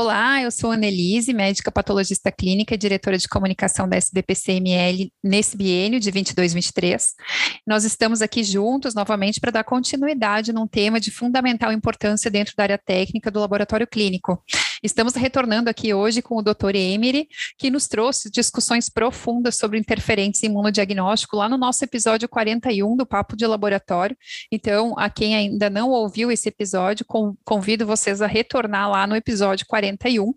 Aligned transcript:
Olá, 0.00 0.40
eu 0.40 0.52
sou 0.52 0.70
Annelise, 0.70 1.34
médica 1.34 1.72
patologista 1.72 2.30
clínica 2.30 2.72
e 2.72 2.78
diretora 2.78 3.18
de 3.18 3.26
comunicação 3.26 3.88
da 3.88 3.96
SBPCML 3.96 5.12
nesse 5.24 5.56
biênio 5.56 5.98
de 5.98 6.12
22-23. 6.12 7.14
Nós 7.66 7.82
estamos 7.82 8.22
aqui 8.22 8.44
juntos 8.44 8.94
novamente 8.94 9.40
para 9.40 9.50
dar 9.50 9.64
continuidade 9.64 10.52
num 10.52 10.68
tema 10.68 11.00
de 11.00 11.10
fundamental 11.10 11.72
importância 11.72 12.30
dentro 12.30 12.54
da 12.56 12.62
área 12.62 12.78
técnica 12.78 13.28
do 13.28 13.40
laboratório 13.40 13.88
clínico. 13.88 14.40
Estamos 14.82 15.14
retornando 15.14 15.70
aqui 15.70 15.94
hoje 15.94 16.22
com 16.22 16.36
o 16.36 16.42
Dr. 16.42 16.74
Emery, 16.74 17.28
que 17.56 17.70
nos 17.70 17.88
trouxe 17.88 18.30
discussões 18.30 18.88
profundas 18.88 19.56
sobre 19.56 19.78
interferentes 19.78 20.42
imunodiagnóstico 20.42 21.36
lá 21.36 21.48
no 21.48 21.56
nosso 21.56 21.84
episódio 21.84 22.28
41 22.28 22.96
do 22.96 23.06
Papo 23.06 23.36
de 23.36 23.46
Laboratório. 23.46 24.16
Então, 24.52 24.94
a 24.98 25.08
quem 25.08 25.34
ainda 25.34 25.70
não 25.70 25.90
ouviu 25.90 26.30
esse 26.30 26.48
episódio, 26.48 27.06
convido 27.44 27.86
vocês 27.86 28.20
a 28.20 28.26
retornar 28.26 28.90
lá 28.90 29.06
no 29.06 29.16
episódio 29.16 29.66
41 29.66 29.88
41. 29.88 30.34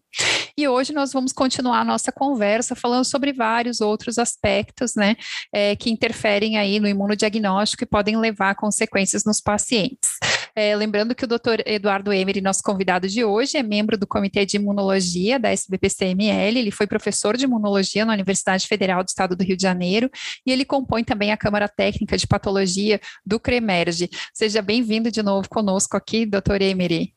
E 0.58 0.68
hoje 0.68 0.94
nós 0.94 1.14
vamos 1.14 1.32
continuar 1.32 1.80
a 1.80 1.86
nossa 1.86 2.12
conversa 2.12 2.76
falando 2.76 3.06
sobre 3.06 3.34
vários 3.34 3.82
outros 3.82 4.18
aspectos, 4.18 4.96
né, 4.96 5.16
é, 5.54 5.76
que 5.76 5.90
interferem 5.90 6.58
aí 6.58 6.80
no 6.80 6.88
imunodiagnóstico 6.88 7.84
e 7.84 7.88
podem 7.88 8.18
levar 8.18 8.52
a 8.52 8.56
consequências 8.56 9.24
nos 9.26 9.42
pacientes. 9.42 10.10
É, 10.56 10.76
lembrando 10.76 11.16
que 11.16 11.24
o 11.24 11.28
Dr. 11.28 11.62
Eduardo 11.66 12.12
Emery, 12.12 12.42
nosso 12.42 12.62
convidado 12.64 13.08
de 13.08 13.24
hoje, 13.24 13.58
é 13.58 13.64
membro 13.64 13.98
do 13.98 14.06
Comitê 14.06 14.46
de 14.46 14.58
Imunologia 14.58 15.40
da 15.40 15.50
SBPCML, 15.50 16.60
ele 16.60 16.72
foi 16.72 16.86
professor 16.86 17.38
de 17.38 17.46
imunologia 17.46 18.06
na 18.06 18.14
Universidade 18.14 18.68
Federal 18.68 19.04
do 19.04 19.08
Estado 19.08 19.36
do 19.36 19.44
Rio 19.44 19.56
de 19.56 19.64
Janeiro 19.64 20.10
e 20.46 20.52
ele 20.52 20.66
compõe 20.66 21.04
também 21.04 21.32
a 21.32 21.38
Câmara 21.38 21.70
Técnica 21.70 22.18
de 22.18 22.28
Patologia 22.28 23.00
do 23.26 23.40
CREMERGE. 23.40 24.10
Seja 24.34 24.62
bem-vindo 24.62 25.10
de 25.10 25.24
novo 25.24 25.48
conosco 25.50 25.96
aqui, 25.96 26.26
Dr. 26.26 26.62
Emery. 26.62 27.14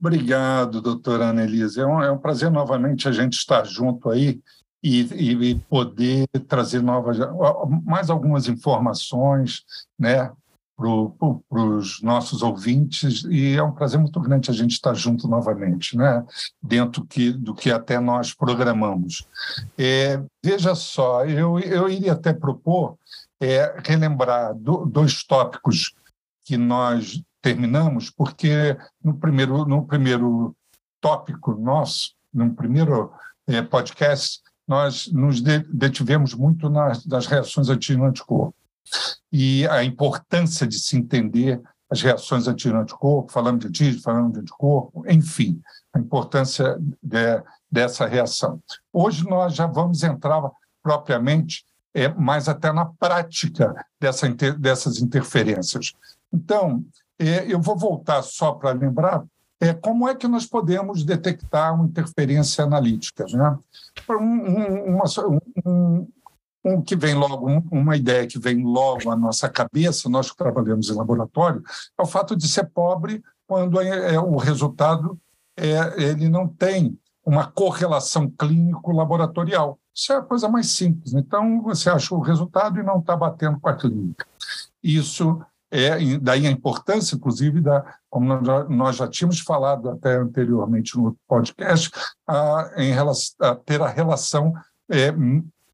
Obrigado, 0.00 0.80
doutora 0.80 1.26
Annelise. 1.26 1.80
É 1.80 1.86
um, 1.86 2.02
é 2.02 2.10
um 2.10 2.18
prazer 2.18 2.50
novamente 2.50 3.08
a 3.08 3.12
gente 3.12 3.34
estar 3.34 3.64
junto 3.64 4.08
aí 4.08 4.40
e, 4.82 5.00
e, 5.50 5.54
poder 5.68 6.28
trazer 6.46 6.80
novas, 6.80 7.18
mais 7.84 8.08
algumas 8.08 8.46
informações 8.48 9.64
né, 9.98 10.30
para 10.78 11.60
os 11.60 12.00
nossos 12.00 12.40
ouvintes. 12.40 13.24
E 13.24 13.56
é 13.56 13.62
um 13.62 13.72
prazer 13.72 13.98
muito 13.98 14.20
grande 14.20 14.48
a 14.48 14.54
gente 14.54 14.70
estar 14.70 14.94
junto 14.94 15.26
novamente, 15.26 15.96
né, 15.96 16.24
dentro 16.62 17.04
que, 17.04 17.32
do 17.32 17.52
que 17.52 17.70
até 17.70 17.98
nós 17.98 18.32
programamos. 18.32 19.26
É, 19.76 20.22
veja 20.42 20.76
só, 20.76 21.24
eu, 21.24 21.58
eu 21.58 21.88
iria 21.88 22.12
até 22.12 22.32
propor 22.32 22.96
é, 23.40 23.80
relembrar 23.84 24.54
do, 24.54 24.86
dois 24.86 25.24
tópicos 25.24 25.94
que 26.44 26.56
nós 26.56 27.20
terminamos, 27.42 28.08
porque 28.08 28.76
no 29.02 29.14
primeiro, 29.14 29.64
no 29.64 29.84
primeiro 29.84 30.56
tópico 31.00 31.54
nosso, 31.54 32.12
no 32.32 32.54
primeiro 32.54 33.12
é, 33.48 33.62
podcast, 33.62 34.40
nós 34.66 35.10
nos 35.12 35.40
detivemos 35.40 36.34
muito 36.34 36.68
nas, 36.68 37.04
nas 37.06 37.26
reações 37.26 37.68
anti-anticorpo. 37.68 38.54
E 39.32 39.66
a 39.68 39.84
importância 39.84 40.66
de 40.66 40.78
se 40.78 40.96
entender 40.96 41.60
as 41.90 42.02
reações 42.02 42.46
anti-anticorpo, 42.46 43.32
falando 43.32 43.60
de 43.60 43.68
antígeno, 43.68 44.02
falando 44.02 44.32
de 44.34 44.40
anticorpo, 44.40 45.04
enfim, 45.08 45.60
a 45.92 45.98
importância 45.98 46.78
de, 47.02 47.42
dessa 47.70 48.06
reação. 48.06 48.60
Hoje 48.92 49.24
nós 49.24 49.54
já 49.54 49.66
vamos 49.66 50.02
entrar 50.02 50.42
propriamente 50.82 51.64
é, 51.94 52.08
mais 52.08 52.48
até 52.48 52.72
na 52.72 52.84
prática 52.84 53.74
dessa, 53.98 54.28
dessas 54.58 55.00
interferências. 55.00 55.94
Então, 56.32 56.84
é, 57.18 57.50
eu 57.52 57.60
vou 57.60 57.76
voltar 57.76 58.22
só 58.22 58.52
para 58.52 58.72
lembrar 58.72 59.24
é, 59.60 59.74
como 59.74 60.08
é 60.08 60.14
que 60.14 60.28
nós 60.28 60.46
podemos 60.46 61.04
detectar 61.04 61.74
uma 61.74 61.84
interferência 61.84 62.62
analítica. 62.62 63.24
Né? 63.26 63.58
Um, 64.08 64.94
uma, 64.94 65.04
um, 65.66 66.08
um, 66.74 66.82
que 66.82 66.96
vem 66.96 67.14
logo, 67.14 67.46
uma 67.70 67.96
ideia 67.96 68.26
que 68.26 68.38
vem 68.38 68.62
logo 68.62 69.10
à 69.10 69.16
nossa 69.16 69.48
cabeça, 69.48 70.08
nós 70.08 70.30
que 70.30 70.36
trabalhamos 70.36 70.90
em 70.90 70.94
laboratório, 70.94 71.62
é 71.98 72.02
o 72.02 72.06
fato 72.06 72.36
de 72.36 72.48
ser 72.48 72.68
pobre 72.70 73.22
quando 73.46 73.80
é, 73.80 74.14
é 74.14 74.20
o 74.20 74.36
resultado 74.36 75.18
é, 75.56 76.02
ele 76.02 76.28
não 76.28 76.46
tem 76.46 76.96
uma 77.26 77.46
correlação 77.46 78.30
clínico-laboratorial. 78.30 79.78
Isso 79.94 80.12
é 80.12 80.16
a 80.16 80.22
coisa 80.22 80.48
mais 80.48 80.70
simples. 80.70 81.12
Então, 81.12 81.60
você 81.62 81.90
acha 81.90 82.14
o 82.14 82.20
resultado 82.20 82.78
e 82.78 82.82
não 82.82 83.00
está 83.00 83.16
batendo 83.16 83.58
com 83.58 83.68
a 83.68 83.74
clínica. 83.74 84.26
Isso 84.82 85.42
é 85.70 86.18
daí 86.18 86.46
a 86.46 86.50
importância, 86.50 87.16
inclusive, 87.16 87.60
da, 87.60 87.84
como 88.08 88.40
nós 88.70 88.96
já 88.96 89.08
tínhamos 89.08 89.40
falado 89.40 89.90
até 89.90 90.16
anteriormente 90.16 90.96
no 90.96 91.16
podcast, 91.26 91.90
a, 92.26 92.72
em 92.76 92.92
relação, 92.92 93.36
a 93.40 93.54
ter 93.54 93.82
a 93.82 93.88
relação 93.88 94.54
é, 94.88 95.12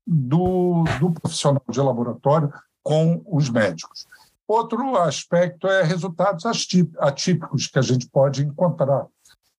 do, 0.07 0.85
do 1.01 1.13
profissional 1.13 1.63
de 1.69 1.81
laboratório 1.81 2.53
com 2.83 3.23
os 3.27 3.49
médicos. 3.49 4.07
Outro 4.47 4.97
aspecto 4.97 5.67
é 5.67 5.83
resultados 5.83 6.45
atípicos 6.99 7.67
que 7.67 7.79
a 7.79 7.83
gente 7.83 8.07
pode 8.09 8.45
encontrar. 8.45 9.07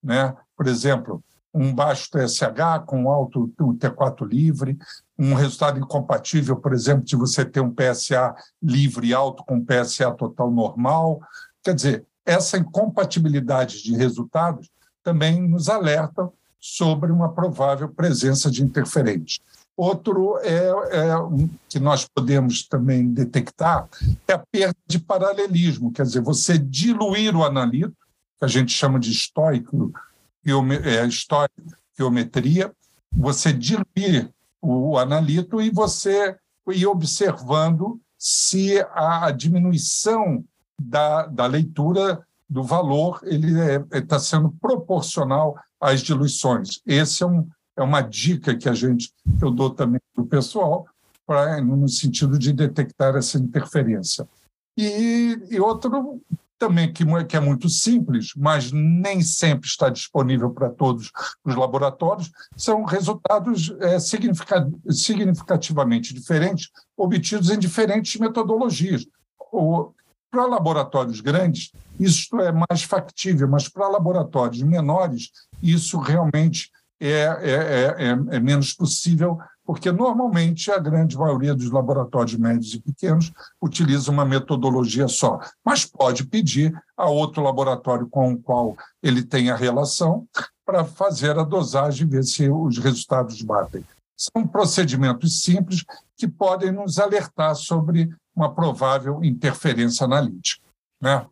Né? 0.03 0.35
Por 0.55 0.67
exemplo, 0.67 1.23
um 1.51 1.73
baixo 1.73 2.09
TSH 2.11 2.85
com 2.85 3.09
alto 3.09 3.51
T4 3.57 4.27
livre, 4.27 4.77
um 5.17 5.33
resultado 5.33 5.79
incompatível, 5.79 6.57
por 6.57 6.73
exemplo, 6.73 7.03
de 7.03 7.15
você 7.15 7.43
ter 7.43 7.61
um 7.61 7.73
PSA 7.73 8.35
livre 8.61 9.13
alto 9.13 9.43
com 9.43 9.65
PSA 9.65 10.11
total 10.11 10.51
normal. 10.51 11.19
Quer 11.63 11.73
dizer, 11.73 12.05
essa 12.25 12.57
incompatibilidade 12.57 13.81
de 13.81 13.95
resultados 13.95 14.69
também 15.01 15.47
nos 15.47 15.69
alerta 15.69 16.29
sobre 16.59 17.11
uma 17.11 17.33
provável 17.33 17.87
presença 17.89 18.51
de 18.51 18.63
interferentes. 18.63 19.39
Outro 19.77 20.37
é, 20.39 20.69
é, 20.69 21.15
que 21.67 21.79
nós 21.79 22.07
podemos 22.07 22.65
também 22.65 23.11
detectar 23.11 23.89
é 24.25 24.33
a 24.33 24.39
perda 24.39 24.77
de 24.87 24.99
paralelismo, 24.99 25.91
quer 25.91 26.03
dizer, 26.03 26.21
você 26.21 26.57
diluir 26.57 27.35
o 27.35 27.43
analito, 27.43 27.95
que 28.39 28.45
a 28.45 28.47
gente 28.47 28.71
chama 28.71 28.99
de 28.99 29.11
estoico, 29.11 29.91
é, 30.45 31.05
você 33.11 33.51
diluir 33.51 34.29
o 34.61 34.97
analito 34.97 35.61
e 35.61 35.69
você 35.69 36.37
ir 36.69 36.87
observando 36.87 37.99
se 38.17 38.79
a 38.93 39.29
diminuição 39.31 40.43
da, 40.79 41.25
da 41.27 41.45
leitura 41.45 42.25
do 42.49 42.63
valor 42.63 43.19
ele 43.23 43.51
está 43.51 43.97
é, 43.97 44.01
tá 44.01 44.19
sendo 44.19 44.51
proporcional 44.61 45.55
às 45.79 46.01
diluições. 46.01 46.81
Esse 46.85 47.23
é, 47.23 47.25
um, 47.25 47.47
é 47.77 47.83
uma 47.83 48.01
dica 48.01 48.55
que 48.55 48.69
a 48.69 48.73
gente 48.73 49.11
eu 49.41 49.51
dou 49.51 49.69
também 49.69 49.99
para 50.13 50.23
o 50.23 50.27
pessoal 50.27 50.87
pra, 51.25 51.59
no 51.61 51.89
sentido 51.89 52.37
de 52.37 52.53
detectar 52.53 53.15
essa 53.15 53.37
interferência. 53.37 54.27
E, 54.77 55.37
e 55.49 55.59
outro 55.59 56.21
também 56.57 56.91
que, 56.91 57.05
que 57.25 57.37
é 57.37 57.39
muito 57.39 57.69
simples, 57.69 58.33
mas 58.35 58.71
nem 58.71 59.21
sempre 59.21 59.67
está 59.67 59.89
disponível 59.89 60.49
para 60.51 60.69
todos 60.69 61.11
os 61.43 61.55
laboratórios, 61.55 62.31
são 62.55 62.83
resultados 62.83 63.75
é, 63.81 63.99
significativamente 63.99 66.13
diferentes, 66.13 66.69
obtidos 66.95 67.49
em 67.49 67.59
diferentes 67.59 68.19
metodologias. 68.19 69.05
Para 70.31 70.45
laboratórios 70.45 71.21
grandes, 71.21 71.71
isso 71.99 72.39
é 72.39 72.51
mais 72.51 72.83
factível, 72.83 73.47
mas 73.47 73.69
para 73.69 73.87
laboratórios 73.87 74.61
menores, 74.61 75.31
isso 75.61 75.97
realmente 75.97 76.71
é, 76.99 77.09
é, 77.09 77.51
é, 77.51 77.95
é, 77.97 78.35
é 78.35 78.39
menos 78.39 78.73
possível 78.73 79.37
porque 79.65 79.91
normalmente 79.91 80.71
a 80.71 80.77
grande 80.77 81.17
maioria 81.17 81.55
dos 81.55 81.71
laboratórios 81.71 82.37
médios 82.37 82.73
e 82.75 82.79
pequenos 82.79 83.31
utiliza 83.59 84.11
uma 84.11 84.23
metodologia 84.23 85.07
só, 85.07 85.39
mas 85.65 85.85
pode 85.85 86.25
pedir 86.25 86.71
a 86.95 87.09
outro 87.09 87.41
laboratório 87.41 88.07
com 88.07 88.33
o 88.33 88.37
qual 88.37 88.77
ele 89.01 89.23
tem 89.23 89.49
a 89.49 89.55
relação 89.55 90.27
para 90.63 90.85
fazer 90.85 91.37
a 91.37 91.43
dosagem 91.43 92.05
e 92.05 92.09
ver 92.09 92.23
se 92.23 92.47
os 92.49 92.77
resultados 92.77 93.41
batem. 93.41 93.83
são 94.15 94.47
procedimentos 94.47 95.41
simples 95.41 95.83
que 96.15 96.27
podem 96.27 96.71
nos 96.71 96.99
alertar 96.99 97.55
sobre 97.55 98.09
uma 98.35 98.53
provável 98.53 99.23
interferência 99.23 100.05
analítica. 100.05 100.63
Né? 101.01 101.25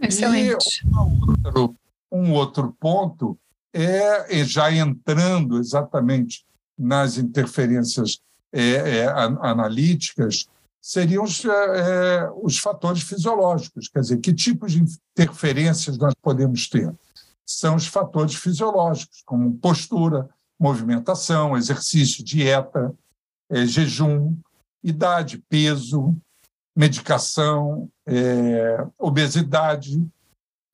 Excelente. 0.00 0.82
E 0.84 0.88
um 0.88 1.20
outro, 1.28 1.76
um 2.10 2.32
outro 2.32 2.76
ponto 2.78 3.38
é, 3.72 4.44
já 4.44 4.72
entrando 4.72 5.58
exatamente 5.58 6.44
nas 6.78 7.18
interferências 7.18 8.20
é, 8.52 8.62
é, 8.62 9.06
analíticas, 9.06 10.48
seriam 10.80 11.24
os, 11.24 11.44
é, 11.44 12.30
os 12.42 12.58
fatores 12.58 13.02
fisiológicos. 13.02 13.88
Quer 13.88 14.00
dizer, 14.00 14.18
que 14.18 14.32
tipos 14.32 14.72
de 14.72 14.82
interferências 15.12 15.98
nós 15.98 16.14
podemos 16.20 16.68
ter? 16.68 16.92
São 17.46 17.76
os 17.76 17.86
fatores 17.86 18.34
fisiológicos, 18.34 19.22
como 19.24 19.56
postura, 19.58 20.28
movimentação, 20.58 21.56
exercício, 21.56 22.24
dieta, 22.24 22.94
é, 23.50 23.66
jejum, 23.66 24.36
idade, 24.82 25.42
peso, 25.48 26.16
medicação, 26.74 27.90
é, 28.06 28.86
obesidade, 28.98 30.02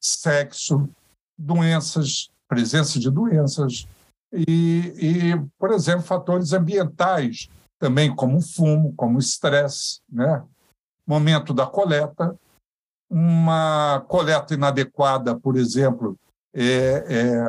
sexo, 0.01 0.89
doenças, 1.37 2.31
presença 2.49 2.99
de 2.99 3.11
doenças. 3.11 3.87
E, 4.33 4.93
e, 4.97 5.41
por 5.59 5.71
exemplo, 5.73 6.03
fatores 6.03 6.53
ambientais 6.53 7.49
também, 7.79 8.15
como 8.15 8.41
fumo, 8.41 8.93
como 8.97 9.19
estresse, 9.19 10.01
né? 10.11 10.43
momento 11.07 11.55
da 11.55 11.67
coleta, 11.67 12.37
uma 13.09 14.05
coleta 14.09 14.55
inadequada, 14.55 15.39
por 15.39 15.57
exemplo, 15.57 16.19
é, 16.53 17.05
é, 17.09 17.47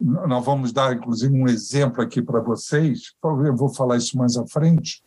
nós 0.00 0.44
vamos 0.44 0.72
dar, 0.72 0.94
inclusive, 0.94 1.34
um 1.34 1.46
exemplo 1.46 2.02
aqui 2.02 2.22
para 2.22 2.40
vocês, 2.40 3.12
eu 3.22 3.54
vou 3.54 3.68
falar 3.68 3.96
isso 3.96 4.16
mais 4.16 4.36
à 4.36 4.46
frente, 4.46 5.02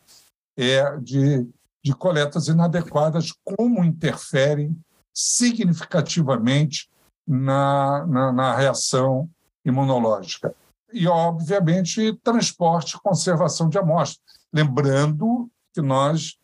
é 0.56 0.96
de, 0.98 1.48
de 1.82 1.94
coletas 1.94 2.48
inadequadas, 2.48 3.32
como 3.42 3.84
interferem 3.84 4.78
significativamente 5.12 6.88
na, 7.26 8.06
na, 8.06 8.32
na 8.32 8.56
reação 8.56 9.28
imunológica. 9.64 10.54
E, 10.92 11.06
obviamente, 11.06 12.14
transporte 12.24 12.96
e 12.96 13.00
conservação 13.00 13.68
de 13.68 13.78
amostras. 13.78 14.20
Lembrando 14.52 15.48
que 15.72 15.80
nós, 15.80 16.36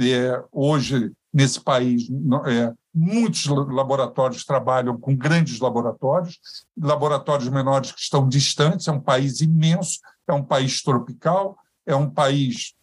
é, 0.00 0.42
hoje, 0.50 1.12
nesse 1.32 1.60
país, 1.60 2.08
é, 2.46 2.72
muitos 2.94 3.46
laboratórios 3.46 4.44
trabalham 4.44 4.98
com 4.98 5.14
grandes 5.14 5.60
laboratórios, 5.60 6.40
laboratórios 6.78 7.48
menores 7.48 7.92
que 7.92 8.00
estão 8.00 8.28
distantes, 8.28 8.88
é 8.88 8.92
um 8.92 9.00
país 9.00 9.40
imenso, 9.40 10.00
é 10.26 10.32
um 10.32 10.42
país 10.42 10.82
tropical, 10.82 11.58
é 11.86 11.94
um 11.94 12.08
país 12.08 12.74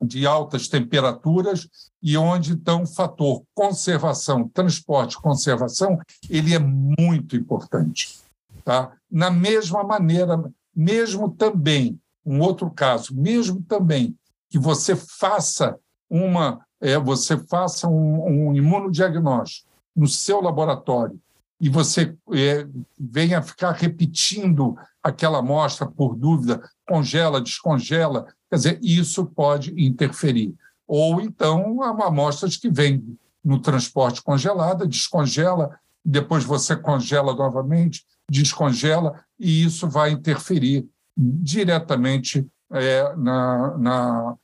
de 0.00 0.26
altas 0.26 0.68
temperaturas 0.68 1.68
e 2.02 2.16
onde 2.16 2.52
então 2.52 2.82
o 2.82 2.86
fator 2.86 3.42
conservação, 3.54 4.48
transporte, 4.48 5.20
conservação, 5.20 5.98
ele 6.30 6.54
é 6.54 6.58
muito 6.58 7.36
importante, 7.36 8.18
tá? 8.64 8.92
Na 9.10 9.30
mesma 9.30 9.82
maneira, 9.82 10.42
mesmo 10.74 11.30
também 11.30 11.98
um 12.24 12.40
outro 12.40 12.70
caso, 12.70 13.14
mesmo 13.14 13.62
também 13.62 14.14
que 14.50 14.58
você 14.58 14.94
faça 14.94 15.76
uma, 16.08 16.60
é, 16.80 16.98
você 16.98 17.36
faça 17.36 17.88
um, 17.88 18.50
um 18.50 18.54
imunodiagnóstico 18.54 19.68
no 19.96 20.06
seu 20.06 20.40
laboratório 20.40 21.18
e 21.60 21.68
você 21.68 22.14
é, 22.32 22.66
venha 22.98 23.42
ficar 23.42 23.72
repetindo 23.72 24.76
aquela 25.08 25.38
amostra 25.38 25.86
por 25.86 26.14
dúvida, 26.14 26.62
congela, 26.86 27.40
descongela, 27.40 28.26
quer 28.50 28.56
dizer, 28.56 28.80
isso 28.82 29.26
pode 29.26 29.72
interferir. 29.82 30.54
Ou 30.86 31.20
então, 31.20 31.82
amostras 31.82 32.56
que 32.56 32.70
vêm 32.70 33.16
no 33.44 33.60
transporte 33.60 34.22
congelada, 34.22 34.86
descongela, 34.86 35.78
depois 36.04 36.44
você 36.44 36.76
congela 36.76 37.34
novamente, 37.34 38.04
descongela, 38.30 39.24
e 39.38 39.64
isso 39.64 39.88
vai 39.88 40.10
interferir 40.10 40.88
diretamente 41.16 42.46
é, 42.70 43.14
na, 43.16 43.78
na, 43.78 44.34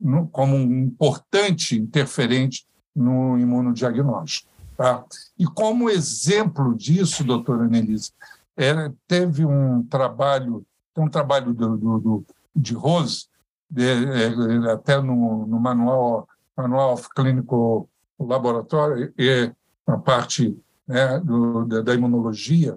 no, 0.00 0.28
como 0.28 0.56
um 0.56 0.84
importante 0.84 1.76
interferente 1.76 2.66
no 2.94 3.38
imunodiagnóstico. 3.38 4.48
Tá? 4.76 5.04
E 5.38 5.46
como 5.46 5.90
exemplo 5.90 6.74
disso, 6.74 7.24
doutora 7.24 7.64
Annelise, 7.64 8.12
é, 8.60 8.92
teve 9.08 9.44
um 9.46 9.82
trabalho, 9.84 10.64
um 10.96 11.08
trabalho 11.08 11.54
do, 11.54 11.78
do, 11.78 11.98
do 11.98 12.26
de 12.54 12.74
Rose, 12.74 13.26
de, 13.70 13.82
é, 13.82 14.72
até 14.72 15.00
no, 15.00 15.46
no, 15.46 15.58
manual, 15.58 16.28
manual 16.54 17.00
clínico 17.16 17.88
laboratório, 18.18 19.14
e 19.16 19.50
na 19.86 19.96
parte 19.96 20.54
né, 20.86 21.18
do, 21.20 21.64
da, 21.64 21.80
da 21.80 21.94
imunologia, 21.94 22.76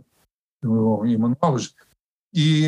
do 0.61 1.05
imunólogo, 1.05 1.59
e, 2.33 2.65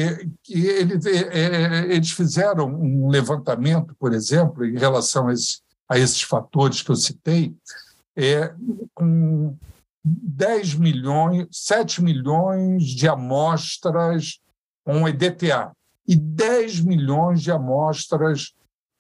e 0.50 0.68
eles, 0.68 1.06
é, 1.06 1.20
é, 1.20 1.96
eles 1.96 2.12
fizeram 2.12 2.68
um 2.68 3.08
levantamento, 3.08 3.96
por 3.98 4.14
exemplo, 4.14 4.66
em 4.66 4.78
relação 4.78 5.30
a, 5.30 5.34
a 5.88 5.98
esses 5.98 6.22
fatores 6.22 6.82
que 6.82 6.92
eu 6.92 6.96
citei, 6.98 7.56
é, 8.16 8.54
com 8.94 9.56
10 10.06 10.76
milhões, 10.76 11.48
7 11.52 12.04
milhões 12.04 12.84
de 12.84 13.08
amostras 13.08 14.40
com 14.84 15.08
EDTA 15.08 15.72
e 16.08 16.16
10 16.16 16.82
milhões 16.82 17.42
de 17.42 17.52
amostras 17.52 18.54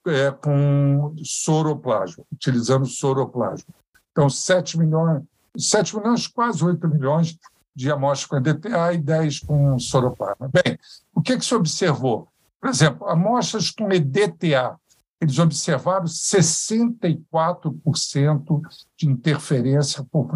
é, 0.08 0.32
com 0.32 1.16
soroplasma, 1.24 2.24
utilizando 2.32 2.88
soroplasma. 2.88 3.74
Então, 4.12 4.28
7 4.30 4.80
milhões, 4.80 5.22
7 5.56 5.96
milhões, 5.96 6.26
quase 6.26 6.64
8 6.64 6.88
milhões 6.88 7.38
de 7.76 7.92
amostras 7.92 8.28
com 8.28 8.38
EDTA 8.38 8.94
e 8.94 8.98
10 8.98 9.40
com 9.42 9.78
soroplasma. 9.78 10.50
Bem, 10.50 10.80
o 11.14 11.22
que, 11.22 11.38
que 11.38 11.46
se 11.46 11.54
observou? 11.54 12.28
Por 12.60 12.70
exemplo, 12.70 13.08
amostras 13.08 13.70
com 13.70 13.92
EDTA, 13.92 14.76
eles 15.22 15.40
observaram 15.40 16.06
64% 16.06 18.62
de 18.98 19.08
interferência 19.08 20.04
por 20.04 20.28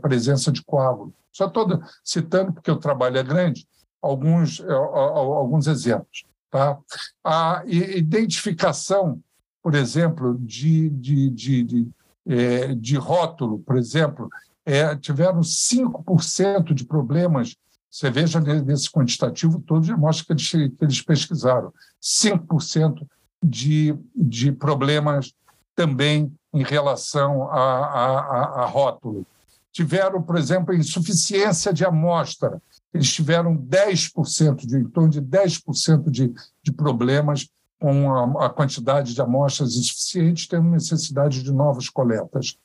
presença 0.00 0.50
de 0.50 0.62
coágulo. 0.62 1.12
Só 1.30 1.46
estou 1.46 1.82
citando, 2.04 2.52
porque 2.52 2.70
o 2.70 2.78
trabalho 2.78 3.18
é 3.18 3.22
grande, 3.22 3.66
alguns, 4.02 4.60
é, 4.60 4.72
alguns 4.72 5.66
exemplos. 5.66 6.24
Tá? 6.50 6.78
A 7.22 7.62
identificação, 7.66 9.20
por 9.62 9.74
exemplo, 9.74 10.36
de, 10.40 10.88
de, 10.90 11.30
de, 11.30 11.62
de, 11.62 11.88
é, 12.26 12.74
de 12.74 12.96
rótulo, 12.96 13.60
por 13.60 13.76
exemplo, 13.76 14.28
é, 14.64 14.96
tiveram 14.96 15.40
5% 15.40 16.74
de 16.74 16.84
problemas. 16.84 17.54
Você 17.90 18.10
veja 18.10 18.40
nesse 18.40 18.90
quantitativo 18.90 19.60
todo 19.60 19.84
de 19.84 19.92
amostras 19.92 20.26
que 20.26 20.32
eles, 20.32 20.76
que 20.76 20.84
eles 20.84 21.02
pesquisaram. 21.02 21.72
5% 22.02 23.06
de, 23.42 23.96
de 24.14 24.52
problemas 24.52 25.32
também 25.74 26.32
em 26.52 26.62
relação 26.62 27.48
a, 27.50 27.86
a, 27.86 28.62
a, 28.62 28.66
rótulo. 28.66 29.26
Tiveram, 29.72 30.20
por 30.20 30.36
exemplo, 30.36 30.74
insuficiência 30.74 31.72
de 31.72 31.84
amostra. 31.84 32.60
Eles 32.92 33.12
tiveram 33.12 33.56
10%, 33.56 34.66
de, 34.66 34.76
em 34.76 34.84
torno 34.84 35.08
de 35.08 35.22
10% 35.22 36.10
de, 36.10 36.32
de 36.62 36.72
problemas 36.72 37.48
com 37.80 38.38
a, 38.38 38.46
a 38.46 38.50
quantidade 38.50 39.14
de 39.14 39.22
amostras 39.22 39.76
insuficientes, 39.76 40.46
tendo 40.46 40.68
necessidade 40.68 41.42
de 41.42 41.52
novas 41.52 41.88
coletas. 41.88 42.58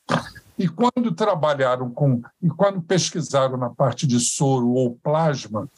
E 0.57 0.67
quando 0.67 1.13
trabalharam 1.13 1.89
com, 1.91 2.21
e 2.41 2.49
quando 2.49 2.81
pesquisaram 2.81 3.55
na 3.55 3.69
parte 3.69 4.07
de 4.07 4.19
soro 4.19 4.69
ou 4.69 4.95
plasma, 4.95 5.69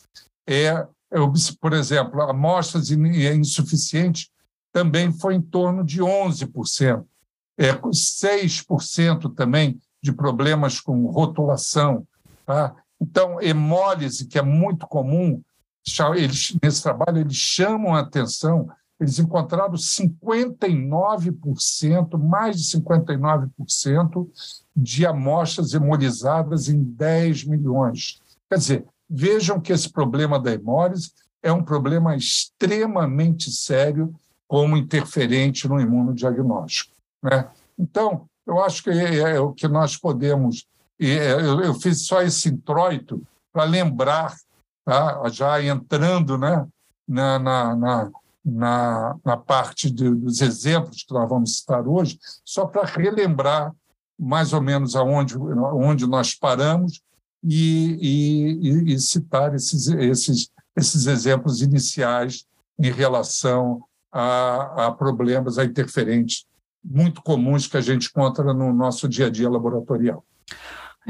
é, 0.48 0.68
é 1.12 1.20
por 1.60 1.74
exemplo, 1.74 2.22
amostras 2.22 2.90
insuficientes 2.90 4.30
também 4.72 5.12
foi 5.12 5.36
em 5.36 5.42
torno 5.42 5.84
de 5.84 6.02
11%. 6.02 7.04
É, 7.58 7.74
6% 7.74 9.34
também 9.34 9.80
de 10.02 10.12
problemas 10.12 10.80
com 10.80 11.08
rotulação. 11.08 12.06
Tá? 12.46 12.76
Então, 13.02 13.42
hemólise, 13.42 14.28
que 14.28 14.38
é 14.38 14.42
muito 14.42 14.86
comum, 14.88 15.42
eles, 16.16 16.56
nesse 16.62 16.84
trabalho, 16.84 17.20
eles 17.20 17.36
chamam 17.36 17.96
a 17.96 18.02
atenção 18.02 18.70
eles 19.00 19.20
encontraram 19.20 19.76
59%, 19.76 22.18
mais 22.18 22.58
de 22.58 22.64
59% 22.78 24.28
de 24.76 25.06
amostras 25.06 25.74
hemolizadas 25.74 26.68
em 26.68 26.84
10 26.84 27.46
milhões. 27.46 28.20
Quer 28.50 28.58
dizer, 28.58 28.84
vejam 29.08 29.62
que 29.62 29.72
esse 29.72 29.92
problema 29.92 30.40
da 30.40 30.52
hemólise 30.52 31.12
é 31.44 31.52
um 31.52 31.64
problema 31.64 32.16
extremamente 32.16 33.52
sério 33.52 34.16
como 34.48 34.78
interferente 34.78 35.68
no 35.68 35.80
imunodiagnóstico. 35.80 36.94
Né? 37.22 37.50
Então, 37.78 38.28
eu 38.46 38.62
acho 38.64 38.84
que 38.84 38.90
é, 38.90 39.36
é 39.36 39.40
o 39.40 39.54
que 39.54 39.68
nós 39.68 39.98
podemos. 39.98 40.66
É, 41.00 41.34
eu 41.34 41.74
fiz 41.76 42.06
só 42.08 42.22
esse 42.22 42.50
introito 42.50 43.22
para 43.52 43.66
lembrar, 43.66 44.36
tá? 44.86 45.22
já 45.30 45.62
entrando 45.62 46.38
né? 46.38 46.66
na, 47.08 47.38
na, 47.40 47.76
na 47.76 48.12
na, 48.48 49.18
na 49.26 49.36
parte 49.36 49.92
de, 49.92 50.10
dos 50.10 50.40
exemplos 50.40 51.04
que 51.04 51.14
nós 51.14 51.28
vamos 51.28 51.58
citar 51.58 51.86
hoje, 51.86 52.18
só 52.46 52.66
para 52.66 52.86
relembrar 52.86 53.74
mais 54.18 54.54
ou 54.54 54.62
menos 54.62 54.96
aonde, 54.96 55.38
onde 55.38 56.08
nós 56.08 56.34
paramos 56.34 57.02
e, 57.44 58.58
e, 58.62 58.94
e 58.94 59.00
citar 59.00 59.54
esses, 59.54 59.88
esses, 59.88 60.50
esses 60.76 61.08
exemplos 61.08 61.62
iniciais 61.62 62.46
em 62.80 62.90
relação 62.90 63.84
a, 64.12 64.88
a 64.88 64.92
problemas, 64.92 65.58
a 65.58 65.66
interferentes 65.66 66.46
muito 66.84 67.22
comuns 67.22 67.68
que 67.68 67.78
a 67.78 67.82
gente 67.82 68.08
encontra 68.08 68.54
no 68.54 68.72
nosso 68.74 69.08
dia 69.08 69.28
a 69.28 69.30
dia 69.30 69.50
laboratorial. 69.50 70.24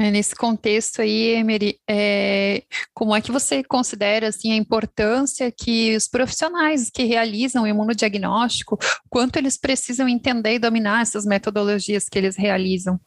É, 0.00 0.12
nesse 0.12 0.34
contexto 0.34 1.02
aí, 1.02 1.34
Emery, 1.34 1.80
é, 1.88 2.62
como 2.94 3.16
é 3.16 3.20
que 3.20 3.32
você 3.32 3.64
considera 3.64 4.28
assim, 4.28 4.52
a 4.52 4.56
importância 4.56 5.50
que 5.50 5.96
os 5.96 6.06
profissionais 6.06 6.88
que 6.88 7.02
realizam 7.02 7.64
o 7.64 7.66
imunodiagnóstico, 7.66 8.78
quanto 9.10 9.38
eles 9.38 9.58
precisam 9.58 10.08
entender 10.08 10.54
e 10.54 10.58
dominar 10.60 11.02
essas 11.02 11.24
metodologias 11.24 12.08
que 12.08 12.16
eles 12.16 12.36
realizam? 12.36 13.00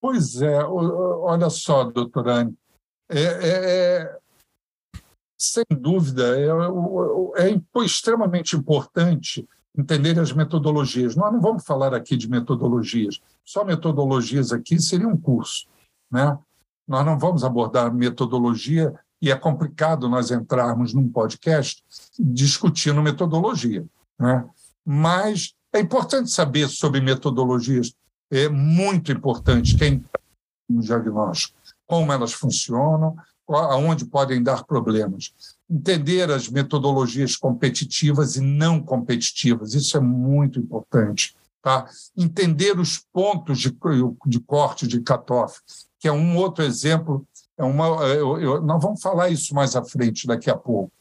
Pois 0.00 0.42
é, 0.42 0.64
olha 0.64 1.48
só, 1.48 1.84
doutora 1.84 2.34
Anne, 2.34 2.54
é, 3.08 3.22
é, 3.22 3.48
é, 4.02 4.18
sem 5.52 5.64
dúvida, 5.70 6.38
é, 6.38 7.48
é, 7.48 7.52
é 7.52 7.84
extremamente 7.84 8.56
importante 8.56 9.46
entender 9.76 10.18
as 10.18 10.32
metodologias. 10.32 11.14
Nós 11.14 11.32
não 11.32 11.40
vamos 11.40 11.64
falar 11.64 11.94
aqui 11.94 12.16
de 12.16 12.28
metodologias, 12.28 13.20
só 13.44 13.64
metodologias 13.64 14.52
aqui 14.52 14.80
seria 14.80 15.08
um 15.08 15.16
curso. 15.16 15.66
Né? 16.10 16.36
Nós 16.88 17.04
não 17.04 17.18
vamos 17.18 17.44
abordar 17.44 17.92
metodologia 17.92 18.94
e 19.20 19.30
é 19.30 19.36
complicado 19.36 20.08
nós 20.08 20.30
entrarmos 20.30 20.94
num 20.94 21.08
podcast 21.08 21.84
discutindo 22.18 23.02
metodologia. 23.02 23.84
Né? 24.18 24.48
Mas 24.84 25.54
é 25.72 25.80
importante 25.80 26.30
saber 26.30 26.68
sobre 26.68 27.00
metodologias, 27.00 27.94
é 28.30 28.48
muito 28.48 29.12
importante 29.12 29.76
quem 29.76 30.04
no 30.68 30.80
diagnóstico, 30.80 31.56
como 31.86 32.12
elas 32.12 32.32
funcionam, 32.32 33.16
aonde 33.48 34.04
podem 34.04 34.42
dar 34.42 34.64
problemas 34.64 35.32
entender 35.68 36.30
as 36.30 36.48
metodologias 36.48 37.36
competitivas 37.36 38.36
e 38.36 38.40
não 38.40 38.80
competitivas, 38.80 39.74
isso 39.74 39.96
é 39.96 40.00
muito 40.00 40.60
importante. 40.60 41.36
Tá? 41.60 41.88
Entender 42.16 42.78
os 42.78 42.98
pontos 43.12 43.58
de, 43.58 43.76
de 44.26 44.40
corte 44.40 44.86
de 44.86 45.00
cutoff, 45.00 45.60
que 45.98 46.06
é 46.06 46.12
um 46.12 46.36
outro 46.36 46.64
exemplo. 46.64 47.26
É 47.58 47.64
uma, 47.64 47.86
eu, 48.06 48.40
eu, 48.40 48.62
nós 48.62 48.80
vamos 48.80 49.02
falar 49.02 49.30
isso 49.30 49.54
mais 49.54 49.74
à 49.74 49.84
frente, 49.84 50.26
daqui 50.26 50.48
a 50.48 50.56
pouco. 50.56 50.92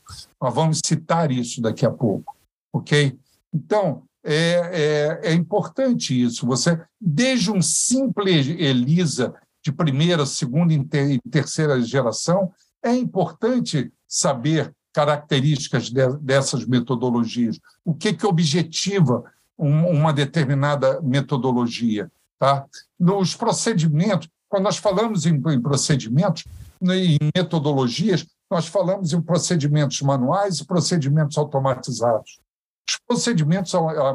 Nós 0.41 0.53
vamos 0.53 0.79
citar 0.83 1.31
isso 1.31 1.61
daqui 1.61 1.85
a 1.85 1.91
pouco. 1.91 2.35
Ok? 2.73 3.17
Então, 3.53 4.03
é, 4.23 5.19
é, 5.23 5.31
é 5.31 5.33
importante 5.33 6.19
isso. 6.19 6.47
Você, 6.47 6.81
desde 6.99 7.51
um 7.51 7.61
simples 7.61 8.47
ELISA 8.47 9.35
de 9.65 9.71
primeira, 9.71 10.27
segunda 10.27 10.71
e 10.75 11.19
terceira 11.31 11.81
geração, 11.81 12.53
é 12.83 12.93
importante 12.93 13.91
saber 14.07 14.71
características 14.93 15.89
de, 15.89 16.07
dessas 16.19 16.67
metodologias, 16.67 17.59
o 17.83 17.91
que, 17.91 18.13
que 18.13 18.27
objetiva 18.27 19.23
um, 19.57 19.87
uma 19.87 20.13
determinada 20.13 21.01
metodologia. 21.01 22.11
Tá? 22.37 22.63
Nos 22.99 23.35
procedimentos, 23.35 24.29
quando 24.47 24.65
nós 24.65 24.77
falamos 24.77 25.25
em, 25.25 25.33
em 25.33 25.59
procedimentos, 25.59 26.45
né, 26.79 26.97
em 26.97 27.17
metodologias, 27.35 28.23
nós 28.51 28.67
falamos 28.67 29.13
em 29.13 29.21
procedimentos 29.21 29.99
manuais 30.01 30.59
e 30.59 30.65
procedimentos 30.65 31.39
automatizados. 31.39 32.39
Os 32.87 32.99
procedimentos 33.07 33.73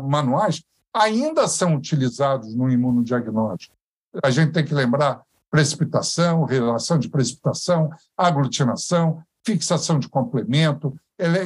manuais 0.08 0.62
ainda 0.94 1.48
são 1.48 1.74
utilizados 1.74 2.54
no 2.54 2.70
imunodiagnóstico. 2.70 3.74
A 4.22 4.30
gente 4.30 4.52
tem 4.52 4.64
que 4.64 4.74
lembrar 4.74 5.22
precipitação, 5.50 6.44
relação 6.44 6.98
de 6.98 7.08
precipitação, 7.08 7.90
aglutinação, 8.16 9.22
fixação 9.44 9.98
de 9.98 10.08
complemento, 10.08 10.94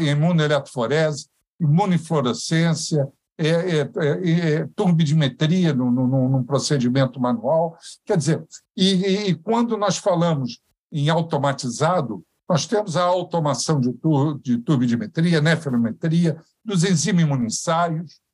imunoeletroforese, 0.00 1.28
imunofluorescência, 1.60 3.08
é, 3.36 3.48
é, 3.48 3.90
é, 3.96 4.30
é, 4.30 4.68
turbidimetria 4.76 5.72
no, 5.74 5.90
no, 5.90 6.28
num 6.28 6.44
procedimento 6.44 7.20
manual. 7.20 7.76
Quer 8.04 8.16
dizer, 8.16 8.44
e, 8.76 9.28
e, 9.28 9.34
quando 9.34 9.76
nós 9.76 9.96
falamos 9.96 10.60
em 10.92 11.08
automatizado, 11.08 12.24
nós 12.48 12.66
temos 12.66 12.96
a 12.96 13.02
automação 13.02 13.80
de, 13.80 13.92
tur, 13.94 14.38
de 14.40 14.58
turbidimetria, 14.58 15.40
nefelometria, 15.40 16.36
dos 16.64 16.84
enzimas 16.84 17.28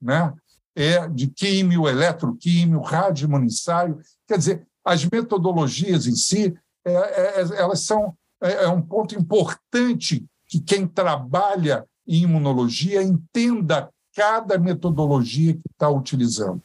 né? 0.03 0.33
é, 0.75 1.09
de 1.09 1.29
químio, 1.29 1.89
eletroquímio, 1.89 2.81
radioimunissário. 2.81 3.99
Quer 4.27 4.37
dizer, 4.37 4.67
as 4.91 5.05
metodologias 5.05 6.09
em 6.09 6.17
si, 6.17 6.53
é, 6.85 6.93
é, 6.93 7.41
elas 7.57 7.81
são 7.81 8.13
é, 8.43 8.65
é 8.65 8.69
um 8.69 8.83
ponto 8.83 9.15
importante 9.15 10.27
que 10.49 10.59
quem 10.59 10.85
trabalha 10.85 11.87
em 12.09 12.23
imunologia 12.23 13.01
entenda 13.01 13.89
cada 14.17 14.59
metodologia 14.59 15.53
que 15.53 15.63
está 15.71 15.89
utilizando. 15.89 16.61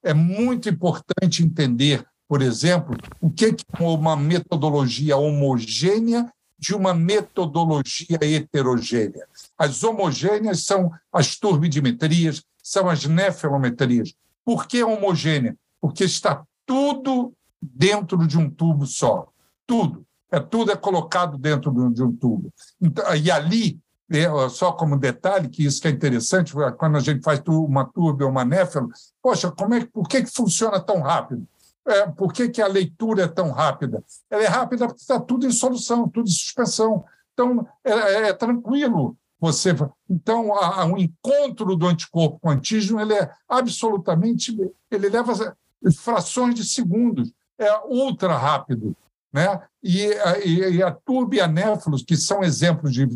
É 0.00 0.14
muito 0.14 0.68
importante 0.68 1.42
entender, 1.42 2.06
por 2.28 2.40
exemplo, 2.40 2.96
o 3.20 3.28
que 3.28 3.46
é 3.46 3.82
uma 3.82 4.16
metodologia 4.16 5.16
homogênea 5.16 6.32
de 6.56 6.72
uma 6.72 6.94
metodologia 6.94 8.18
heterogênea. 8.22 9.26
As 9.58 9.82
homogêneas 9.82 10.64
são 10.64 10.92
as 11.12 11.34
turbidimetrias, 11.36 12.44
são 12.62 12.88
as 12.88 13.04
nefelometrias. 13.06 14.14
Por 14.44 14.68
que 14.68 14.84
homogênea? 14.84 15.56
Porque 15.80 16.04
está 16.04 16.44
tudo 16.68 17.32
dentro 17.60 18.26
de 18.26 18.36
um 18.36 18.50
tubo 18.50 18.86
só. 18.86 19.28
Tudo. 19.66 20.04
É, 20.30 20.38
tudo 20.38 20.70
é 20.70 20.76
colocado 20.76 21.38
dentro 21.38 21.72
de 21.90 22.02
um 22.02 22.14
tubo. 22.14 22.52
Então, 22.78 23.02
e 23.16 23.30
ali, 23.30 23.80
é, 24.10 24.26
só 24.50 24.72
como 24.72 24.98
detalhe, 24.98 25.48
que 25.48 25.64
isso 25.64 25.80
que 25.80 25.88
é 25.88 25.90
interessante, 25.90 26.52
quando 26.76 26.96
a 26.96 27.00
gente 27.00 27.24
faz 27.24 27.40
uma 27.48 27.86
turba 27.86 28.26
ou 28.26 28.30
uma 28.30 28.44
néfilo, 28.44 28.90
poxa, 29.22 29.50
como 29.50 29.74
é, 29.74 29.86
por 29.86 30.06
que, 30.06 30.22
que 30.22 30.30
funciona 30.30 30.78
tão 30.78 31.00
rápido? 31.00 31.48
É, 31.86 32.06
por 32.08 32.30
que, 32.34 32.50
que 32.50 32.60
a 32.60 32.66
leitura 32.66 33.22
é 33.22 33.28
tão 33.28 33.50
rápida? 33.50 34.04
Ela 34.28 34.42
é 34.42 34.46
rápida 34.46 34.86
porque 34.86 35.00
está 35.00 35.18
tudo 35.18 35.46
em 35.46 35.50
solução, 35.50 36.06
tudo 36.06 36.28
em 36.28 36.32
suspensão. 36.32 37.02
Então, 37.32 37.66
é, 37.82 37.92
é, 37.92 38.28
é 38.28 38.32
tranquilo 38.34 39.16
você. 39.40 39.74
Então, 40.10 40.52
a, 40.54 40.82
a, 40.82 40.84
o 40.84 40.98
encontro 40.98 41.74
do 41.74 41.86
anticorpo 41.86 42.38
com 42.40 42.48
o 42.48 42.52
antígeno 42.52 43.00
ele 43.00 43.14
é 43.14 43.30
absolutamente. 43.48 44.54
Ele 44.90 45.08
leva 45.08 45.56
frações 45.96 46.54
de 46.54 46.64
segundos, 46.64 47.32
é 47.58 47.80
ultra 47.86 48.36
rápido. 48.36 48.96
Né? 49.32 49.60
E, 49.82 50.06
e, 50.44 50.76
e 50.76 50.82
a 50.82 50.90
turba 50.90 51.36
e 51.36 51.40
a 51.40 51.46
néflos, 51.46 52.02
que 52.02 52.16
são 52.16 52.42
exemplos 52.42 52.92
de, 52.92 53.06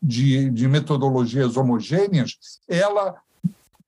de, 0.00 0.50
de 0.50 0.68
metodologias 0.68 1.56
homogêneas, 1.56 2.36
ela, 2.68 3.16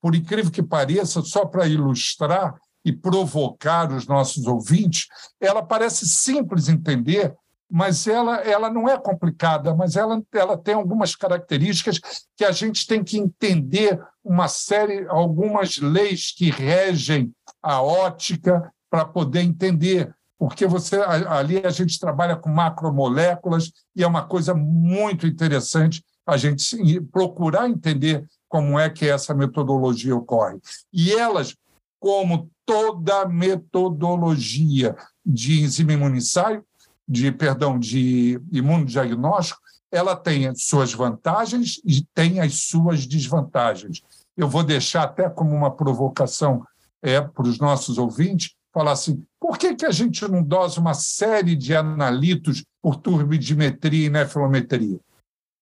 por 0.00 0.14
incrível 0.14 0.50
que 0.50 0.62
pareça, 0.62 1.23
só 1.23 1.44
para 1.44 1.68
ilustrar 1.68 2.56
e 2.84 2.92
provocar 2.92 3.90
os 3.92 4.06
nossos 4.06 4.46
ouvintes, 4.46 5.06
ela 5.40 5.62
parece 5.62 6.06
simples 6.06 6.68
entender, 6.68 7.34
mas 7.75 8.07
ela, 8.07 8.37
ela 8.37 8.71
não 8.71 8.88
é 8.88 8.97
complicada, 8.97 9.75
mas 9.75 9.97
ela, 9.97 10.23
ela 10.33 10.57
tem 10.57 10.75
algumas 10.75 11.16
características 11.16 12.00
que 12.37 12.45
a 12.45 12.52
gente 12.52 12.87
tem 12.87 13.02
que 13.02 13.19
entender 13.19 14.00
uma 14.23 14.47
série, 14.47 15.04
algumas 15.09 15.78
leis 15.78 16.33
que 16.33 16.50
regem 16.50 17.35
a 17.61 17.83
ótica 17.83 18.73
para 18.88 19.04
poder 19.04 19.40
entender 19.40 20.14
porque 20.38 20.69
você 20.69 21.00
ali 21.00 21.59
a 21.66 21.71
gente 21.71 21.99
trabalha 21.99 22.37
com 22.37 22.49
macromoléculas 22.49 23.73
e 23.97 24.04
é 24.04 24.07
uma 24.07 24.25
coisa 24.25 24.54
muito 24.54 25.26
interessante 25.26 26.04
a 26.25 26.37
gente 26.37 27.00
procurar 27.11 27.69
entender 27.69 28.25
como 28.49 28.78
é 28.78 28.88
que 28.88 29.09
essa 29.09 29.35
metodologia 29.35 30.14
ocorre. 30.14 30.61
E 30.93 31.12
elas, 31.12 31.57
como 31.99 32.49
toda 32.64 33.26
metodologia 33.26 34.95
de 35.25 35.62
enzima 35.62 35.93
imunissário, 35.93 36.64
de 37.08 37.30
perdão, 37.30 37.78
de 37.78 38.40
imunodiagnóstico, 38.50 39.61
ela 39.90 40.16
tem 40.16 40.49
as 40.49 40.62
suas 40.62 40.92
vantagens 40.92 41.80
e 41.84 42.02
tem 42.14 42.40
as 42.40 42.64
suas 42.64 43.06
desvantagens. 43.06 44.02
Eu 44.37 44.49
vou 44.49 44.64
deixar 44.64 45.04
até 45.04 45.28
como 45.28 45.54
uma 45.54 45.70
provocação 45.70 46.66
é, 47.00 47.20
para 47.20 47.46
os 47.46 47.58
nossos 47.58 47.99
ouvintes, 47.99 48.54
falar 48.73 48.92
assim: 48.92 49.25
por 49.38 49.56
que, 49.56 49.75
que 49.75 49.87
a 49.87 49.90
gente 49.90 50.26
não 50.26 50.42
dosa 50.42 50.80
uma 50.80 50.94
série 50.94 51.54
de 51.54 51.76
analitos 51.76 52.64
por 52.82 52.96
turbidimetria 52.96 54.06
e 54.06 54.11
nefilometria? 54.11 54.99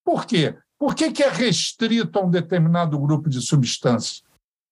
Por 0.03 0.25
quê? 0.25 0.55
Por 0.79 0.95
que, 0.95 1.11
que 1.11 1.23
é 1.23 1.29
restrito 1.29 2.17
a 2.17 2.23
um 2.23 2.29
determinado 2.29 2.97
grupo 2.99 3.29
de 3.29 3.41
substâncias? 3.41 4.23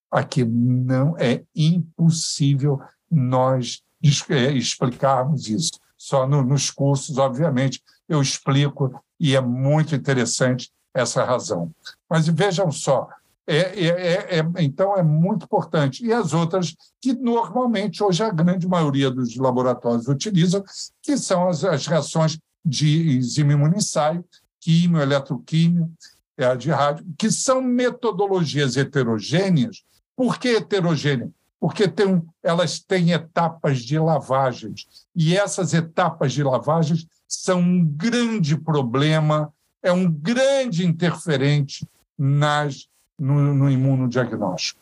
Aqui 0.10 0.44
não 0.44 1.16
é 1.18 1.44
impossível 1.56 2.82
nós 3.10 3.82
é, 4.30 4.52
explicarmos 4.52 5.48
isso. 5.48 5.72
Só 6.02 6.28
no, 6.28 6.42
nos 6.42 6.72
cursos, 6.72 7.20
obviamente, 7.20 7.80
eu 8.10 8.20
explico 8.20 9.00
e 9.20 9.36
é 9.36 9.40
muito 9.40 9.94
interessante 9.94 10.72
essa 10.92 11.24
razão. 11.24 11.70
Mas 12.10 12.28
vejam 12.28 12.72
só, 12.72 13.08
é, 13.46 13.58
é, 13.58 13.88
é, 13.88 14.40
é, 14.40 14.64
então 14.64 14.98
é 14.98 15.04
muito 15.04 15.46
importante. 15.46 16.04
E 16.04 16.12
as 16.12 16.34
outras 16.34 16.76
que 17.00 17.14
normalmente 17.14 18.04
hoje 18.04 18.24
a 18.24 18.32
grande 18.32 18.68
maioria 18.68 19.12
dos 19.12 19.36
laboratórios 19.36 20.08
utilizam, 20.08 20.64
que 21.04 21.16
são 21.18 21.48
as, 21.48 21.64
as 21.64 21.86
reações 21.86 22.40
de 22.66 23.18
enzima 23.18 23.54
imunissaio, 23.54 24.26
químio, 24.60 25.00
eletroquímio, 25.00 25.88
é, 26.36 26.56
de 26.56 26.72
rádio, 26.72 27.06
que 27.16 27.30
são 27.32 27.62
metodologias 27.62 28.76
heterogêneas. 28.76 29.84
Por 30.16 30.40
que 30.40 30.48
heterogênea? 30.48 31.30
Porque 31.62 31.88
tem, 31.88 32.28
elas 32.42 32.80
têm 32.80 33.12
etapas 33.12 33.84
de 33.84 34.00
lavagens. 34.00 34.88
E 35.16 35.38
essas 35.38 35.76
etapas 35.76 36.34
de 36.34 36.42
lavagens 36.44 37.06
são 37.28 37.60
um 37.60 37.86
grande 37.86 38.58
problema, 38.58 39.54
é 39.84 39.92
um 39.92 40.12
grande 40.12 40.84
interferente 40.84 41.88
nas, 42.18 42.90
no, 43.18 43.54
no 43.54 43.70
imunodiagnóstico. 43.70 44.82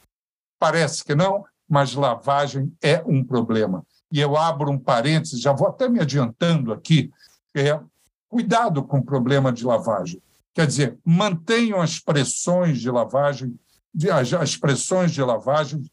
Parece 0.57 1.03
que 1.03 1.13
não, 1.13 1.43
mas 1.67 1.93
lavagem 1.93 2.73
é 2.81 3.03
um 3.05 3.25
problema. 3.25 3.85
E 4.09 4.21
eu 4.21 4.37
abro 4.37 4.71
um 4.71 4.79
parênteses, 4.79 5.41
já 5.41 5.51
vou 5.51 5.67
até 5.67 5.89
me 5.89 5.99
adiantando 5.99 6.71
aqui, 6.71 7.11
é, 7.53 7.77
cuidado 8.29 8.83
com 8.83 8.99
o 8.99 9.05
problema 9.05 9.51
de 9.51 9.65
lavagem. 9.65 10.21
Quer 10.53 10.65
dizer, 10.65 10.97
mantenham 11.03 11.81
as 11.81 11.99
pressões 11.99 12.79
de 12.79 12.89
lavagem, 12.89 13.59
as, 14.11 14.33
as 14.33 14.55
pressões 14.55 15.11
de 15.11 15.21
lavagem 15.21 15.83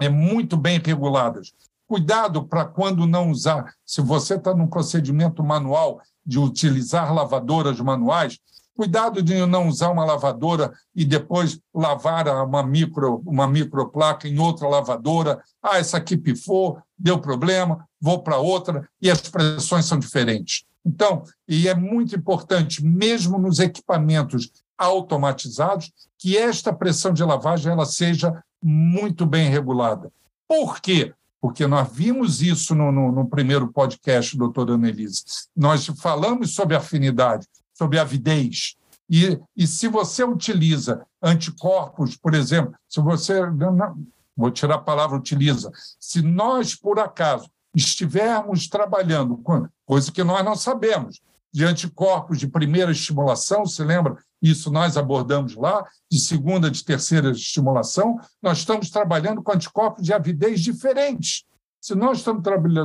é, 0.00 0.08
muito 0.08 0.56
bem 0.56 0.80
reguladas. 0.84 1.52
Cuidado 1.86 2.44
para 2.44 2.64
quando 2.64 3.06
não 3.06 3.30
usar. 3.30 3.74
Se 3.84 4.00
você 4.00 4.34
está 4.34 4.54
num 4.54 4.66
procedimento 4.66 5.42
manual 5.42 6.00
de 6.24 6.38
utilizar 6.38 7.12
lavadoras 7.12 7.80
manuais, 7.80 8.38
cuidado 8.76 9.22
de 9.22 9.44
não 9.44 9.68
usar 9.68 9.90
uma 9.90 10.04
lavadora 10.04 10.72
e 10.94 11.04
depois 11.04 11.60
lavar 11.74 12.28
uma 12.28 12.62
micro 12.62 13.22
uma 13.26 13.46
microplaca 13.46 14.26
em 14.28 14.38
outra 14.38 14.68
lavadora. 14.68 15.42
Ah, 15.62 15.78
essa 15.78 15.96
aqui 15.96 16.16
pifou, 16.16 16.78
deu 16.98 17.18
problema, 17.18 17.86
vou 18.00 18.22
para 18.22 18.38
outra 18.38 18.88
e 19.02 19.10
as 19.10 19.20
pressões 19.20 19.84
são 19.84 19.98
diferentes. 19.98 20.64
Então, 20.86 21.24
e 21.46 21.68
é 21.68 21.74
muito 21.74 22.16
importante, 22.16 22.82
mesmo 22.84 23.38
nos 23.38 23.58
equipamentos 23.58 24.50
automatizados, 24.80 25.92
que 26.18 26.36
esta 26.36 26.72
pressão 26.72 27.12
de 27.12 27.22
lavagem 27.22 27.70
ela 27.70 27.84
seja 27.84 28.42
muito 28.62 29.24
bem 29.26 29.48
regulada. 29.48 30.10
Por 30.48 30.80
quê? 30.80 31.14
Porque 31.40 31.66
nós 31.66 31.88
vimos 31.92 32.42
isso 32.42 32.74
no, 32.74 32.90
no, 32.90 33.12
no 33.12 33.28
primeiro 33.28 33.68
podcast, 33.72 34.36
doutora 34.36 34.74
Annelise. 34.74 35.24
Nós 35.56 35.86
falamos 35.86 36.54
sobre 36.54 36.76
afinidade, 36.76 37.46
sobre 37.72 37.98
avidez. 37.98 38.74
E, 39.08 39.40
e 39.56 39.66
se 39.66 39.88
você 39.88 40.22
utiliza 40.24 41.06
anticorpos, 41.22 42.16
por 42.16 42.34
exemplo, 42.34 42.74
se 42.88 43.00
você. 43.00 43.40
Não, 43.46 43.96
vou 44.36 44.50
tirar 44.50 44.76
a 44.76 44.78
palavra 44.78 45.18
utiliza. 45.18 45.70
Se 45.98 46.22
nós, 46.22 46.74
por 46.74 46.98
acaso, 46.98 47.50
estivermos 47.74 48.68
trabalhando 48.68 49.36
com 49.38 49.66
coisa 49.86 50.12
que 50.12 50.24
nós 50.24 50.44
não 50.44 50.54
sabemos, 50.54 51.20
de 51.52 51.64
anticorpos 51.64 52.38
de 52.38 52.46
primeira 52.46 52.92
estimulação, 52.92 53.66
se 53.66 53.82
lembra? 53.82 54.16
Isso 54.40 54.70
nós 54.70 54.96
abordamos 54.96 55.54
lá, 55.54 55.84
de 56.10 56.20
segunda, 56.20 56.70
de 56.70 56.84
terceira 56.84 57.30
estimulação, 57.30 58.18
nós 58.42 58.58
estamos 58.58 58.90
trabalhando 58.90 59.42
com 59.42 59.52
anticorpos 59.52 60.04
de 60.04 60.12
avidez 60.12 60.60
diferentes. 60.60 61.44
Se 61.80 61.94
nós 61.94 62.18
estamos 62.18 62.42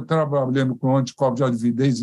trabalhando 0.07 0.75
com 0.75 0.95
anticorpos 0.95 1.37
de 1.37 1.43
avidez 1.43 1.99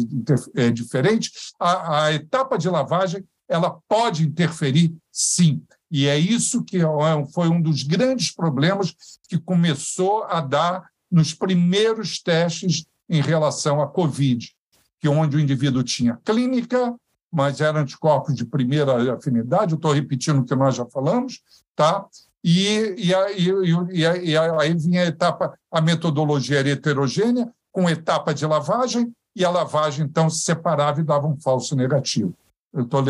é, 0.55 0.71
diferentes, 0.71 1.53
a, 1.59 2.05
a 2.05 2.13
etapa 2.13 2.59
de 2.59 2.69
lavagem 2.69 3.25
ela 3.49 3.79
pode 3.89 4.25
interferir, 4.25 4.95
sim. 5.11 5.63
E 5.91 6.07
é 6.07 6.19
isso 6.19 6.65
que 6.65 6.79
é 6.79 6.87
foi 7.35 7.49
um 7.49 7.61
dos 7.61 7.83
grandes 7.83 8.33
problemas 8.35 8.95
que 9.29 9.39
começou 9.39 10.25
a 10.25 10.41
dar 10.41 10.89
nos 11.11 11.35
primeiros 11.35 12.19
testes 12.19 12.87
em 13.09 13.21
relação 13.21 13.83
à 13.83 13.87
Covid, 13.87 14.55
que 15.03 15.09
onde 15.09 15.37
o 15.37 15.41
indivíduo 15.41 15.83
tinha 15.83 16.17
clínica, 16.25 16.95
mas 17.31 17.61
eram 17.61 17.81
anticorpos 17.81 18.37
de 18.37 18.45
primeira 18.45 19.13
afinidade, 19.13 19.75
estou 19.75 19.93
repetindo 19.93 20.39
o 20.39 20.45
que 20.45 20.55
nós 20.55 20.77
já 20.77 20.87
falamos, 20.87 21.43
tá? 21.75 22.07
E, 22.45 22.95
e, 22.97 23.13
e, 23.37 24.31
e, 24.31 24.37
aí 24.37 24.75
vinha 24.75 25.03
a 25.03 25.07
etapa, 25.07 25.59
a 25.73 25.81
metodologia 25.81 26.61
era 26.61 26.71
heterogênea, 26.71 27.53
com 27.73 27.91
etapa 27.91 28.33
de 28.33 28.47
lavagem, 28.47 29.13
e 29.35 29.45
a 29.45 29.51
lavagem, 29.51 30.05
então, 30.05 30.31
se 30.31 30.43
separava 30.43 31.01
e 31.01 31.05
dava 31.05 31.27
um 31.27 31.41
falso 31.41 31.75
negativo. 31.75 32.33
Eu 32.73 32.85
estou 32.85 33.03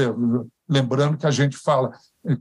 lembrando 0.67 1.19
que 1.19 1.27
a 1.27 1.31
gente 1.31 1.59
fala, 1.59 1.93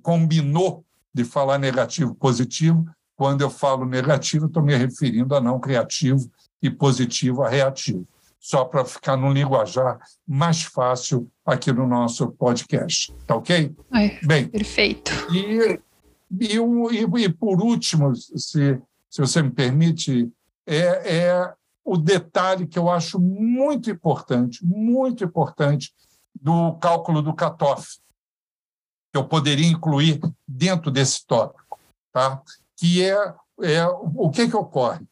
combinou 0.02 0.86
de 1.14 1.26
falar 1.26 1.58
negativo 1.58 2.16
positivo, 2.16 2.86
quando 3.18 3.42
eu 3.42 3.50
falo 3.50 3.86
negativo, 3.86 4.46
estou 4.46 4.64
me 4.64 4.76
referindo 4.76 5.36
a 5.36 5.42
não 5.42 5.60
reativo 5.60 6.32
e 6.62 6.70
positivo 6.70 7.44
a 7.44 7.50
reativo, 7.50 8.08
só 8.42 8.66
para 8.66 8.84
ficar 8.84 9.16
num 9.16 9.32
linguajar 9.32 10.00
mais 10.28 10.64
fácil 10.64 11.32
aqui 11.46 11.72
no 11.72 11.88
nosso 11.88 12.32
podcast. 12.32 13.14
Tá 13.28 13.36
ok? 13.36 13.74
Ai, 13.92 14.20
Bem, 14.24 14.48
perfeito. 14.48 15.12
E, 15.32 15.80
e, 16.40 16.58
e, 16.58 17.24
e, 17.24 17.30
por 17.30 17.62
último, 17.62 18.16
se, 18.16 18.82
se 19.10 19.22
você 19.22 19.42
me 19.44 19.52
permite, 19.52 20.28
é, 20.66 21.18
é 21.18 21.54
o 21.86 21.98
detalhe 21.98 22.66
que 22.66 22.80
eu 22.80 22.90
acho 22.90 23.20
muito 23.20 23.92
importante, 23.92 24.66
muito 24.66 25.24
importante, 25.24 25.94
do 26.34 26.74
cálculo 26.80 27.22
do 27.22 27.36
CATOF, 27.36 28.00
que 29.14 29.18
eu 29.18 29.28
poderia 29.28 29.68
incluir 29.68 30.20
dentro 30.48 30.90
desse 30.90 31.26
tópico. 31.28 31.80
Tá? 32.12 32.42
que 32.82 33.04
é, 33.04 33.34
é 33.62 33.86
o 33.86 34.32
que, 34.32 34.50
que 34.50 34.56
ocorre. 34.56 35.06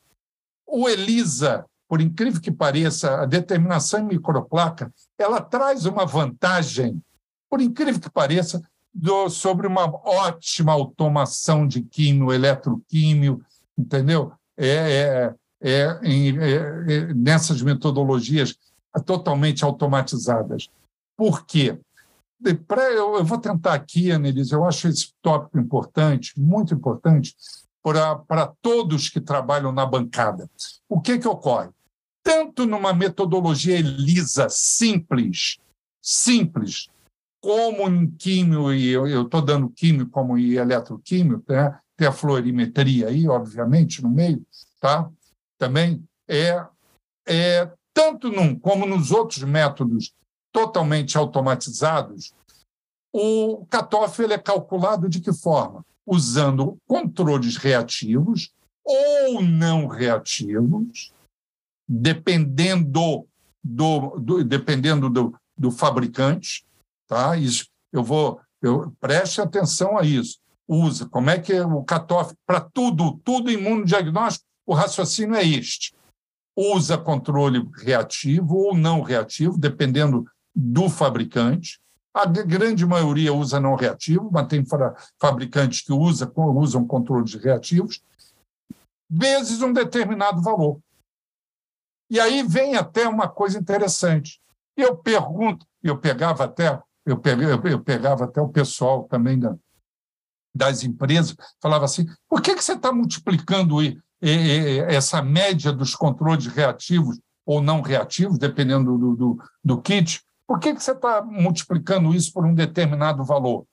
O 0.65 0.89
ELISA, 0.89 1.67
por 1.89 1.99
incrível 1.99 2.39
que 2.39 2.51
pareça, 2.51 3.19
a 3.19 3.25
determinação 3.25 4.01
em 4.01 4.09
microplaca, 4.09 4.93
ela 5.17 5.41
traz 5.41 5.87
uma 5.87 6.05
vantagem, 6.05 7.01
por 7.49 7.59
incrível 7.59 7.99
que 7.99 8.11
pareça, 8.11 8.61
do, 8.93 9.27
sobre 9.27 9.65
uma 9.65 9.85
ótima 10.07 10.71
automação 10.71 11.67
de 11.67 11.81
químio, 11.81 12.31
eletroquímio, 12.31 13.43
entendeu? 13.75 14.31
É, 14.55 14.67
é, 14.67 15.35
é, 15.61 15.99
é, 16.03 16.93
é 16.93 17.13
nessas 17.15 17.63
metodologias 17.63 18.55
totalmente 19.03 19.65
automatizadas. 19.65 20.69
Por 21.17 21.43
quê? 21.43 21.79
Eu, 22.95 23.25
vou 23.25 23.39
tentar 23.39 23.73
aqui, 23.73 24.11
Annelise, 24.11 24.53
eu 24.53 24.63
acho 24.63 24.87
esse 24.87 25.11
tópico 25.23 25.57
importante, 25.57 26.39
muito 26.39 26.71
importante, 26.71 27.35
para 27.81 28.53
todos 28.61 29.09
que 29.09 29.19
trabalham 29.19 29.71
na 29.71 29.85
bancada. 29.87 30.47
O 30.87 31.01
que, 31.01 31.17
que 31.17 31.27
ocorre? 31.27 31.69
Tanto 32.29 32.67
numa 32.67 32.93
metodologia 32.93 33.79
ELISA 33.79 34.49
simples, 34.51 35.57
simples, 35.99 36.87
como 37.41 37.89
em 37.89 38.07
químio, 38.07 38.71
e 38.71 38.87
eu 38.91 39.23
estou 39.23 39.41
dando 39.41 39.67
químio 39.71 40.07
como 40.07 40.37
em 40.37 40.51
eletroquímio, 40.51 41.43
né? 41.49 41.79
tem 41.97 42.07
a 42.07 42.11
fluorimetria 42.11 43.07
aí, 43.07 43.27
obviamente, 43.27 44.03
no 44.03 44.11
meio, 44.11 44.45
tá? 44.79 45.09
também 45.57 46.07
é, 46.27 46.63
é 47.27 47.71
tanto 47.95 48.29
num 48.29 48.53
como 48.53 48.85
nos 48.85 49.09
outros 49.09 49.41
métodos 49.41 50.13
totalmente 50.51 51.17
automatizados, 51.17 52.31
o 53.11 53.65
CATOF 53.71 54.21
ele 54.21 54.35
é 54.35 54.37
calculado 54.37 55.09
de 55.09 55.19
que 55.19 55.33
forma? 55.33 55.83
Usando 56.05 56.77
controles 56.87 57.57
reativos 57.57 58.53
ou 58.85 59.41
não 59.41 59.87
reativos, 59.87 61.11
dependendo 61.89 63.27
do, 63.63 64.19
do 64.19 64.43
dependendo 64.43 65.09
do, 65.09 65.35
do 65.57 65.71
fabricante, 65.71 66.63
tá? 67.07 67.35
Isso 67.35 67.65
eu 67.91 68.03
vou 68.03 68.39
eu 68.61 68.93
preste 68.99 69.41
atenção 69.41 69.97
a 69.97 70.03
isso. 70.03 70.37
Usa 70.67 71.07
como 71.09 71.31
é 71.31 71.39
que 71.39 71.53
é 71.53 71.65
o 71.65 71.83
CATOF 71.83 72.35
para 72.45 72.61
tudo, 72.61 73.19
tudo 73.23 73.49
imunodiagnóstico, 73.49 74.45
o 74.67 74.73
raciocínio 74.73 75.35
é 75.35 75.43
este. 75.43 75.95
Usa 76.55 76.97
controle 76.97 77.67
reativo 77.77 78.55
ou 78.55 78.75
não 78.75 79.01
reativo, 79.01 79.57
dependendo 79.57 80.29
do 80.53 80.89
fabricante. 80.89 81.79
A 82.13 82.25
grande 82.25 82.85
maioria 82.85 83.33
usa 83.33 83.59
não 83.59 83.75
reativo, 83.75 84.29
mas 84.31 84.47
tem 84.47 84.63
fabricantes 85.19 85.81
que 85.81 85.93
usa, 85.93 86.31
usam 86.35 86.85
controles 86.85 87.33
reativos, 87.35 88.01
vezes 89.09 89.61
um 89.61 89.71
determinado 89.71 90.41
valor. 90.41 90.79
E 92.09 92.19
aí 92.19 92.43
vem 92.43 92.75
até 92.75 93.07
uma 93.07 93.27
coisa 93.27 93.59
interessante. 93.59 94.41
Eu 94.75 94.97
pergunto, 94.97 95.65
eu 95.83 95.97
pegava 95.97 96.45
até, 96.45 96.81
eu 97.05 97.17
pegava, 97.19 97.69
eu 97.69 97.83
pegava 97.83 98.23
até 98.25 98.41
o 98.41 98.49
pessoal 98.49 99.03
também 99.03 99.37
da, 99.37 99.55
das 100.53 100.83
empresas, 100.83 101.35
falava 101.61 101.85
assim: 101.85 102.05
por 102.27 102.41
que, 102.41 102.55
que 102.55 102.63
você 102.63 102.73
está 102.73 102.91
multiplicando 102.91 103.77
essa 104.87 105.21
média 105.21 105.71
dos 105.71 105.95
controles 105.95 106.47
reativos 106.47 107.19
ou 107.45 107.61
não 107.61 107.81
reativos, 107.81 108.37
dependendo 108.37 108.97
do, 108.97 109.15
do, 109.15 109.43
do 109.63 109.81
kit, 109.81 110.21
por 110.45 110.59
que, 110.59 110.73
que 110.73 110.83
você 110.83 110.91
está 110.91 111.21
multiplicando 111.21 112.13
isso 112.13 112.33
por 112.33 112.45
um 112.45 112.53
determinado 112.53 113.23
valor? 113.23 113.65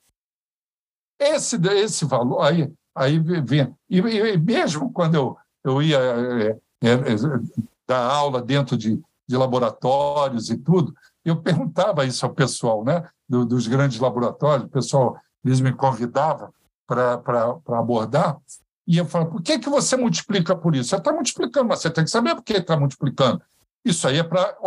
Esse, 1.19 1.57
esse 1.73 2.05
valor, 2.05 2.41
aí, 2.41 2.71
aí 2.95 3.19
vem. 3.19 3.75
E, 3.89 3.99
e 3.99 4.37
mesmo 4.37 4.91
quando 4.91 5.15
eu, 5.15 5.37
eu 5.63 5.81
ia 5.81 5.97
é, 5.97 6.49
é, 6.83 6.91
é, 6.91 7.15
dar 7.87 8.05
aula 8.05 8.41
dentro 8.41 8.77
de, 8.77 9.01
de 9.27 9.37
laboratórios 9.37 10.49
e 10.49 10.57
tudo, 10.57 10.93
eu 11.23 11.41
perguntava 11.41 12.05
isso 12.05 12.25
ao 12.25 12.33
pessoal 12.33 12.83
né, 12.83 13.07
do, 13.27 13.45
dos 13.45 13.67
grandes 13.67 13.99
laboratórios, 13.99 14.67
o 14.67 14.71
pessoal 14.71 15.17
eles 15.43 15.61
me 15.61 15.71
convidavam 15.71 16.51
para 16.85 17.21
abordar, 17.67 18.37
e 18.87 18.97
eu 18.97 19.05
falava, 19.05 19.31
por 19.31 19.41
que, 19.41 19.59
que 19.59 19.69
você 19.69 19.97
multiplica 19.97 20.55
por 20.55 20.73
isso? 20.73 20.89
Você 20.89 20.95
está 20.95 21.11
multiplicando, 21.11 21.67
mas 21.67 21.81
você 21.81 21.89
tem 21.89 22.05
que 22.05 22.09
saber 22.09 22.35
por 22.35 22.43
que 22.43 22.53
está 22.53 22.77
multiplicando. 22.77 23.41
Isso 23.83 24.07
aí 24.07 24.17
é 24.17 24.23
para. 24.23 24.57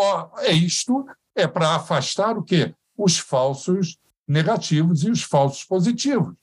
É 0.40 0.52
isto 0.52 1.06
é 1.34 1.46
para 1.46 1.74
afastar 1.74 2.36
o 2.36 2.42
quê? 2.42 2.74
Os 2.96 3.18
falsos 3.18 3.98
negativos 4.28 5.04
e 5.04 5.10
os 5.10 5.22
falsos 5.22 5.64
positivos. 5.64 6.34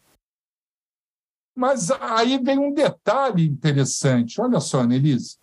Mas 1.55 1.91
aí 1.91 2.37
vem 2.39 2.57
um 2.57 2.73
detalhe 2.73 3.47
interessante. 3.47 4.41
Olha 4.41 4.59
só, 4.59 4.81
Annelise. 4.81 5.37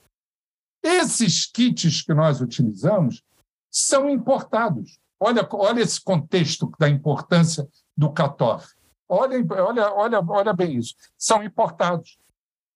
Esses 0.85 1.47
kits 1.47 2.03
que 2.03 2.13
nós 2.13 2.43
utilizamos 2.43 3.23
são 3.71 4.11
importados. 4.11 4.99
Olha, 5.19 5.49
olha 5.53 5.81
esse 5.81 6.01
contexto 6.01 6.71
da 6.79 6.89
importância 6.89 7.67
do 7.97 8.11
cutoff. 8.11 8.69
Olha, 9.09 9.43
olha, 9.51 9.93
olha, 9.95 10.21
olha 10.21 10.53
bem 10.53 10.77
isso. 10.77 10.95
São 11.17 11.43
importados. 11.43 12.19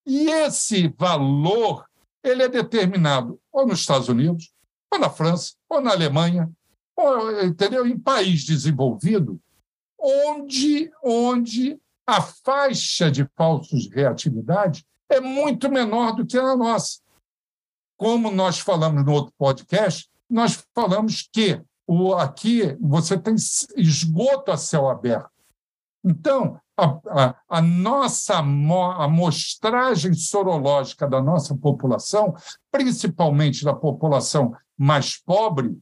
E 0.07 0.31
esse 0.31 0.89
valor 0.97 1.85
ele 2.25 2.43
é 2.43 2.49
determinado 2.49 3.39
ou 3.53 3.67
nos 3.67 3.81
Estados 3.81 4.09
Unidos, 4.09 4.53
ou 4.93 4.99
na 4.99 5.11
França, 5.11 5.55
ou 5.69 5.81
na 5.81 5.93
Alemanha, 5.93 6.51
ou, 6.97 7.45
entendeu? 7.45 7.87
em 7.87 7.99
país 7.99 8.45
desenvolvido, 8.45 9.41
onde, 9.99 10.91
onde 11.03 11.79
a 12.07 12.23
faixa 12.23 13.11
de 13.11 13.29
falsos 13.37 13.91
reatividade 13.91 14.87
é 15.11 15.21
muito 15.21 15.71
menor 15.71 16.13
do 16.13 16.27
que 16.27 16.39
a 16.39 16.57
nossa. 16.57 17.01
Como 17.99 18.31
nós 18.31 18.61
falamos 18.61 19.05
no 19.05 19.13
outro 19.13 19.35
podcast, 19.37 20.09
nós 20.31 20.65
falamos 20.73 21.29
que 21.31 21.61
o, 21.85 22.15
aqui 22.15 22.77
você 22.81 23.19
tem 23.19 23.35
esgoto 23.77 24.53
a 24.53 24.57
céu 24.57 24.89
aberto. 24.89 25.29
Então, 26.05 26.61
a, 26.77 26.97
a, 27.09 27.35
a 27.49 27.61
nossa 27.61 28.39
amostragem 28.39 30.15
sorológica 30.15 31.09
da 31.09 31.21
nossa 31.21 31.57
população, 31.57 32.37
principalmente 32.71 33.65
da 33.65 33.75
população 33.75 34.55
mais 34.79 35.17
pobre, 35.17 35.77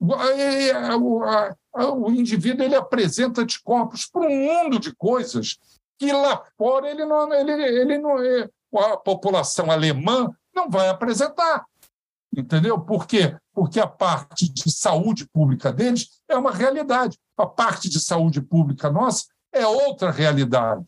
o 0.00 2.10
indivíduo 2.10 2.64
ele 2.64 2.74
apresenta 2.74 3.42
anticorpos 3.42 4.06
para 4.06 4.22
um 4.22 4.46
mundo 4.46 4.80
de 4.80 4.96
coisas 4.96 5.58
que 5.98 6.10
lá 6.10 6.42
fora 6.56 6.90
ele 6.90 7.04
não, 7.04 7.30
ele, 7.34 7.52
ele 7.52 7.98
não, 7.98 8.18
é, 8.18 8.48
a 8.74 8.96
população 8.96 9.70
alemã 9.70 10.34
não 10.60 10.70
vai 10.70 10.88
apresentar. 10.88 11.64
Entendeu? 12.36 12.80
Por 12.80 13.06
quê? 13.06 13.36
Porque 13.52 13.80
a 13.80 13.86
parte 13.86 14.48
de 14.48 14.70
saúde 14.70 15.28
pública 15.28 15.72
deles 15.72 16.20
é 16.28 16.36
uma 16.36 16.52
realidade. 16.52 17.18
A 17.36 17.46
parte 17.46 17.88
de 17.88 17.98
saúde 17.98 18.40
pública 18.40 18.88
nossa 18.90 19.26
é 19.52 19.66
outra 19.66 20.10
realidade. 20.10 20.86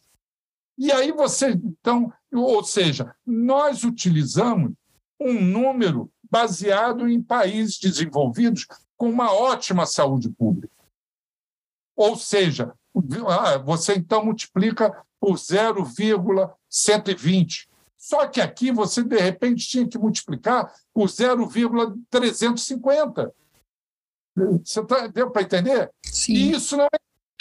E 0.78 0.92
aí 0.92 1.12
você, 1.12 1.50
então, 1.50 2.12
ou 2.32 2.62
seja, 2.62 3.14
nós 3.26 3.84
utilizamos 3.84 4.72
um 5.20 5.40
número 5.40 6.10
baseado 6.30 7.08
em 7.08 7.22
países 7.22 7.78
desenvolvidos 7.78 8.66
com 8.96 9.10
uma 9.10 9.32
ótima 9.32 9.84
saúde 9.84 10.30
pública. 10.30 10.72
Ou 11.96 12.16
seja, 12.16 12.72
ah, 13.28 13.58
você 13.58 13.94
então 13.94 14.24
multiplica 14.24 15.04
por 15.20 15.38
0,120. 15.38 17.68
Só 18.02 18.26
que 18.26 18.40
aqui 18.40 18.72
você, 18.72 19.04
de 19.04 19.16
repente, 19.16 19.64
tinha 19.64 19.86
que 19.86 19.96
multiplicar 19.96 20.74
por 20.92 21.08
0,350. 21.08 23.32
Você 24.64 24.84
tá, 24.84 25.06
deu 25.06 25.30
para 25.30 25.42
entender? 25.42 25.88
Sim. 26.04 26.32
E 26.32 26.50
isso 26.50 26.76
não 26.76 26.86
é 26.86 26.88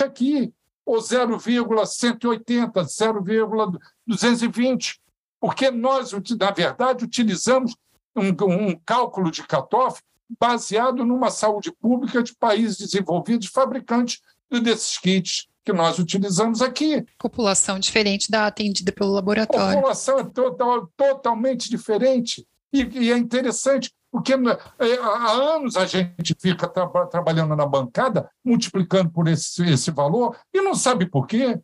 aqui 0.04 0.54
ou 0.86 1.02
0,180, 1.02 2.86
0,220, 2.86 5.02
porque 5.40 5.72
nós, 5.72 6.12
na 6.12 6.52
verdade, 6.52 7.06
utilizamos 7.06 7.76
um, 8.16 8.28
um 8.46 8.80
cálculo 8.86 9.32
de 9.32 9.42
cutoff 9.42 10.00
baseado 10.40 11.04
numa 11.04 11.32
saúde 11.32 11.72
pública 11.72 12.22
de 12.22 12.36
países 12.36 12.78
desenvolvidos, 12.78 13.48
fabricantes 13.48 14.22
desses 14.48 15.00
kits 15.00 15.50
que 15.64 15.72
nós 15.74 16.00
utilizamos 16.00 16.62
aqui. 16.62 17.06
População 17.18 17.80
diferente 17.80 18.30
da 18.32 18.48
atendida 18.48 18.92
pelo 18.92 19.12
laboratório. 19.12 19.72
A 19.72 19.76
população 19.76 20.20
é 20.20 20.24
total, 20.24 20.88
totalmente 20.98 21.70
diferente. 21.70 22.48
E, 22.74 22.82
e, 22.82 23.12
é 23.12 23.18
interessante, 23.18 23.94
porque 24.12 24.34
é, 24.34 24.98
há 25.02 25.32
anos 25.32 25.76
a 25.76 25.86
gente 25.86 26.36
fica 26.40 26.68
tra 26.68 26.88
trabalhando 27.08 27.56
na 27.56 27.66
bancada, 27.66 28.30
multiplicando 28.44 29.12
por 29.12 29.28
esse, 29.28 29.64
esse 29.64 29.92
valor, 29.92 30.38
e 30.54 30.62
não 30.62 30.74
sabe 30.74 31.06
por 31.06 31.28
quê. 31.28 31.60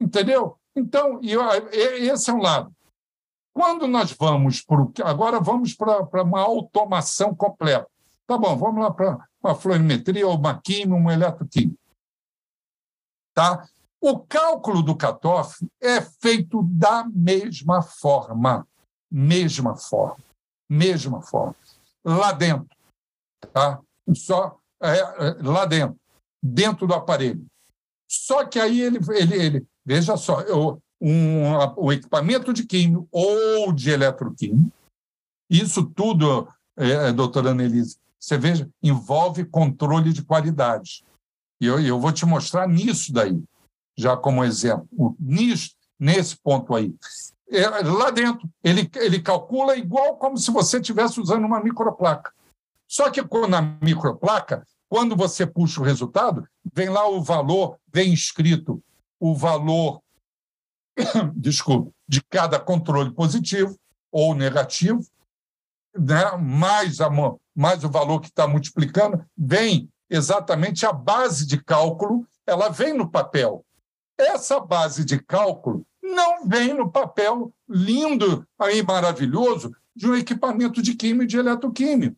Entendeu? 0.00 0.58
Então, 0.76 1.20
e, 1.22 1.34
esse 2.10 2.30
é 2.30 2.32
um 2.32 2.42
lado. 2.42 2.72
Quando 3.52 3.86
nós 3.86 4.12
vamos 4.12 4.60
para 4.60 4.84
agora 5.04 5.38
vamos 5.40 5.74
para 5.74 6.22
uma 6.22 6.40
automação 6.40 7.34
completa. 7.34 7.86
Tá 8.26 8.36
bom, 8.36 8.56
vamos 8.56 8.82
lá 8.82 8.90
para 8.90 9.18
uma 9.42 9.54
florimetria, 9.54 10.26
ou 10.26 10.36
uma 10.36 10.60
química, 10.60 10.94
uma 10.94 11.12
eletroquímica. 11.12 11.83
Tá? 13.34 13.68
O 14.00 14.18
cálculo 14.20 14.82
do 14.82 14.96
cutoff 14.96 15.66
é 15.80 16.00
feito 16.00 16.62
da 16.62 17.04
mesma 17.04 17.82
forma. 17.82 18.66
Mesma 19.10 19.76
forma 19.76 20.16
mesma 20.68 21.22
forma. 21.22 21.54
Lá 22.04 22.32
dentro, 22.32 22.68
tá? 23.52 23.80
Só 24.14 24.58
é, 24.82 24.98
é, 24.98 25.42
lá 25.42 25.64
dentro, 25.64 25.96
dentro 26.42 26.86
do 26.86 26.94
aparelho. 26.94 27.46
Só 28.10 28.44
que 28.44 28.58
aí 28.58 28.80
ele, 28.80 28.98
ele, 29.10 29.34
ele 29.34 29.66
veja 29.84 30.16
só, 30.16 30.40
eu, 30.42 30.82
um, 31.00 31.54
o 31.76 31.92
equipamento 31.92 32.52
de 32.52 32.66
químio 32.66 33.08
ou 33.10 33.72
de 33.72 33.90
eletroquímio, 33.90 34.70
isso 35.48 35.84
tudo, 35.90 36.48
é, 36.76 37.08
é, 37.08 37.12
doutora 37.12 37.50
Annelise, 37.50 37.98
você 38.18 38.36
veja, 38.38 38.68
envolve 38.82 39.44
controle 39.44 40.12
de 40.12 40.22
qualidade. 40.22 41.04
E 41.64 41.66
eu, 41.66 41.80
eu 41.80 42.00
vou 42.00 42.12
te 42.12 42.26
mostrar 42.26 42.68
nisso 42.68 43.12
daí, 43.12 43.42
já 43.96 44.16
como 44.16 44.44
exemplo. 44.44 45.16
Nisso, 45.18 45.70
nesse 45.98 46.36
ponto 46.36 46.74
aí 46.74 46.94
é, 47.50 47.68
lá 47.68 48.10
dentro. 48.10 48.48
Ele, 48.62 48.90
ele 48.96 49.20
calcula 49.20 49.76
igual 49.76 50.16
como 50.16 50.36
se 50.36 50.50
você 50.50 50.78
estivesse 50.78 51.20
usando 51.20 51.44
uma 51.44 51.62
microplaca. 51.62 52.32
Só 52.86 53.10
que 53.10 53.20
na 53.48 53.78
microplaca, 53.80 54.66
quando 54.88 55.16
você 55.16 55.46
puxa 55.46 55.80
o 55.80 55.84
resultado, 55.84 56.46
vem 56.72 56.88
lá 56.88 57.08
o 57.08 57.22
valor, 57.22 57.78
vem 57.92 58.12
escrito 58.12 58.82
o 59.18 59.34
valor, 59.34 60.00
desculpe, 61.34 61.92
de 62.06 62.22
cada 62.22 62.60
controle 62.60 63.12
positivo 63.12 63.76
ou 64.12 64.34
negativo, 64.34 65.00
né? 65.96 66.36
mais, 66.36 67.00
a, 67.00 67.08
mais 67.54 67.82
o 67.84 67.90
valor 67.90 68.20
que 68.20 68.28
está 68.28 68.46
multiplicando, 68.46 69.24
vem 69.36 69.90
exatamente 70.08 70.86
a 70.86 70.92
base 70.92 71.46
de 71.46 71.62
cálculo, 71.62 72.26
ela 72.46 72.68
vem 72.68 72.92
no 72.92 73.10
papel. 73.10 73.64
Essa 74.18 74.60
base 74.60 75.04
de 75.04 75.18
cálculo 75.18 75.86
não 76.02 76.46
vem 76.46 76.74
no 76.74 76.90
papel 76.90 77.52
lindo 77.68 78.46
aí 78.58 78.82
maravilhoso 78.82 79.74
de 79.96 80.08
um 80.08 80.14
equipamento 80.14 80.82
de 80.82 80.94
química 80.94 81.24
e 81.24 81.26
de 81.26 81.38
eletroquímica. 81.38 82.16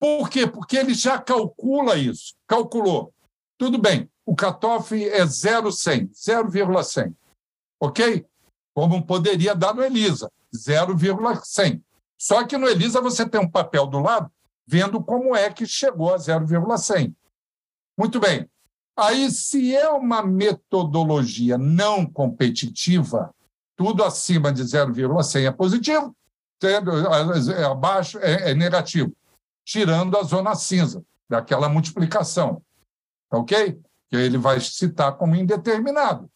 Por 0.00 0.28
quê? 0.28 0.46
Porque 0.46 0.76
ele 0.76 0.94
já 0.94 1.20
calcula 1.20 1.96
isso. 1.96 2.34
Calculou. 2.48 3.14
Tudo 3.56 3.78
bem, 3.78 4.10
o 4.26 4.34
cutoff 4.34 4.92
é 5.08 5.24
0,100, 5.24 6.10
0,100. 6.12 7.16
Ok? 7.80 8.26
Como 8.74 9.06
poderia 9.06 9.54
dar 9.54 9.74
no 9.74 9.84
ELISA, 9.84 10.30
0,100. 10.52 11.84
Só 12.18 12.44
que 12.44 12.56
no 12.56 12.68
ELISA 12.68 13.00
você 13.00 13.28
tem 13.28 13.40
um 13.40 13.50
papel 13.50 13.86
do 13.86 14.00
lado 14.00 14.30
vendo 14.66 15.02
como 15.02 15.34
é 15.34 15.50
que 15.52 15.66
chegou 15.66 16.14
a 16.14 16.18
0,100. 16.18 17.14
Muito 17.98 18.20
bem. 18.20 18.48
Aí, 18.96 19.30
se 19.30 19.74
é 19.74 19.88
uma 19.88 20.22
metodologia 20.22 21.56
não 21.56 22.04
competitiva, 22.04 23.34
tudo 23.76 24.04
acima 24.04 24.52
de 24.52 24.62
0,100 24.62 25.46
é 25.46 25.50
positivo, 25.50 26.14
abaixo 27.70 28.18
é, 28.18 28.50
é 28.50 28.54
negativo, 28.54 29.14
tirando 29.64 30.16
a 30.16 30.22
zona 30.22 30.54
cinza, 30.54 31.04
daquela 31.28 31.68
multiplicação. 31.68 32.62
Ok? 33.30 33.80
Que 34.08 34.16
ele 34.16 34.36
vai 34.36 34.60
citar 34.60 35.16
como 35.16 35.34
indeterminado. 35.34 36.30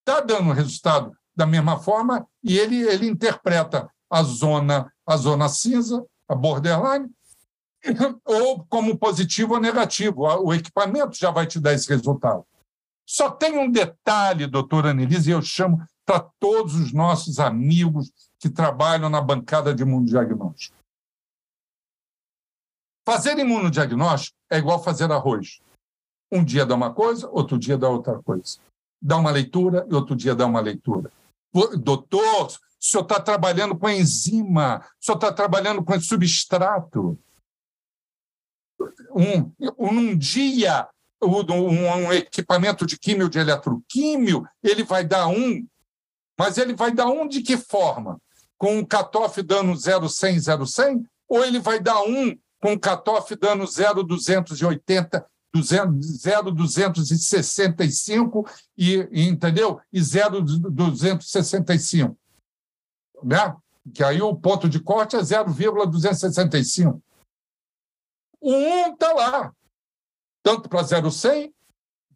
Está 0.00 0.20
dando 0.20 0.52
resultado 0.52 1.12
da 1.36 1.46
mesma 1.46 1.78
forma 1.78 2.26
e 2.42 2.58
ele, 2.58 2.80
ele 2.88 3.06
interpreta 3.06 3.90
a 4.10 4.22
zona, 4.22 4.90
a 5.06 5.16
zona 5.16 5.48
cinza, 5.48 6.04
a 6.26 6.34
borderline, 6.34 7.10
ou 8.24 8.64
como 8.66 8.96
positivo 8.96 9.54
ou 9.54 9.60
negativo. 9.60 10.22
O 10.22 10.54
equipamento 10.54 11.16
já 11.16 11.30
vai 11.30 11.46
te 11.46 11.60
dar 11.60 11.74
esse 11.74 11.88
resultado. 11.88 12.44
Só 13.06 13.30
tem 13.30 13.58
um 13.58 13.70
detalhe, 13.70 14.46
doutora 14.46 14.90
Anelise, 14.90 15.30
e 15.30 15.32
eu 15.32 15.42
chamo 15.42 15.82
para 16.04 16.20
todos 16.40 16.74
os 16.74 16.92
nossos 16.92 17.38
amigos 17.38 18.10
que 18.40 18.48
trabalham 18.48 19.10
na 19.10 19.20
bancada 19.20 19.74
de 19.74 19.82
imunodiagnóstico. 19.82 20.77
Fazer 23.08 23.38
imunodiagnóstico 23.38 24.36
é 24.50 24.58
igual 24.58 24.84
fazer 24.84 25.10
arroz. 25.10 25.62
Um 26.30 26.44
dia 26.44 26.66
dá 26.66 26.74
uma 26.74 26.92
coisa, 26.92 27.26
outro 27.30 27.58
dia 27.58 27.78
dá 27.78 27.88
outra 27.88 28.22
coisa. 28.22 28.58
Dá 29.00 29.16
uma 29.16 29.30
leitura 29.30 29.86
e 29.90 29.94
outro 29.94 30.14
dia 30.14 30.34
dá 30.34 30.44
uma 30.44 30.60
leitura. 30.60 31.10
Doutor, 31.80 32.48
o 32.48 32.58
senhor 32.78 33.04
está 33.04 33.18
trabalhando 33.18 33.74
com 33.78 33.88
enzima, 33.88 34.84
o 35.00 35.02
senhor 35.02 35.16
está 35.16 35.32
trabalhando 35.32 35.82
com 35.82 35.98
substrato. 35.98 37.18
Um, 39.10 39.54
um 39.78 40.14
dia, 40.14 40.86
um, 41.22 42.08
um 42.08 42.12
equipamento 42.12 42.84
de 42.84 42.98
químio, 42.98 43.30
de 43.30 43.38
eletroquímio, 43.38 44.46
ele 44.62 44.84
vai 44.84 45.02
dar 45.02 45.28
um, 45.28 45.66
mas 46.38 46.58
ele 46.58 46.74
vai 46.74 46.92
dar 46.92 47.06
um 47.06 47.26
de 47.26 47.40
que 47.40 47.56
forma? 47.56 48.20
Com 48.58 48.76
um 48.76 48.84
cutoff 48.84 49.40
dando 49.42 49.74
0,100, 49.74 50.40
0,100? 50.40 51.06
Ou 51.26 51.42
ele 51.42 51.58
vai 51.58 51.80
dar 51.80 52.02
um 52.02 52.38
com 52.60 52.78
cutoff 52.78 53.34
dando 53.36 53.66
0,280, 53.66 55.26
0,265 55.56 58.46
e, 58.76 59.08
entendeu? 59.28 59.80
E 59.92 60.00
0,265. 60.00 62.18
Né? 63.22 63.56
Que 63.94 64.02
aí 64.04 64.20
o 64.20 64.36
ponto 64.36 64.68
de 64.68 64.78
corte 64.80 65.16
é 65.16 65.22
0,265. 65.22 67.02
O 68.40 68.52
1 68.52 68.92
está 68.92 69.12
lá, 69.12 69.52
tanto 70.42 70.68
para 70.68 70.84
0,100 70.84 71.54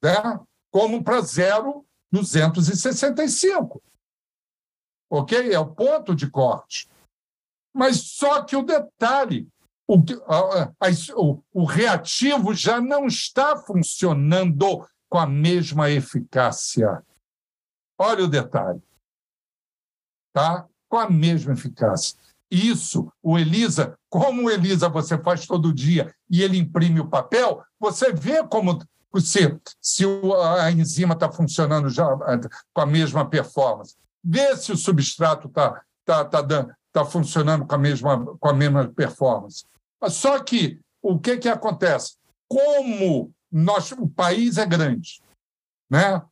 né? 0.02 0.40
como 0.70 1.02
para 1.02 1.20
0,265. 1.20 3.82
Ok? 5.10 5.52
É 5.52 5.58
o 5.58 5.74
ponto 5.74 6.14
de 6.14 6.30
corte. 6.30 6.88
Mas 7.74 8.02
só 8.02 8.42
que 8.42 8.54
o 8.56 8.62
detalhe 8.62 9.48
o, 9.92 10.04
a, 10.26 10.64
a, 10.80 10.90
o, 11.16 11.42
o 11.52 11.64
reativo 11.64 12.54
já 12.54 12.80
não 12.80 13.06
está 13.06 13.56
funcionando 13.56 14.86
com 15.08 15.18
a 15.18 15.26
mesma 15.26 15.90
eficácia. 15.90 17.02
Olha 17.98 18.24
o 18.24 18.28
detalhe. 18.28 18.82
Tá? 20.32 20.66
Com 20.88 20.98
a 20.98 21.10
mesma 21.10 21.52
eficácia. 21.52 22.18
Isso, 22.50 23.12
o 23.22 23.38
Elisa, 23.38 23.98
como 24.08 24.44
o 24.44 24.50
Elisa 24.50 24.88
você 24.88 25.18
faz 25.18 25.46
todo 25.46 25.72
dia 25.72 26.14
e 26.30 26.42
ele 26.42 26.58
imprime 26.58 27.00
o 27.00 27.08
papel, 27.08 27.62
você 27.78 28.12
vê 28.12 28.42
como 28.46 28.78
se, 29.20 29.58
se 29.80 30.04
a 30.58 30.70
enzima 30.70 31.14
está 31.14 31.30
funcionando 31.30 31.90
já 31.90 32.06
com 32.72 32.80
a 32.80 32.86
mesma 32.86 33.28
performance. 33.28 33.96
Vê 34.24 34.56
se 34.56 34.72
o 34.72 34.76
substrato 34.76 35.48
está 35.48 35.82
tá, 36.04 36.24
tá, 36.24 36.76
tá 36.92 37.04
funcionando 37.04 37.66
com 37.66 37.74
a, 37.74 37.78
mesma, 37.78 38.36
com 38.38 38.48
a 38.48 38.52
mesma 38.52 38.88
performance. 38.88 39.66
Só 40.10 40.38
que 40.40 40.80
o 41.00 41.18
que, 41.18 41.36
que 41.38 41.48
acontece? 41.48 42.16
Como 42.48 43.32
nós, 43.50 43.92
o 43.92 44.08
país 44.08 44.56
é 44.56 44.64
grande, 44.64 45.20
né? 45.90 46.22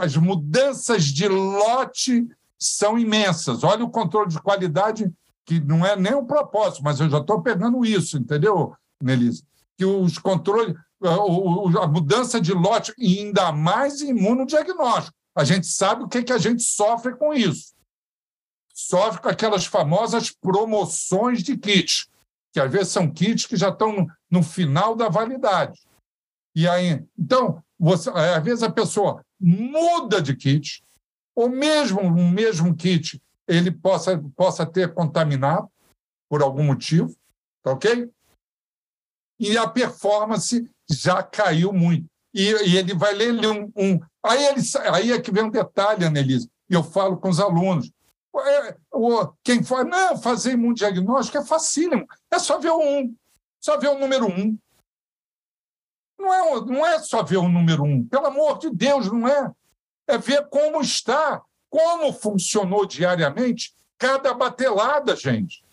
as 0.00 0.16
mudanças 0.16 1.04
de 1.04 1.28
lote 1.28 2.26
são 2.58 2.98
imensas. 2.98 3.62
Olha 3.62 3.84
o 3.84 3.90
controle 3.90 4.30
de 4.30 4.40
qualidade, 4.40 5.12
que 5.44 5.60
não 5.60 5.86
é 5.86 5.94
nem 5.94 6.14
um 6.14 6.26
propósito, 6.26 6.82
mas 6.82 6.98
eu 6.98 7.08
já 7.08 7.18
estou 7.18 7.40
pegando 7.40 7.84
isso, 7.84 8.18
entendeu, 8.18 8.74
Nelise? 9.00 9.44
Que 9.76 9.84
os 9.84 10.18
controles, 10.18 10.74
a 11.02 11.86
mudança 11.86 12.40
de 12.40 12.52
lote, 12.52 12.92
e 12.98 13.20
ainda 13.20 13.52
mais 13.52 14.00
imunodiagnóstico. 14.00 15.14
A 15.36 15.44
gente 15.44 15.66
sabe 15.66 16.02
o 16.02 16.08
que, 16.08 16.22
que 16.22 16.32
a 16.32 16.38
gente 16.38 16.62
sofre 16.62 17.14
com 17.14 17.32
isso. 17.32 17.74
Sofre 18.74 19.20
com 19.20 19.28
aquelas 19.28 19.66
famosas 19.66 20.30
promoções 20.30 21.42
de 21.42 21.56
kit 21.56 22.08
que 22.56 22.60
às 22.60 22.72
vezes 22.72 22.88
são 22.88 23.12
kits 23.12 23.44
que 23.44 23.54
já 23.54 23.68
estão 23.68 24.06
no, 24.30 24.42
final 24.42 24.96
da 24.96 25.10
validade. 25.10 25.78
E 26.54 26.66
aí, 26.66 27.04
então, 27.18 27.62
você, 27.78 28.08
às 28.08 28.42
vezes 28.42 28.62
a 28.62 28.72
pessoa 28.72 29.22
muda 29.38 30.22
de 30.22 30.34
kit, 30.34 30.82
ou 31.34 31.50
mesmo 31.50 32.00
um 32.00 32.30
mesmo 32.30 32.74
kit 32.74 33.20
ele 33.46 33.70
possa, 33.70 34.18
possa 34.34 34.64
ter 34.64 34.94
contaminado 34.94 35.68
por 36.30 36.42
algum 36.42 36.64
motivo, 36.64 37.14
tá 37.62 37.72
ok? 37.72 38.10
E 39.38 39.58
a 39.58 39.68
performance 39.68 40.66
já 40.90 41.22
caiu 41.22 41.74
muito. 41.74 42.06
E, 42.32 42.40
e 42.40 42.78
ele 42.78 42.94
vai 42.94 43.12
ler 43.12 43.34
um, 43.46 43.70
um. 43.76 44.00
aí, 44.24 44.46
ele, 44.46 44.62
aí 44.94 45.12
é 45.12 45.20
que 45.20 45.30
vem 45.30 45.44
um 45.44 45.50
detalhe, 45.50 46.06
Annelise, 46.06 46.48
e 46.70 46.72
eu 46.72 46.82
falo 46.82 47.18
com 47.18 47.28
os 47.28 47.38
alunos. 47.38 47.92
É, 48.40 48.76
quem 49.44 49.62
fala, 49.62 49.84
não, 49.84 50.16
fazer 50.16 50.52
imunodiagnóstico 50.52 51.38
é 51.38 51.44
facílimo. 51.44 52.06
É 52.30 52.38
só 52.38 52.58
ver 52.58 52.70
o 52.70 52.80
um, 52.80 53.14
só 53.60 53.78
ver 53.78 53.88
o 53.88 53.98
número 53.98 54.26
um. 54.26 54.58
Não 56.18 56.32
é, 56.32 56.60
não 56.64 56.86
é 56.86 56.98
só 57.00 57.22
ver 57.22 57.36
o 57.36 57.48
número 57.48 57.84
um, 57.84 58.06
pelo 58.06 58.26
amor 58.26 58.58
de 58.58 58.70
Deus, 58.70 59.10
não 59.10 59.28
é. 59.28 59.52
É 60.08 60.18
ver 60.18 60.48
como 60.48 60.80
está, 60.80 61.42
como 61.68 62.12
funcionou 62.12 62.86
diariamente 62.86 63.74
cada 63.98 64.32
batelada, 64.32 65.16
gente. 65.16 65.64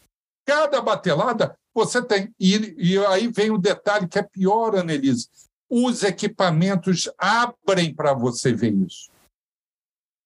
Cada 0.46 0.82
batelada 0.82 1.58
você 1.74 2.02
tem. 2.02 2.34
E, 2.40 2.76
e 2.78 3.06
aí 3.06 3.28
vem 3.28 3.52
o 3.52 3.58
detalhe 3.58 4.08
que 4.08 4.20
é 4.20 4.24
pior, 4.24 4.76
Annelise. 4.76 5.30
Os 5.70 6.04
equipamentos 6.04 7.10
abrem 7.18 7.94
para 7.94 8.14
você 8.14 8.54
ver 8.54 8.74
isso. 8.74 9.12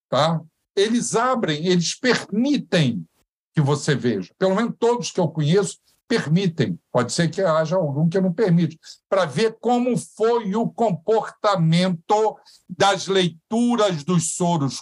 Tá? 0.10 0.42
Eles 0.78 1.16
abrem, 1.16 1.66
eles 1.66 1.96
permitem 1.96 3.06
que 3.54 3.60
você 3.60 3.96
veja. 3.96 4.32
Pelo 4.38 4.56
menos 4.56 4.76
todos 4.78 5.12
que 5.12 5.20
eu 5.20 5.28
conheço 5.28 5.80
permitem. 6.08 6.80
Pode 6.92 7.12
ser 7.12 7.30
que 7.30 7.42
haja 7.42 7.76
algum 7.76 8.08
que 8.08 8.22
não 8.22 8.32
permite, 8.32 8.80
para 9.10 9.26
ver 9.26 9.58
como 9.60 9.98
foi 9.98 10.56
o 10.56 10.70
comportamento 10.70 12.38
das 12.70 13.08
leituras 13.08 14.04
dos 14.04 14.36
soros 14.36 14.82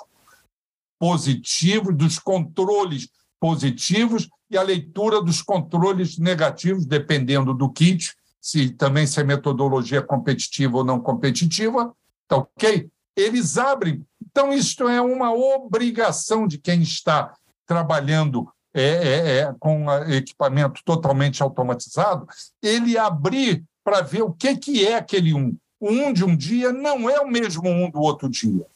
positivos, 1.00 1.96
dos 1.96 2.20
controles 2.20 3.10
positivos 3.40 4.30
e 4.52 4.58
a 4.58 4.62
leitura 4.62 5.22
dos 5.22 5.42
controles 5.42 6.18
negativos, 6.18 6.86
dependendo 6.86 7.54
do 7.54 7.72
kit, 7.72 8.14
se 8.40 8.70
também 8.70 9.08
se 9.08 9.20
é 9.20 9.24
metodologia 9.24 10.02
competitiva 10.02 10.78
ou 10.78 10.84
não 10.84 11.00
competitiva, 11.00 11.96
tá 12.28 12.38
ok? 12.38 12.90
Eles 13.16 13.58
abrem. 13.58 14.06
Então, 14.36 14.52
isto 14.52 14.90
é 14.90 15.00
uma 15.00 15.32
obrigação 15.32 16.46
de 16.46 16.58
quem 16.58 16.82
está 16.82 17.34
trabalhando 17.66 18.52
é, 18.74 18.82
é, 18.82 19.38
é, 19.38 19.56
com 19.58 19.90
equipamento 20.10 20.82
totalmente 20.84 21.42
automatizado, 21.42 22.28
ele 22.62 22.98
abrir 22.98 23.64
para 23.82 24.02
ver 24.02 24.24
o 24.24 24.34
que, 24.34 24.58
que 24.58 24.86
é 24.86 24.96
aquele 24.96 25.34
um. 25.34 25.56
O 25.80 25.90
um 25.90 26.12
de 26.12 26.26
um 26.26 26.36
dia 26.36 26.74
não 26.74 27.10
é 27.10 27.18
o 27.22 27.28
mesmo 27.30 27.70
um 27.70 27.90
do 27.90 28.02
outro 28.02 28.28
dia. 28.28 28.68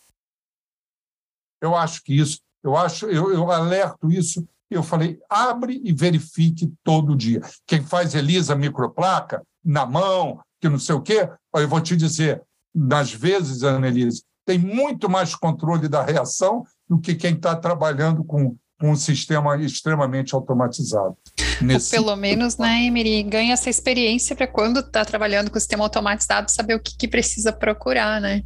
Eu 1.62 1.76
acho 1.76 2.04
que 2.04 2.18
isso, 2.18 2.40
eu 2.64 2.78
acho, 2.78 3.08
eu, 3.08 3.34
eu 3.34 3.52
alerto 3.52 4.10
isso. 4.10 4.48
Eu 4.72 4.82
falei, 4.82 5.20
abre 5.30 5.82
e 5.84 5.92
verifique 5.92 6.72
todo 6.86 7.18
dia. 7.18 7.42
Quem 7.68 7.84
faz 7.84 8.16
ELISA 8.16 8.56
microplaca 8.56 9.46
na 9.62 9.86
mão, 9.86 10.40
que 10.62 10.70
não 10.70 10.80
sei 10.80 10.96
o 10.96 11.02
quê, 11.02 11.30
eu 11.54 11.68
vou 11.68 11.82
te 11.82 11.98
dizer, 11.98 12.42
nas 12.74 13.12
vezes, 13.12 13.64
Annelise, 13.64 14.24
tem 14.50 14.58
muito 14.58 15.08
mais 15.08 15.36
controle 15.36 15.88
da 15.88 16.02
reação 16.02 16.64
do 16.90 17.00
que 17.00 17.14
quem 17.14 17.36
está 17.36 17.56
trabalhando 17.56 18.24
com 18.24 18.56
um 18.82 18.96
sistema 18.96 19.56
extremamente 19.62 20.34
automatizado. 20.34 21.16
Nesse... 21.62 21.92
Pelo 21.92 22.16
menos, 22.16 22.58
né, 22.58 22.84
Emery, 22.84 23.22
ganha 23.22 23.54
essa 23.54 23.70
experiência 23.70 24.36
para 24.36 24.48
quando 24.48 24.80
está 24.80 25.06
trabalhando 25.06 25.52
com 25.52 25.58
o 25.58 25.60
sistema 25.60 25.84
automatizado, 25.84 26.50
saber 26.50 26.74
o 26.74 26.80
que, 26.80 26.98
que, 26.98 27.08
precisa 27.08 27.54
procurar, 27.54 28.20
né? 28.20 28.42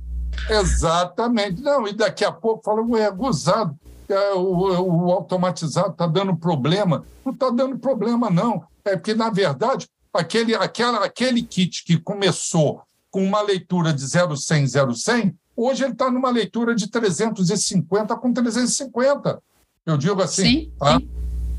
Exatamente. 0.50 1.62
Não, 1.62 1.88
e 1.88 1.94
daqui 1.94 2.26
a 2.26 2.34
pouco 2.34 2.62
fala, 2.66 2.82
ué, 2.82 3.10
gozado, 3.10 3.74
é, 4.10 4.34
o, 4.34 5.06
o 5.06 5.10
automatizado 5.10 5.92
está 5.92 6.06
dando 6.06 6.36
problema. 6.36 7.06
Não 7.24 7.32
está 7.32 7.50
dando 7.50 7.80
problema, 7.80 8.30
não. 8.30 8.66
É 8.84 8.98
porque, 8.98 9.14
na 9.14 9.30
verdade, 9.30 9.88
aquele, 10.14 10.54
aquela, 10.54 11.06
aquele 11.06 11.44
kit 11.44 11.82
que 11.86 11.98
começou 11.98 12.82
com 13.10 13.24
uma 13.24 13.42
leitura 13.42 13.94
de 13.94 14.04
0100, 14.04 14.68
0100, 14.68 15.38
hoje 15.56 15.84
ele 15.84 15.94
está 15.94 16.10
numa 16.10 16.30
leitura 16.30 16.76
de 16.76 16.88
350 16.90 18.16
com 18.16 18.34
350. 18.34 19.42
Eu 19.86 19.98
digo 19.98 20.22
assim, 20.22 20.44
sim, 20.44 20.72
tá? 20.80 20.98
sim. 20.98 21.10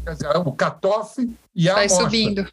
Dizer, 0.04 0.36
o 0.36 0.52
catofe 0.52 1.34
e 1.54 1.68
a 1.68 1.84
Está 1.84 2.02
subindo. 2.02 2.46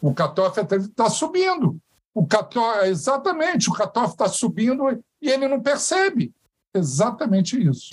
O 0.00 0.14
catofe 0.14 0.60
está 0.60 1.10
subindo. 1.10 1.76
O 2.14 2.26
catofe, 2.26 2.86
exatamente, 2.86 3.68
o 3.68 3.72
catofe 3.72 4.14
está 4.14 4.28
subindo 4.28 4.88
e 5.20 5.30
ele 5.30 5.48
não 5.48 5.60
percebe. 5.60 6.32
Exatamente 6.74 7.60
isso. 7.60 7.90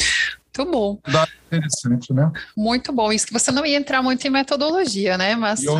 Muito 0.57 0.71
bom. 0.71 0.99
Interessante, 1.47 2.13
né? 2.13 2.31
Muito 2.55 2.93
bom. 2.93 3.11
Isso 3.11 3.27
que 3.27 3.33
você 3.33 3.51
não 3.51 3.65
ia 3.65 3.77
entrar 3.77 4.01
muito 4.01 4.25
em 4.25 4.29
metodologia, 4.29 5.17
né? 5.17 5.35
Mas... 5.35 5.63
Eu, 5.63 5.75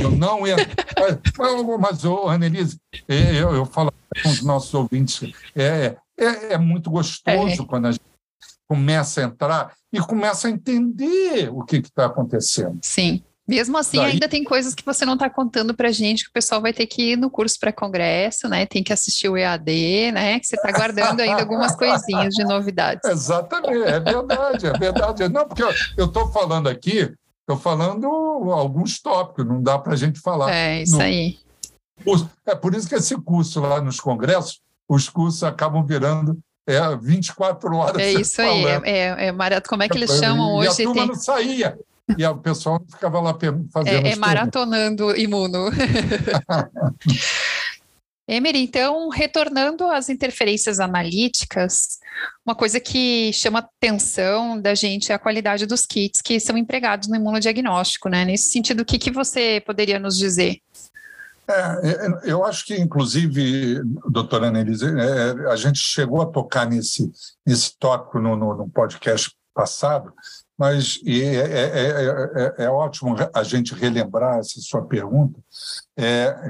eu 0.00 0.10
não 0.10 0.46
ia. 0.46 0.56
mas, 1.38 1.78
mas 1.80 2.04
Annelise, 2.04 2.78
é, 3.06 3.34
eu, 3.34 3.54
eu 3.54 3.66
falo 3.66 3.92
com 4.22 4.28
os 4.28 4.42
nossos 4.42 4.72
ouvintes, 4.72 5.32
é, 5.54 5.96
é, 6.18 6.54
é 6.54 6.58
muito 6.58 6.90
gostoso 6.90 7.62
é. 7.62 7.66
quando 7.66 7.86
a 7.86 7.92
gente 7.92 8.04
começa 8.68 9.20
a 9.20 9.24
entrar 9.24 9.72
e 9.92 10.00
começa 10.00 10.48
a 10.48 10.50
entender 10.50 11.50
o 11.52 11.62
que 11.64 11.76
está 11.76 12.06
acontecendo. 12.06 12.78
Sim. 12.82 13.22
Mesmo 13.46 13.76
assim, 13.76 13.98
Daí... 13.98 14.12
ainda 14.12 14.26
tem 14.26 14.42
coisas 14.42 14.74
que 14.74 14.84
você 14.84 15.04
não 15.04 15.14
está 15.14 15.28
contando 15.28 15.74
para 15.74 15.92
gente, 15.92 16.24
que 16.24 16.30
o 16.30 16.32
pessoal 16.32 16.62
vai 16.62 16.72
ter 16.72 16.86
que 16.86 17.12
ir 17.12 17.16
no 17.16 17.30
curso 17.30 17.58
para 17.60 17.72
congresso, 17.72 18.48
né? 18.48 18.64
Tem 18.64 18.82
que 18.82 18.92
assistir 18.92 19.28
o 19.28 19.36
EAD, 19.36 20.12
né? 20.12 20.40
Que 20.40 20.46
você 20.46 20.56
está 20.56 20.72
guardando 20.72 21.20
ainda 21.20 21.42
algumas 21.42 21.76
coisinhas 21.76 22.34
de 22.34 22.42
novidades. 22.42 23.08
Exatamente, 23.08 23.82
é 23.82 24.00
verdade, 24.00 24.66
é 24.66 24.72
verdade. 24.72 25.28
Não, 25.28 25.46
porque 25.46 25.62
eu 25.62 26.06
estou 26.06 26.32
falando 26.32 26.70
aqui, 26.70 27.12
estou 27.42 27.58
falando 27.58 28.06
alguns 28.50 28.98
tópicos, 28.98 29.46
não 29.46 29.62
dá 29.62 29.78
para 29.78 29.92
a 29.92 29.96
gente 29.96 30.20
falar. 30.20 30.50
É, 30.50 30.82
isso 30.82 30.96
no... 30.96 31.02
aí. 31.02 31.38
É 32.46 32.54
por 32.54 32.74
isso 32.74 32.88
que 32.88 32.94
esse 32.94 33.14
curso 33.16 33.60
lá 33.60 33.80
nos 33.80 34.00
congressos, 34.00 34.60
os 34.88 35.08
cursos 35.08 35.42
acabam 35.42 35.84
virando 35.84 36.38
é 36.66 36.80
24 36.96 37.76
horas. 37.76 38.02
É 38.02 38.12
isso 38.20 38.40
aí, 38.40 38.64
é, 38.64 38.80
é, 38.84 39.26
é 39.26 39.32
maratona. 39.32 39.68
Como 39.68 39.82
é 39.82 39.88
que 39.88 39.98
eles 39.98 40.10
chamam 40.18 40.62
e 40.62 40.68
hoje? 40.68 40.82
a 40.82 40.86
turma 40.86 40.94
tem... 40.94 41.06
não 41.06 41.14
saía. 41.14 41.78
E 42.18 42.26
o 42.26 42.36
pessoal 42.36 42.82
ficava 42.90 43.20
lá 43.20 43.36
fazendo. 43.72 44.06
É, 44.06 44.12
é 44.12 44.16
maratonando 44.16 45.16
imuno. 45.16 45.70
Emery, 48.26 48.60
então, 48.60 49.10
retornando 49.10 49.86
às 49.86 50.08
interferências 50.08 50.80
analíticas, 50.80 51.98
uma 52.44 52.54
coisa 52.54 52.80
que 52.80 53.30
chama 53.34 53.58
atenção 53.58 54.58
da 54.58 54.74
gente 54.74 55.12
é 55.12 55.14
a 55.14 55.18
qualidade 55.18 55.66
dos 55.66 55.84
kits 55.84 56.22
que 56.22 56.40
são 56.40 56.56
empregados 56.56 57.06
no 57.06 57.16
imunodiagnóstico, 57.16 58.08
né? 58.08 58.24
Nesse 58.24 58.50
sentido, 58.50 58.80
o 58.80 58.84
que, 58.84 58.98
que 58.98 59.10
você 59.10 59.62
poderia 59.66 59.98
nos 59.98 60.16
dizer? 60.16 60.58
É, 61.46 61.88
é, 61.88 62.20
eu 62.24 62.44
acho 62.44 62.64
que, 62.64 62.74
inclusive, 62.74 63.82
doutora 64.08 64.48
Annelise, 64.48 64.86
é, 64.86 65.50
a 65.50 65.56
gente 65.56 65.78
chegou 65.78 66.22
a 66.22 66.26
tocar 66.26 66.66
nesse, 66.66 67.10
nesse 67.46 67.76
tópico 67.78 68.18
no, 68.18 68.34
no, 68.34 68.56
no 68.56 68.68
podcast 68.68 69.30
passado, 69.54 70.12
mas 70.58 71.00
é 71.06 71.10
é, 71.10 71.62
é, 71.80 72.54
é, 72.60 72.64
é, 72.64 72.70
ótimo 72.70 73.16
a 73.32 73.42
gente 73.42 73.74
relembrar 73.74 74.38
essa 74.38 74.60
sua 74.60 74.82
pergunta 74.82 75.38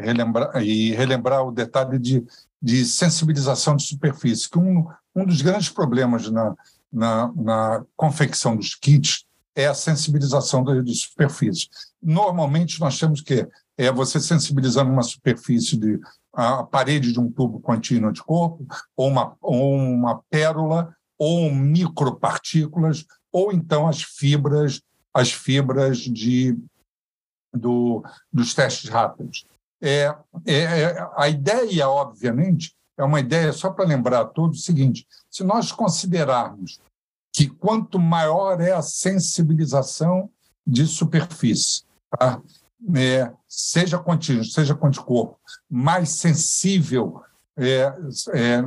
relembrar, 0.02 0.62
e 0.62 0.92
relembrar 0.92 1.42
o 1.42 1.52
detalhe 1.52 1.98
de, 1.98 2.24
de 2.60 2.84
sensibilização 2.84 3.76
de 3.76 3.84
superfície, 3.84 4.48
que 4.48 4.58
um, 4.58 4.86
um 5.14 5.24
dos 5.24 5.42
grandes 5.42 5.68
problemas 5.68 6.30
na, 6.30 6.54
na, 6.92 7.32
na 7.34 7.84
confecção 7.96 8.56
dos 8.56 8.74
kits 8.74 9.24
é 9.54 9.66
a 9.66 9.74
sensibilização 9.74 10.64
de, 10.64 10.82
de 10.82 10.94
superfície. 10.94 11.68
Normalmente, 12.02 12.80
nós 12.80 12.98
temos 12.98 13.20
que 13.20 13.46
é 13.76 13.90
você 13.90 14.20
sensibilizando 14.20 14.90
uma 14.90 15.02
superfície 15.02 15.76
de 15.76 16.00
a 16.32 16.64
parede 16.64 17.12
de 17.12 17.20
um 17.20 17.30
tubo 17.30 17.60
contínuo 17.60 18.12
de 18.12 18.22
corpo, 18.22 18.66
ou 18.96 19.08
uma, 19.08 19.36
ou 19.40 19.74
uma 19.76 20.20
pérola, 20.28 20.94
ou 21.16 21.50
micropartículas, 21.52 23.06
ou 23.32 23.52
então 23.52 23.86
as 23.86 24.02
fibras, 24.02 24.82
as 25.12 25.32
fibras 25.32 25.98
de, 25.98 26.58
do, 27.52 28.04
dos 28.32 28.52
testes 28.52 28.90
rápidos. 28.90 29.46
É, 29.80 30.14
é, 30.44 30.54
é, 30.54 31.08
a 31.16 31.28
ideia, 31.28 31.88
obviamente, 31.88 32.74
é 32.98 33.04
uma 33.04 33.20
ideia, 33.20 33.52
só 33.52 33.70
para 33.70 33.84
lembrar 33.84 34.20
a 34.20 34.24
todos, 34.24 34.60
o 34.60 34.62
seguinte: 34.62 35.06
se 35.30 35.44
nós 35.44 35.70
considerarmos 35.70 36.80
que 37.32 37.48
quanto 37.48 37.98
maior 37.98 38.60
é 38.60 38.72
a 38.72 38.82
sensibilização 38.82 40.30
de 40.66 40.86
superfície, 40.86 41.82
tá? 42.10 42.40
É, 42.94 43.32
seja 43.48 43.98
contínuo, 43.98 44.44
seja 44.44 44.78
anticorpo, 44.82 45.38
mais 45.70 46.10
sensível 46.10 47.22
é, 47.56 47.94
é, 48.32 48.62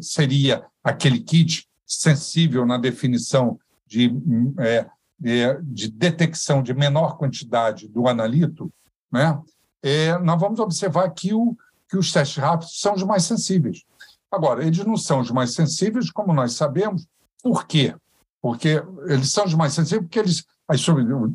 seria 0.00 0.64
aquele 0.82 1.20
kit, 1.20 1.68
sensível 1.86 2.64
na 2.64 2.78
definição 2.78 3.58
de, 3.86 4.12
é, 4.58 4.86
é, 5.24 5.58
de 5.62 5.90
detecção 5.90 6.62
de 6.62 6.72
menor 6.72 7.16
quantidade 7.16 7.88
do 7.88 8.08
analito, 8.08 8.72
né? 9.10 9.38
É, 9.82 10.16
nós 10.18 10.38
vamos 10.38 10.60
observar 10.60 11.08
que, 11.10 11.32
o, 11.32 11.56
que 11.88 11.96
os 11.96 12.12
testes 12.12 12.36
rápidos 12.36 12.80
são 12.80 12.94
os 12.94 13.02
mais 13.02 13.24
sensíveis. 13.24 13.82
Agora, 14.30 14.64
eles 14.64 14.84
não 14.84 14.96
são 14.96 15.20
os 15.20 15.30
mais 15.30 15.54
sensíveis, 15.54 16.10
como 16.10 16.34
nós 16.34 16.52
sabemos. 16.52 17.06
Por 17.42 17.66
quê? 17.66 17.94
Porque 18.42 18.82
eles 19.06 19.32
são 19.32 19.46
os 19.46 19.54
mais 19.54 19.72
sensíveis 19.72 20.02
porque 20.02 20.18
eles 20.18 20.44
Aí, 20.70 20.78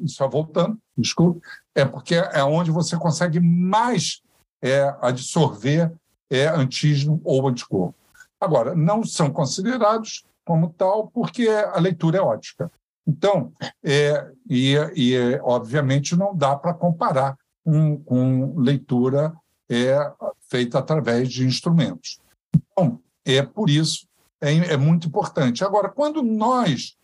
só 0.08 0.30
voltando, 0.30 0.80
desculpe, 0.98 1.46
é 1.76 1.84
porque 1.86 2.16
é 2.16 2.44
onde 2.44 2.72
você 2.72 2.98
consegue 2.98 3.40
mais 3.40 4.22
é, 4.62 4.84
absorver 5.02 5.92
é, 6.30 6.48
antígeno 6.48 7.22
ou 7.24 7.48
anticorpo. 7.48 7.96
Agora, 8.40 8.74
não 8.74 9.04
são 9.04 9.30
considerados 9.30 10.24
como 10.46 10.74
tal 10.74 11.08
porque 11.08 11.48
a 11.48 11.80
leitura 11.80 12.18
é 12.18 12.22
ótica. 12.22 12.72
Então, 13.08 13.54
é, 13.84 14.32
e, 14.50 14.76
e 14.96 15.40
obviamente 15.44 16.16
não 16.16 16.36
dá 16.36 16.56
para 16.56 16.74
comparar 16.74 17.38
com, 17.64 17.98
com 18.04 18.58
leitura 18.58 19.36
é, 19.70 19.96
feita 20.50 20.80
através 20.80 21.30
de 21.30 21.46
instrumentos. 21.46 22.20
Então, 22.56 23.00
é 23.26 23.42
por 23.42 23.70
isso 23.70 24.08
é, 24.42 24.54
é 24.74 24.78
muito 24.78 25.08
importante. 25.08 25.64
Agora, 25.64 25.90
quando 25.90 26.22
nós 26.22 26.96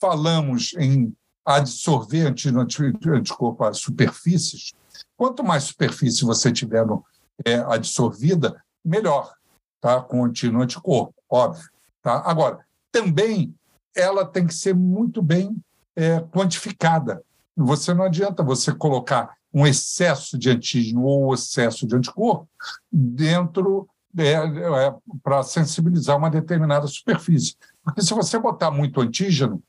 falamos 0.00 0.74
em 0.78 1.14
absorver 1.46 2.26
anticorpo 2.26 3.64
às 3.64 3.78
superfícies. 3.78 4.72
Quanto 5.16 5.44
mais 5.44 5.64
superfície 5.64 6.24
você 6.24 6.52
tiver 6.52 6.84
no, 6.84 7.04
é, 7.44 7.56
absorvida, 7.56 8.60
melhor, 8.84 9.32
tá? 9.80 10.00
com 10.00 10.24
antígeno 10.24 10.62
anticorpo, 10.62 11.14
óbvio. 11.30 11.68
Tá? 12.02 12.22
Agora, 12.26 12.64
também 12.90 13.54
ela 13.94 14.24
tem 14.24 14.46
que 14.46 14.54
ser 14.54 14.74
muito 14.74 15.22
bem 15.22 15.56
é, 15.94 16.20
quantificada. 16.20 17.22
você 17.56 17.94
não 17.94 18.04
adianta 18.04 18.42
você 18.42 18.72
colocar 18.72 19.34
um 19.52 19.66
excesso 19.66 20.36
de 20.36 20.50
antígeno 20.50 21.04
ou 21.04 21.32
excesso 21.32 21.86
de 21.86 21.96
anticorpo 21.96 22.48
dentro 22.92 23.88
é, 24.18 24.32
é, 24.32 24.94
para 25.22 25.42
sensibilizar 25.42 26.16
uma 26.16 26.30
determinada 26.30 26.86
superfície. 26.86 27.54
Porque 27.82 28.02
se 28.02 28.12
você 28.12 28.38
botar 28.38 28.70
muito 28.70 29.00
antígeno, 29.00 29.62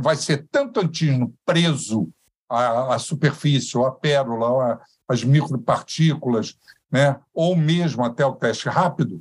vai 0.00 0.16
ser 0.16 0.46
tanto 0.50 0.80
antígeno 0.80 1.34
preso 1.44 2.08
à, 2.48 2.94
à 2.94 2.98
superfície, 2.98 3.76
ou 3.76 3.86
à 3.86 3.92
pérola, 3.92 4.48
ou 4.48 4.78
às 5.08 5.24
micropartículas, 5.24 6.56
né? 6.90 7.18
ou 7.32 7.56
mesmo 7.56 8.04
até 8.04 8.24
o 8.24 8.34
teste 8.34 8.68
rápido, 8.68 9.20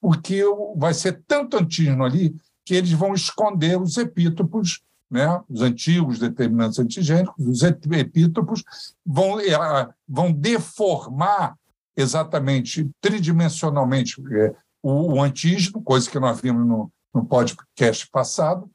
porque 0.00 0.42
vai 0.76 0.94
ser 0.94 1.22
tanto 1.26 1.56
antígeno 1.56 2.04
ali 2.04 2.34
que 2.64 2.74
eles 2.74 2.92
vão 2.92 3.14
esconder 3.14 3.80
os 3.80 3.96
epítopos 3.96 4.82
né, 5.14 5.40
os 5.48 5.60
antigos 5.60 6.18
determinantes 6.18 6.80
antigênicos, 6.80 7.46
os 7.46 7.62
epítopos, 7.62 8.64
vão, 9.06 9.38
é, 9.38 9.88
vão 10.08 10.32
deformar 10.32 11.56
exatamente, 11.96 12.90
tridimensionalmente, 13.00 14.20
é, 14.32 14.52
o, 14.82 15.14
o, 15.14 15.22
antígeno, 15.22 15.80
coisa 15.82 16.10
que 16.10 16.18
nós 16.18 16.40
vimos 16.40 16.66
no, 16.66 16.90
no 17.14 17.24
podcast 17.24 18.08
passado, 18.10 18.68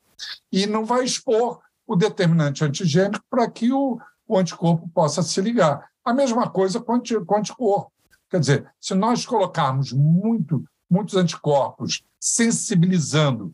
e 0.51 0.65
não 0.65 0.85
vai 0.85 1.03
expor 1.03 1.59
o 1.87 1.95
determinante 1.95 2.63
antigênico 2.63 3.23
para 3.29 3.49
que 3.49 3.71
o, 3.71 3.99
o 4.27 4.37
anticorpo 4.37 4.87
possa 4.89 5.23
se 5.23 5.41
ligar. 5.41 5.89
A 6.05 6.13
mesma 6.13 6.49
coisa 6.49 6.79
com, 6.79 6.93
o 6.93 7.35
anticorpo. 7.35 7.91
Quer 8.29 8.39
dizer, 8.39 8.71
se 8.79 8.93
nós 8.93 9.25
colocarmos 9.25 9.91
muito, 9.91 10.63
muitos 10.89 11.15
anticorpos 11.15 12.03
sensibilizando 12.19 13.53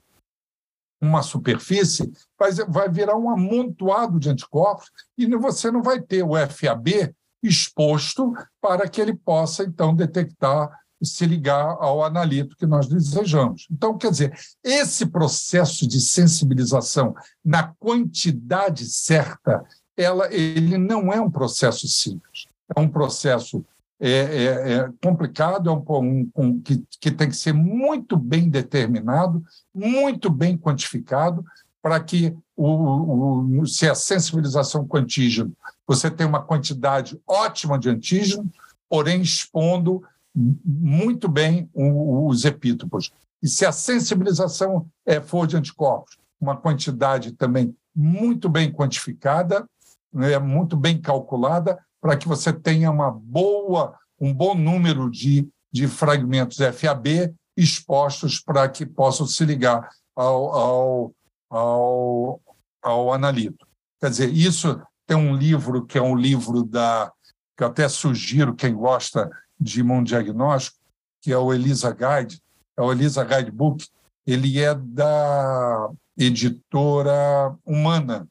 uma 1.01 1.22
superfície, 1.22 2.11
vai, 2.38 2.51
vai 2.68 2.89
virar 2.89 3.16
um 3.16 3.30
amontoado 3.30 4.20
de 4.20 4.30
anticorpos 4.30 4.89
e 5.18 5.28
você 5.36 5.72
não 5.72 5.82
vai 5.82 6.01
ter 6.01 6.24
o 6.24 6.34
FAB 6.47 7.13
exposto 7.43 8.34
para 8.59 8.88
que 8.89 8.99
ele 8.99 9.16
possa, 9.16 9.63
então, 9.63 9.95
detectar 9.95 10.70
se 11.04 11.26
ligar 11.26 11.78
ao 11.80 12.04
analito 12.04 12.56
que 12.56 12.66
nós 12.66 12.88
desejamos. 12.88 13.68
Então, 13.72 13.98
quer 13.98 14.12
dizer, 14.12 14.38
esse 14.64 15.06
processo 15.06 15.88
de 15.88 16.00
sensibilização 16.00 17.16
na 17.43 17.74
quantidade 17.80 18.86
certa, 18.86 19.64
ela, 19.98 20.34
ele 20.34 20.78
não 20.78 21.12
é 21.12 21.20
um 21.20 21.30
processo 21.30 21.88
simples. 21.88 22.48
É 22.76 22.80
um 22.80 22.88
processo 22.88 23.64
é, 24.00 24.10
é, 24.10 24.74
é 24.74 24.89
complicado, 25.04 25.70
é 25.70 25.74
um, 25.74 25.84
um, 25.89 26.32
um 26.36 26.62
que, 26.62 26.84
que 27.00 27.12
tem 27.12 27.30
que 27.30 27.36
ser 27.36 27.54
muito 27.54 28.18
bem 28.18 28.50
determinado, 28.50 29.43
muito 29.74 30.30
bem 30.30 30.58
quantificado, 30.58 31.46
para 31.82 32.00
que, 32.00 32.36
o, 32.56 33.62
o, 33.62 33.68
se 33.68 33.88
a 33.88 33.93
sensibilização 33.96 34.88
com 34.88 34.98
antígeno, 34.98 35.56
você 35.88 36.10
tem 36.10 36.26
uma 36.26 36.41
quantidade 36.41 37.20
ótima 37.28 37.78
de 37.78 37.89
antígeno, 37.89 38.52
porém 38.89 39.22
expondo 39.22 40.04
muito 40.36 41.28
bem 41.28 41.70
os 41.74 42.44
epítopos. 42.44 43.12
E 43.42 43.48
se 43.48 43.66
a 43.66 43.72
sensibilização 43.72 44.88
é, 45.06 45.22
for 45.22 45.48
de 45.48 45.56
anticorpos, 45.56 46.18
uma 46.40 46.58
quantidade 46.58 47.32
também 47.32 47.76
muito 47.96 48.50
bem 48.50 48.72
quantificada, 48.72 49.66
né, 50.12 50.38
muito 50.38 50.76
bem 50.76 51.00
calculada, 51.00 51.80
para 52.02 52.18
que 52.18 52.28
você 52.28 52.52
tenha 52.52 52.92
uma 52.92 53.10
boa, 53.10 53.98
um 54.20 54.34
bom 54.34 54.54
número 54.54 55.10
de, 55.10 55.48
de 55.72 55.88
fragmentos 55.88 56.58
FAB 56.58 57.34
expostos 57.58 58.40
para 58.40 58.68
que 58.68 58.86
possam 58.86 59.26
se 59.26 59.46
ligar 59.46 59.90
ao, 60.16 60.54
ao, 60.54 61.16
ao, 61.50 62.42
ao 62.82 63.14
analito. 63.14 63.66
Quer 64.00 64.10
dizer, 64.10 64.34
isso 64.34 64.82
tem 65.08 65.16
um 65.16 65.36
livro 65.36 65.86
que 65.86 65.98
é 65.98 66.02
um 66.02 66.16
livro 66.16 66.64
da 66.64 67.12
que 67.58 67.64
eu 67.64 67.68
até 67.68 67.88
sugiro 67.88 68.54
quem 68.54 68.74
gosta 68.74 69.30
de 69.60 69.80
imunodiagnóstico, 69.80 70.78
que 71.22 71.32
é 71.32 71.38
o 71.38 71.53
Elisa 71.53 71.91
Guide, 71.91 72.41
é 72.78 72.82
o 72.82 72.91
Elisa 72.91 73.24
Guide 73.24 73.51
Book. 73.51 73.88
Ele 74.26 74.60
é 74.60 74.74
da 74.74 75.89
editora 76.18 77.56
Humana, 77.66 78.28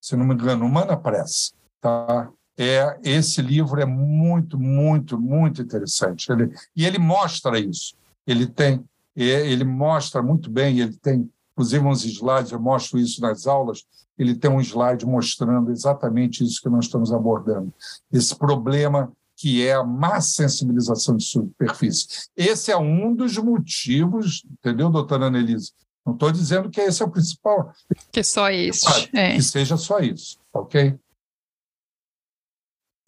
se 0.00 0.16
não 0.16 0.26
me 0.26 0.34
engano, 0.34 0.64
Humana 0.64 0.96
Press. 0.96 1.54
Tá? 1.80 2.30
é 2.56 2.98
esse 3.04 3.42
livro 3.42 3.80
é 3.80 3.84
muito, 3.84 4.58
muito, 4.58 5.20
muito 5.20 5.60
interessante. 5.60 6.32
Ele, 6.32 6.50
e 6.74 6.86
ele 6.86 6.98
mostra 6.98 7.58
isso. 7.58 7.94
Ele 8.26 8.46
tem, 8.46 8.82
é, 9.14 9.46
ele 9.46 9.64
mostra 9.64 10.22
muito 10.22 10.50
bem. 10.50 10.80
Ele 10.80 10.96
tem, 10.96 11.30
inclusive, 11.52 11.84
uns 11.84 12.04
slides. 12.04 12.52
Eu 12.52 12.60
mostro 12.60 12.98
isso 12.98 13.20
nas 13.20 13.46
aulas. 13.46 13.84
Ele 14.18 14.34
tem 14.34 14.50
um 14.50 14.60
slide 14.60 15.04
mostrando 15.04 15.70
exatamente 15.70 16.42
isso 16.42 16.62
que 16.62 16.70
nós 16.70 16.86
estamos 16.86 17.12
abordando. 17.12 17.72
Esse 18.10 18.34
problema 18.34 19.12
que 19.36 19.66
é 19.66 19.74
a 19.74 19.84
má 19.84 20.20
sensibilização 20.20 21.16
de 21.16 21.24
superfície. 21.24 22.28
Esse 22.36 22.72
é 22.72 22.76
um 22.76 23.14
dos 23.14 23.36
motivos, 23.36 24.42
entendeu, 24.50 24.90
doutora 24.90 25.26
Annelise? 25.26 25.72
Não 26.04 26.14
estou 26.14 26.32
dizendo 26.32 26.70
que 26.70 26.80
esse 26.80 27.02
é 27.02 27.04
o 27.04 27.10
principal. 27.10 27.72
Que 28.10 28.22
só 28.22 28.50
isso. 28.50 28.86
É. 29.12 29.34
Que 29.34 29.42
seja 29.42 29.76
só 29.76 29.98
isso, 29.98 30.38
ok? 30.52 30.94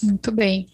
Muito 0.03 0.31
bem. 0.31 0.69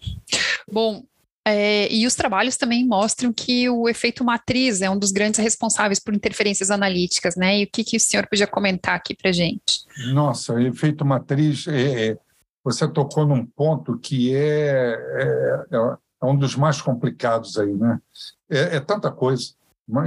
Bom, 0.71 1.03
é, 1.47 1.91
e 1.93 2.07
os 2.07 2.15
trabalhos 2.15 2.57
também 2.57 2.85
mostram 2.85 3.31
que 3.31 3.69
o 3.69 3.87
efeito 3.87 4.23
matriz 4.23 4.81
é 4.81 4.89
um 4.89 4.97
dos 4.97 5.11
grandes 5.11 5.39
responsáveis 5.39 5.99
por 5.99 6.15
interferências 6.15 6.71
analíticas, 6.71 7.35
né? 7.35 7.59
E 7.59 7.63
o 7.65 7.69
que, 7.71 7.83
que 7.83 7.97
o 7.97 7.99
senhor 7.99 8.27
podia 8.27 8.47
comentar 8.47 8.95
aqui 8.95 9.15
para 9.15 9.31
gente? 9.31 9.85
Nossa, 10.11 10.53
o 10.53 10.59
efeito 10.59 11.05
matriz, 11.05 11.67
é, 11.67 12.09
é, 12.09 12.17
você 12.65 12.87
tocou 12.87 13.27
num 13.27 13.45
ponto 13.45 13.95
que 13.99 14.35
é, 14.35 14.95
é, 14.95 15.65
é, 15.71 16.25
um 16.25 16.35
dos 16.35 16.55
mais 16.55 16.81
complicados 16.81 17.59
aí, 17.59 17.71
né? 17.71 18.01
É, 18.49 18.77
é 18.77 18.79
tanta 18.79 19.11
coisa. 19.11 19.53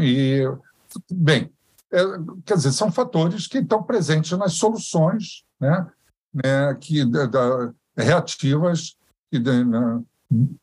E, 0.00 0.42
bem, 1.08 1.52
é, 1.92 2.02
quer 2.44 2.56
dizer, 2.56 2.72
são 2.72 2.90
fatores 2.90 3.46
que 3.46 3.58
estão 3.58 3.80
presentes 3.80 4.36
nas 4.36 4.54
soluções, 4.54 5.44
né? 5.60 5.86
né 6.34 6.74
que, 6.80 7.04
da, 7.04 7.72
reativas 7.96 8.96
né, 9.32 10.02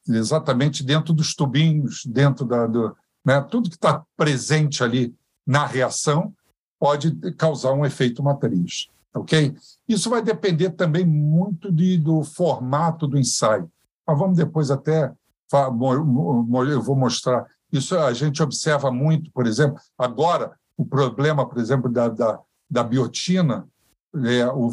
exatamente 0.09 0.83
dentro 0.83 1.13
dos 1.13 1.33
tubinhos, 1.33 2.05
dentro 2.05 2.45
da. 2.45 2.67
Do, 2.67 2.95
né, 3.23 3.39
tudo 3.41 3.69
que 3.69 3.77
está 3.77 4.03
presente 4.17 4.83
ali 4.83 5.15
na 5.47 5.65
reação 5.65 6.33
pode 6.77 7.15
causar 7.37 7.71
um 7.71 7.85
efeito 7.85 8.21
matriz. 8.21 8.89
Ok? 9.15 9.55
Isso 9.87 10.09
vai 10.09 10.21
depender 10.21 10.71
também 10.71 11.05
muito 11.05 11.71
de, 11.71 11.97
do 11.97 12.23
formato 12.23 13.07
do 13.07 13.17
ensaio. 13.17 13.71
Mas 14.05 14.19
vamos 14.19 14.37
depois 14.37 14.69
até. 14.69 15.11
Eu 15.51 16.81
vou 16.81 16.95
mostrar. 16.95 17.45
Isso 17.71 17.97
a 17.97 18.13
gente 18.13 18.43
observa 18.43 18.91
muito, 18.91 19.31
por 19.31 19.47
exemplo, 19.47 19.79
agora, 19.97 20.57
o 20.77 20.85
problema, 20.85 21.47
por 21.47 21.59
exemplo, 21.59 21.89
da, 21.89 22.09
da, 22.09 22.39
da 22.69 22.83
biotina, 22.83 23.67
é, 24.15 24.47
o, 24.47 24.69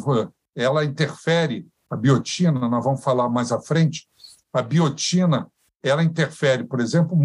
ela 0.55 0.83
interfere 0.83 1.67
a 1.89 1.95
biotina, 1.95 2.67
nós 2.67 2.83
vamos 2.83 3.03
falar 3.03 3.29
mais 3.29 3.51
à 3.51 3.59
frente, 3.61 4.07
a 4.51 4.61
biotina 4.61 5.47
ela 5.81 6.03
interfere, 6.03 6.63
por 6.63 6.79
exemplo, 6.79 7.17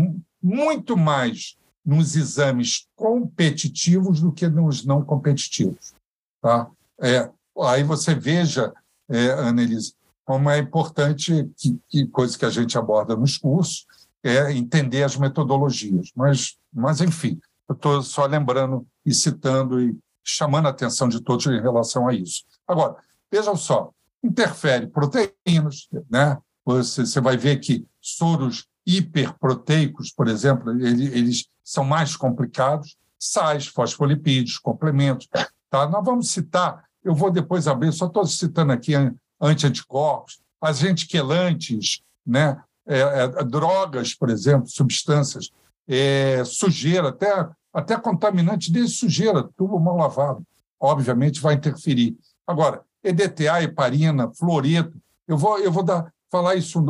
muito 0.42 0.96
mais 0.96 1.56
nos 1.84 2.16
exames 2.16 2.86
competitivos 2.94 4.20
do 4.20 4.32
que 4.32 4.48
nos 4.48 4.84
não 4.84 5.02
competitivos. 5.04 5.94
Tá? 6.42 6.68
É, 7.00 7.30
aí 7.62 7.82
você 7.82 8.14
veja, 8.14 8.72
é, 9.08 9.30
Annelise, 9.30 9.94
como 10.24 10.50
é 10.50 10.58
importante, 10.58 11.48
que, 11.56 11.80
que 11.88 12.06
coisa 12.06 12.38
que 12.38 12.44
a 12.44 12.50
gente 12.50 12.76
aborda 12.76 13.16
nos 13.16 13.38
cursos, 13.38 13.86
é 14.22 14.52
entender 14.52 15.02
as 15.02 15.16
metodologias. 15.16 16.10
Mas, 16.14 16.58
mas 16.72 17.00
enfim, 17.00 17.40
eu 17.68 17.74
estou 17.74 18.02
só 18.02 18.26
lembrando 18.26 18.86
e 19.04 19.14
citando 19.14 19.80
e 19.80 19.96
chamando 20.22 20.66
a 20.66 20.70
atenção 20.70 21.08
de 21.08 21.22
todos 21.22 21.46
em 21.46 21.60
relação 21.60 22.06
a 22.06 22.12
isso. 22.12 22.44
Agora, 22.66 22.96
vejam 23.30 23.56
só, 23.56 23.90
interfere 24.22 24.86
proteínas, 24.86 25.88
né? 26.10 26.36
Você, 26.64 27.06
você 27.06 27.20
vai 27.20 27.36
ver 27.36 27.58
que 27.60 27.86
soros 28.00 28.66
hiperproteicos, 28.86 30.10
por 30.10 30.28
exemplo, 30.28 30.70
eles, 30.70 31.12
eles 31.12 31.46
são 31.64 31.84
mais 31.84 32.16
complicados, 32.16 32.96
sais, 33.18 33.66
fosfolipídios, 33.66 34.58
complementos. 34.58 35.28
Tá? 35.70 35.88
Nós 35.88 36.04
vamos 36.04 36.30
citar, 36.30 36.84
eu 37.08 37.14
vou 37.14 37.30
depois 37.30 37.66
abrir, 37.66 37.90
só 37.90 38.06
estou 38.06 38.26
citando 38.26 38.70
aqui 38.70 38.92
anti-anticorpos, 39.40 40.40
agentes 40.60 41.04
quelantes, 41.04 42.02
né? 42.26 42.60
É, 42.86 43.00
é, 43.00 43.44
drogas, 43.44 44.14
por 44.14 44.28
exemplo, 44.28 44.68
substâncias, 44.68 45.50
é, 45.86 46.42
sujeira, 46.44 47.08
até, 47.08 47.48
até 47.72 47.98
contaminante 47.98 48.70
de 48.70 48.86
sujeira, 48.86 49.48
tubo 49.56 49.78
mal 49.78 49.96
lavado, 49.96 50.42
obviamente 50.78 51.40
vai 51.40 51.54
interferir. 51.54 52.14
Agora, 52.46 52.82
EDTA, 53.02 53.62
heparina, 53.62 54.30
fluoreto. 54.34 54.96
Eu 55.26 55.38
vou, 55.38 55.58
eu 55.58 55.72
vou 55.72 55.82
dar, 55.82 56.12
falar 56.30 56.56
isso, 56.56 56.82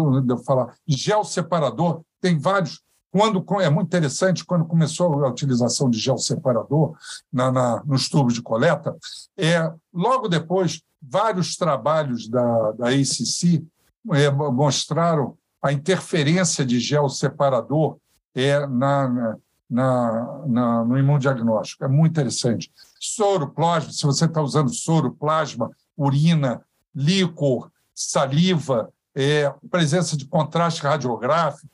falar 0.45 0.75
gel 0.87 1.23
separador, 1.23 2.03
tem 2.21 2.37
vários. 2.39 2.81
Quando 3.11 3.45
é 3.61 3.71
muito 3.71 3.87
interessante 3.87 4.45
quando 4.45 4.65
começou 4.65 5.25
a 5.25 5.31
utilização 5.31 5.89
de 5.89 5.99
gel 5.99 6.19
separador 6.19 6.97
na, 7.33 7.51
na, 7.51 7.83
nos 7.85 8.09
tubos 8.09 8.35
de 8.35 8.43
coleta, 8.43 8.95
é 9.37 9.71
logo 9.93 10.29
depois 10.29 10.83
vários 11.01 11.57
trabalhos 11.57 12.29
da, 12.29 12.73
da 12.73 12.89
ACC 12.89 13.65
é, 14.13 14.31
mostraram 14.31 15.37
a 15.63 15.73
interferência 15.73 16.65
de 16.65 16.79
gel 16.79 17.09
separador 17.09 17.99
é, 18.35 18.67
na, 18.67 19.37
na, 19.69 20.43
na, 20.47 20.85
no 20.85 20.99
imunodiagnóstico. 20.99 21.85
É 21.85 21.89
muito 21.89 22.13
interessante. 22.13 22.71
Soro, 23.01 23.49
plasma, 23.49 23.91
se 23.91 24.05
você 24.05 24.25
está 24.25 24.41
usando 24.41 24.73
soro, 24.73 25.13
plasma, 25.13 25.71
urina, 25.97 26.63
líquor, 26.95 27.71
saliva, 27.95 28.93
é, 29.15 29.53
presença 29.71 30.17
de 30.17 30.27
contraste 30.27 30.83
radiográfico, 30.83 31.69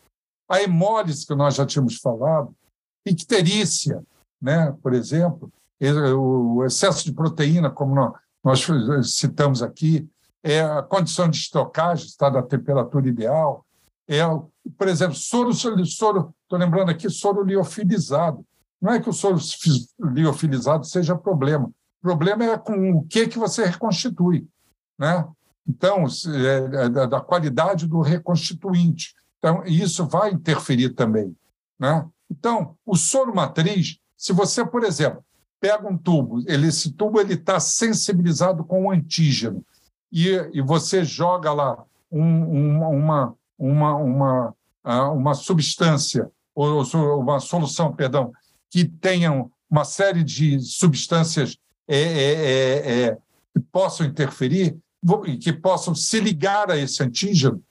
a 0.55 0.62
hemólise 0.62 1.26
que 1.26 1.34
nós 1.34 1.55
já 1.55 1.66
tínhamos 1.66 1.96
falado, 1.96 2.55
icterícia, 3.05 4.02
né, 4.40 4.74
por 4.82 4.94
exemplo, 4.94 5.52
o 6.16 6.64
excesso 6.64 7.05
de 7.05 7.12
proteína, 7.12 7.70
como 7.70 8.14
nós 8.42 8.66
citamos 9.02 9.62
aqui, 9.62 10.09
é 10.42 10.61
a 10.61 10.82
condição 10.82 11.28
de 11.28 11.38
estocagem, 11.38 12.07
está 12.07 12.30
da 12.30 12.42
temperatura 12.42 13.09
ideal, 13.09 13.64
é, 14.09 14.20
por 14.76 14.88
exemplo, 14.88 15.14
soro, 15.14 15.52
soro 15.52 16.34
estou 16.42 16.59
lembrando 16.59 16.90
aqui, 16.90 17.09
soro 17.09 17.42
liofilizado. 17.42 18.44
Não 18.80 18.92
é 18.92 19.00
que 19.00 19.09
o 19.09 19.14
soro 19.14 19.38
liofilizado 19.98 20.84
seja 20.84 21.16
problema. 21.16 21.66
O 21.66 22.02
problema 22.02 22.44
é 22.44 22.59
com 22.59 22.98
o 22.98 23.05
que, 23.07 23.26
que 23.26 23.38
você 23.38 23.64
reconstitui. 23.64 24.46
Né? 24.98 25.26
Então, 25.66 26.05
é, 26.05 26.84
é 26.84 27.07
da 27.07 27.20
qualidade 27.20 27.86
do 27.86 28.00
reconstituinte. 28.00 29.14
Então, 29.45 29.62
isso 29.66 30.07
vai 30.07 30.30
interferir 30.30 30.95
também. 30.95 31.36
Né? 31.78 32.09
Então, 32.30 32.74
o 32.86 32.97
soro 32.97 33.34
matriz, 33.36 33.99
se 34.16 34.32
você, 34.32 34.64
por 34.64 34.82
exemplo, 34.82 35.22
pega 35.61 35.86
um 35.86 35.99
tubo, 35.99 36.42
ele, 36.47 36.68
esse 36.68 36.90
tubo 36.92 37.20
está 37.20 37.61
sensibilizado 37.61 38.64
com 38.64 38.86
o 38.86 38.90
antígeno, 38.90 39.62
e, 40.11 40.30
e 40.55 40.62
você 40.62 41.05
joga 41.05 41.53
lá 41.53 41.84
um, 42.11 42.22
um, 42.22 42.88
uma, 42.88 43.34
uma, 43.59 43.95
uma, 43.97 44.55
uma 45.11 45.34
substância, 45.34 46.30
ou 46.55 46.82
uma 47.20 47.38
solução, 47.38 47.92
perdão, 47.92 48.32
que 48.70 48.86
tenham 48.86 49.51
uma 49.68 49.84
série 49.84 50.24
de 50.24 50.59
substâncias 50.59 51.59
é, 51.86 51.99
é, 51.99 52.32
é, 52.32 53.09
é 53.09 53.18
que 53.53 53.61
possam 53.70 54.07
interferir, 54.07 54.74
que 55.38 55.53
possam 55.53 55.95
se 55.95 56.18
ligar 56.18 56.70
a 56.70 56.78
esse 56.78 57.03
antígeno, 57.03 57.62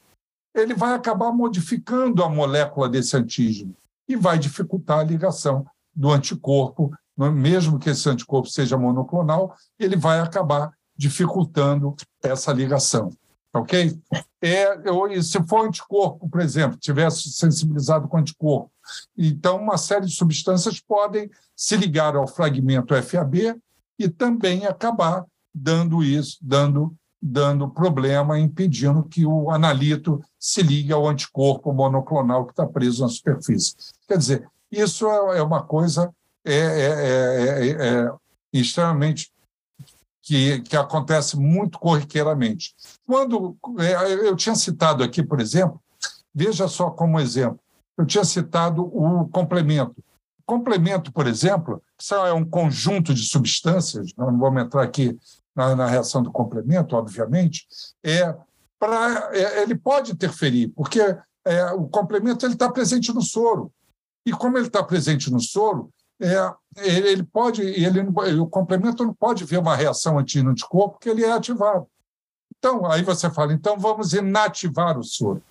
ele 0.54 0.74
vai 0.74 0.94
acabar 0.94 1.32
modificando 1.32 2.24
a 2.24 2.30
molécula 2.30 2.88
desse 2.88 3.18
antígeno 3.18 3.76
e 4.08 4.16
vai 4.16 4.38
dificultar 4.38 5.00
a 5.00 5.04
ligação 5.04 5.66
do 5.96 6.12
anticorpo, 6.12 6.92
mesmo 7.18 7.80
que 7.80 7.90
esse 7.90 8.08
anticorpo 8.10 8.50
seja 8.50 8.78
monoclonal, 8.78 9.56
ele 9.80 9.96
vai 9.96 10.20
acabar 10.20 10.72
dificultando 10.96 11.96
essa 12.22 12.52
ligação. 12.52 13.10
Ok? 13.54 14.00
É, 14.42 14.76
se 15.22 15.42
for 15.48 15.66
anticorpo, 15.66 16.28
por 16.28 16.42
exemplo, 16.42 16.78
tivesse 16.78 17.32
sensibilizado 17.32 18.08
com 18.08 18.18
anticorpo, 18.18 18.72
então 19.18 19.62
uma 19.62 19.78
série 19.78 20.08
de 20.08 20.16
substâncias 20.16 20.80
podem 20.80 21.30
se 21.56 21.78
ligar 21.78 22.16
ao 22.16 22.28
fragmento 22.28 22.96
FAB 23.02 23.56
e 23.98 24.10
também 24.10 24.66
acabar 24.66 25.24
dando 25.54 26.04
isso, 26.04 26.40
dando 26.42 26.96
dando 27.26 27.70
problema, 27.70 28.38
impedindo 28.38 29.02
que 29.04 29.26
o 29.26 29.50
analito 29.50 30.22
se 30.38 30.62
ligue 30.62 30.92
ao 30.92 31.08
anticorpo 31.08 31.72
monoclonal 31.72 32.46
que 32.46 32.52
está 32.52 32.68
preso 32.68 33.02
na 33.02 33.08
superfície. 33.08 33.74
Quer 34.06 34.18
dizer, 34.18 34.48
isso 34.70 35.08
é, 35.08 35.38
é 35.38 35.42
uma 35.42 35.64
coisa 35.64 36.14
é, 36.46 36.54
é, 36.54 37.70
é, 37.70 38.12
extremamente 38.52 39.32
que, 40.22 40.60
que 40.64 40.76
acontece 40.76 41.38
muito 41.38 41.80
corriqueiramente. 41.80 42.76
Quando 43.08 43.56
eu 44.22 44.36
tinha 44.36 44.56
citado 44.56 45.02
aqui, 45.02 45.24
por 45.24 45.40
exemplo, 45.40 45.80
veja 46.36 46.68
só 46.68 46.90
como 46.90 47.22
exemplo, 47.22 47.60
eu 47.98 48.06
tinha 48.06 48.26
citado 48.26 48.84
o 48.84 49.30
complemento. 49.30 49.96
Complemento, 50.46 51.10
por 51.14 51.26
exemplo, 51.26 51.82
que 51.98 52.14
é 52.14 52.34
um 52.34 52.44
conjunto 52.44 53.14
de 53.14 53.24
substâncias, 53.24 54.12
não 54.18 54.38
vamos 54.38 54.62
entrar 54.62 54.84
aqui 54.84 55.18
na, 55.56 55.76
na 55.76 55.88
reação 55.88 56.24
do 56.24 56.32
complemento, 56.32 56.96
obviamente, 56.96 57.68
é, 58.04 58.36
pra, 58.80 59.30
é, 59.34 59.62
ele 59.62 59.76
pode 59.76 60.12
interferir, 60.12 60.70
porque 60.70 61.00
é, 61.46 61.66
o 61.72 61.88
complemento 61.88 62.46
está 62.46 62.72
presente 62.72 63.14
no 63.14 63.22
soro. 63.22 63.72
E 64.26 64.32
como 64.32 64.58
ele 64.58 64.68
está 64.68 64.84
presente 64.84 65.32
no 65.32 65.40
soro, 65.40 65.90
é, 66.22 66.54
ele, 66.78 67.10
ele, 67.10 67.24
pode, 67.24 67.62
ele, 67.62 68.00
o 68.40 68.48
complemento 68.48 69.04
não 69.04 69.14
pode 69.14 69.44
ver 69.44 69.58
uma 69.60 69.76
reação 69.76 70.18
anti-anticorpo, 70.18 70.94
porque 70.94 71.10
ele 71.10 71.24
é 71.24 71.32
ativado. 71.32 71.88
Então, 72.58 72.90
aí 72.90 73.04
você 73.04 73.30
fala, 73.30 73.54
então 73.54 73.78
vamos 73.78 74.14
inativar 74.14 74.98
o 74.98 75.04
soro. 75.04 75.44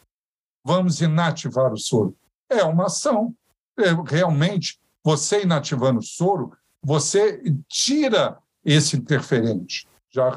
Vamos 0.64 1.00
inativar 1.02 1.72
o 1.72 1.76
soro. 1.76 2.16
É 2.48 2.64
uma 2.64 2.86
ação. 2.86 3.34
É, 3.78 3.90
realmente, 4.06 4.80
você 5.04 5.42
inativando 5.42 5.98
o 5.98 6.04
soro, 6.04 6.56
você 6.82 7.42
tira 7.68 8.38
esse 8.64 8.96
interferente 8.96 9.86
já 10.12 10.30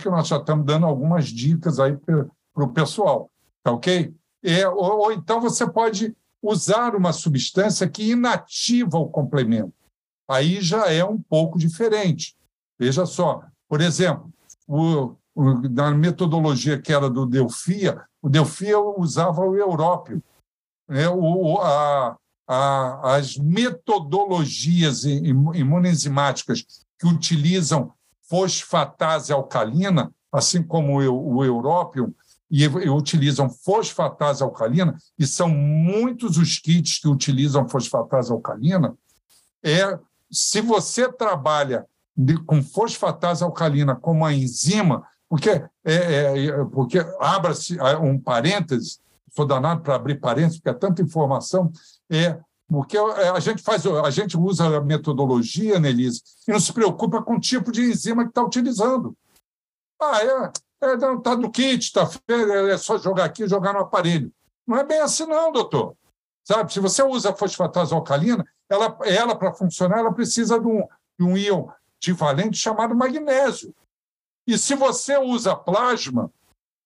que 0.00 0.08
nós 0.08 0.26
já 0.26 0.38
estamos 0.38 0.64
dando 0.64 0.86
algumas 0.86 1.26
dicas 1.28 1.78
aí 1.78 1.96
para 1.96 2.64
o 2.64 2.72
pessoal, 2.72 3.30
tá 3.62 3.70
ok? 3.70 4.14
É, 4.42 4.66
ou, 4.68 4.98
ou, 4.98 5.12
então 5.12 5.40
você 5.40 5.68
pode 5.70 6.16
usar 6.42 6.94
uma 6.94 7.12
substância 7.12 7.88
que 7.88 8.10
inativa 8.10 8.96
o 8.98 9.08
complemento. 9.08 9.72
Aí 10.28 10.60
já 10.60 10.86
é 10.86 11.04
um 11.04 11.20
pouco 11.20 11.58
diferente. 11.58 12.36
Veja 12.78 13.04
só, 13.04 13.42
por 13.68 13.80
exemplo, 13.80 14.32
o, 14.66 15.16
o, 15.34 15.54
na 15.68 15.90
metodologia 15.90 16.80
que 16.80 16.92
era 16.92 17.10
do 17.10 17.26
Delfia, 17.26 18.00
o 18.22 18.28
Delfia 18.28 18.78
usava 18.78 19.40
o 19.40 19.56
európio. 19.56 20.22
Né? 20.88 21.08
O, 21.08 21.58
a, 21.60 22.16
a, 22.46 23.16
as 23.16 23.36
metodologias 23.36 25.04
imunenzimáticas 25.04 26.64
que 26.98 27.06
utilizam 27.06 27.92
fosfatase 28.28 29.32
alcalina, 29.32 30.12
assim 30.32 30.62
como 30.62 30.98
o 30.98 31.44
Europium, 31.44 32.12
e 32.50 32.66
utilizam 32.66 33.50
fosfatase 33.50 34.42
alcalina, 34.42 34.96
e 35.18 35.26
são 35.26 35.48
muitos 35.48 36.38
os 36.38 36.58
kits 36.58 36.98
que 36.98 37.08
utilizam 37.08 37.68
fosfatase 37.68 38.32
alcalina, 38.32 38.96
é 39.62 39.98
se 40.30 40.60
você 40.60 41.10
trabalha 41.12 41.86
com 42.46 42.62
fosfatase 42.62 43.44
alcalina 43.44 43.94
como 43.94 44.24
a 44.24 44.32
enzima, 44.32 45.04
porque, 45.28 45.50
é, 45.50 45.68
é, 45.84 46.64
porque 46.72 46.98
abra-se 47.20 47.78
um 48.00 48.18
parêntese, 48.18 48.98
sou 49.30 49.46
danado 49.46 49.82
para 49.82 49.94
abrir 49.94 50.18
parênteses, 50.18 50.58
porque 50.58 50.70
é 50.70 50.74
tanta 50.74 51.02
informação, 51.02 51.70
é 52.10 52.38
porque 52.68 52.98
é, 52.98 53.30
a 53.30 53.40
gente 53.40 53.62
faz, 53.62 53.86
a 53.86 54.10
gente 54.10 54.36
usa 54.36 54.76
a 54.76 54.80
metodologia, 54.80 55.80
Nelise, 55.80 56.22
e 56.46 56.52
não 56.52 56.60
se 56.60 56.72
preocupa 56.72 57.22
com 57.22 57.36
o 57.36 57.40
tipo 57.40 57.72
de 57.72 57.82
enzima 57.82 58.24
que 58.24 58.28
está 58.28 58.42
utilizando. 58.42 59.16
Ah, 60.00 60.22
é, 60.22 60.52
é, 60.82 61.36
no 61.36 61.50
kit, 61.50 61.82
está 61.82 62.08
é 62.28 62.76
só 62.76 62.98
jogar 62.98 63.24
aqui 63.24 63.48
jogar 63.48 63.72
no 63.72 63.80
aparelho. 63.80 64.30
Não 64.66 64.76
é 64.76 64.84
bem 64.84 65.00
assim, 65.00 65.24
não, 65.26 65.50
doutor. 65.50 65.96
Sabe, 66.44 66.72
se 66.72 66.78
você 66.78 67.02
usa 67.02 67.34
fosfatase 67.34 67.94
alcalina, 67.94 68.46
ela, 68.68 68.98
ela 69.02 69.34
para 69.34 69.52
funcionar, 69.54 69.98
ela 69.98 70.12
precisa 70.12 70.60
de 70.60 70.66
um, 70.66 70.86
de 71.18 71.24
um 71.24 71.36
íon 71.36 71.68
divalente 72.00 72.58
chamado 72.58 72.94
magnésio. 72.94 73.74
E 74.46 74.56
se 74.58 74.74
você 74.74 75.16
usa 75.16 75.56
plasma, 75.56 76.30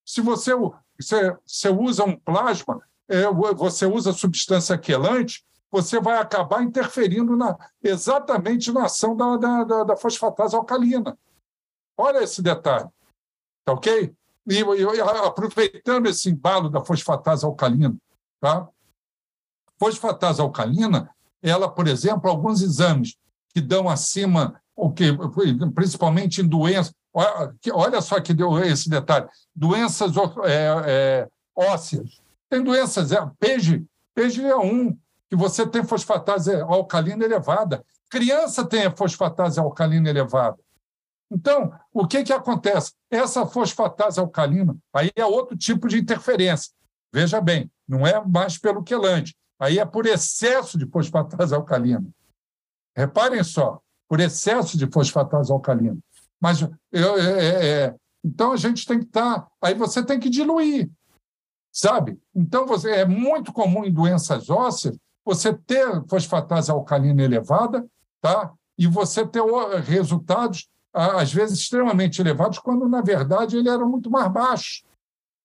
se 0.05 0.21
você, 0.21 0.53
você, 0.97 1.37
você 1.45 1.69
usa 1.69 2.03
um 2.03 2.17
plasma, 2.17 2.81
é, 3.07 3.25
você 3.53 3.85
usa 3.85 4.13
substância 4.13 4.77
quelante, 4.77 5.45
você 5.73 5.99
vai 5.99 6.19
acabar 6.19 6.61
interferindo 6.61 7.35
na, 7.35 7.57
exatamente 7.81 8.71
na 8.71 8.85
ação 8.85 9.17
da, 9.17 9.37
da, 9.37 9.83
da, 9.83 9.97
fosfatase 9.97 10.55
alcalina. 10.55 11.17
Olha 11.97 12.19
esse 12.19 12.43
detalhe, 12.43 12.87
tá 13.65 13.73
ok? 13.73 14.15
E, 14.47 14.59
e, 14.59 15.01
aproveitando 15.01 16.05
esse 16.05 16.29
embalo 16.29 16.69
da 16.69 16.85
fosfatase 16.85 17.43
alcalina, 17.43 17.97
tá? 18.39 18.69
Fosfatase 19.79 20.41
alcalina, 20.41 21.09
ela, 21.41 21.67
por 21.67 21.87
exemplo, 21.87 22.29
alguns 22.29 22.61
exames 22.61 23.17
que 23.51 23.59
dão 23.59 23.89
acima, 23.89 24.61
o 24.75 24.91
que, 24.91 25.05
principalmente 25.73 26.39
em 26.41 26.47
doenças, 26.47 26.93
olha 27.73 27.99
só 27.99 28.21
que 28.21 28.31
deu 28.31 28.59
esse 28.59 28.91
detalhe, 28.91 29.27
doenças 29.55 30.11
é, 30.45 30.67
é, 30.85 31.29
ósseas. 31.55 32.21
Tem 32.47 32.63
doenças, 32.63 33.11
é, 33.11 33.27
PEG, 33.39 33.83
PEG 34.13 34.45
é 34.45 34.55
um, 34.55 34.95
que 35.33 35.35
você 35.35 35.65
tem 35.65 35.83
fosfatase 35.83 36.53
alcalina 36.53 37.25
elevada. 37.25 37.83
Criança 38.07 38.63
tem 38.63 38.95
fosfatase 38.95 39.59
alcalina 39.59 40.07
elevada. 40.07 40.59
Então, 41.31 41.73
o 41.91 42.05
que, 42.05 42.23
que 42.23 42.31
acontece? 42.31 42.93
Essa 43.09 43.43
fosfatase 43.43 44.19
alcalina, 44.19 44.77
aí 44.93 45.09
é 45.15 45.25
outro 45.25 45.57
tipo 45.57 45.87
de 45.87 45.97
interferência. 45.97 46.71
Veja 47.11 47.41
bem, 47.41 47.71
não 47.87 48.05
é 48.05 48.23
mais 48.23 48.59
pelo 48.59 48.83
quelante, 48.83 49.35
aí 49.59 49.79
é 49.79 49.85
por 49.85 50.05
excesso 50.05 50.77
de 50.77 50.85
fosfatase 50.85 51.55
alcalina. 51.55 52.07
Reparem 52.95 53.43
só, 53.43 53.81
por 54.07 54.19
excesso 54.19 54.77
de 54.77 54.85
fosfatase 54.85 55.51
alcalina. 55.51 55.97
Mas 56.39 56.61
eu, 56.61 57.17
é, 57.17 57.85
é, 57.85 57.95
então 58.23 58.51
a 58.51 58.57
gente 58.57 58.85
tem 58.85 58.99
que 58.99 59.05
estar. 59.05 59.39
Tá, 59.39 59.51
aí 59.63 59.73
você 59.73 60.05
tem 60.05 60.19
que 60.19 60.29
diluir, 60.29 60.91
sabe? 61.71 62.19
Então 62.35 62.67
você 62.67 62.91
é 62.91 63.05
muito 63.05 63.51
comum 63.51 63.83
em 63.83 63.91
doenças 63.91 64.47
ósseas 64.47 64.95
você 65.25 65.53
ter 65.53 66.03
fosfatase 66.07 66.71
alcalina 66.71 67.23
elevada, 67.23 67.85
tá? 68.21 68.51
E 68.77 68.87
você 68.87 69.25
ter 69.25 69.41
resultados 69.85 70.67
às 70.93 71.33
vezes 71.33 71.59
extremamente 71.59 72.21
elevados, 72.21 72.59
quando 72.59 72.87
na 72.87 73.01
verdade 73.01 73.57
ele 73.57 73.69
era 73.69 73.83
muito 73.85 74.11
mais 74.11 74.31
baixo. 74.31 74.83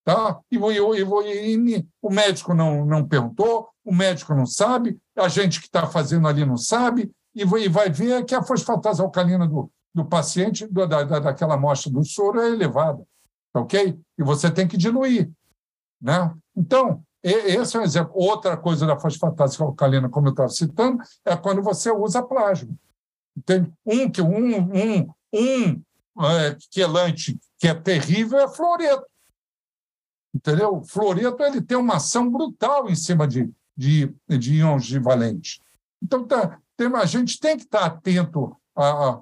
Tá? 0.05 0.39
E, 0.51 0.57
e, 0.57 1.57
e, 1.57 1.87
o 2.01 2.11
médico 2.11 2.55
não, 2.55 2.85
não 2.85 3.07
perguntou, 3.07 3.69
o 3.85 3.95
médico 3.95 4.35
não 4.35 4.47
sabe, 4.47 4.99
a 5.17 5.29
gente 5.29 5.61
que 5.61 5.67
está 5.67 5.87
fazendo 5.87 6.29
ali 6.29 6.45
não 6.45 6.57
sabe, 6.57 7.11
e 7.35 7.45
vai 7.45 7.91
ver 7.91 8.25
que 8.25 8.35
a 8.35 8.43
fosfatase 8.43 9.01
alcalina 9.01 9.47
do, 9.47 9.71
do 9.95 10.05
paciente, 10.05 10.67
do, 10.67 10.87
da, 10.87 11.03
daquela 11.05 11.55
amostra 11.55 11.91
do 11.91 12.05
soro, 12.05 12.41
é 12.41 12.51
elevada. 12.51 13.07
Tá 13.53 13.61
ok? 13.61 13.99
E 14.19 14.23
você 14.23 14.51
tem 14.51 14.67
que 14.67 14.77
diluir. 14.77 15.31
Né? 16.01 16.35
Então, 16.57 17.03
esse 17.31 17.77
é 17.77 17.81
um 17.81 17.85
exemplo. 17.85 18.13
Outra 18.15 18.57
coisa 18.57 18.87
da 18.87 18.99
fosfatase 18.99 19.61
alcalina, 19.63 20.09
como 20.09 20.29
eu 20.29 20.31
estava 20.33 20.49
citando, 20.49 21.03
é 21.25 21.37
quando 21.37 21.63
você 21.63 21.91
usa 21.91 22.23
plasma. 22.23 22.75
Tem 23.45 23.73
um 23.87 24.11
que 24.11 24.23
um, 24.23 24.59
um, 24.59 25.11
um 25.33 25.83
é, 26.25 26.57
quelante 26.71 27.39
que 27.59 27.69
é 27.69 27.75
terrível 27.75 28.39
é 28.39 28.49
fluoreto. 28.49 29.07
Entendeu? 30.35 30.77
O 30.77 30.85
fluoreto 30.85 31.43
ele 31.43 31.61
tem 31.61 31.77
uma 31.77 31.97
ação 31.97 32.31
brutal 32.31 32.89
em 32.89 32.95
cima 32.95 33.27
de, 33.27 33.51
de, 33.77 34.15
de 34.29 34.55
íons 34.55 34.87
de 34.87 34.99
valente. 34.99 35.61
Então, 36.03 36.27
tá, 36.27 36.59
tem, 36.77 36.87
a 36.95 37.07
gente 37.07 37.41
tem 37.41 37.57
que 37.57 37.65
estar 37.65 37.85
atento 37.85 38.57
a, 38.77 39.11
a 39.11 39.21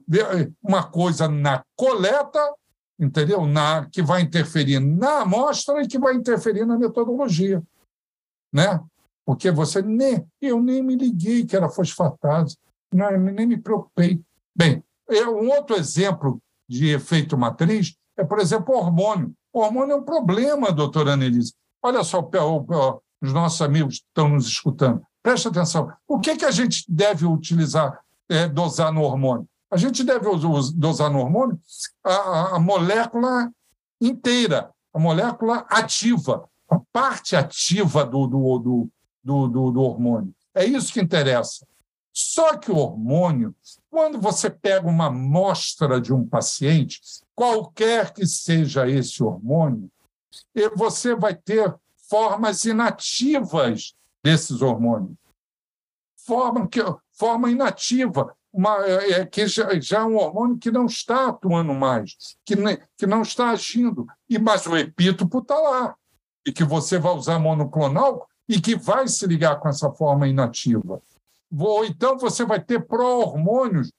uma 0.62 0.82
coisa 0.82 1.28
na 1.28 1.64
coleta, 1.74 2.54
entendeu? 2.98 3.46
Na, 3.46 3.86
que 3.86 4.02
vai 4.02 4.20
interferir 4.20 4.80
na 4.80 5.20
amostra 5.20 5.82
e 5.82 5.88
que 5.88 5.98
vai 5.98 6.14
interferir 6.14 6.66
na 6.66 6.78
metodologia. 6.78 7.62
Né? 8.57 8.80
Porque 9.26 9.50
você 9.50 9.82
nem. 9.82 10.26
Eu 10.40 10.62
nem 10.62 10.82
me 10.82 10.96
liguei 10.96 11.44
que 11.44 11.54
era 11.54 11.68
fosfatase, 11.68 12.57
não, 12.90 13.11
nem 13.18 13.46
me 13.46 13.59
preocupei. 13.59 14.22
Bem, 14.57 14.82
é 15.11 15.28
um 15.28 15.50
outro 15.50 15.76
exemplo 15.76 16.40
de 16.66 16.88
efeito 16.88 17.36
matriz 17.36 17.94
é, 18.16 18.24
por 18.24 18.38
exemplo, 18.38 18.74
o 18.74 18.78
hormônio. 18.78 19.34
O 19.52 19.61
hormônio 19.61 19.92
é 19.92 19.96
um 19.96 20.02
problema, 20.02 20.72
doutora 20.72 21.12
Annelise. 21.12 21.52
Olha 21.82 22.02
só, 22.02 22.26
os 23.20 23.32
nossos 23.32 23.61
amigos 23.61 23.96
estão 23.96 24.28
nos 24.30 24.46
escutando. 24.46 25.02
Preste 25.22 25.48
atenção. 25.48 25.92
O 26.09 26.18
que, 26.18 26.36
que 26.36 26.44
a 26.44 26.50
gente 26.50 26.84
deve 26.88 27.26
utilizar, 27.26 28.00
é, 28.28 28.48
dosar 28.48 28.90
no 28.90 29.02
hormônio? 29.02 29.46
A 29.70 29.76
gente 29.76 30.02
deve 30.02 30.26
dosar 30.74 31.11
no 31.11 31.18
hormônio 31.18 31.59
a, 32.02 32.57
a 32.57 32.59
molécula 32.59 33.50
inteira, 34.00 34.70
a 34.94 34.98
molécula 34.98 35.66
ativa, 35.68 36.48
a 36.68 36.78
parte 36.92 37.36
ativa 37.36 38.04
do, 38.04 38.26
do, 38.26 38.58
do, 39.22 39.48
do, 39.48 39.70
do 39.70 39.80
hormônio. 39.80 40.34
É 40.54 40.64
isso 40.64 40.92
que 40.92 41.00
interessa. 41.00 41.66
Só 42.12 42.56
que 42.56 42.70
o 42.70 42.76
hormônio, 42.76 43.54
quando 43.90 44.18
você 44.18 44.48
pega 44.48 44.88
uma 44.88 45.06
amostra 45.06 46.00
de 46.00 46.14
um 46.14 46.26
paciente, 46.26 47.00
qualquer 47.34 48.14
que 48.14 48.26
seja 48.26 48.88
esse 48.88 49.22
hormônio, 49.22 49.90
você 50.74 51.14
vai 51.14 51.34
ter 51.34 51.74
formas 52.08 52.64
inativas 52.64 53.94
desses 54.24 54.62
hormônios. 54.62 55.16
Forma, 56.16 56.66
que, 56.66 56.80
forma 57.12 57.50
inativa, 57.50 58.34
uma, 58.52 58.84
é, 58.86 59.12
é 59.12 59.26
que 59.26 59.46
já, 59.46 59.78
já, 59.78 60.00
é 60.00 60.04
um 60.04 60.16
hormônio 60.16 60.58
que 60.58 60.70
não 60.70 60.86
está 60.86 61.28
atuando 61.28 61.74
mais, 61.74 62.16
que, 62.44 62.56
ne, 62.56 62.78
que 62.96 63.06
não 63.06 63.22
está 63.22 63.50
agindo. 63.50 64.06
E, 64.28 64.38
mas 64.38 64.66
o 64.66 64.76
epítopo 64.76 65.38
está 65.38 65.54
lá, 65.54 65.94
e 66.47 66.53
que 66.53 66.62
você 66.62 66.99
vai 66.99 67.12
usar 67.12 67.40
monoclonal 67.40 68.26
e 68.49 68.61
que 68.61 68.76
vai 68.76 69.09
se 69.09 69.26
ligar 69.26 69.59
com 69.59 69.68
essa 69.68 69.90
forma 69.90 70.28
inativa. 70.28 71.03
Ou 71.59 71.84
então 71.84 72.16
você 72.16 72.44
vai 72.44 72.61
ter 72.61 72.86
pró-hormônios, 72.86 73.92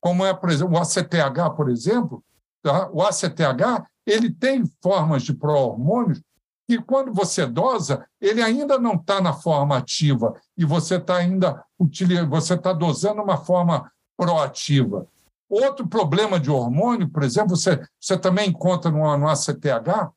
como 0.00 0.26
é, 0.26 0.34
por 0.34 0.50
exemplo, 0.50 0.74
o 0.74 0.78
ACTH, 0.78 1.56
por 1.56 1.70
exemplo. 1.70 2.24
Tá? 2.62 2.90
O 2.92 3.02
ACTH 3.02 3.86
ele 4.04 4.32
tem 4.32 4.64
formas 4.82 5.22
de 5.22 5.32
pró-hormônios 5.32 6.20
que, 6.66 6.80
quando 6.82 7.12
você 7.14 7.46
dosa, 7.46 8.06
ele 8.20 8.42
ainda 8.42 8.78
não 8.78 8.94
está 8.94 9.20
na 9.20 9.32
forma 9.32 9.76
ativa 9.76 10.34
e 10.56 10.64
você 10.64 10.96
está 10.96 11.16
ainda 11.16 11.64
você 12.28 12.54
está 12.54 12.72
dosando 12.72 13.22
uma 13.22 13.36
forma 13.38 13.90
proativa. 14.16 15.06
Outro 15.48 15.86
problema 15.86 16.38
de 16.38 16.50
hormônio, 16.50 17.08
por 17.08 17.22
exemplo, 17.22 17.56
você, 17.56 17.80
você 17.98 18.18
também 18.18 18.50
encontra 18.50 18.90
no, 18.90 19.16
no 19.16 19.28
ACTH 19.28 20.10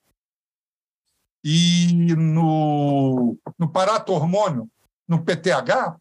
e 1.44 2.16
no, 2.16 3.38
no 3.58 3.70
paratormônio, 3.70 4.70
no 5.08 5.24
PTH, 5.24 5.96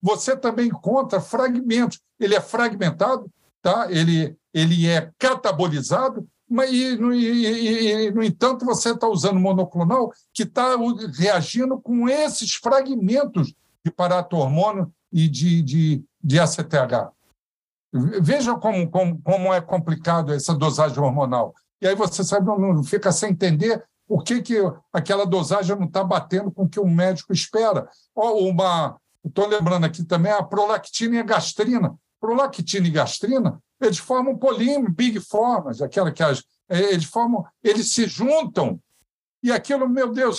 você 0.00 0.36
também 0.36 0.68
encontra 0.68 1.20
fragmentos. 1.20 2.00
Ele 2.18 2.34
é 2.34 2.40
fragmentado, 2.40 3.30
tá? 3.62 3.86
ele, 3.90 4.36
ele 4.52 4.86
é 4.86 5.10
catabolizado, 5.18 6.26
mas, 6.48 6.70
e, 6.72 6.96
no, 6.96 7.12
e, 7.12 8.06
e, 8.06 8.10
no 8.12 8.22
entanto, 8.22 8.64
você 8.64 8.92
está 8.92 9.08
usando 9.08 9.40
monoclonal 9.40 10.12
que 10.32 10.44
está 10.44 10.76
reagindo 11.18 11.80
com 11.80 12.08
esses 12.08 12.54
fragmentos 12.54 13.52
de 13.84 13.90
paratormônio 13.90 14.92
e 15.12 15.28
de, 15.28 15.62
de, 15.62 16.04
de 16.22 16.38
ACTH. 16.38 17.12
Veja 18.20 18.54
como, 18.56 18.88
como, 18.90 19.20
como 19.22 19.52
é 19.52 19.60
complicado 19.60 20.32
essa 20.32 20.54
dosagem 20.54 20.98
hormonal. 20.98 21.54
E 21.80 21.86
aí 21.86 21.94
você 21.94 22.22
sabe, 22.22 22.46
não 22.46 22.82
fica 22.82 23.10
sem 23.10 23.30
entender 23.30 23.84
por 24.06 24.22
que, 24.22 24.40
que 24.40 24.56
aquela 24.92 25.26
dosagem 25.26 25.76
não 25.76 25.86
está 25.86 26.04
batendo 26.04 26.50
com 26.50 26.64
o 26.64 26.68
que 26.68 26.78
o 26.78 26.86
médico 26.86 27.32
espera. 27.32 27.88
Uma, 28.14 28.98
Estou 29.26 29.48
lembrando 29.48 29.84
aqui 29.84 30.04
também 30.04 30.30
a 30.30 30.42
prolactina 30.42 31.16
e 31.16 31.18
a 31.18 31.24
gastrina. 31.24 31.96
Prolactina 32.20 32.86
e 32.86 32.90
gastrina, 32.90 33.60
eles 33.80 33.98
formam 33.98 34.38
polímero, 34.38 34.92
big 34.92 35.20
formas, 35.20 35.82
aquela 35.82 36.12
que 36.12 36.22
as, 36.22 36.42
é, 36.68 36.92
eles 36.92 37.04
formam, 37.04 37.44
eles 37.62 37.92
se 37.92 38.06
juntam. 38.06 38.80
E 39.42 39.52
aquilo, 39.52 39.88
meu 39.88 40.12
Deus, 40.12 40.38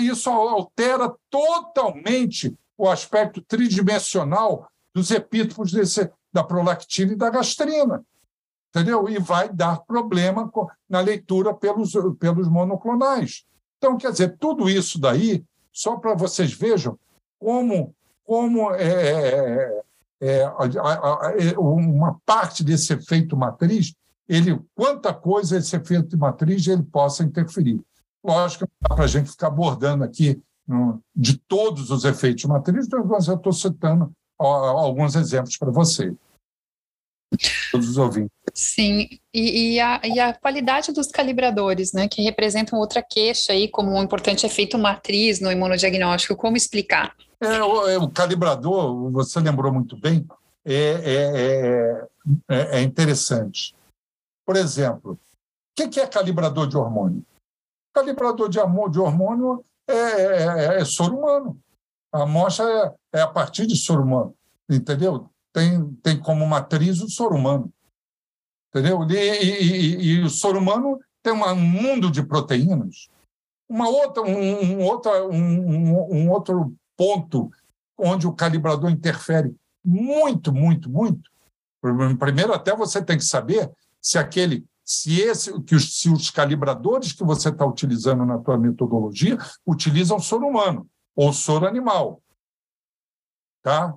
isso 0.00 0.28
altera 0.30 1.12
totalmente 1.30 2.54
o 2.76 2.88
aspecto 2.88 3.40
tridimensional 3.40 4.68
dos 4.94 5.10
epítopos 5.10 5.72
desse, 5.72 6.10
da 6.32 6.44
prolactina 6.44 7.12
e 7.12 7.16
da 7.16 7.30
gastrina. 7.30 8.04
Entendeu? 8.76 9.08
E 9.08 9.18
vai 9.18 9.48
dar 9.48 9.80
problema 9.80 10.50
na 10.88 11.00
leitura 11.00 11.54
pelos, 11.54 11.92
pelos 12.18 12.46
monoclonais. 12.46 13.44
Então, 13.78 13.96
quer 13.96 14.12
dizer, 14.12 14.36
tudo 14.38 14.68
isso 14.68 15.00
daí, 15.00 15.42
só 15.72 15.96
para 15.96 16.14
vocês 16.14 16.52
vejam 16.52 16.98
como 17.38 17.94
como 18.26 18.74
é, 18.74 18.82
é, 18.82 19.82
é, 20.20 20.40
é 20.42 21.58
uma 21.58 22.20
parte 22.26 22.64
desse 22.64 22.92
efeito 22.92 23.36
matriz, 23.36 23.94
ele, 24.28 24.60
quanta 24.74 25.14
coisa 25.14 25.56
esse 25.56 25.76
efeito 25.76 26.18
matriz 26.18 26.66
ele 26.66 26.82
possa 26.82 27.22
interferir. 27.22 27.80
Lógico 28.24 28.64
não 28.64 28.88
dá 28.88 28.96
para 28.96 29.04
a 29.04 29.08
gente 29.08 29.30
ficar 29.30 29.46
abordando 29.46 30.02
aqui 30.02 30.42
no, 30.66 31.00
de 31.14 31.38
todos 31.38 31.90
os 31.90 32.04
efeitos 32.04 32.44
matrizes, 32.46 32.88
mas 33.08 33.28
eu 33.28 33.36
estou 33.36 33.52
citando 33.52 34.12
alguns 34.36 35.14
exemplos 35.14 35.56
para 35.56 35.70
você. 35.70 36.12
Todos 37.76 37.90
os 37.90 37.98
ouvintes. 37.98 38.30
Sim, 38.54 39.08
e, 39.34 39.74
e, 39.74 39.80
a, 39.80 40.00
e, 40.04 40.18
a, 40.18 40.32
qualidade 40.32 40.92
dos 40.92 41.08
calibradores, 41.08 41.92
né, 41.92 42.08
que 42.08 42.22
representam 42.22 42.78
outra 42.78 43.02
queixa 43.02 43.52
aí 43.52 43.68
como 43.68 43.92
um 43.92 44.02
importante 44.02 44.46
efeito 44.46 44.78
matriz 44.78 45.40
no 45.40 45.52
imunodiagnóstico, 45.52 46.36
como 46.36 46.56
explicar? 46.56 47.14
É, 47.40 47.62
o, 47.62 47.88
é, 47.88 47.98
o, 47.98 48.08
calibrador, 48.08 49.10
você 49.10 49.40
lembrou 49.40 49.72
muito 49.72 49.96
bem, 49.96 50.26
é, 50.64 50.74
é, 50.74 52.08
é, 52.48 52.78
é 52.78 52.82
interessante. 52.82 53.74
Por 54.46 54.56
exemplo, 54.56 55.12
o 55.12 55.88
que 55.88 56.00
é 56.00 56.06
calibrador 56.06 56.66
de 56.66 56.76
hormônio? 56.76 57.22
Calibrador 57.92 58.48
de, 58.48 58.58
de 58.58 58.98
hormônio 58.98 59.64
é, 59.86 60.80
é, 60.80 60.84
soro 60.84 61.18
humano. 61.18 61.60
A 62.12 62.22
amostra 62.22 62.94
é, 63.12 63.20
a 63.20 63.28
partir 63.28 63.66
de 63.66 63.76
soro 63.76 64.02
humano, 64.02 64.34
entendeu? 64.70 65.28
Tem, 65.56 65.90
tem 66.02 66.20
como 66.20 66.46
matriz 66.46 67.00
o 67.00 67.08
soro 67.08 67.34
humano, 67.34 67.72
entendeu? 68.68 69.02
E, 69.08 69.14
e, 69.14 69.62
e, 69.62 70.02
e 70.02 70.22
o 70.22 70.28
soro 70.28 70.58
humano 70.58 71.00
tem 71.22 71.32
um 71.32 71.56
mundo 71.56 72.10
de 72.10 72.22
proteínas. 72.22 73.08
Uma 73.66 73.88
outra, 73.88 74.22
um, 74.22 74.62
um, 74.62 74.84
outra, 74.84 75.26
um, 75.26 76.14
um 76.14 76.30
outro 76.30 76.76
ponto 76.94 77.50
onde 77.96 78.26
o 78.26 78.34
calibrador 78.34 78.90
interfere 78.90 79.56
muito, 79.82 80.52
muito, 80.52 80.90
muito. 80.90 81.30
Primeiro, 82.18 82.52
até 82.52 82.76
você 82.76 83.02
tem 83.02 83.16
que 83.16 83.24
saber 83.24 83.72
se 83.98 84.18
aquele, 84.18 84.62
se 84.84 85.22
esse, 85.22 85.58
que 85.62 85.74
os, 85.74 85.98
se 85.98 86.10
os 86.10 86.28
calibradores 86.28 87.14
que 87.14 87.24
você 87.24 87.48
está 87.48 87.64
utilizando 87.64 88.26
na 88.26 88.36
tua 88.36 88.58
metodologia 88.58 89.38
utilizam 89.66 90.20
soro 90.20 90.46
humano 90.46 90.86
ou 91.14 91.32
soro 91.32 91.66
animal, 91.66 92.22
tá? 93.62 93.96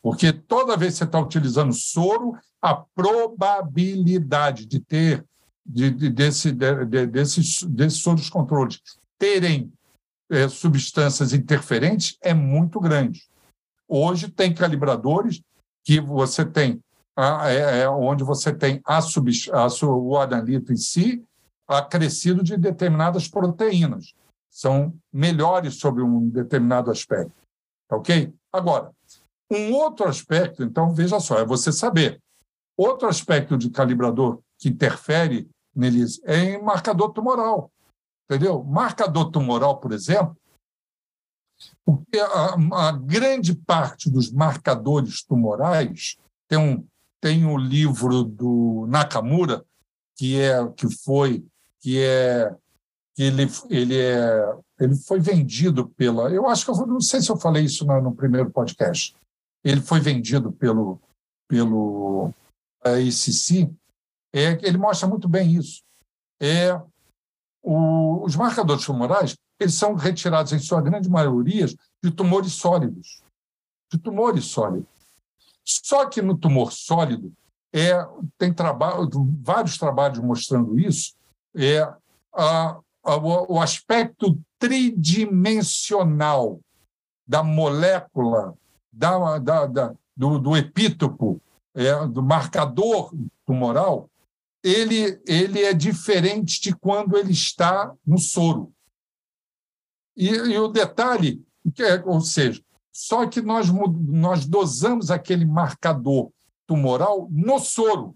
Porque 0.00 0.32
toda 0.32 0.76
vez 0.76 0.92
que 0.92 0.98
você 0.98 1.04
está 1.04 1.20
utilizando 1.20 1.72
soro, 1.72 2.38
a 2.60 2.74
probabilidade 2.74 4.66
de 4.66 4.80
ter 4.80 5.24
de, 5.64 5.90
de, 5.90 6.10
desse, 6.10 6.52
de, 6.52 7.06
desses, 7.06 7.62
desses 7.62 8.00
soros 8.00 8.28
controles 8.28 8.80
terem 9.18 9.72
é, 10.30 10.48
substâncias 10.48 11.32
interferentes 11.32 12.16
é 12.20 12.34
muito 12.34 12.80
grande. 12.80 13.28
Hoje 13.88 14.28
tem 14.28 14.54
calibradores 14.54 15.42
que 15.84 16.00
você 16.00 16.44
tem 16.44 16.82
a, 17.16 17.50
é, 17.50 17.80
é, 17.80 17.88
onde 17.88 18.24
você 18.24 18.52
tem 18.52 18.80
a, 18.84 19.00
sub, 19.00 19.30
a, 19.52 19.66
o 19.86 20.16
analito 20.18 20.72
em 20.72 20.76
si 20.76 21.22
acrescido 21.68 22.42
de 22.42 22.56
determinadas 22.56 23.28
proteínas. 23.28 24.14
São 24.50 24.94
melhores 25.12 25.76
sobre 25.76 26.02
um 26.02 26.28
determinado 26.28 26.90
aspecto. 26.90 27.32
Tá 27.88 27.96
ok? 27.96 28.32
Agora, 28.52 28.90
um 29.54 29.74
outro 29.74 30.08
aspecto, 30.08 30.62
então, 30.62 30.94
veja 30.94 31.20
só, 31.20 31.38
é 31.38 31.44
você 31.44 31.72
saber. 31.72 32.20
Outro 32.76 33.08
aspecto 33.08 33.56
de 33.56 33.70
calibrador 33.70 34.40
que 34.58 34.68
interfere 34.68 35.48
neles 35.74 36.20
é 36.24 36.38
em 36.38 36.62
marcador 36.62 37.12
tumoral. 37.12 37.70
Entendeu? 38.24 38.62
Marcador 38.64 39.30
tumoral, 39.30 39.78
por 39.78 39.92
exemplo, 39.92 40.36
porque 41.84 42.18
a, 42.18 42.88
a 42.88 42.92
grande 42.92 43.54
parte 43.54 44.10
dos 44.10 44.30
marcadores 44.30 45.22
tumorais 45.22 46.16
tem 46.48 46.58
um, 46.58 46.86
tem 47.20 47.44
um 47.44 47.58
livro 47.58 48.24
do 48.24 48.86
Nakamura 48.88 49.64
que 50.16 50.40
é 50.40 50.68
que 50.76 50.88
foi 50.90 51.44
que 51.80 52.00
é 52.00 52.54
ele 53.18 53.48
ele 53.68 53.98
é 53.98 54.56
ele 54.80 54.96
foi 54.96 55.20
vendido 55.20 55.88
pela 55.90 56.30
eu 56.30 56.48
acho 56.48 56.64
que 56.64 56.70
eu 56.70 56.86
não 56.86 57.00
sei 57.00 57.20
se 57.20 57.30
eu 57.30 57.36
falei 57.36 57.64
isso 57.64 57.84
no, 57.84 58.00
no 58.00 58.14
primeiro 58.14 58.50
podcast 58.50 59.14
ele 59.64 59.80
foi 59.80 60.00
vendido 60.00 60.52
pelo 60.52 61.00
pelo 61.48 62.32
ICC 62.84 63.70
é 64.34 64.52
ele 64.66 64.78
mostra 64.78 65.06
muito 65.06 65.28
bem 65.28 65.54
isso. 65.54 65.82
É 66.40 66.74
o, 67.62 68.24
os 68.24 68.34
marcadores 68.34 68.84
tumorais 68.84 69.36
eles 69.60 69.74
são 69.74 69.94
retirados 69.94 70.52
em 70.52 70.58
sua 70.58 70.80
grande 70.80 71.08
maioria 71.08 71.66
de 72.02 72.10
tumores 72.10 72.54
sólidos. 72.54 73.22
De 73.92 73.98
tumores 73.98 74.46
sólidos. 74.46 74.88
Só 75.64 76.06
que 76.06 76.20
no 76.20 76.36
tumor 76.36 76.72
sólido 76.72 77.32
é 77.72 77.92
tem 78.36 78.52
trabalho 78.52 79.08
vários 79.40 79.78
trabalhos 79.78 80.18
mostrando 80.18 80.78
isso 80.78 81.14
é 81.54 81.80
a, 82.34 82.80
a, 83.04 83.16
o 83.16 83.60
aspecto 83.60 84.38
tridimensional 84.58 86.60
da 87.26 87.42
molécula 87.42 88.56
da, 88.92 89.38
da, 89.38 89.66
da 89.66 89.94
do, 90.16 90.38
do, 90.38 90.56
epítopo 90.56 91.40
é, 91.74 92.06
do 92.06 92.22
marcador 92.22 93.12
tumoral 93.46 94.10
ele 94.62 95.20
ele 95.26 95.62
é 95.62 95.72
diferente 95.72 96.60
de 96.60 96.74
quando 96.74 97.16
ele 97.16 97.32
está 97.32 97.92
no 98.06 98.18
soro 98.18 98.72
e, 100.16 100.28
e 100.28 100.58
o 100.58 100.68
detalhe 100.68 101.42
é, 101.78 102.02
ou 102.04 102.20
seja 102.20 102.62
só 102.92 103.26
que 103.26 103.40
nós, 103.40 103.68
nós 103.70 104.46
dosamos 104.46 105.10
aquele 105.10 105.46
marcador 105.46 106.30
tumoral 106.66 107.26
no 107.30 107.58
soro, 107.58 108.14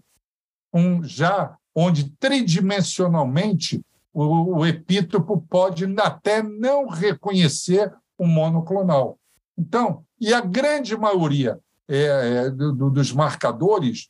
um, 0.71 1.03
já 1.03 1.57
onde 1.75 2.11
tridimensionalmente 2.11 3.83
o, 4.13 4.59
o 4.59 4.65
epítopo 4.65 5.41
pode 5.41 5.85
até 5.99 6.43
não 6.43 6.87
reconhecer 6.87 7.91
o 8.17 8.25
monoclonal. 8.25 9.19
Então, 9.57 10.05
e 10.19 10.33
a 10.33 10.41
grande 10.41 10.95
maioria 10.97 11.59
é, 11.87 12.45
é, 12.45 12.49
do, 12.49 12.89
dos 12.89 13.11
marcadores, 13.11 14.09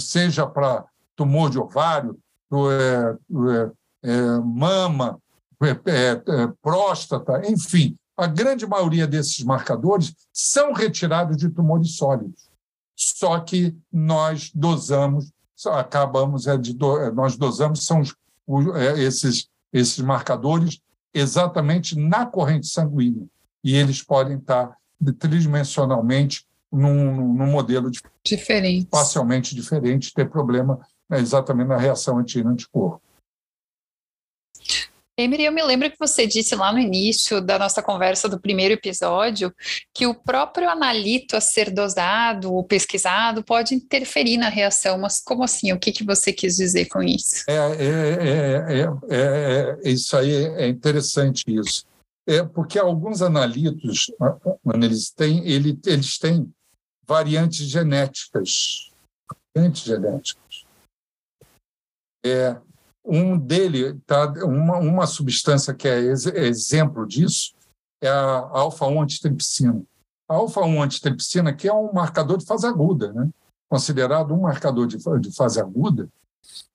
seja 0.00 0.46
para 0.46 0.84
tumor 1.16 1.50
de 1.50 1.58
ovário, 1.58 2.18
é, 2.52 3.16
é, 4.02 4.10
é 4.10 4.38
mama, 4.40 5.18
próstata, 6.60 7.40
enfim, 7.48 7.96
a 8.16 8.26
grande 8.26 8.66
maioria 8.66 9.06
desses 9.06 9.42
marcadores 9.42 10.14
são 10.32 10.72
retirados 10.72 11.36
de 11.36 11.48
tumores 11.48 11.96
sólidos. 11.96 12.50
Só 12.94 13.40
que 13.40 13.74
nós 13.90 14.50
dosamos, 14.54 15.32
acabamos 15.72 16.46
é 16.46 16.56
do, 16.56 17.12
nós 17.12 17.36
dosamos 17.36 17.86
são 17.86 18.02
os, 18.46 18.66
é, 18.76 19.00
esses 19.00 19.48
esses 19.74 19.98
marcadores 19.98 20.80
exatamente 21.12 21.98
na 21.98 22.24
corrente 22.24 22.68
sanguínea 22.68 23.26
e 23.62 23.74
eles 23.74 24.00
podem 24.00 24.38
estar 24.38 24.76
tridimensionalmente 25.12 26.46
num, 26.72 27.34
num 27.34 27.46
modelo 27.46 27.90
diferente, 28.24 28.86
parcialmente 28.86 29.54
diferente, 29.54 30.12
ter 30.12 30.28
problema 30.28 30.80
né, 31.08 31.20
exatamente 31.20 31.68
na 31.68 31.76
reação 31.76 32.18
anti-anticorpo. 32.18 33.00
Emery, 35.16 35.44
eu 35.44 35.52
me 35.52 35.62
lembro 35.62 35.88
que 35.88 35.96
você 35.98 36.26
disse 36.26 36.56
lá 36.56 36.72
no 36.72 36.78
início 36.80 37.40
da 37.40 37.56
nossa 37.56 37.80
conversa 37.80 38.28
do 38.28 38.40
primeiro 38.40 38.74
episódio 38.74 39.54
que 39.92 40.08
o 40.08 40.14
próprio 40.14 40.68
analito 40.68 41.36
a 41.36 41.40
ser 41.40 41.70
dosado 41.70 42.52
ou 42.52 42.64
pesquisado 42.64 43.44
pode 43.44 43.76
interferir 43.76 44.36
na 44.36 44.48
reação, 44.48 44.98
mas 44.98 45.20
como 45.20 45.44
assim? 45.44 45.72
O 45.72 45.78
que, 45.78 45.92
que 45.92 46.02
você 46.02 46.32
quis 46.32 46.56
dizer 46.56 46.86
com 46.86 47.00
isso? 47.00 47.44
É, 47.48 47.54
é, 47.54 48.86
é, 49.08 49.78
é 49.84 49.88
isso 49.88 50.16
aí 50.16 50.32
é 50.32 50.66
interessante 50.66 51.44
isso. 51.46 51.86
É 52.26 52.42
porque 52.42 52.78
alguns 52.78 53.20
analitos, 53.20 54.10
eles 54.82 55.10
têm, 55.10 55.46
ele, 55.46 55.78
eles 55.84 56.18
têm 56.18 56.52
variantes 57.06 57.66
genéticas, 57.66 58.90
variantes 59.54 59.82
genéticas. 59.82 60.64
É, 62.24 62.58
um 63.04 63.38
dele, 63.38 64.00
tá, 64.06 64.32
uma, 64.44 64.78
uma 64.78 65.06
substância 65.06 65.74
que 65.74 65.86
é 65.86 66.00
ex, 66.00 66.24
exemplo 66.26 67.06
disso 67.06 67.54
é 68.02 68.08
a 68.08 68.38
alfa-1 68.52 69.02
antitripsina. 69.02 69.82
A 70.28 70.34
alfa-1 70.34 70.82
antitripsina, 70.82 71.54
que 71.54 71.68
é 71.68 71.72
um 71.72 71.92
marcador 71.92 72.38
de 72.38 72.46
fase 72.46 72.66
aguda, 72.66 73.12
né? 73.12 73.28
considerado 73.68 74.32
um 74.32 74.40
marcador 74.40 74.86
de, 74.86 74.98
de 75.20 75.34
fase 75.34 75.60
aguda, 75.60 76.08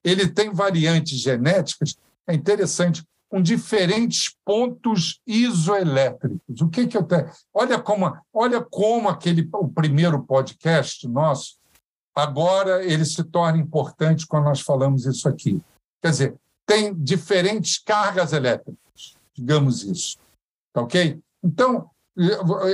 ele 0.03 0.27
tem 0.27 0.51
variantes 0.51 1.19
genéticas, 1.19 1.95
é 2.27 2.33
interessante, 2.33 3.03
com 3.29 3.41
diferentes 3.41 4.35
pontos 4.43 5.21
isoelétricos. 5.25 6.61
O 6.61 6.67
que 6.67 6.87
que 6.87 6.97
eu 6.97 7.03
tenho? 7.03 7.29
Olha 7.53 7.79
como, 7.79 8.17
olha 8.33 8.59
como 8.61 9.07
aquele 9.07 9.47
o 9.53 9.67
primeiro 9.67 10.23
podcast 10.23 11.07
nosso 11.07 11.59
agora 12.15 12.83
ele 12.83 13.05
se 13.05 13.23
torna 13.23 13.57
importante 13.57 14.27
quando 14.27 14.45
nós 14.45 14.61
falamos 14.61 15.05
isso 15.05 15.29
aqui. 15.29 15.61
Quer 16.01 16.11
dizer, 16.11 16.35
tem 16.65 16.93
diferentes 16.93 17.77
cargas 17.77 18.33
elétricas, 18.33 19.15
digamos 19.33 19.83
isso. 19.83 20.17
Tá 20.73 20.81
ok? 20.81 21.19
Então, 21.43 21.89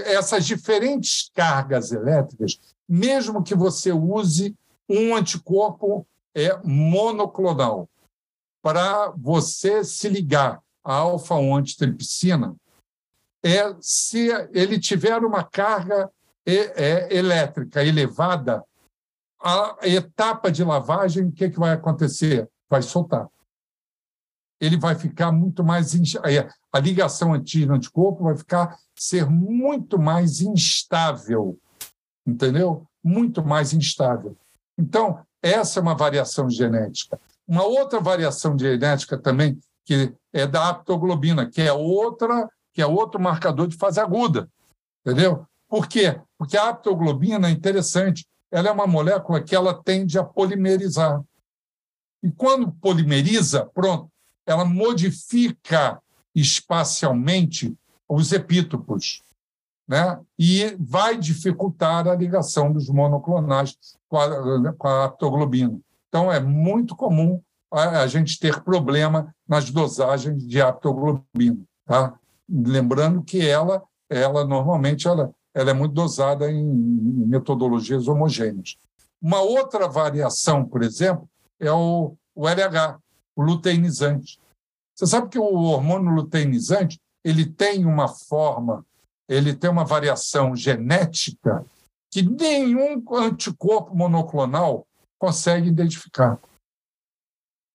essas 0.05 0.45
diferentes 0.45 1.29
cargas 1.33 1.91
elétricas, 1.91 2.59
mesmo 2.87 3.43
que 3.43 3.55
você 3.55 3.91
use 3.91 4.55
um 4.89 5.15
anticorpo 5.15 6.05
é 6.35 6.57
monoclonal 6.63 7.87
para 8.65 9.11
você 9.11 9.83
se 9.83 10.09
ligar 10.09 10.59
à 10.83 10.95
alfa-1 10.95 11.59
antitripsina, 11.59 12.55
é 13.43 13.75
se 13.79 14.29
ele 14.51 14.79
tiver 14.79 15.19
uma 15.19 15.43
carga 15.43 16.09
é, 16.43 17.15
elétrica 17.15 17.83
elevada, 17.83 18.63
a 19.39 19.77
etapa 19.83 20.51
de 20.51 20.63
lavagem, 20.63 21.25
o 21.25 21.31
que, 21.31 21.51
que 21.51 21.59
vai 21.59 21.73
acontecer? 21.73 22.49
vai 22.67 22.81
soltar. 22.81 23.29
Ele 24.59 24.79
vai 24.79 24.95
ficar 24.95 25.31
muito 25.31 25.63
mais. 25.63 25.93
A 26.73 26.79
ligação 26.79 27.35
antígeno-anticorpo 27.35 28.23
vai 28.23 28.35
ficar 28.35 28.79
ser 28.95 29.29
muito 29.29 29.99
mais 29.99 30.41
instável, 30.41 31.59
entendeu? 32.25 32.87
Muito 33.03 33.45
mais 33.45 33.73
instável. 33.73 34.35
Então, 34.75 35.23
essa 35.39 35.79
é 35.79 35.83
uma 35.83 35.93
variação 35.93 36.49
genética. 36.49 37.19
Uma 37.47 37.63
outra 37.63 37.99
variação 37.99 38.57
genética 38.57 39.17
também, 39.17 39.59
que 39.85 40.13
é 40.33 40.47
da 40.47 40.69
aptoglobina, 40.69 41.49
que 41.49 41.61
é 41.61 41.71
outra, 41.71 42.49
que 42.73 42.81
é 42.81 42.85
outro 42.85 43.21
marcador 43.21 43.67
de 43.67 43.77
fase 43.77 43.99
aguda. 43.99 44.49
Entendeu? 45.05 45.45
Por 45.67 45.87
quê? 45.87 46.19
Porque 46.37 46.57
a 46.57 46.69
aptoglobina 46.69 47.47
é 47.47 47.51
interessante, 47.51 48.25
ela 48.51 48.69
é 48.69 48.71
uma 48.71 48.87
molécula 48.87 49.41
que 49.41 49.55
ela 49.55 49.73
tende 49.73 50.17
a 50.17 50.23
polimerizar. 50.23 51.23
E 52.23 52.31
quando 52.31 52.71
polimeriza, 52.71 53.65
pronto, 53.65 54.09
ela 54.45 54.65
modifica 54.65 56.01
espacialmente 56.33 57.75
os 58.07 58.31
epítopos, 58.31 59.23
né? 59.87 60.19
e 60.37 60.75
vai 60.79 61.17
dificultar 61.17 62.07
a 62.07 62.15
ligação 62.15 62.71
dos 62.71 62.89
monoclonais 62.89 63.77
com 64.07 64.17
a, 64.17 64.73
com 64.73 64.87
a 64.87 65.05
aptoglobina. 65.05 65.79
Então, 66.15 66.31
é 66.31 66.39
muito 66.39 66.95
comum 66.95 67.41
a, 67.69 68.07
gente 68.07 68.39
ter 68.39 68.63
problema 68.63 69.35
nas 69.45 69.69
dosagens 69.69 70.47
de 70.47 70.61
aptoglobina. 70.61 71.61
Tá? 71.85 72.17
Lembrando 72.49 73.21
que 73.21 73.45
ela, 73.45 73.83
ela 74.09 74.45
normalmente, 74.45 75.09
ela, 75.09 75.33
ela 75.53 75.71
é 75.71 75.73
muito 75.73 75.93
dosada 75.93 76.49
em 76.49 76.63
metodologias 77.27 78.07
homogêneas. 78.07 78.77
Uma 79.21 79.41
outra 79.41 79.89
variação, 79.89 80.63
por 80.63 80.83
exemplo, 80.83 81.27
é 81.59 81.69
o, 81.69 82.15
o 82.33 82.47
LH, 82.47 82.97
o 83.35 83.41
luteinizante. 83.41 84.39
Você 84.95 85.07
sabe 85.07 85.27
que 85.27 85.37
o 85.37 85.43
hormônio 85.43 86.13
luteinizante 86.13 86.97
ele 87.25 87.45
tem 87.45 87.85
uma 87.85 88.07
forma, 88.07 88.85
ele 89.27 89.53
tem 89.53 89.69
uma 89.69 89.83
variação 89.83 90.55
genética 90.55 91.65
que 92.09 92.21
nenhum 92.21 93.03
anticorpo 93.13 93.93
monoclonal 93.93 94.87
consegue 95.25 95.69
identificar. 95.69 96.39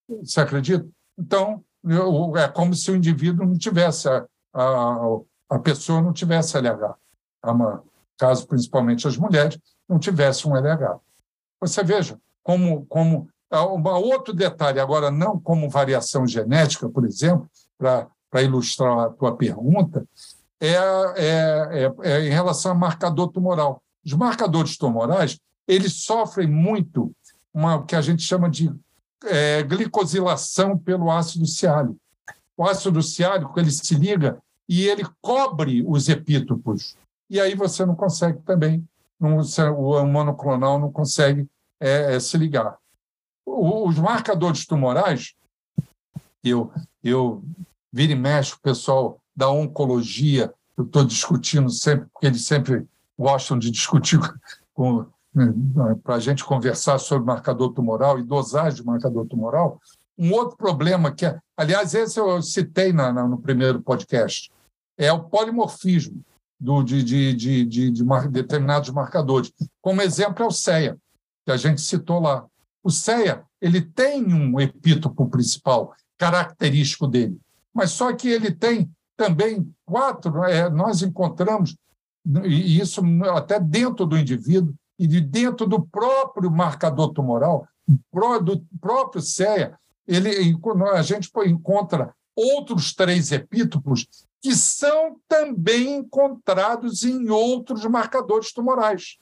Você 0.08 0.40
acredita? 0.40 0.86
Então, 1.18 1.64
é 2.36 2.48
como 2.48 2.74
se 2.74 2.90
o 2.90 2.96
indivíduo 2.96 3.44
não 3.44 3.58
tivesse, 3.58 4.08
a, 4.08 4.24
a, 4.54 5.20
a 5.50 5.58
pessoa 5.58 6.00
não 6.00 6.12
tivesse 6.12 6.56
LH. 6.56 6.94
Uma, 7.44 7.82
caso 8.16 8.46
principalmente 8.46 9.08
as 9.08 9.16
mulheres, 9.16 9.58
não 9.88 9.98
tivesse 9.98 10.46
um 10.46 10.54
LH. 10.54 11.00
Você 11.60 11.82
veja 11.82 12.20
como, 12.42 12.86
como 12.86 13.28
um 13.52 13.88
outro 13.88 14.32
detalhe, 14.32 14.78
agora 14.78 15.10
não 15.10 15.38
como 15.38 15.68
variação 15.68 16.26
genética, 16.26 16.88
por 16.88 17.04
exemplo, 17.04 17.50
para 17.76 18.42
ilustrar 18.42 19.06
a 19.06 19.10
tua 19.10 19.36
pergunta, 19.36 20.06
é, 20.60 20.68
é, 20.68 21.84
é, 21.84 21.92
é, 22.02 22.20
em 22.26 22.30
relação 22.30 22.72
ao 22.72 22.78
marcador 22.78 23.28
tumoral. 23.28 23.82
Os 24.04 24.12
marcadores 24.12 24.76
tumorais 24.76 25.36
eles 25.70 26.02
sofrem 26.02 26.48
muito 26.48 27.12
uma, 27.52 27.76
o 27.76 27.84
que 27.84 27.96
a 27.96 28.00
gente 28.00 28.22
chama 28.22 28.48
de 28.48 28.72
é, 29.24 29.62
glicosilação 29.62 30.78
pelo 30.78 31.10
ácido 31.10 31.46
ciálico. 31.46 31.98
O 32.56 32.64
ácido 32.64 33.02
ciálico 33.02 33.58
ele 33.58 33.70
se 33.70 33.94
liga 33.94 34.38
e 34.68 34.86
ele 34.86 35.06
cobre 35.20 35.84
os 35.86 36.08
epítopos. 36.08 36.96
E 37.28 37.40
aí 37.40 37.54
você 37.54 37.84
não 37.84 37.94
consegue 37.94 38.40
também, 38.42 38.86
não, 39.18 39.38
o 39.38 40.06
monoclonal 40.06 40.78
não 40.78 40.90
consegue 40.90 41.48
é, 41.78 42.14
é, 42.14 42.20
se 42.20 42.36
ligar. 42.36 42.76
Os 43.46 43.98
marcadores 43.98 44.66
tumorais, 44.66 45.34
eu, 46.42 46.72
eu 47.02 47.42
vira 47.92 48.12
e 48.12 48.16
mexe, 48.16 48.54
o 48.54 48.60
pessoal 48.60 49.20
da 49.34 49.50
oncologia, 49.50 50.52
eu 50.76 50.84
estou 50.84 51.04
discutindo 51.04 51.70
sempre, 51.70 52.06
porque 52.12 52.26
eles 52.26 52.44
sempre 52.44 52.86
gostam 53.18 53.58
de 53.58 53.70
discutir 53.70 54.18
com, 54.74 55.06
para 56.02 56.16
a 56.16 56.20
gente 56.20 56.44
conversar 56.44 56.98
sobre 56.98 57.26
marcador 57.26 57.72
tumoral 57.72 58.18
e 58.18 58.22
dosagem 58.22 58.80
de 58.80 58.86
marcador 58.86 59.26
tumoral. 59.26 59.80
Um 60.18 60.32
outro 60.32 60.56
problema 60.56 61.12
que, 61.12 61.24
é, 61.24 61.38
aliás, 61.56 61.94
esse 61.94 62.18
eu 62.18 62.42
citei 62.42 62.92
na, 62.92 63.12
na, 63.12 63.26
no 63.26 63.38
primeiro 63.38 63.80
podcast, 63.80 64.50
é 64.98 65.10
o 65.12 65.24
polimorfismo 65.24 66.22
do, 66.58 66.82
de, 66.82 67.02
de, 67.02 67.34
de, 67.34 67.64
de, 67.64 67.90
de 67.90 68.04
mar, 68.04 68.28
determinados 68.28 68.90
marcadores. 68.90 69.52
Como 69.80 70.02
exemplo 70.02 70.44
é 70.44 70.46
o 70.46 70.50
CEA, 70.50 70.98
que 71.46 71.50
a 71.50 71.56
gente 71.56 71.80
citou 71.80 72.20
lá. 72.20 72.44
O 72.82 72.90
CEA 72.90 73.44
ele 73.60 73.80
tem 73.80 74.24
um 74.32 74.60
epítopo 74.60 75.26
principal, 75.28 75.94
característico 76.18 77.06
dele, 77.06 77.38
mas 77.72 77.90
só 77.90 78.12
que 78.12 78.28
ele 78.28 78.50
tem 78.50 78.90
também 79.16 79.70
quatro, 79.86 80.44
é, 80.44 80.68
nós 80.68 81.02
encontramos, 81.02 81.76
e 82.44 82.78
isso 82.78 83.02
até 83.34 83.58
dentro 83.60 84.04
do 84.06 84.18
indivíduo, 84.18 84.74
e 85.00 85.06
de 85.06 85.18
dentro 85.18 85.66
do 85.66 85.82
próprio 85.82 86.50
marcador 86.50 87.14
tumoral, 87.14 87.66
do 87.88 88.60
próprio 88.78 89.22
CEA, 89.22 89.78
ele, 90.06 90.54
a 90.92 91.00
gente 91.00 91.30
encontra 91.46 92.14
outros 92.36 92.92
três 92.92 93.32
epítopos 93.32 94.06
que 94.42 94.54
são 94.54 95.18
também 95.26 95.96
encontrados 95.96 97.02
em 97.02 97.30
outros 97.30 97.82
marcadores 97.86 98.52
tumorais. 98.52 99.16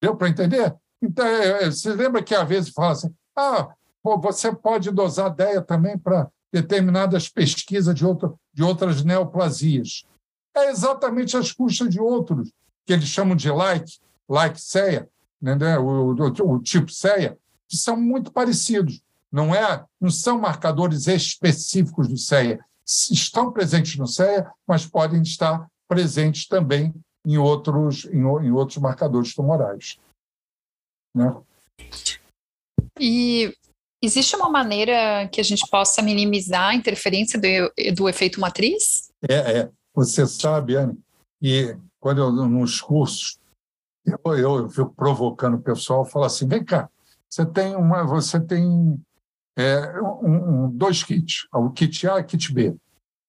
Deu 0.00 0.16
para 0.16 0.28
entender? 0.28 0.76
Então, 1.02 1.26
é, 1.26 1.64
é, 1.64 1.66
você 1.66 1.92
lembra 1.92 2.22
que 2.22 2.34
às 2.34 2.48
vezes 2.48 2.70
fala 2.70 2.92
assim: 2.92 3.12
ah, 3.36 3.74
você 4.22 4.54
pode 4.54 4.92
dosar 4.92 5.34
DEA 5.34 5.60
também 5.60 5.98
para 5.98 6.30
determinadas 6.52 7.28
pesquisas 7.28 7.96
de, 7.96 8.06
outro, 8.06 8.38
de 8.54 8.62
outras 8.62 9.02
neoplasias. 9.02 10.04
É 10.56 10.70
exatamente 10.70 11.36
as 11.36 11.50
custas 11.50 11.90
de 11.90 12.00
outros, 12.00 12.52
que 12.86 12.92
eles 12.92 13.08
chamam 13.08 13.34
de 13.34 13.50
like, 13.50 13.98
like 14.30 14.60
CEA, 14.60 15.08
né? 15.42 15.76
o, 15.78 16.14
o, 16.14 16.54
o 16.54 16.62
tipo 16.62 16.90
CEA, 16.92 17.36
que 17.68 17.76
são 17.76 17.96
muito 17.96 18.32
parecidos. 18.32 19.02
Não, 19.30 19.54
é, 19.54 19.84
não 20.00 20.10
são 20.10 20.38
marcadores 20.38 21.06
específicos 21.06 22.08
do 22.08 22.16
CEA. 22.16 22.64
Estão 22.86 23.52
presentes 23.52 23.96
no 23.96 24.06
CEA, 24.06 24.50
mas 24.66 24.86
podem 24.86 25.20
estar 25.22 25.68
presentes 25.88 26.46
também 26.46 26.94
em 27.26 27.36
outros, 27.38 28.04
em, 28.06 28.20
em 28.20 28.52
outros 28.52 28.78
marcadores 28.78 29.34
tumorais. 29.34 29.98
Né? 31.14 31.36
E 32.98 33.54
existe 34.02 34.36
uma 34.36 34.48
maneira 34.48 35.28
que 35.28 35.40
a 35.40 35.44
gente 35.44 35.68
possa 35.70 36.02
minimizar 36.02 36.70
a 36.70 36.74
interferência 36.74 37.40
do, 37.40 37.94
do 37.94 38.08
efeito 38.08 38.40
matriz? 38.40 39.10
É, 39.28 39.60
é. 39.60 39.70
Você 39.94 40.26
sabe, 40.26 40.76
Anne, 40.76 40.98
e 41.42 41.76
quando 41.98 42.20
eu, 42.20 42.32
nos 42.32 42.80
cursos 42.80 43.39
eu, 44.10 44.38
eu, 44.38 44.56
eu 44.58 44.68
fico 44.68 44.94
provocando 44.94 45.54
o 45.54 45.62
pessoal, 45.62 46.04
falo 46.04 46.24
assim, 46.24 46.46
vem 46.46 46.64
cá, 46.64 46.88
você 47.28 47.46
tem 47.46 47.76
uma, 47.76 48.04
você 48.04 48.40
tem 48.40 49.00
é, 49.56 50.00
um, 50.00 50.64
um, 50.64 50.70
dois 50.70 51.02
kits, 51.02 51.46
o 51.52 51.70
kit 51.70 52.08
A 52.08 52.18
e 52.18 52.22
o 52.22 52.24
kit 52.24 52.52
B. 52.52 52.76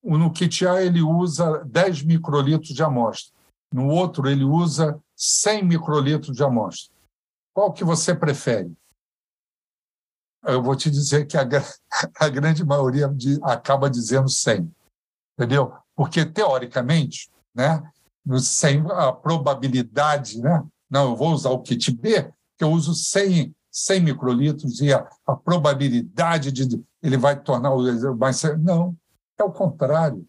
No 0.04 0.32
kit 0.32 0.66
A 0.66 0.82
ele 0.82 1.02
usa 1.02 1.64
10 1.66 2.04
microlitros 2.04 2.74
de 2.74 2.84
amostra, 2.84 3.34
no 3.72 3.88
outro 3.88 4.28
ele 4.28 4.44
usa 4.44 5.00
100 5.16 5.66
microlitros 5.66 6.36
de 6.36 6.44
amostra. 6.44 6.92
Qual 7.54 7.72
que 7.72 7.84
você 7.84 8.16
prefere? 8.16 8.74
Eu 10.44 10.64
vou 10.64 10.76
te 10.76 10.90
dizer 10.90 11.28
que 11.28 11.38
a, 11.38 11.44
a 12.20 12.30
grande 12.30 12.66
maioria 12.66 13.08
de, 13.08 13.40
acaba 13.44 13.90
dizendo 13.90 14.30
100, 14.30 14.74
entendeu? 15.38 15.74
Porque, 15.96 16.26
teoricamente, 16.26 17.30
né, 17.54 17.84
sem 18.40 18.84
a 18.92 19.12
probabilidade, 19.12 20.40
né? 20.40 20.64
Não, 20.90 21.12
eu 21.12 21.16
vou 21.16 21.32
usar 21.32 21.50
o 21.50 21.62
kit 21.62 21.92
B, 21.92 22.30
que 22.58 22.64
eu 22.64 22.72
uso 22.72 22.94
100, 22.94 23.54
100 23.72 24.00
microlitros 24.02 24.82
e 24.82 24.94
a, 24.94 25.08
a 25.26 25.36
probabilidade 25.36 26.52
de 26.52 26.82
ele 27.02 27.18
vai 27.18 27.40
tornar 27.40 27.74
o 27.74 28.16
mais. 28.16 28.42
Não, 28.60 28.96
é 29.40 29.44
o 29.44 29.52
contrário. 29.52 30.26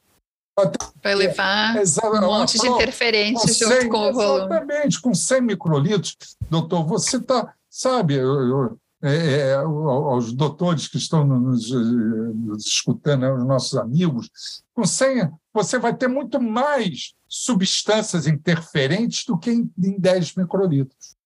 Vai 1.02 1.14
levar 1.14 1.76
é, 1.76 1.82
um 2.04 2.20
monte 2.20 2.58
de 2.58 2.68
interferentes 2.68 3.56
junto 3.56 3.80
100, 3.80 3.88
com 3.88 4.10
o 4.10 4.12
volume. 4.12 4.54
Exatamente, 4.54 5.00
com 5.00 5.14
100 5.14 5.40
microlitros, 5.40 6.16
doutor, 6.50 6.84
você 6.84 7.16
está, 7.16 7.54
sabe, 7.70 8.14
eu, 8.14 8.40
eu, 8.46 8.78
é, 9.02 9.50
é, 9.50 9.54
aos 9.54 10.32
doutores 10.32 10.88
que 10.88 10.98
estão 10.98 11.24
nos, 11.24 11.70
nos 11.70 12.66
escutando, 12.66 13.22
né, 13.22 13.32
os 13.32 13.44
nossos 13.44 13.76
amigos, 13.76 14.30
com 14.74 14.84
100 14.84 15.30
você 15.54 15.78
vai 15.78 15.94
ter 15.94 16.08
muito 16.08 16.40
mais 16.40 17.14
substâncias 17.32 18.26
interferentes 18.26 19.24
do 19.24 19.38
que 19.38 19.50
em, 19.50 19.72
em 19.82 19.98
10 19.98 20.34
microlitros. 20.34 21.16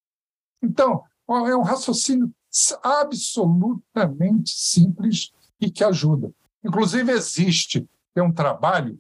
Então, 0.63 1.03
é 1.29 1.57
um 1.57 1.63
raciocínio 1.63 2.33
absolutamente 2.81 4.51
simples 4.51 5.33
e 5.61 5.69
que 5.69 5.83
ajuda. 5.83 6.31
Inclusive, 6.65 7.11
existe 7.11 7.89
tem 8.15 8.23
um 8.23 8.33
trabalho, 8.33 8.97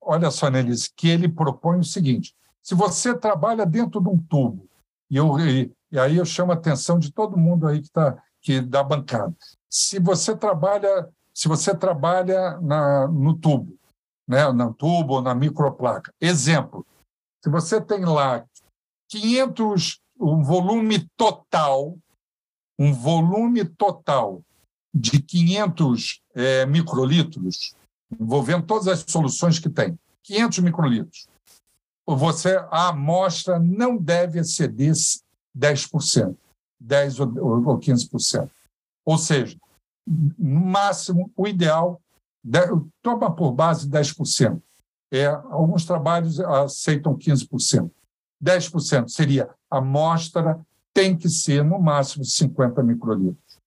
olha 0.00 0.30
só, 0.30 0.48
Nelise, 0.48 0.90
que 0.96 1.08
ele 1.08 1.28
propõe 1.28 1.78
o 1.78 1.84
seguinte: 1.84 2.34
se 2.62 2.74
você 2.74 3.14
trabalha 3.14 3.66
dentro 3.66 4.00
de 4.00 4.08
um 4.08 4.16
tubo, 4.16 4.66
e, 5.10 5.16
eu, 5.16 5.38
e, 5.38 5.70
e 5.92 5.98
aí 5.98 6.16
eu 6.16 6.24
chamo 6.24 6.52
a 6.52 6.54
atenção 6.54 6.98
de 6.98 7.12
todo 7.12 7.36
mundo 7.36 7.68
aí 7.68 7.80
que 7.80 7.86
está 7.86 8.16
que 8.40 8.62
da 8.62 8.82
bancada. 8.82 9.36
Se 9.68 9.98
você 9.98 10.34
trabalha, 10.34 11.06
se 11.34 11.48
você 11.48 11.76
trabalha 11.76 12.58
na, 12.60 13.06
no 13.08 13.36
tubo 13.36 13.75
né, 14.26 14.50
na 14.52 14.72
tubo 14.72 15.14
ou 15.14 15.22
na 15.22 15.34
microplaca. 15.34 16.12
Exemplo, 16.20 16.86
se 17.42 17.50
você 17.50 17.80
tem 17.80 18.04
lá 18.04 18.44
500, 19.08 20.00
um 20.18 20.42
volume 20.42 21.08
total, 21.16 21.96
um 22.78 22.92
volume 22.92 23.64
total 23.64 24.42
de 24.92 25.20
500 25.22 26.22
é, 26.34 26.66
microlitros, 26.66 27.74
envolvendo 28.18 28.66
todas 28.66 28.88
as 28.88 29.04
soluções 29.06 29.58
que 29.58 29.68
tem, 29.68 29.98
500 30.22 30.58
microlitros, 30.60 31.28
você, 32.06 32.56
a 32.70 32.88
amostra 32.88 33.58
não 33.58 33.96
deve 33.96 34.38
exceder 34.38 34.92
10%, 35.56 36.36
10% 36.82 37.38
ou 37.38 37.78
15%. 37.78 38.50
Ou 39.04 39.18
seja, 39.18 39.56
no 40.06 40.60
máximo, 40.60 41.30
o 41.36 41.48
ideal 41.48 42.00
toma 43.02 43.34
por 43.34 43.52
base 43.52 43.88
10%. 43.88 44.60
É, 45.12 45.26
alguns 45.26 45.84
trabalhos 45.84 46.40
aceitam 46.40 47.16
15%. 47.16 47.90
10% 48.42 49.08
seria 49.08 49.48
a 49.70 49.78
amostra 49.78 50.60
tem 50.92 51.16
que 51.16 51.28
ser 51.28 51.62
no 51.62 51.78
máximo 51.78 52.24
50 52.24 52.82
microlitros. 52.82 53.58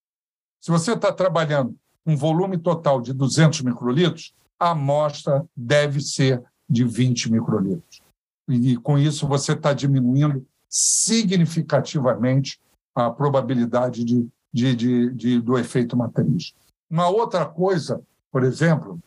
Se 0.59 0.71
você 0.71 0.93
está 0.93 1.11
trabalhando 1.11 1.75
um 2.05 2.15
volume 2.15 2.57
total 2.57 3.01
de 3.01 3.13
200 3.13 3.61
microlitros, 3.61 4.33
a 4.59 4.71
amostra 4.71 5.45
deve 5.55 6.01
ser 6.01 6.43
de 6.69 6.83
20 6.83 7.31
microlitros. 7.31 8.01
e 8.47 8.75
com 8.77 8.97
isso 8.97 9.27
você 9.27 9.53
está 9.53 9.73
diminuindo 9.73 10.45
significativamente 10.67 12.59
a 12.95 13.09
probabilidade 13.09 14.03
de, 14.03 14.27
de, 14.51 14.75
de, 14.75 15.13
de, 15.13 15.41
do 15.41 15.57
efeito 15.57 15.95
matriz. 15.95 16.53
Uma 16.89 17.07
outra 17.09 17.45
coisa, 17.45 18.01
por 18.31 18.43
exemplo, 18.43 18.99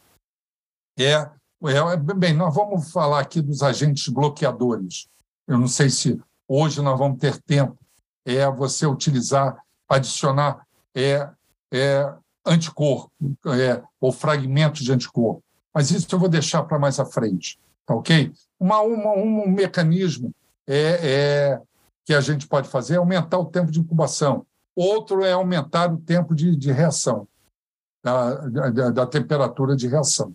é, 0.98 1.12
é. 1.12 1.96
Bem, 1.96 2.34
nós 2.34 2.54
vamos 2.54 2.90
falar 2.90 3.20
aqui 3.20 3.40
dos 3.40 3.62
agentes 3.62 4.08
bloqueadores. 4.08 5.06
Eu 5.46 5.58
não 5.58 5.68
sei 5.68 5.90
se 5.90 6.20
hoje 6.48 6.82
nós 6.82 6.98
vamos 6.98 7.18
ter 7.18 7.40
tempo. 7.42 7.78
É 8.24 8.48
você 8.50 8.86
utilizar, 8.86 9.56
adicionar 9.88 10.66
é, 10.94 11.28
é, 11.72 12.12
anticorpo, 12.46 13.10
é, 13.46 13.82
ou 14.00 14.12
fragmentos 14.12 14.82
de 14.82 14.92
anticorpo. 14.92 15.42
Mas 15.74 15.90
isso 15.90 16.06
eu 16.12 16.18
vou 16.18 16.28
deixar 16.28 16.62
para 16.64 16.78
mais 16.78 17.00
à 17.00 17.06
frente, 17.06 17.58
tá 17.86 17.94
ok? 17.94 18.32
Uma, 18.60 18.80
uma, 18.82 19.12
um 19.12 19.48
mecanismo 19.48 20.32
é, 20.66 21.00
é, 21.02 21.60
que 22.04 22.14
a 22.14 22.20
gente 22.20 22.46
pode 22.46 22.68
fazer 22.68 22.94
é 22.94 22.98
aumentar 22.98 23.38
o 23.38 23.46
tempo 23.46 23.72
de 23.72 23.80
incubação. 23.80 24.46
Outro 24.74 25.24
é 25.24 25.32
aumentar 25.32 25.92
o 25.92 25.98
tempo 25.98 26.34
de, 26.34 26.56
de 26.56 26.72
reação, 26.72 27.26
da, 28.02 28.34
da, 28.34 28.90
da, 28.90 29.06
temperatura 29.06 29.76
de 29.76 29.86
reação. 29.86 30.34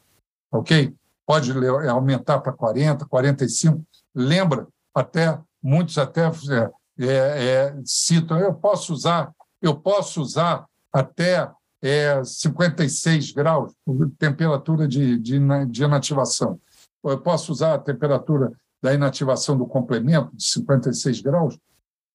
Ok? 0.52 0.94
Pode 1.26 1.52
aumentar 1.90 2.40
para 2.40 2.54
40, 2.54 3.06
45. 3.06 3.86
Lembra, 4.16 4.68
até 4.96 5.38
muitos 5.62 5.98
até 5.98 6.26
é, 6.26 6.72
é, 7.00 7.06
é, 7.08 7.76
citam, 7.86 8.40
eu 8.40 8.54
posso 8.54 8.94
usar, 8.94 9.32
eu 9.62 9.76
posso 9.76 10.22
usar 10.22 10.66
até 10.92 11.52
é, 11.82 12.24
56 12.24 13.32
graus, 13.34 13.74
temperatura 14.18 14.88
de, 14.88 15.20
de, 15.20 15.40
de 15.68 15.84
inativação. 15.84 16.60
Eu 17.04 17.20
posso 17.20 17.52
usar 17.52 17.76
a 17.76 17.80
temperatura 17.80 18.52
da 18.82 18.94
inativação 18.94 19.58
do 19.58 19.66
complemento 19.66 20.36
de 20.36 20.44
56 20.44 21.22
graus? 21.22 21.58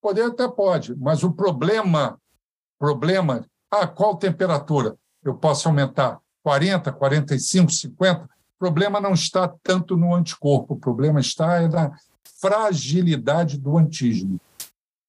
Poder 0.01 0.23
até 0.23 0.49
pode, 0.49 0.97
mas 0.97 1.23
o 1.23 1.33
problema, 1.33 2.19
problema, 2.79 3.47
ah, 3.71 3.87
qual 3.87 4.17
temperatura? 4.17 4.97
Eu 5.25 5.35
posso 5.35 5.69
aumentar 5.69 6.21
40, 6.43 6.93
45, 6.93 7.71
50? 7.71 8.25
O 8.25 8.29
problema 8.59 9.01
não 9.01 9.13
está 9.13 9.49
tanto 9.63 9.97
no 9.97 10.15
anticorpo, 10.15 10.75
o 10.75 10.79
problema 10.79 11.21
está 11.21 11.67
na 11.69 11.93
fragilidade 12.41 13.59
do 13.59 13.79
antígeno. 13.79 14.41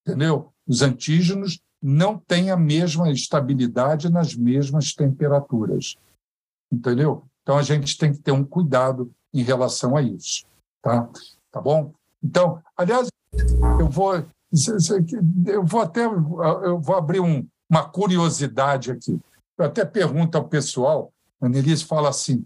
Entendeu? 0.05 0.51
Os 0.67 0.81
antígenos 0.81 1.59
não 1.81 2.17
têm 2.17 2.49
a 2.49 2.57
mesma 2.57 3.11
estabilidade 3.11 4.09
nas 4.09 4.35
mesmas 4.35 4.93
temperaturas. 4.93 5.97
Entendeu? 6.71 7.25
Então 7.41 7.57
a 7.57 7.61
gente 7.61 7.97
tem 7.97 8.13
que 8.13 8.19
ter 8.19 8.31
um 8.31 8.43
cuidado 8.43 9.11
em 9.33 9.43
relação 9.43 9.97
a 9.97 10.01
isso. 10.01 10.45
Tá? 10.81 11.09
tá 11.51 11.61
bom? 11.61 11.93
Então, 12.23 12.61
aliás, 12.77 13.09
eu 13.79 13.89
vou, 13.89 14.23
eu 15.45 15.65
vou 15.65 15.81
até 15.81 16.05
eu 16.05 16.79
vou 16.79 16.95
abrir 16.95 17.19
um, 17.19 17.45
uma 17.69 17.87
curiosidade 17.87 18.91
aqui. 18.91 19.19
Eu 19.57 19.65
até 19.65 19.85
pergunto 19.85 20.37
ao 20.37 20.47
pessoal, 20.47 21.13
a 21.39 21.47
Nelise 21.47 21.85
fala 21.85 22.09
assim, 22.09 22.45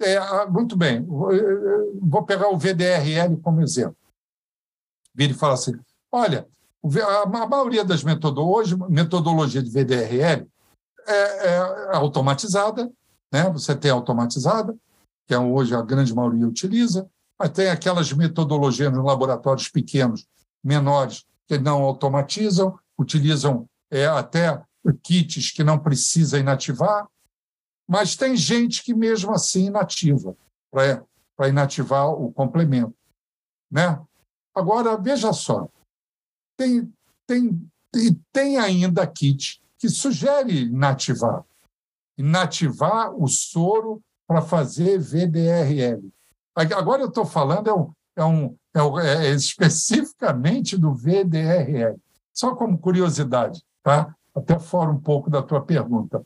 é, 0.00 0.16
ah, 0.16 0.46
muito 0.46 0.76
bem, 0.76 1.04
vou 1.04 2.24
pegar 2.24 2.48
o 2.48 2.58
VDRL 2.58 3.36
como 3.42 3.60
exemplo. 3.60 3.96
Vira 5.14 5.32
e 5.32 5.36
fala 5.36 5.54
assim, 5.54 5.78
olha, 6.10 6.48
a 6.82 7.46
maioria 7.46 7.84
das 7.84 8.02
metodologias, 8.02 8.78
metodologia 8.88 9.62
de 9.62 9.70
VDRL 9.70 10.46
é, 11.06 11.46
é 11.46 11.96
automatizada, 11.96 12.90
né? 13.32 13.50
você 13.50 13.74
tem 13.74 13.90
automatizada, 13.90 14.74
que 15.26 15.34
é 15.34 15.38
hoje 15.38 15.74
a 15.74 15.82
grande 15.82 16.14
maioria 16.14 16.48
utiliza, 16.48 17.08
mas 17.38 17.50
tem 17.50 17.68
aquelas 17.68 18.12
metodologias 18.12 18.92
nos 18.92 19.04
laboratórios 19.04 19.68
pequenos, 19.68 20.26
menores, 20.64 21.24
que 21.46 21.58
não 21.58 21.82
automatizam, 21.82 22.78
utilizam 22.98 23.66
é, 23.90 24.06
até 24.06 24.62
kits 25.02 25.50
que 25.52 25.64
não 25.64 25.78
precisa 25.78 26.38
inativar, 26.38 27.08
mas 27.88 28.16
tem 28.16 28.36
gente 28.36 28.82
que 28.82 28.94
mesmo 28.94 29.32
assim 29.32 29.66
inativa, 29.66 30.36
para 30.70 31.48
inativar 31.48 32.08
o 32.08 32.32
complemento. 32.32 32.94
Né? 33.70 34.00
Agora, 34.54 34.96
veja 34.96 35.32
só, 35.32 35.68
tem, 36.56 36.92
tem, 37.26 37.70
tem 38.32 38.58
ainda 38.58 39.06
kit 39.06 39.60
que 39.78 39.88
sugere 39.88 40.64
inativar. 40.64 41.44
Inativar 42.18 43.14
o 43.14 43.26
soro 43.26 44.02
para 44.26 44.42
fazer 44.42 44.98
VDRL. 44.98 46.12
Agora 46.54 47.02
eu 47.02 47.08
estou 47.08 47.24
falando 47.24 47.68
é, 47.68 47.74
um, 47.74 47.92
é, 48.16 48.24
um, 48.24 48.56
é, 48.74 48.82
um, 48.82 49.00
é, 49.00 49.30
especificamente 49.30 50.76
do 50.76 50.94
VDRL. 50.94 51.96
Só 52.32 52.54
como 52.54 52.78
curiosidade, 52.78 53.62
tá? 53.82 54.14
Até 54.40 54.58
fora 54.58 54.90
um 54.90 55.00
pouco 55.00 55.30
da 55.30 55.42
tua 55.42 55.64
pergunta. 55.64 56.24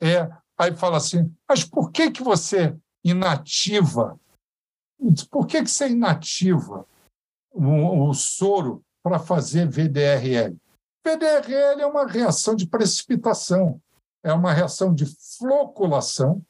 É, 0.00 0.30
aí 0.58 0.74
fala 0.74 0.96
assim, 0.96 1.34
mas 1.48 1.64
por 1.64 1.90
que, 1.90 2.10
que 2.10 2.22
você 2.22 2.76
inativa? 3.04 4.18
Por 5.30 5.46
que, 5.46 5.62
que 5.62 5.70
você 5.70 5.88
inativa 5.88 6.86
o, 7.52 8.08
o 8.08 8.14
soro 8.14 8.82
para 9.02 9.18
fazer 9.18 9.68
VDRL? 9.68 10.56
VDRL 11.06 11.80
é 11.80 11.86
uma 11.86 12.06
reação 12.06 12.54
de 12.54 12.66
precipitação, 12.66 13.80
é 14.22 14.32
uma 14.32 14.52
reação 14.52 14.94
de 14.94 15.06
floculação, 15.38 16.44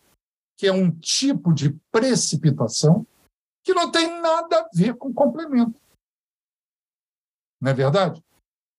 que 0.59 0.67
é 0.67 0.73
um 0.73 0.91
tipo 0.91 1.55
de 1.55 1.71
precipitação 1.93 3.07
que 3.63 3.73
não 3.73 3.91
tem 3.91 4.21
nada 4.21 4.61
a 4.61 4.69
ver 4.75 4.97
com 4.97 5.13
complemento. 5.13 5.81
Não 7.61 7.71
é 7.71 7.75
verdade? 7.75 8.23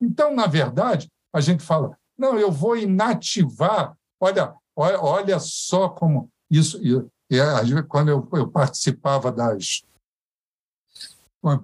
Então, 0.01 0.33
na 0.33 0.47
verdade, 0.47 1.09
a 1.33 1.39
gente 1.39 1.63
fala, 1.63 1.97
não, 2.21 2.37
eu 2.37 2.51
vou 2.51 2.77
inativar. 2.77 3.97
Olha, 4.19 4.53
olha, 4.75 5.01
olha 5.01 5.39
só 5.39 5.89
como 5.89 6.29
isso. 6.49 6.79
quando 7.89 8.09
eu, 8.09 8.29
eu 8.33 8.47
participava 8.47 9.31
das. 9.31 9.83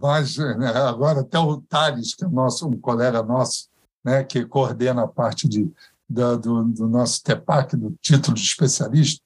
Mas, 0.01 0.37
né, 0.37 0.69
agora, 0.69 1.21
até 1.21 1.37
o 1.37 1.61
Thales, 1.61 2.15
que 2.15 2.25
é 2.25 2.27
nosso, 2.27 2.67
um 2.67 2.79
colega 2.79 3.21
nosso, 3.21 3.69
né, 4.03 4.23
que 4.23 4.43
coordena 4.43 5.03
a 5.03 5.07
parte 5.07 5.47
de, 5.47 5.71
da, 6.09 6.35
do, 6.35 6.63
do 6.63 6.87
nosso 6.87 7.21
TEPAC, 7.21 7.77
do 7.77 7.95
título 8.01 8.33
de 8.33 8.41
especialista, 8.41 9.23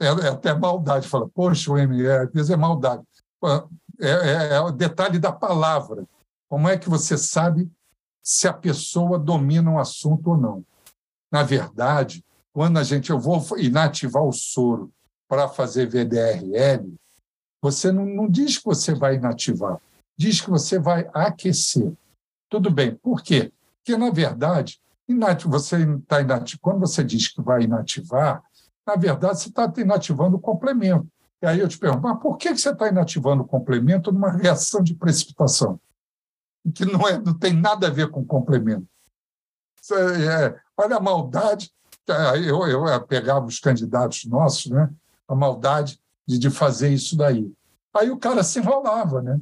é, 0.00 0.06
é 0.06 0.28
até 0.28 0.54
maldade. 0.54 1.08
Fala, 1.08 1.28
poxa, 1.28 1.72
o 1.72 1.74
ME, 1.74 2.08
às 2.08 2.30
vezes 2.30 2.50
é 2.50 2.56
maldade 2.56 3.02
é, 4.00 4.08
é, 4.10 4.54
é 4.54 4.60
o 4.60 4.70
detalhe 4.70 5.18
da 5.18 5.32
palavra. 5.32 6.06
Como 6.48 6.68
é 6.68 6.78
que 6.78 6.88
você 6.88 7.18
sabe 7.18 7.70
se 8.28 8.46
a 8.46 8.52
pessoa 8.52 9.18
domina 9.18 9.70
um 9.70 9.78
assunto 9.78 10.32
ou 10.32 10.36
não? 10.36 10.62
Na 11.32 11.42
verdade, 11.42 12.22
quando 12.52 12.76
a 12.76 12.82
gente 12.82 13.08
eu 13.08 13.18
vou 13.18 13.42
inativar 13.56 14.22
o 14.22 14.32
soro 14.32 14.92
para 15.26 15.48
fazer 15.48 15.88
VDRL, 15.88 16.94
você 17.62 17.90
não, 17.90 18.04
não 18.04 18.28
diz 18.28 18.58
que 18.58 18.66
você 18.66 18.94
vai 18.94 19.14
inativar, 19.14 19.80
diz 20.14 20.42
que 20.42 20.50
você 20.50 20.78
vai 20.78 21.08
aquecer. 21.14 21.90
Tudo 22.50 22.70
bem. 22.70 22.94
Por 22.96 23.22
quê? 23.22 23.50
Porque, 23.78 23.96
na 23.96 24.10
verdade, 24.10 24.78
você 25.46 25.78
está 25.78 26.20
inativ... 26.20 26.58
quando 26.60 26.80
você 26.80 27.02
diz 27.02 27.28
que 27.28 27.40
vai 27.40 27.62
inativar, 27.62 28.42
na 28.86 28.94
verdade, 28.94 29.40
você 29.40 29.48
está 29.48 29.72
inativando 29.78 30.36
o 30.36 30.40
complemento. 30.40 31.08
E 31.40 31.46
aí 31.46 31.60
eu 31.60 31.68
te 31.68 31.78
pergunto, 31.78 32.02
mas 32.02 32.20
por 32.20 32.36
que 32.36 32.54
você 32.54 32.68
está 32.68 32.88
inativando 32.88 33.42
o 33.42 33.46
complemento 33.46 34.12
numa 34.12 34.30
reação 34.30 34.82
de 34.82 34.94
precipitação? 34.94 35.80
Que 36.74 36.84
não, 36.84 37.06
é, 37.06 37.18
não 37.18 37.34
tem 37.34 37.52
nada 37.52 37.86
a 37.86 37.90
ver 37.90 38.10
com 38.10 38.24
complemento. 38.24 38.86
É, 39.92 40.58
olha 40.76 40.96
a 40.96 41.00
maldade. 41.00 41.70
Eu, 42.46 42.66
eu 42.66 43.06
pegava 43.06 43.46
os 43.46 43.58
candidatos 43.58 44.24
nossos, 44.24 44.70
né? 44.70 44.90
a 45.26 45.34
maldade 45.34 46.00
de, 46.26 46.38
de 46.38 46.50
fazer 46.50 46.90
isso 46.90 47.16
daí. 47.16 47.50
Aí 47.94 48.10
o 48.10 48.18
cara 48.18 48.42
se 48.42 48.58
enrolava. 48.58 49.20
Né? 49.22 49.40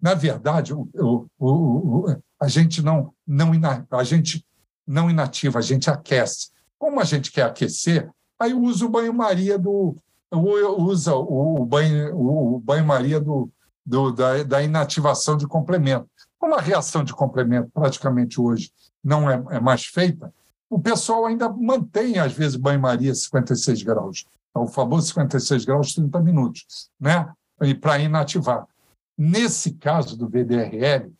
Na 0.00 0.14
verdade, 0.14 0.74
o, 0.74 0.88
o, 0.94 1.26
o, 1.38 2.16
a, 2.40 2.48
gente 2.48 2.82
não, 2.82 3.14
não, 3.26 3.52
a 3.90 4.04
gente 4.04 4.46
não 4.86 5.10
inativa, 5.10 5.58
a 5.58 5.62
gente 5.62 5.88
aquece. 5.88 6.50
Como 6.78 7.00
a 7.00 7.04
gente 7.04 7.30
quer 7.30 7.42
aquecer, 7.42 8.10
aí 8.38 8.52
usa 8.52 8.84
o 8.84 8.88
banho-maria 8.88 9.58
do, 9.58 9.96
usa 10.30 11.14
o 11.14 11.64
banho, 11.64 12.16
o 12.16 12.58
banho-maria 12.58 13.20
do, 13.20 13.50
do, 13.84 14.10
da, 14.10 14.42
da, 14.42 14.62
inativação 14.62 15.36
de 15.36 15.46
complemento. 15.46 16.08
Como 16.42 16.56
a 16.56 16.60
reação 16.60 17.04
de 17.04 17.14
complemento 17.14 17.70
praticamente 17.72 18.40
hoje 18.40 18.72
não 19.02 19.30
é, 19.30 19.40
é 19.50 19.60
mais 19.60 19.86
feita, 19.86 20.34
o 20.68 20.76
pessoal 20.76 21.24
ainda 21.24 21.48
mantém, 21.48 22.18
às 22.18 22.32
vezes, 22.32 22.56
banho-maria 22.56 23.14
56 23.14 23.84
graus, 23.84 24.26
é 24.52 24.58
o 24.58 24.66
famoso 24.66 25.06
56 25.06 25.64
graus 25.64 25.94
30 25.94 26.18
minutos, 26.18 26.90
né? 26.98 27.32
para 27.80 28.00
inativar. 28.00 28.66
Nesse 29.16 29.74
caso 29.74 30.18
do 30.18 30.28
VDRL, 30.28 31.12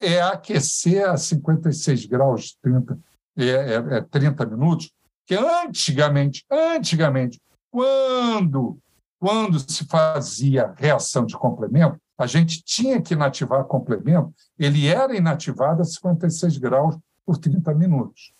é 0.00 0.22
aquecer 0.22 1.06
a 1.06 1.18
56 1.18 2.06
graus 2.06 2.56
30, 2.62 2.98
é, 3.36 3.44
é, 3.44 3.74
é 3.98 4.00
30 4.00 4.46
minutos, 4.46 4.90
que 5.26 5.34
antigamente, 5.34 6.46
antigamente, 6.50 7.38
quando, 7.70 8.78
quando 9.20 9.60
se 9.70 9.84
fazia 9.84 10.72
reação 10.78 11.26
de 11.26 11.36
complemento, 11.36 12.00
a 12.22 12.26
gente 12.26 12.62
tinha 12.62 13.02
que 13.02 13.14
inativar 13.14 13.64
complemento, 13.64 14.32
ele 14.64 14.86
era 14.86 15.16
inativado 15.16 15.82
a 15.82 15.84
56 15.84 16.58
graus 16.58 16.96
por 17.24 17.38
30 17.38 17.74
minutos. 17.74 18.32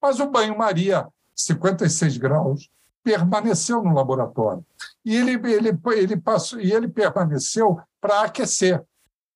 Mas 0.00 0.20
o 0.20 0.28
banho-maria, 0.28 1.06
56 1.34 2.16
graus, 2.16 2.70
permaneceu 3.02 3.82
no 3.82 3.94
laboratório. 3.94 4.64
E 5.04 5.16
ele, 5.16 5.32
ele, 5.52 5.78
ele, 5.94 6.16
passou, 6.16 6.60
e 6.60 6.72
ele 6.72 6.88
permaneceu 6.88 7.80
para 8.00 8.22
aquecer, 8.22 8.82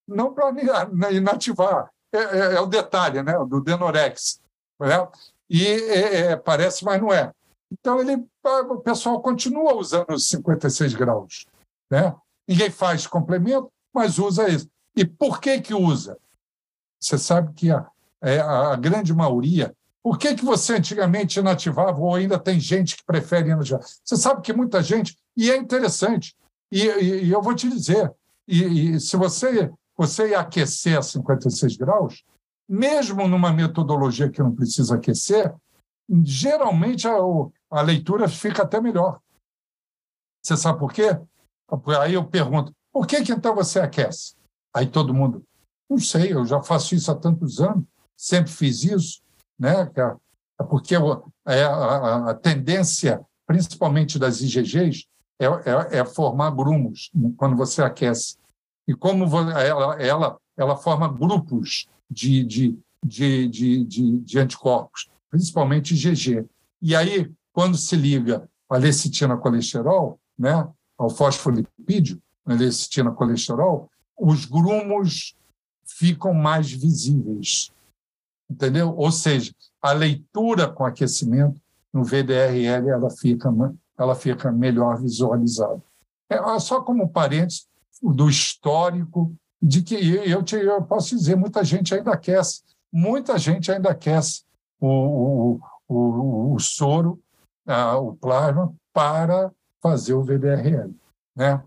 não 0.06 0.32
para 0.32 0.50
inativar. 1.12 1.90
É, 2.12 2.18
é, 2.18 2.54
é, 2.54 2.60
o 2.60 2.66
detalhe 2.66 3.22
né, 3.22 3.32
do 3.46 3.60
Denorex. 3.60 4.40
Né? 4.80 5.08
E 5.50 5.66
é, 5.66 6.16
é, 6.32 6.36
parece, 6.36 6.84
mas 6.84 7.00
não 7.00 7.12
é. 7.12 7.32
Então, 7.70 8.00
ele, 8.00 8.24
o 8.44 8.78
pessoal 8.78 9.20
continua 9.20 9.74
usando 9.74 10.10
os 10.10 10.28
56 10.28 10.94
graus. 10.94 11.46
Né? 11.90 12.14
Ninguém 12.46 12.70
faz 12.70 13.06
complemento, 13.06 13.70
mas 13.92 14.18
usa 14.18 14.48
isso. 14.48 14.68
E 14.94 15.04
por 15.04 15.40
que, 15.40 15.60
que 15.60 15.74
usa? 15.74 16.16
Você 17.06 17.18
sabe 17.18 17.52
que 17.52 17.70
a, 17.70 17.86
é, 18.20 18.40
a 18.40 18.74
grande 18.74 19.14
maioria. 19.14 19.72
Por 20.02 20.18
que, 20.18 20.34
que 20.34 20.44
você 20.44 20.74
antigamente 20.74 21.38
inativava 21.38 22.00
ou 22.00 22.14
ainda 22.14 22.38
tem 22.38 22.58
gente 22.58 22.96
que 22.96 23.04
prefere 23.04 23.50
inativar? 23.50 23.80
Você 24.04 24.16
sabe 24.16 24.42
que 24.42 24.52
muita 24.52 24.82
gente, 24.82 25.16
e 25.36 25.50
é 25.50 25.56
interessante, 25.56 26.36
e, 26.70 26.82
e, 26.82 27.24
e 27.24 27.30
eu 27.30 27.40
vou 27.40 27.54
te 27.54 27.68
dizer, 27.68 28.12
e, 28.46 28.94
e 28.94 29.00
se 29.00 29.16
você, 29.16 29.70
você 29.96 30.34
aquecer 30.34 30.98
a 30.98 31.02
56 31.02 31.76
graus, 31.76 32.24
mesmo 32.68 33.28
numa 33.28 33.52
metodologia 33.52 34.28
que 34.28 34.42
não 34.42 34.52
precisa 34.52 34.96
aquecer, 34.96 35.54
geralmente 36.24 37.06
a, 37.06 37.16
a 37.70 37.82
leitura 37.82 38.28
fica 38.28 38.64
até 38.64 38.80
melhor. 38.80 39.20
Você 40.42 40.56
sabe 40.56 40.78
por 40.78 40.92
quê? 40.92 41.20
Aí 42.00 42.14
eu 42.14 42.24
pergunto, 42.24 42.74
por 42.92 43.06
que, 43.06 43.22
que 43.22 43.32
então 43.32 43.54
você 43.54 43.78
aquece? 43.78 44.34
Aí 44.74 44.86
todo 44.86 45.14
mundo, 45.14 45.44
não 45.88 45.98
sei, 45.98 46.32
eu 46.32 46.44
já 46.44 46.62
faço 46.62 46.94
isso 46.94 47.10
há 47.10 47.14
tantos 47.14 47.60
anos, 47.60 47.84
sempre 48.16 48.50
fiz 48.50 48.84
isso, 48.84 49.20
né? 49.58 49.90
É, 49.94 50.16
é 50.60 50.64
porque 50.64 50.94
é 50.94 51.64
a, 51.64 52.34
tendência, 52.34 53.20
principalmente 53.46 54.18
das 54.18 54.40
IgGs, 54.40 55.06
é, 55.38 55.46
é, 55.46 55.98
é, 55.98 56.04
formar 56.04 56.50
grumos 56.50 57.10
quando 57.36 57.56
você 57.56 57.82
aquece. 57.82 58.36
E 58.88 58.94
como 58.94 59.24
ela, 59.50 60.00
ela, 60.00 60.38
ela 60.56 60.76
forma 60.76 61.12
grupos 61.12 61.86
de, 62.10 62.44
de, 62.44 62.78
de, 63.04 63.48
de, 63.48 63.84
de, 63.84 64.18
de 64.20 64.38
anticorpos, 64.38 65.08
principalmente 65.30 65.94
IgG. 65.94 66.46
E 66.80 66.96
aí, 66.96 67.30
quando 67.52 67.76
se 67.76 67.96
liga 67.96 68.48
a 68.68 68.76
lecitina 68.76 69.36
colesterol, 69.36 70.18
né, 70.38 70.68
ao 70.96 71.10
fosfolipídio, 71.10 72.20
a 72.44 72.54
lecitina 72.54 73.10
colesterol, 73.10 73.90
os 74.18 74.46
grumos 74.46 75.36
ficam 75.86 76.34
mais 76.34 76.70
visíveis. 76.70 77.70
Entendeu? 78.50 78.94
Ou 78.96 79.10
seja, 79.10 79.52
a 79.82 79.92
leitura 79.92 80.68
com 80.68 80.84
aquecimento 80.84 81.60
no 81.92 82.04
VDRL 82.04 82.88
ela 82.90 83.10
fica, 83.10 83.52
ela 83.98 84.14
fica 84.14 84.52
melhor 84.52 85.00
visualizada. 85.00 85.82
É, 86.28 86.58
só 86.58 86.82
como 86.82 87.08
parênteses 87.08 87.66
do 88.02 88.28
histórico 88.28 89.34
de 89.60 89.82
que 89.82 89.94
eu, 89.94 90.42
te, 90.42 90.56
eu 90.56 90.82
posso 90.82 91.16
dizer, 91.16 91.36
muita 91.36 91.64
gente 91.64 91.94
ainda 91.94 92.12
aquece, 92.12 92.62
muita 92.92 93.38
gente 93.38 93.72
ainda 93.72 93.90
aquece 93.90 94.42
o, 94.80 94.88
o, 94.88 95.60
o, 95.88 96.54
o 96.54 96.60
soro, 96.60 97.20
a, 97.66 97.96
o 97.98 98.14
plasma, 98.14 98.72
para 98.92 99.50
fazer 99.82 100.14
o 100.14 100.22
VDRL. 100.22 100.94
Né? 101.34 101.62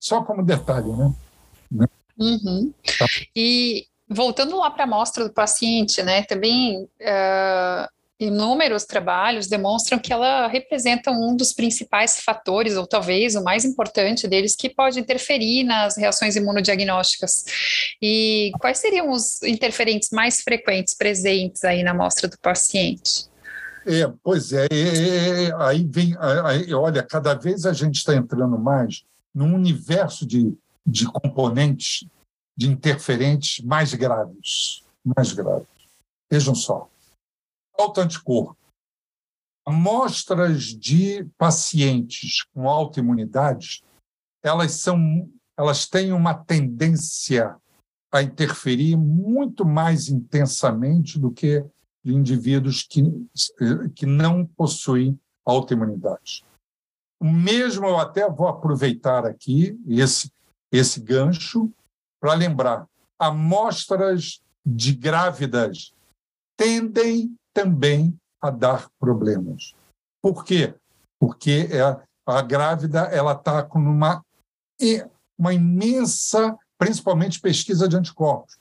Só 0.00 0.22
como 0.22 0.42
detalhe, 0.42 0.90
né? 0.92 1.14
Uhum. 2.18 2.72
E 3.34 3.86
voltando 4.08 4.56
lá 4.56 4.70
para 4.70 4.84
a 4.84 4.86
amostra 4.86 5.24
do 5.24 5.32
paciente, 5.32 6.02
né? 6.02 6.22
Também 6.22 6.84
uh, 6.84 7.88
inúmeros 8.18 8.84
trabalhos 8.84 9.46
demonstram 9.46 9.98
que 9.98 10.12
ela 10.12 10.46
representa 10.46 11.10
um 11.10 11.36
dos 11.36 11.52
principais 11.52 12.20
fatores, 12.20 12.76
ou 12.76 12.86
talvez 12.86 13.34
o 13.34 13.42
mais 13.42 13.64
importante 13.64 14.26
deles, 14.26 14.56
que 14.56 14.70
pode 14.70 14.98
interferir 14.98 15.64
nas 15.64 15.96
reações 15.96 16.36
imunodiagnósticas. 16.36 17.44
E 18.00 18.52
quais 18.58 18.78
seriam 18.78 19.10
os 19.10 19.42
interferentes 19.42 20.10
mais 20.10 20.40
frequentes 20.40 20.94
presentes 20.94 21.64
aí 21.64 21.82
na 21.82 21.90
amostra 21.90 22.28
do 22.28 22.38
paciente? 22.38 23.26
É, 23.86 24.10
pois 24.22 24.52
é, 24.52 24.66
é, 24.70 25.44
é 25.44 25.54
aí 25.58 25.86
vem, 25.88 26.16
aí, 26.18 26.74
olha, 26.74 27.04
cada 27.04 27.34
vez 27.34 27.64
a 27.64 27.72
gente 27.72 27.96
está 27.96 28.16
entrando 28.16 28.58
mais 28.58 29.04
num 29.32 29.54
universo 29.54 30.26
de 30.26 30.52
de 30.86 31.06
componentes, 31.10 32.08
de 32.56 32.68
interferentes 32.68 33.64
mais 33.64 33.92
graves. 33.94 34.84
Mais 35.04 35.32
graves. 35.32 35.68
Vejam 36.30 36.54
só. 36.54 36.88
Alto 37.78 38.00
anticorpo. 38.00 38.56
Amostras 39.66 40.62
de 40.62 41.24
pacientes 41.36 42.44
com 42.54 42.68
autoimunidade, 42.68 43.82
elas 44.42 44.72
são 44.72 45.28
elas 45.58 45.88
têm 45.88 46.12
uma 46.12 46.34
tendência 46.34 47.56
a 48.12 48.22
interferir 48.22 48.96
muito 48.96 49.64
mais 49.64 50.08
intensamente 50.08 51.18
do 51.18 51.30
que 51.30 51.64
indivíduos 52.04 52.82
que, 52.82 53.02
que 53.94 54.06
não 54.06 54.46
possuem 54.46 55.18
autoimunidade. 55.44 56.44
Mesmo 57.20 57.86
eu 57.86 57.98
até 57.98 58.28
vou 58.30 58.46
aproveitar 58.46 59.24
aqui 59.24 59.78
esse 59.88 60.30
esse 60.72 61.00
gancho 61.00 61.72
para 62.20 62.34
lembrar: 62.34 62.86
amostras 63.18 64.40
de 64.64 64.92
grávidas 64.92 65.92
tendem 66.56 67.34
também 67.54 68.16
a 68.40 68.50
dar 68.50 68.88
problemas. 68.98 69.74
Por 70.22 70.44
quê? 70.44 70.74
Porque 71.20 71.68
é, 71.70 71.80
a 72.26 72.42
grávida 72.42 73.00
ela 73.04 73.32
está 73.32 73.62
com 73.62 73.78
uma, 73.78 74.22
uma 75.38 75.54
imensa, 75.54 76.56
principalmente 76.78 77.40
pesquisa 77.40 77.88
de 77.88 77.96
anticorpos, 77.96 78.58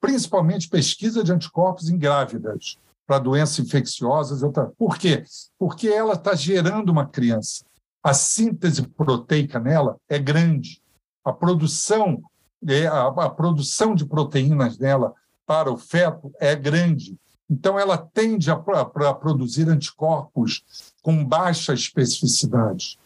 principalmente 0.00 0.68
pesquisa 0.68 1.24
de 1.24 1.32
anticorpos 1.32 1.88
em 1.88 1.98
grávidas 1.98 2.78
para 3.06 3.18
doenças 3.18 3.58
infecciosas. 3.58 4.42
Por 4.76 4.98
quê? 4.98 5.24
Porque 5.58 5.88
ela 5.88 6.12
está 6.12 6.34
gerando 6.34 6.90
uma 6.90 7.06
criança 7.06 7.64
a 8.02 8.14
síntese 8.14 8.82
proteica 8.82 9.58
nela 9.58 9.96
é 10.08 10.18
grande. 10.18 10.82
A 11.24 11.32
produção, 11.32 12.22
é, 12.66 12.86
a, 12.86 13.28
produção 13.28 13.94
de 13.94 14.06
proteínas 14.06 14.78
nela 14.78 15.14
para 15.46 15.70
o 15.70 15.76
feto 15.76 16.32
é 16.38 16.54
grande. 16.54 17.16
Então, 17.50 17.78
ela 17.78 17.96
tende 17.96 18.50
a, 18.50 18.54
a, 18.54 19.08
a 19.08 19.14
produzir 19.14 19.68
anticorpos 19.68 20.62
com 21.02 21.24
baixa 21.24 21.72
especificidade. 21.72 22.98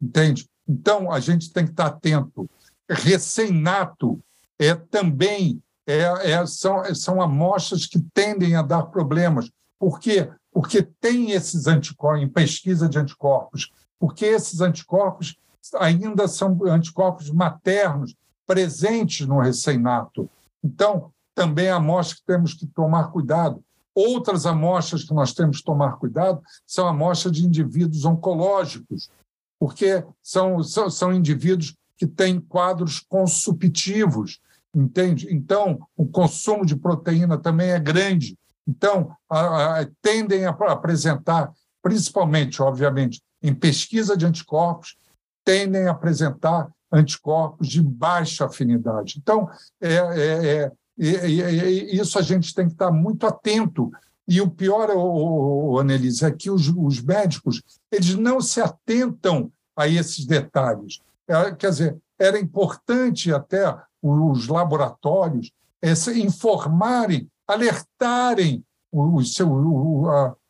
Entende? 0.00 0.48
Então, 0.68 1.10
a 1.10 1.20
gente 1.20 1.52
tem 1.52 1.64
que 1.64 1.70
estar 1.70 1.86
atento. 1.86 2.48
Recém-nato 2.88 4.20
é 4.58 4.74
também 4.74 5.62
é, 5.86 6.32
é, 6.32 6.46
são, 6.46 6.94
são 6.94 7.20
amostras 7.20 7.86
que 7.86 8.00
tendem 8.12 8.56
a 8.56 8.62
dar 8.62 8.84
problemas. 8.84 9.50
Por 9.78 10.00
quê? 10.00 10.30
Porque 10.50 10.82
tem 10.82 11.32
esses 11.32 11.66
anticorpos, 11.66 12.22
em 12.22 12.28
pesquisa 12.28 12.88
de 12.88 12.98
anticorpos, 12.98 13.70
porque 14.04 14.26
esses 14.26 14.60
anticorpos 14.60 15.34
ainda 15.76 16.28
são 16.28 16.58
anticorpos 16.66 17.30
maternos 17.30 18.14
presentes 18.46 19.26
no 19.26 19.40
recém-nato. 19.40 20.28
Então, 20.62 21.10
também 21.34 21.68
é 21.68 21.70
amostra 21.70 22.18
que 22.18 22.26
temos 22.26 22.52
que 22.52 22.66
tomar 22.66 23.10
cuidado. 23.10 23.64
Outras 23.94 24.44
amostras 24.44 25.04
que 25.04 25.14
nós 25.14 25.32
temos 25.32 25.60
que 25.60 25.64
tomar 25.64 25.92
cuidado 25.96 26.42
são 26.66 26.86
amostras 26.86 27.32
de 27.32 27.46
indivíduos 27.46 28.04
oncológicos, 28.04 29.10
porque 29.58 30.04
são, 30.22 30.62
são, 30.62 30.90
são 30.90 31.10
indivíduos 31.10 31.74
que 31.96 32.06
têm 32.06 32.38
quadros 32.38 33.00
consumptivos, 33.00 34.38
entende? 34.74 35.28
Então, 35.30 35.78
o 35.96 36.06
consumo 36.06 36.66
de 36.66 36.76
proteína 36.76 37.38
também 37.38 37.70
é 37.70 37.80
grande. 37.80 38.36
Então, 38.68 39.16
a, 39.30 39.80
a, 39.80 39.86
tendem 40.02 40.44
a 40.44 40.50
apresentar, 40.50 41.50
principalmente, 41.82 42.60
obviamente, 42.60 43.22
em 43.44 43.54
pesquisa 43.54 44.16
de 44.16 44.24
anticorpos, 44.24 44.96
tendem 45.44 45.86
a 45.86 45.90
apresentar 45.90 46.66
anticorpos 46.90 47.68
de 47.68 47.82
baixa 47.82 48.46
afinidade. 48.46 49.16
Então, 49.18 49.50
é, 49.80 49.96
é, 49.96 50.72
é, 50.98 51.70
isso 51.94 52.18
a 52.18 52.22
gente 52.22 52.54
tem 52.54 52.66
que 52.66 52.72
estar 52.72 52.90
muito 52.90 53.26
atento. 53.26 53.92
E 54.26 54.40
o 54.40 54.48
pior, 54.48 54.88
o, 54.96 55.78
Annelise, 55.78 56.24
é 56.24 56.30
que 56.30 56.50
os, 56.50 56.68
os 56.68 57.02
médicos 57.02 57.62
eles 57.92 58.14
não 58.14 58.40
se 58.40 58.62
atentam 58.62 59.52
a 59.76 59.86
esses 59.86 60.24
detalhes. 60.24 61.00
É, 61.28 61.52
quer 61.52 61.68
dizer, 61.68 61.98
era 62.18 62.40
importante 62.40 63.30
até 63.30 63.76
os 64.00 64.48
laboratórios 64.48 65.52
é, 65.82 65.92
informarem, 66.16 67.28
alertarem 67.46 68.64
os, 68.90 69.36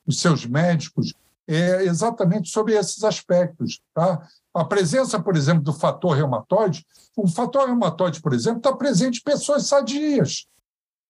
os 0.07 0.21
seus 0.21 0.47
médicos 0.47 1.13
é, 1.49 1.83
exatamente 1.85 2.49
sobre 2.49 2.75
esses 2.75 3.03
aspectos. 3.05 3.81
Tá? 3.93 4.27
A 4.53 4.65
presença, 4.65 5.21
por 5.21 5.37
exemplo, 5.37 5.63
do 5.63 5.73
fator 5.73 6.17
reumatoide, 6.17 6.87
o 7.17 7.29
fator 7.29 7.67
reumatoide, 7.67 8.21
por 8.21 8.33
exemplo, 8.33 8.59
está 8.59 8.75
presente 8.75 9.19
em 9.19 9.23
pessoas 9.23 9.67
sadias. 9.67 10.47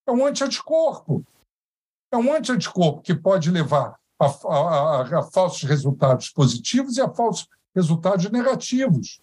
É 0.06 0.12
um 0.12 0.26
anti-anticorpo. 0.26 1.24
É 2.12 2.16
um 2.16 2.32
anti-anticorpo 2.32 3.02
que 3.02 3.14
pode 3.14 3.50
levar 3.50 3.98
a, 4.18 4.26
a, 4.26 4.58
a, 4.58 5.18
a, 5.18 5.22
falsos 5.22 5.62
resultados 5.68 6.30
positivos 6.30 6.96
e 6.96 7.00
a 7.00 7.08
falsos 7.08 7.48
resultados 7.74 8.30
negativos, 8.30 9.20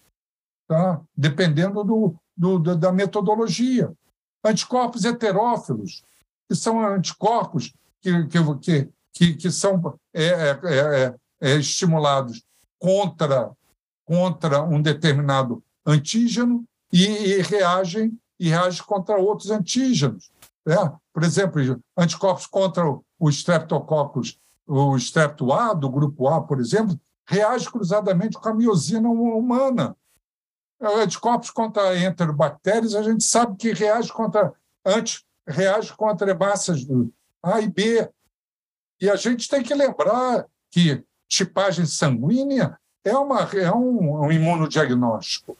tá? 0.68 1.00
dependendo 1.16 1.82
do, 1.82 2.14
do, 2.36 2.76
da 2.76 2.92
metodologia. 2.92 3.92
Anticorpos 4.44 5.04
heterófilos, 5.04 6.02
que 6.48 6.54
são 6.54 6.84
anticorpos 6.84 7.72
que, 8.00 8.26
que, 8.26 8.58
que, 8.60 8.92
que 9.12 9.50
são 9.50 9.98
é, 10.12 10.24
é, 10.24 10.60
é, 10.64 11.14
é, 11.40 11.56
estimulados 11.56 12.42
contra, 12.78 13.50
contra 14.04 14.62
um 14.62 14.80
determinado 14.80 15.62
antígeno 15.86 16.64
e, 16.92 17.04
e 17.04 17.42
reagem 17.42 18.18
e 18.38 18.48
reagem 18.48 18.82
contra 18.84 19.16
outros 19.16 19.50
antígenos. 19.50 20.32
Né? 20.66 20.76
Por 21.12 21.22
exemplo, 21.22 21.60
anticorpos 21.96 22.46
contra 22.46 22.84
o 22.84 23.28
streptococcus, 23.28 24.38
o 24.66 24.96
strepto 24.96 25.52
A, 25.52 25.72
do 25.74 25.88
grupo 25.88 26.26
A, 26.26 26.40
por 26.40 26.60
exemplo, 26.60 26.98
reage 27.26 27.70
cruzadamente 27.70 28.38
com 28.38 28.48
a 28.48 28.54
miosina 28.54 29.08
humana. 29.08 29.96
Anticorpos 30.80 31.50
contra 31.50 31.96
enterobactérias, 31.96 32.94
a 32.94 33.02
gente 33.02 33.22
sabe 33.22 33.56
que 33.56 33.72
reage 33.72 34.12
contra, 34.12 34.52
antes, 34.84 35.24
reage 35.46 35.92
contra 35.94 36.30
hemácias 36.30 36.84
A 37.42 37.60
e 37.60 37.68
B. 37.68 38.10
E 39.02 39.10
a 39.10 39.16
gente 39.16 39.48
tem 39.48 39.64
que 39.64 39.74
lembrar 39.74 40.46
que 40.70 41.04
tipagem 41.28 41.84
sanguínea 41.84 42.78
é, 43.04 43.12
uma, 43.16 43.40
é 43.52 43.68
um, 43.72 44.26
um 44.26 44.30
imunodiagnóstico. 44.30 45.58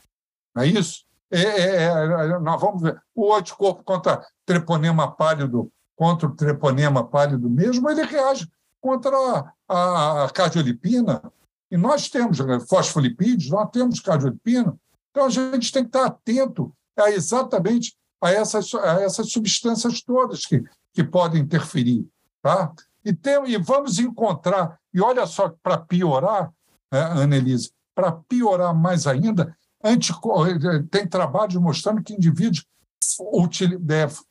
Não 0.55 0.63
é 0.63 0.69
isso? 0.69 1.05
É, 1.29 1.41
é, 1.41 1.83
é, 1.87 2.39
nós 2.39 2.61
vamos 2.61 2.83
ver. 2.83 3.03
O 3.13 3.35
anticorpo 3.35 3.83
contra 3.83 4.25
treponema 4.47 5.11
pálido, 5.11 5.73
contra 5.97 6.29
o 6.29 6.37
treponema 6.37 7.05
pálido 7.05 7.51
mesmo, 7.51 7.91
ele 7.91 8.05
reage 8.05 8.49
contra 8.81 9.17
a, 9.69 10.25
a 10.25 10.31
cardiolipina. 10.31 11.21
E 11.69 11.77
nós 11.77 12.09
temos 12.09 12.39
né, 12.39 12.61
fosfolipídios, 12.61 13.51
nós 13.51 13.69
temos 13.73 13.99
cardiolipina. 13.99 14.79
Então 15.11 15.27
a 15.27 15.31
gente 15.31 15.73
tem 15.73 15.83
que 15.83 15.89
estar 15.89 16.07
atento 16.07 16.73
a 16.97 17.11
exatamente 17.11 17.97
a 18.21 18.31
essas, 18.31 18.73
a 18.73 19.01
essas 19.01 19.33
substâncias 19.33 20.01
todas 20.01 20.47
que, 20.47 20.63
que 20.95 21.03
podem 21.03 21.43
interferir. 21.43 22.07
Tá? 22.41 22.73
E, 23.05 23.13
tem, 23.13 23.45
e 23.51 23.57
vamos 23.59 23.99
encontrar, 23.99 24.79
e 24.93 25.01
olha 25.01 25.27
só, 25.27 25.49
para 25.63 25.79
piorar, 25.79 26.53
né, 26.93 27.01
Annelise, 27.01 27.73
para 27.95 28.13
piorar 28.13 28.75
mais 28.75 29.07
ainda, 29.07 29.57
tem 30.91 31.07
trabalhos 31.07 31.57
mostrando 31.57 32.03
que 32.03 32.15
indivíduos 32.15 32.65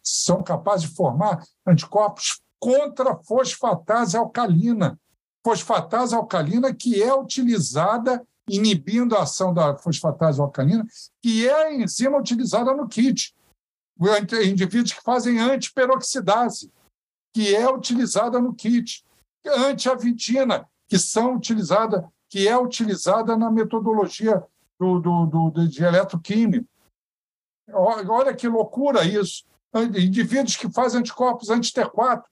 são 0.02 0.42
capazes 0.42 0.90
de 0.90 0.96
formar 0.96 1.44
anticorpos 1.68 2.42
contra 2.60 3.18
fosfatase 3.18 4.16
alcalina. 4.16 4.98
Fosfatase 5.44 6.16
alcalina 6.16 6.74
que 6.74 7.02
é 7.02 7.14
utilizada 7.14 8.26
inibindo 8.48 9.16
a 9.16 9.24
ação 9.24 9.54
da 9.54 9.78
fosfatase 9.78 10.40
alcalina, 10.40 10.86
que 11.22 11.48
é 11.48 11.54
a 11.54 11.74
enzima 11.74 12.18
utilizada 12.18 12.74
no 12.74 12.88
kit. 12.88 13.36
Indivíduos 14.46 14.94
que 14.94 15.02
fazem 15.04 15.40
antiperoxidase 15.40 16.72
que 17.34 17.56
é 17.56 17.70
utilizada 17.70 18.40
no 18.40 18.54
kit, 18.54 19.06
antiavidina, 19.46 20.70
que 20.88 21.00
são 21.00 21.36
utilizada, 21.36 22.12
que 22.30 22.48
é 22.48 22.58
utilizada 22.58 23.38
na 23.38 23.50
metodologia 23.50 24.44
do, 24.80 25.00
do, 25.00 25.50
do, 25.50 25.68
de 25.68 25.84
eletroquímica. 25.84 26.68
Olha 27.74 28.36
que 28.36 28.48
loucura 28.48 29.06
isso. 29.06 29.46
Indivíduos 29.74 30.58
que 30.58 30.70
fazem 30.70 31.00
anticorpos 31.00 31.50
anti-T4. 31.50 32.24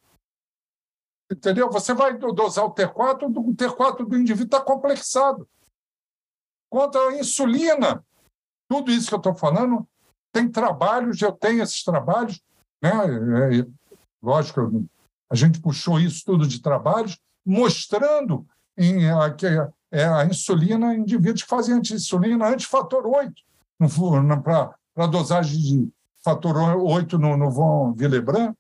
Entendeu? 1.32 1.70
Você 1.70 1.94
vai 1.94 2.18
dosar 2.18 2.66
o 2.66 2.74
T4, 2.74 3.24
o 3.24 3.54
T4 3.54 4.06
do 4.06 4.18
indivíduo 4.18 4.46
está 4.46 4.62
complexado. 4.62 5.48
Contra 6.70 7.00
a 7.02 7.20
insulina. 7.20 8.04
Tudo 8.68 8.92
isso 8.92 9.08
que 9.08 9.14
eu 9.14 9.20
estou 9.20 9.36
falando, 9.36 9.88
tem 10.32 10.50
trabalhos, 10.50 11.22
eu 11.22 11.32
tenho 11.32 11.64
esses 11.64 11.84
trabalhos, 11.84 12.42
né? 12.82 12.92
Lógico, 14.22 14.88
a 15.30 15.36
gente 15.36 15.62
puxou 15.62 16.00
isso 16.00 16.24
tudo 16.26 16.48
de 16.48 16.62
trabalhos, 16.62 17.18
mostrando 17.46 18.46
em, 18.78 19.10
a, 19.10 19.32
que 19.34 19.46
é 19.92 20.06
a 20.06 20.26
insulina 20.26 20.94
em 20.94 21.02
indivíduos 21.02 21.44
que 21.44 21.50
fazem 21.50 21.76
anti-insulina 21.76 22.48
anti-fator 22.48 23.06
8, 23.06 23.34
para 24.44 25.08
dosagem 25.08 25.60
de 25.60 25.90
fator 26.24 26.58
8 26.58 27.18
no, 27.18 27.38
no 27.38 27.52
von 27.52 27.96
Willebrand. 27.98 28.54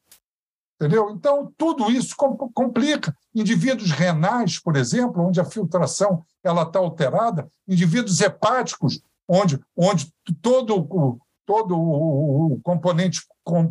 Entendeu? 0.81 1.09
Então, 1.09 1.53
tudo 1.57 1.91
isso 1.91 2.15
complica. 2.15 3.13
Indivíduos 3.35 3.91
renais, 3.91 4.57
por 4.59 4.77
exemplo, 4.77 5.27
onde 5.27 5.41
a 5.41 5.45
filtração 5.45 6.23
está 6.41 6.79
alterada, 6.79 7.49
indivíduos 7.67 8.21
hepáticos, 8.21 9.01
onde, 9.27 9.59
onde 9.75 10.09
todo 10.41 10.87
o, 10.89 11.19
todo 11.49 11.75
o 11.75 12.59
componente 12.61 13.23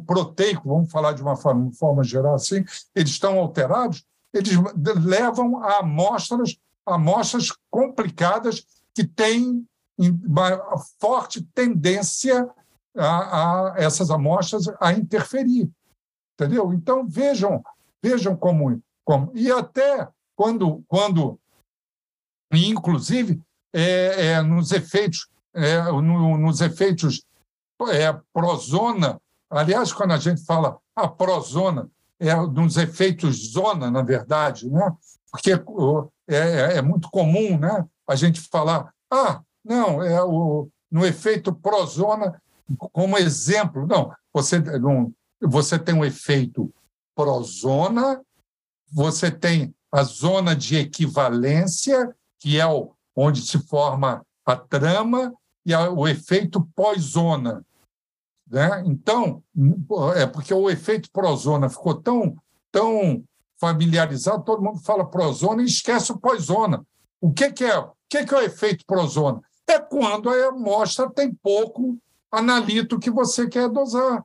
proteico, 0.05 0.69
vamos 0.69 0.91
falar 0.91 1.13
de 1.13 1.23
uma 1.23 1.37
forma, 1.37 1.71
forma 1.71 2.03
geral 2.03 2.35
assim, 2.35 2.65
eles 2.93 3.11
estão 3.11 3.39
alterados, 3.39 4.05
eles 4.35 4.55
levam 5.01 5.63
a 5.63 5.79
amostras, 5.79 6.57
amostras 6.85 7.53
complicadas 7.71 8.67
que 8.93 9.05
têm 9.05 9.65
uma 9.97 10.77
forte 11.01 11.41
tendência 11.55 12.51
a, 12.97 13.71
a 13.71 13.75
essas 13.77 14.11
amostras 14.11 14.65
a 14.81 14.93
interferir. 14.93 15.71
Entendeu? 16.35 16.73
Então, 16.73 17.07
vejam, 17.07 17.63
vejam 18.03 18.35
como, 18.35 18.83
como. 19.05 19.31
E 19.37 19.53
até 19.53 20.09
quando, 20.35 20.83
quando 20.89 21.39
inclusive, 22.53 23.41
é, 23.73 24.33
é, 24.33 24.43
nos 24.43 24.73
efeitos, 24.73 25.29
é, 25.55 25.81
no, 25.93 26.37
nos 26.37 26.61
efeitos 26.61 27.23
é, 27.87 28.13
prozona. 28.33 29.21
Aliás, 29.51 29.93
quando 29.93 30.13
a 30.13 30.19
gente 30.19 30.45
fala 30.45 30.79
a 30.95 31.07
prozona, 31.07 31.89
é 32.19 32.35
nos 32.35 32.77
efeitos 32.77 33.53
zona, 33.53 33.91
na 33.91 34.03
verdade, 34.03 34.69
né? 34.69 34.93
porque 35.31 35.53
é, 35.53 36.37
é, 36.37 36.77
é 36.79 36.83
muito 36.83 37.09
comum 37.11 37.59
né? 37.59 37.87
a 38.07 38.17
gente 38.17 38.41
falar, 38.41 38.93
ah, 39.11 39.41
não, 39.65 40.03
é 40.03 40.23
o, 40.23 40.69
no 40.91 41.07
efeito 41.07 41.53
prozona, 41.53 42.41
como 42.93 43.17
exemplo. 43.17 43.87
Não, 43.87 44.13
você, 44.33 44.59
não, 44.59 45.13
você 45.41 45.79
tem 45.79 45.95
um 45.95 46.05
efeito 46.05 46.73
prozona, 47.15 48.21
você 48.93 49.31
tem 49.31 49.75
a 49.93 50.03
zona 50.03 50.55
de 50.55 50.77
equivalência, 50.77 52.15
que 52.39 52.59
é 52.59 52.67
o, 52.67 52.93
onde 53.15 53.43
se 53.43 53.59
forma 53.59 54.25
a 54.45 54.57
trama, 54.57 55.33
e 55.65 55.75
a, 55.75 55.91
o 55.91 56.09
efeito 56.09 56.67
pós-zona, 56.75 57.65
né? 58.51 58.83
Então, 58.87 59.43
é 60.17 60.27
porque 60.27 60.53
o 60.53 60.71
efeito 60.71 61.11
prozona 61.13 61.69
ficou 61.69 61.95
tão, 61.95 62.37
tão 62.73 63.23
familiarizado, 63.61 64.45
todo 64.45 64.63
mundo 64.63 64.81
fala 64.81 65.05
prozona 65.05 65.63
e 65.63 65.67
esquece 65.67 66.13
o 66.13 66.19
pós-zona. 66.19 66.85
O 67.21 67.33
que, 67.33 67.51
que 67.53 67.65
é? 67.65 67.79
O 67.79 67.93
que, 68.09 68.25
que 68.25 68.35
é 68.35 68.39
o 68.39 68.43
efeito 68.43 68.85
prozona? 68.87 69.41
É 69.67 69.79
quando 69.79 70.31
a 70.31 70.49
amostra 70.49 71.11
tem 71.11 71.33
pouco 71.35 71.99
analito 72.33 72.99
que 72.99 73.11
você 73.11 73.49
quer 73.49 73.69
dosar. 73.69 74.25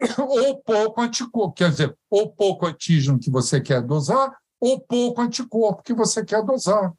Ou 0.18 0.58
pouco 0.58 1.00
anticorpo, 1.00 1.54
quer 1.54 1.70
dizer, 1.70 1.96
ou 2.08 2.30
pouco 2.30 2.66
antígeno 2.66 3.18
que 3.18 3.30
você 3.30 3.60
quer 3.60 3.82
dosar, 3.82 4.32
ou 4.60 4.80
pouco 4.80 5.20
anticorpo 5.20 5.82
que 5.82 5.92
você 5.92 6.24
quer 6.24 6.40
dosar. 6.44 6.92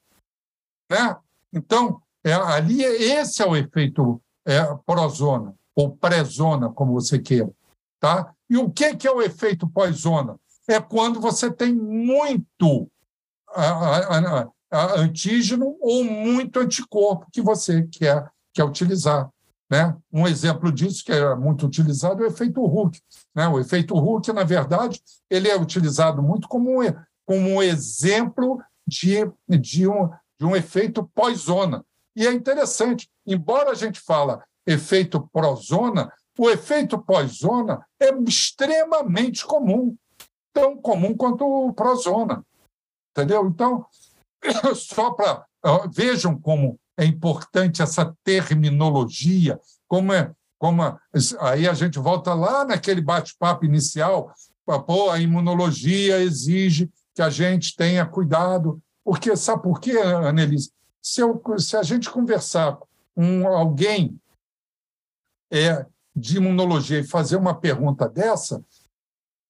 Né? 0.91 1.15
Então, 1.53 2.01
é, 2.25 2.33
ali 2.33 2.83
esse 2.83 3.41
é 3.41 3.45
o 3.45 3.55
efeito 3.55 4.21
é, 4.45 4.61
prozona 4.85 5.55
ou 5.79 5.95
pré-zona, 5.95 6.69
como 6.69 6.91
você 6.91 7.17
queira. 7.17 7.49
Tá? 8.01 8.33
E 8.49 8.57
o 8.57 8.69
que, 8.69 8.97
que 8.97 9.07
é 9.07 9.11
o 9.11 9.21
efeito 9.21 9.65
pós-zona? 9.65 10.37
É 10.67 10.77
quando 10.81 11.21
você 11.21 11.49
tem 11.49 11.73
muito 11.73 12.91
antígeno 14.97 15.77
ou 15.79 16.03
muito 16.03 16.59
anticorpo 16.59 17.27
que 17.31 17.41
você 17.41 17.83
quer, 17.83 18.29
quer 18.53 18.65
utilizar. 18.65 19.29
Né? 19.71 19.95
Um 20.11 20.27
exemplo 20.27 20.69
disso, 20.69 21.03
que 21.05 21.13
é 21.13 21.33
muito 21.33 21.65
utilizado, 21.65 22.23
é 22.23 22.27
o 22.27 22.29
efeito 22.29 22.61
Hooke. 22.61 22.99
Né? 23.33 23.47
O 23.47 23.57
efeito 23.57 23.95
Hooke, 23.95 24.33
na 24.33 24.43
verdade, 24.43 25.01
ele 25.29 25.47
é 25.47 25.57
utilizado 25.57 26.21
muito 26.21 26.49
como 26.49 26.83
um, 26.83 26.93
como 27.25 27.51
um 27.51 27.63
exemplo 27.63 28.61
de, 28.85 29.31
de, 29.47 29.87
um, 29.87 30.09
de 30.37 30.45
um 30.45 30.57
efeito 30.57 31.09
pós-zona. 31.15 31.85
E 32.15 32.27
é 32.27 32.33
interessante, 32.33 33.09
embora 33.25 33.71
a 33.71 33.75
gente 33.75 34.01
fala 34.01 34.43
efeito 34.71 35.27
pró-zona, 35.33 36.11
o 36.37 36.49
efeito 36.49 36.97
pós-zona 36.97 37.85
é 37.99 38.13
extremamente 38.25 39.45
comum, 39.45 39.95
tão 40.53 40.77
comum 40.77 41.13
quanto 41.15 41.43
o 41.43 41.73
pró-zona. 41.73 42.45
Entendeu? 43.11 43.47
Então, 43.47 43.85
só 44.75 45.11
para. 45.11 45.45
Vejam 45.93 46.39
como 46.39 46.79
é 46.95 47.03
importante 47.03 47.81
essa 47.81 48.15
terminologia, 48.23 49.59
como 49.87 50.13
é. 50.13 50.31
Como 50.57 50.83
é, 50.83 50.97
aí 51.39 51.67
a 51.67 51.73
gente 51.73 51.99
volta 51.99 52.33
lá 52.33 52.65
naquele 52.65 53.01
bate-papo 53.01 53.65
inicial, 53.65 54.33
pô, 54.85 55.09
a 55.09 55.19
imunologia 55.19 56.19
exige 56.19 56.89
que 57.15 57.21
a 57.21 57.29
gente 57.29 57.75
tenha 57.75 58.05
cuidado. 58.05 58.81
Porque, 59.03 59.35
sabe 59.35 59.63
por 59.63 59.79
quê, 59.79 59.97
Annelise? 59.97 60.71
Se, 61.01 61.21
eu, 61.21 61.41
se 61.57 61.75
a 61.75 61.83
gente 61.83 62.09
conversar 62.09 62.77
com 63.15 63.47
alguém 63.47 64.19
é, 65.51 65.85
de 66.15 66.37
imunologia 66.37 66.99
e 66.99 67.07
fazer 67.07 67.35
uma 67.35 67.55
pergunta 67.55 68.07
dessa, 68.07 68.63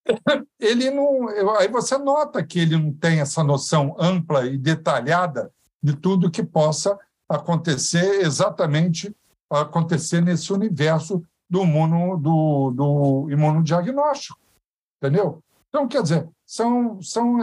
ele 0.59 0.89
não. 0.89 1.27
Aí 1.57 1.67
você 1.67 1.97
nota 1.97 2.43
que 2.43 2.59
ele 2.59 2.77
não 2.77 2.93
tem 2.93 3.19
essa 3.19 3.43
noção 3.43 3.95
ampla 3.99 4.45
e 4.45 4.57
detalhada 4.57 5.51
de 5.81 5.95
tudo 5.95 6.31
que 6.31 6.43
possa 6.43 6.97
acontecer 7.27 8.21
exatamente 8.21 9.15
acontecer 9.49 10.21
nesse 10.21 10.53
universo 10.53 11.23
do, 11.49 11.63
imuno, 11.63 12.17
do, 12.17 12.71
do 12.71 13.31
imunodiagnóstico. 13.31 14.39
Entendeu? 15.01 15.41
Então, 15.69 15.87
quer 15.87 16.03
dizer, 16.03 16.29
são, 16.45 17.01
são, 17.01 17.39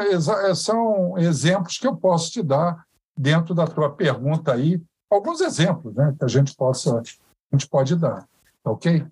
são 0.55 1.19
exemplos 1.19 1.79
que 1.79 1.87
eu 1.87 1.97
posso 1.97 2.31
te 2.31 2.43
dar 2.43 2.85
dentro 3.17 3.55
da 3.55 3.67
tua 3.67 3.91
pergunta 3.91 4.53
aí, 4.53 4.81
alguns 5.11 5.41
exemplos 5.41 5.95
né, 5.95 6.15
que 6.17 6.25
a 6.25 6.29
gente, 6.29 6.55
possa, 6.55 7.01
a 7.01 7.57
gente 7.57 7.69
pode 7.69 7.97
dar. 7.97 8.29
Tá 8.67 8.73
ok? 8.73 9.07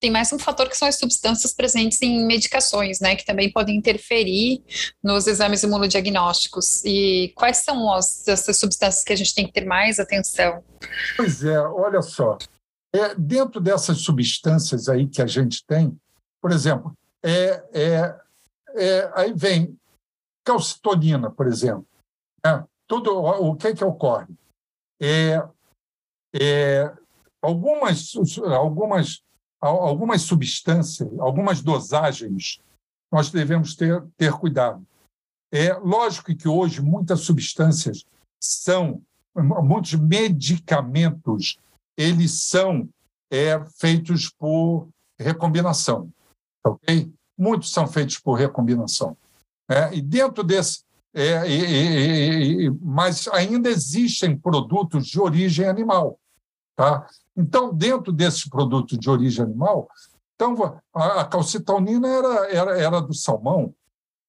tem 0.00 0.10
mais 0.10 0.32
um 0.32 0.38
fator 0.38 0.68
que 0.68 0.76
são 0.76 0.88
as 0.88 0.98
substâncias 0.98 1.54
presentes 1.54 2.02
em 2.02 2.26
medicações, 2.26 2.98
né, 2.98 3.14
que 3.14 3.24
também 3.24 3.52
podem 3.52 3.76
interferir 3.76 4.64
nos 5.00 5.28
exames 5.28 5.62
imunodiagnósticos. 5.62 6.84
E 6.84 7.32
quais 7.36 7.58
são 7.58 7.92
as, 7.92 8.26
essas 8.26 8.58
substâncias 8.58 9.04
que 9.04 9.12
a 9.12 9.16
gente 9.16 9.32
tem 9.32 9.46
que 9.46 9.52
ter 9.52 9.64
mais 9.64 10.00
atenção? 10.00 10.64
Pois 11.16 11.44
é, 11.44 11.56
olha 11.60 12.02
só. 12.02 12.36
É, 12.92 13.14
dentro 13.14 13.60
dessas 13.60 13.98
substâncias 13.98 14.88
aí 14.88 15.08
que 15.08 15.22
a 15.22 15.26
gente 15.26 15.64
tem, 15.64 15.96
por 16.40 16.50
exemplo, 16.50 16.92
é, 17.24 17.64
é, 17.72 18.20
é 18.74 19.12
aí 19.14 19.32
vem 19.32 19.78
calcitonina, 20.44 21.30
por 21.30 21.46
exemplo. 21.46 21.86
Né? 22.44 22.64
Tudo, 22.88 23.16
o 23.16 23.54
que, 23.54 23.68
é 23.68 23.74
que 23.74 23.84
ocorre? 23.84 24.26
É, 25.00 25.40
é, 26.34 26.92
algumas, 27.42 28.12
algumas 28.36 29.22
algumas 29.62 30.22
substâncias, 30.22 31.08
algumas 31.20 31.62
dosagens, 31.62 32.60
nós 33.12 33.30
devemos 33.30 33.76
ter, 33.76 34.04
ter 34.16 34.32
cuidado. 34.32 34.84
É 35.52 35.72
lógico 35.74 36.34
que 36.34 36.48
hoje 36.48 36.82
muitas 36.82 37.20
substâncias 37.20 38.04
são, 38.42 39.00
muitos 39.36 39.94
medicamentos, 39.94 41.58
eles 41.96 42.42
são 42.42 42.88
é, 43.30 43.62
feitos 43.78 44.28
por 44.28 44.88
recombinação, 45.18 46.10
ok? 46.66 47.12
Muitos 47.38 47.70
são 47.70 47.86
feitos 47.86 48.18
por 48.18 48.34
recombinação. 48.34 49.16
É, 49.70 49.94
e 49.94 50.02
dentro 50.02 50.42
desse, 50.42 50.82
é, 51.14 51.40
mas 52.80 53.28
ainda 53.28 53.68
existem 53.68 54.36
produtos 54.36 55.06
de 55.06 55.20
origem 55.20 55.66
animal, 55.66 56.18
tá? 56.76 57.06
Então, 57.36 57.72
dentro 57.74 58.12
desses 58.12 58.48
produtos 58.48 58.98
de 58.98 59.08
origem 59.08 59.44
animal, 59.44 59.88
então, 60.34 60.80
a 60.92 61.24
calcitonina 61.24 62.08
era, 62.08 62.52
era, 62.52 62.78
era 62.78 63.00
do 63.00 63.14
salmão. 63.14 63.72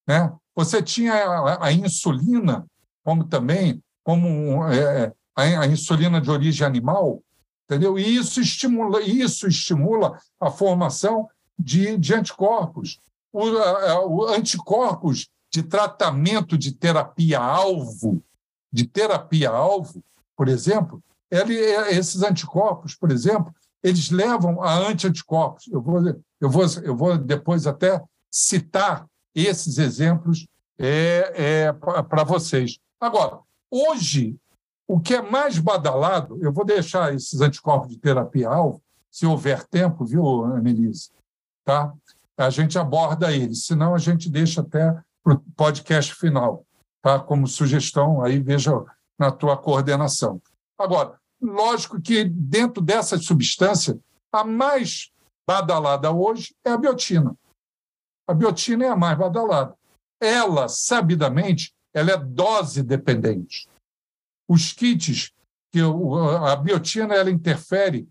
Né? 0.07 0.31
Você 0.55 0.81
tinha 0.81 1.13
a, 1.13 1.65
a 1.65 1.71
insulina, 1.71 2.65
como 3.03 3.23
também, 3.23 3.81
como 4.03 4.63
é, 4.67 5.11
a, 5.35 5.41
a, 5.61 5.67
insulina 5.67 6.21
de 6.21 6.29
origem 6.29 6.67
animal, 6.67 7.21
entendeu? 7.65 7.97
E 7.97 8.15
isso 8.15 8.39
estimula, 8.39 9.01
isso 9.01 9.47
estimula 9.47 10.19
a 10.39 10.51
formação 10.51 11.27
de, 11.57 11.97
de 11.97 12.13
anticorpos. 12.13 12.99
O, 13.31 13.47
a, 13.57 14.05
o 14.05 14.25
anticorpos 14.25 15.27
de 15.51 15.63
tratamento 15.63 16.57
de 16.57 16.73
terapia-alvo, 16.73 18.23
de 18.71 18.85
terapia-alvo, 18.85 20.03
por 20.35 20.47
exemplo, 20.47 21.01
ele, 21.33 21.57
é, 21.57 21.95
esses 21.95 22.21
anticorpos, 22.21 22.95
por 22.95 23.11
exemplo, 23.11 23.53
eles 23.81 24.11
levam 24.11 24.61
a 24.61 24.77
anti-anticorpos. 24.77 25.67
Eu 25.67 25.81
vou, 25.81 25.99
eu, 26.39 26.49
vou, 26.49 26.65
eu 26.83 26.95
vou 26.95 27.17
depois 27.17 27.65
até 27.65 28.01
citar 28.31 29.05
esses 29.33 29.77
exemplos 29.79 30.47
é, 30.77 31.33
é, 31.35 31.73
para 31.73 32.23
vocês. 32.23 32.77
Agora, 32.99 33.39
hoje, 33.69 34.37
o 34.87 34.99
que 34.99 35.15
é 35.15 35.21
mais 35.21 35.57
badalado, 35.57 36.37
eu 36.41 36.53
vou 36.53 36.63
deixar 36.63 37.13
esses 37.13 37.41
anticorpos 37.41 37.89
de 37.89 37.97
terapia-alvo, 37.97 38.81
se 39.11 39.25
houver 39.25 39.63
tempo, 39.65 40.05
viu, 40.05 40.45
Annelise? 40.45 41.11
Tá? 41.65 41.91
A 42.37 42.49
gente 42.49 42.77
aborda 42.77 43.31
eles, 43.31 43.65
senão 43.65 43.95
a 43.95 43.97
gente 43.97 44.29
deixa 44.29 44.61
até 44.61 44.95
para 45.23 45.33
o 45.33 45.39
podcast 45.55 46.13
final, 46.13 46.65
tá? 47.01 47.19
como 47.19 47.47
sugestão, 47.47 48.23
aí 48.23 48.39
veja 48.39 48.71
na 49.17 49.31
tua 49.31 49.57
coordenação. 49.57 50.41
Agora, 50.77 51.19
Lógico 51.43 52.01
que 52.01 52.23
dentro 52.23 52.81
dessa 52.81 53.17
substância, 53.17 53.99
a 54.31 54.45
mais 54.45 55.11
badalada 55.45 56.09
hoje 56.09 56.55
é 56.63 56.71
a 56.71 56.77
biotina. 56.77 57.37
A 58.25 58.33
biotina 58.33 58.85
é 58.85 58.89
a 58.89 58.95
mais 58.95 59.17
badalada. 59.17 59.75
Ela, 60.21 60.69
sabidamente, 60.69 61.73
ela 61.93 62.11
é 62.11 62.17
dose 62.17 62.81
dependente. 62.81 63.67
Os 64.47 64.71
kits, 64.71 65.33
que 65.69 65.81
a 66.49 66.55
biotina 66.55 67.13
ela 67.13 67.29
interfere 67.29 68.07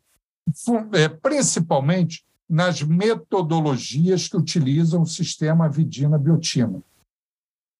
é, 0.93 1.09
principalmente 1.09 2.25
nas 2.47 2.83
metodologias 2.83 4.29
que 4.29 4.37
utilizam 4.37 5.03
o 5.03 5.07
sistema 5.07 5.71
vidina-biotina. 5.71 6.83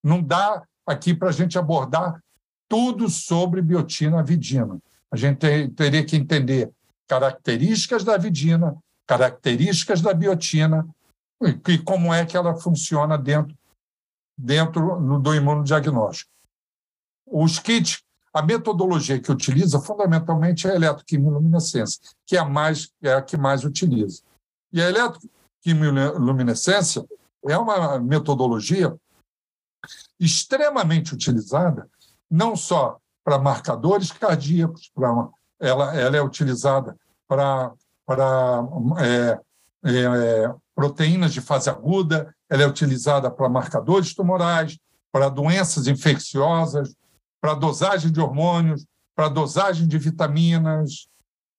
Não 0.03 0.23
dá 0.23 0.67
aqui 0.87 1.15
para 1.15 1.29
a 1.29 1.33
gente 1.33 1.59
abordar 1.59 2.23
tudo 2.69 3.11
sobre 3.11 3.61
biotina-vidina. 3.61 4.81
A 5.13 5.17
gente 5.17 5.69
teria 5.77 6.05
que 6.05 6.17
entender 6.17 6.73
características 7.07 8.03
da 8.03 8.17
vidina, 8.17 8.75
características 9.07 10.01
da 10.01 10.13
biotina 10.15 10.89
e, 11.69 11.79
como 11.79 12.15
é 12.15 12.25
que 12.25 12.35
ela 12.35 12.57
funciona 12.57 13.19
dentro, 13.19 13.55
dentro 14.39 15.19
do 15.19 15.35
imunodiagnóstico. 15.35 16.31
Os 17.27 17.59
kits, 17.59 18.03
a 18.33 18.41
metodologia 18.41 19.21
que 19.21 19.31
utiliza 19.31 19.79
fundamentalmente 19.79 20.67
é 20.67 20.71
a 20.71 20.77
eletroquimiluminescência, 20.77 22.01
que 22.25 22.37
é 22.37 22.39
a, 22.41 22.47
mais, 22.47 22.91
é 23.03 23.13
a 23.13 23.21
que 23.21 23.37
mais 23.37 23.65
utiliza. 23.65 24.23
E 24.73 24.81
a 24.81 24.89
eletroquimiluminescência 24.89 27.05
é 27.47 27.59
uma 27.59 27.99
metodologia 27.99 28.97
extremamente 30.19 31.13
utilizada, 31.13 31.87
não 32.31 32.57
só 32.57 32.99
para 33.25 33.39
marcadores 33.39 34.11
cardíacos, 34.11 34.91
pra, 34.95 35.29
ela, 35.61 35.95
ela 35.97 36.17
é 36.17 36.23
utilizada 36.23 36.97
para, 37.29 37.73
é, 38.99 39.39
é, 39.85 40.55
proteínas 40.75 41.33
de 41.33 41.41
fase 41.41 41.71
aguda, 41.71 42.35
ela 42.49 42.63
é 42.63 42.67
utilizada 42.67 43.31
para 43.31 43.49
marcadores 43.49 44.15
tumorais, 44.15 44.79
para 45.11 45.29
doenças 45.29 45.87
infecciosas, 45.87 46.95
para 47.41 47.55
dosagem 47.55 48.11
de 48.11 48.21
hormônios, 48.21 48.85
para 49.15 49.29
dosagem 49.29 49.87
de 49.87 49.99
vitaminas, 49.99 51.07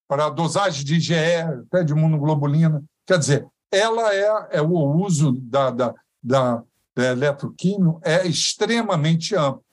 para 0.07 0.29
dosagem 0.29 0.83
de 0.83 0.95
IgE, 0.95 1.41
até 1.65 1.83
de 1.83 1.93
imunoglobulina. 1.93 2.83
Quer 3.05 3.19
dizer, 3.19 3.47
ela 3.71 4.13
é, 4.13 4.57
é 4.57 4.61
o 4.61 4.71
uso 4.71 5.33
da, 5.33 5.69
da, 5.71 5.93
da, 6.21 6.63
da 6.95 7.03
eletroquímio 7.03 7.99
é 8.03 8.27
extremamente 8.27 9.35
amplo. 9.35 9.63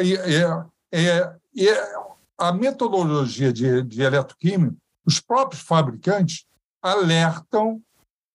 E, 0.00 0.14
é, 0.92 1.34
e 1.54 1.68
a 2.38 2.52
metodologia 2.52 3.52
de, 3.52 3.82
de 3.82 4.02
eletroquímica, 4.02 4.76
os 5.06 5.20
próprios 5.20 5.62
fabricantes 5.62 6.44
alertam 6.82 7.80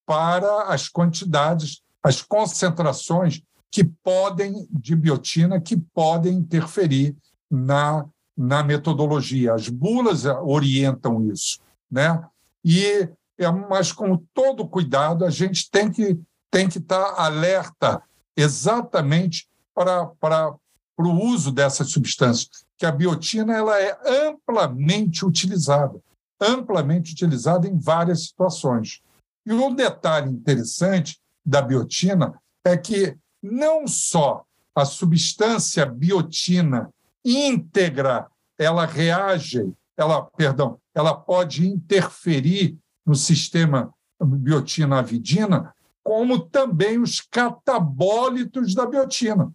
para 0.05 0.63
as 0.63 0.87
quantidades, 0.87 1.81
as 2.01 2.21
concentrações 2.21 3.41
que 3.69 3.83
podem 3.83 4.67
de 4.71 4.95
biotina 4.95 5.59
que 5.59 5.77
podem 5.77 6.37
interferir 6.37 7.15
na, 7.51 8.05
na 8.35 8.63
metodologia. 8.63 9.53
As 9.53 9.67
bulas 9.67 10.25
orientam 10.25 11.29
isso, 11.29 11.59
né? 11.91 12.23
E 12.63 13.09
é, 13.37 13.51
mas 13.51 13.91
com 13.91 14.17
todo 14.33 14.67
cuidado 14.67 15.23
a 15.23 15.29
gente 15.29 15.69
tem 15.69 15.91
que 15.91 16.19
tem 16.49 16.67
que 16.67 16.77
estar 16.79 17.13
alerta 17.19 18.01
exatamente 18.35 19.47
para, 19.75 20.05
para 20.05 20.55
para 20.97 21.07
o 21.07 21.23
uso 21.23 21.51
dessas 21.51 21.91
substâncias, 21.91 22.49
que 22.75 22.85
a 22.85 22.91
biotina 22.91 23.55
ela 23.55 23.79
é 23.79 23.95
amplamente 24.25 25.23
utilizada, 25.23 26.01
amplamente 26.41 27.13
utilizada 27.13 27.67
em 27.67 27.77
várias 27.77 28.25
situações. 28.25 29.01
E 29.45 29.53
um 29.53 29.73
detalhe 29.73 30.31
interessante 30.31 31.19
da 31.45 31.61
biotina 31.61 32.33
é 32.65 32.75
que 32.75 33.15
não 33.41 33.87
só 33.87 34.43
a 34.75 34.83
substância 34.85 35.85
biotina 35.85 36.89
íntegra, 37.23 38.27
ela 38.57 38.85
reage, 38.85 39.71
ela, 39.95 40.23
perdão, 40.23 40.79
ela 40.95 41.13
pode 41.13 41.67
interferir 41.67 42.77
no 43.05 43.15
sistema 43.15 43.93
biotina-avidina, 44.19 45.73
como 46.03 46.39
também 46.39 46.99
os 46.99 47.21
catabólitos 47.21 48.73
da 48.73 48.85
biotina, 48.85 49.51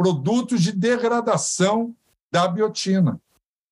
produtos 0.00 0.62
de 0.62 0.72
degradação 0.72 1.94
da 2.32 2.48
biotina. 2.48 3.20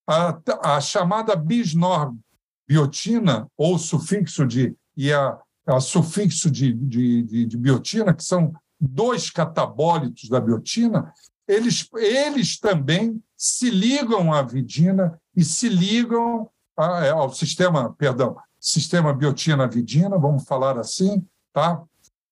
A, 0.06 0.38
a 0.62 0.78
chamada 0.78 1.34
bisnorbiotina, 1.34 3.50
ou 3.56 3.78
sufixo 3.78 4.46
de, 4.46 4.76
e 4.94 5.10
a, 5.10 5.38
a 5.66 5.80
sufixo 5.80 6.50
de, 6.50 6.74
de, 6.74 7.22
de, 7.22 7.46
de 7.46 7.56
biotina, 7.56 8.12
que 8.12 8.22
são 8.22 8.52
dois 8.78 9.30
catabólitos 9.30 10.28
da 10.28 10.38
biotina, 10.38 11.14
eles, 11.48 11.88
eles 11.94 12.60
também 12.60 13.22
se 13.34 13.70
ligam 13.70 14.30
à 14.30 14.42
vidina 14.42 15.18
e 15.34 15.42
se 15.42 15.66
ligam 15.66 16.46
a, 16.76 17.06
é, 17.06 17.10
ao 17.10 17.32
sistema, 17.32 17.94
perdão, 17.94 18.36
sistema 18.60 19.14
biotina-vidina, 19.14 20.18
vamos 20.18 20.44
falar 20.44 20.78
assim, 20.78 21.26
tá? 21.55 21.82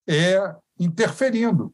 é 0.07 0.55
interferindo. 0.79 1.73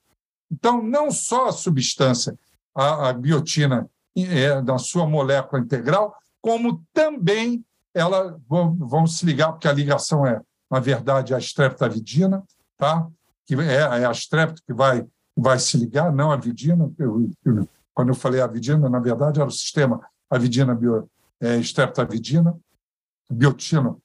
Então, 0.53 0.83
não 0.83 1.11
só 1.11 1.49
a 1.49 1.53
substância, 1.53 2.39
a, 2.75 3.09
a 3.09 3.13
biotina 3.15 3.89
é, 4.15 4.61
da 4.61 4.77
sua 4.77 5.07
molécula 5.07 5.63
integral, 5.63 6.15
como 6.41 6.85
também 6.93 7.65
ela 7.95 8.39
vão 8.49 9.07
se 9.07 9.25
ligar, 9.25 9.53
porque 9.53 9.69
a 9.69 9.73
ligação 9.73 10.27
é, 10.27 10.41
na 10.71 10.79
verdade, 10.79 11.35
a 11.35 11.39
streptavidina, 11.39 12.43
tá? 12.77 13.09
que 13.47 13.55
é, 13.55 13.77
é 13.77 14.05
a 14.05 14.13
strepto 14.13 14.63
que 14.67 14.73
vai, 14.73 15.07
vai 15.37 15.59
se 15.59 15.77
ligar, 15.77 16.13
não 16.13 16.31
a 16.31 16.37
vidina. 16.37 16.91
Eu, 16.99 17.31
eu, 17.45 17.69
quando 17.95 18.09
eu 18.09 18.15
falei 18.15 18.41
a 18.41 18.47
vidina, 18.47 18.89
na 18.89 18.99
verdade, 18.99 19.41
era 19.41 19.49
o 19.49 19.53
sistema 19.53 20.01
avidina 20.31 20.75
bio, 20.75 21.09
é, 21.41 21.61
biotina 23.31 23.97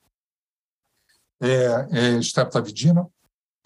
é, 1.41 1.88
é. 1.91 2.19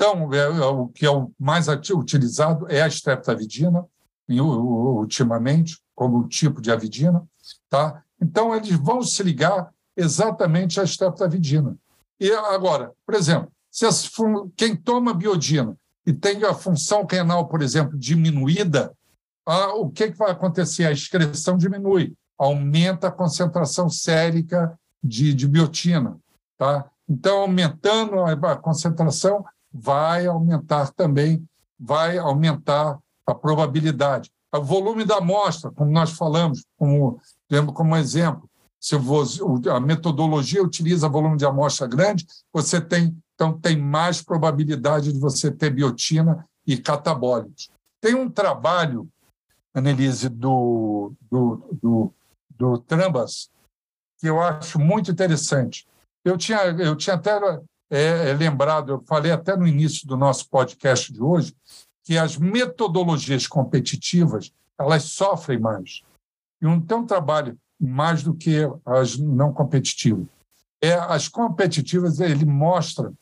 Então, 0.02 0.34
é, 0.34 0.40
é, 0.40 0.66
o 0.66 0.88
que 0.88 1.06
é 1.06 1.12
o 1.12 1.32
mais 1.38 1.68
utilizado 1.68 2.66
é 2.68 2.82
a 2.82 2.88
streptavidina, 2.88 3.86
ultimamente, 4.28 5.80
como 5.94 6.28
tipo 6.28 6.60
de 6.60 6.72
avidina. 6.72 7.24
Tá? 7.70 8.02
Então, 8.20 8.56
eles 8.56 8.72
vão 8.72 9.04
se 9.04 9.22
ligar 9.22 9.70
exatamente 9.96 10.82
à 10.82 10.84
streptavidina. 10.86 11.78
E 12.20 12.32
agora, 12.32 12.92
por 13.06 13.14
exemplo, 13.14 13.52
se 13.70 13.86
as, 13.86 14.10
quem 14.58 14.76
toma 14.76 15.14
biodina 15.14 15.78
e 16.04 16.12
tem 16.12 16.44
a 16.46 16.56
função 16.56 17.06
renal, 17.08 17.48
por 17.48 17.62
exemplo, 17.62 17.96
diminuída, 17.96 18.92
ah, 19.46 19.76
o 19.76 19.92
que, 19.92 20.10
que 20.10 20.18
vai 20.18 20.32
acontecer? 20.32 20.86
A 20.86 20.92
excreção 20.92 21.60
diminui, 21.60 22.16
aumenta 22.40 23.10
a 23.10 23.12
concentração 23.12 23.88
sérica 23.88 24.76
de, 25.04 25.32
de 25.32 25.48
biotina. 25.48 26.18
Tá? 26.58 26.90
Então, 27.08 27.42
aumentando 27.42 28.16
a 28.24 28.56
concentração, 28.58 29.46
vai 29.74 30.28
aumentar 30.28 30.92
também, 30.92 31.46
vai 31.80 32.18
aumentar 32.18 33.00
a 33.26 33.34
probabilidade. 33.34 34.32
O 34.54 34.62
volume 34.62 35.06
da 35.06 35.18
amostra, 35.18 35.72
como 35.72 35.92
nós 35.92 36.12
falamos, 36.12 36.66
como, 36.78 37.20
como 37.74 37.96
exemplo, 37.96 38.50
se 38.80 38.96
a 39.70 39.80
metodologia 39.80 40.64
utiliza 40.64 41.08
volume 41.08 41.38
de 41.38 41.46
amostra 41.46 41.88
grande, 41.88 42.26
você 42.52 42.82
tem 42.82 43.16
então 43.42 43.60
tem 43.60 43.76
mais 43.76 44.22
probabilidade 44.22 45.12
de 45.12 45.20
você 45.20 45.50
ter 45.50 45.72
biotina 45.72 46.48
e 46.66 46.78
catabólicos. 46.78 47.72
Tem 48.00 48.14
um 48.14 48.30
trabalho, 48.30 49.10
Annelise, 49.74 50.30
do, 50.30 51.12
do, 51.22 51.56
do, 51.82 52.14
do 52.52 52.78
Trambas, 52.78 53.50
que 54.20 54.28
eu 54.28 54.40
acho 54.40 54.78
muito 54.78 55.10
interessante. 55.10 55.88
Eu 56.24 56.38
tinha, 56.38 56.60
eu 56.66 56.96
tinha 56.96 57.16
até 57.16 57.40
é, 57.92 58.30
é, 58.30 58.34
lembrado, 58.34 58.94
eu 58.94 59.04
falei 59.06 59.32
até 59.32 59.56
no 59.56 59.68
início 59.68 60.08
do 60.08 60.18
nosso 60.18 60.50
podcast 60.50 61.12
de 61.12 61.22
hoje, 61.22 61.56
que 62.04 62.18
as 62.18 62.38
metodologias 62.38 63.46
competitivas 63.46 64.52
elas 64.80 65.04
sofrem 65.04 65.60
mais. 65.60 66.02
E 66.62 66.66
um, 66.66 66.82
tem 66.82 66.98
um 66.98 67.06
trabalho 67.06 67.58
mais 67.80 68.24
do 68.24 68.34
que 68.34 68.58
as 68.86 69.18
não 69.18 69.54
competitivas. 69.54 70.26
É, 70.82 70.94
as 70.94 71.28
competitivas, 71.28 72.20
ele 72.20 72.46
mostra 72.46 73.14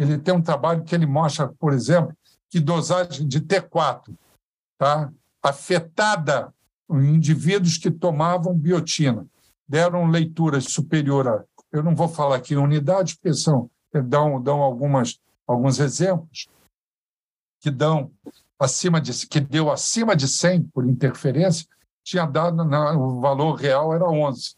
ele 0.00 0.16
tem 0.16 0.32
um 0.32 0.40
trabalho 0.40 0.82
que 0.82 0.94
ele 0.94 1.04
mostra, 1.04 1.48
por 1.58 1.74
exemplo, 1.74 2.16
que 2.48 2.58
dosagem 2.58 3.28
de 3.28 3.38
T4, 3.38 4.14
tá? 4.78 5.12
afetada 5.42 6.54
indivíduos 6.90 7.76
que 7.76 7.90
tomavam 7.90 8.56
biotina, 8.56 9.26
deram 9.68 10.06
leituras 10.06 10.64
superior 10.64 11.28
a. 11.28 11.44
Eu 11.70 11.82
não 11.82 11.94
vou 11.94 12.08
falar 12.08 12.36
aqui 12.36 12.54
em 12.54 12.56
unidades, 12.56 13.14
porque 13.14 13.34
são, 13.34 13.70
dão, 13.92 14.40
dão 14.42 14.60
algumas, 14.60 15.18
alguns 15.46 15.80
exemplos 15.80 16.46
que 17.60 17.70
dão 17.70 18.10
acima 18.58 19.00
de 19.00 19.26
que 19.26 19.40
deu 19.40 19.70
acima 19.70 20.14
de 20.14 20.28
100 20.28 20.64
por 20.64 20.86
interferência, 20.86 21.66
tinha 22.04 22.26
dado 22.26 22.64
na, 22.64 22.92
o 22.92 23.20
valor 23.20 23.54
real 23.54 23.94
era 23.94 24.08
11. 24.08 24.54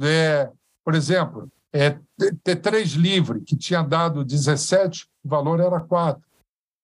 É, 0.00 0.50
por 0.84 0.94
exemplo, 0.94 1.50
é, 1.72 1.98
T3 2.18 2.96
livre, 2.96 3.40
que 3.40 3.56
tinha 3.56 3.82
dado 3.82 4.24
17, 4.24 5.08
o 5.24 5.28
valor 5.28 5.60
era 5.60 5.80
4. 5.80 6.22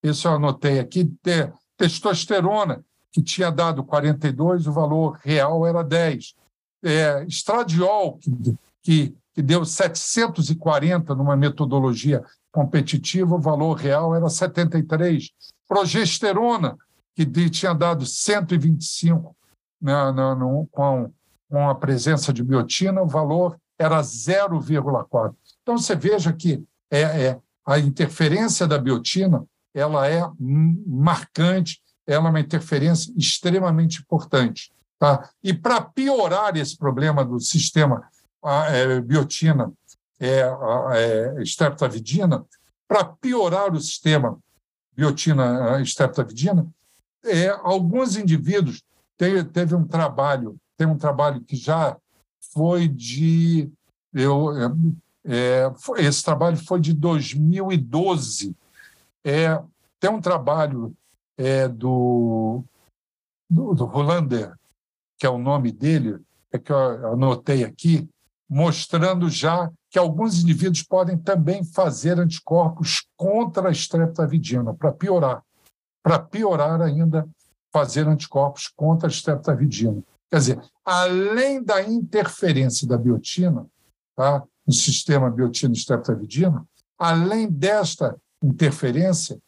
Isso 0.03 0.27
eu 0.27 0.33
anotei 0.33 0.79
aqui. 0.79 1.05
T, 1.21 1.51
testosterona, 1.77 2.83
que 3.11 3.21
tinha 3.21 3.51
dado 3.51 3.83
42, 3.83 4.67
o 4.67 4.71
valor 4.71 5.19
real 5.23 5.65
era 5.65 5.83
10. 5.83 6.35
É, 6.83 7.23
estradiol, 7.25 8.17
que, 8.19 8.57
que, 8.81 9.15
que 9.39 9.43
deu 9.43 9.63
740 9.63 11.15
numa 11.15 11.37
metodologia 11.37 12.21
competitiva, 12.51 13.35
o 13.35 13.39
valor 13.39 13.77
real 13.77 14.13
era 14.13 14.27
73. 14.27 15.29
Progesterona, 15.65 16.77
que 17.15 17.25
tinha 17.49 17.73
dado 17.73 18.05
125 18.05 19.33
né, 19.81 20.11
no, 20.11 20.35
no, 20.35 20.67
com, 20.69 21.09
com 21.49 21.69
a 21.69 21.73
presença 21.73 22.33
de 22.33 22.43
biotina, 22.43 23.01
o 23.01 23.07
valor 23.07 23.57
era 23.79 24.01
0,4. 24.01 25.33
Então, 25.61 25.77
você 25.77 25.95
veja 25.95 26.33
que 26.33 26.61
é, 26.91 27.01
é, 27.01 27.39
a 27.65 27.79
interferência 27.79 28.67
da 28.67 28.77
biotina 28.77 29.45
ela 29.73 30.05
é 30.05 30.21
marcante, 30.85 31.81
ela 32.05 32.27
é 32.27 32.29
uma 32.29 32.41
interferência 32.41 33.13
extremamente 33.15 34.01
importante. 34.01 34.69
Tá? 34.99 35.29
E 35.41 35.53
para 35.53 35.79
piorar 35.79 36.57
esse 36.57 36.77
problema 36.77 37.23
do 37.23 37.39
sistema 37.39 38.03
a, 38.43 38.65
é, 38.71 39.01
biotina, 39.01 39.71
é, 40.19 40.41
é, 40.95 41.41
streptavidina, 41.43 42.45
para 42.87 43.05
piorar 43.05 43.73
o 43.73 43.79
sistema 43.79 44.39
biotina 44.95 45.79
streptavidina, 45.81 46.67
é, 47.23 47.49
alguns 47.49 48.17
indivíduos 48.17 48.83
teve, 49.17 49.43
teve 49.43 49.75
um 49.75 49.85
trabalho, 49.85 50.57
tem 50.77 50.87
um 50.87 50.97
trabalho 50.97 51.41
que 51.41 51.55
já 51.55 51.97
foi 52.53 52.87
de. 52.87 53.71
Eu, 54.13 54.51
é, 55.25 55.65
é 55.65 55.71
esse 56.03 56.23
trabalho 56.23 56.57
foi 56.57 56.79
de 56.79 56.93
2012. 56.93 58.55
É, 59.23 59.61
tem 59.99 60.09
um 60.09 60.21
trabalho 60.21 60.95
é, 61.37 61.67
do, 61.67 62.63
do, 63.49 63.73
do 63.73 63.85
Rolander, 63.85 64.53
que 65.17 65.25
é 65.25 65.29
o 65.29 65.37
nome 65.37 65.71
dele, 65.71 66.19
é 66.51 66.57
que 66.57 66.71
eu 66.71 67.13
anotei 67.13 67.63
aqui, 67.63 68.09
mostrando 68.49 69.29
já 69.29 69.69
que 69.89 69.99
alguns 69.99 70.41
indivíduos 70.41 70.81
podem 70.81 71.17
também 71.17 71.63
fazer 71.63 72.19
anticorpos 72.19 73.05
contra 73.15 73.69
a 73.69 73.71
streptavidina, 73.71 74.73
para 74.73 74.91
piorar. 74.91 75.43
Para 76.01 76.17
piorar 76.17 76.81
ainda, 76.81 77.27
fazer 77.71 78.07
anticorpos 78.07 78.67
contra 78.67 79.07
a 79.07 79.11
streptavidina. 79.11 80.01
Quer 80.31 80.37
dizer, 80.37 80.61
além 80.83 81.63
da 81.63 81.83
interferência 81.83 82.87
da 82.87 82.97
biotina, 82.97 83.65
tá, 84.15 84.43
no 84.65 84.73
sistema 84.73 85.29
biotina-streptavidina, 85.29 86.63
além 86.97 87.49
desta 87.49 88.15
interferência 88.43 89.39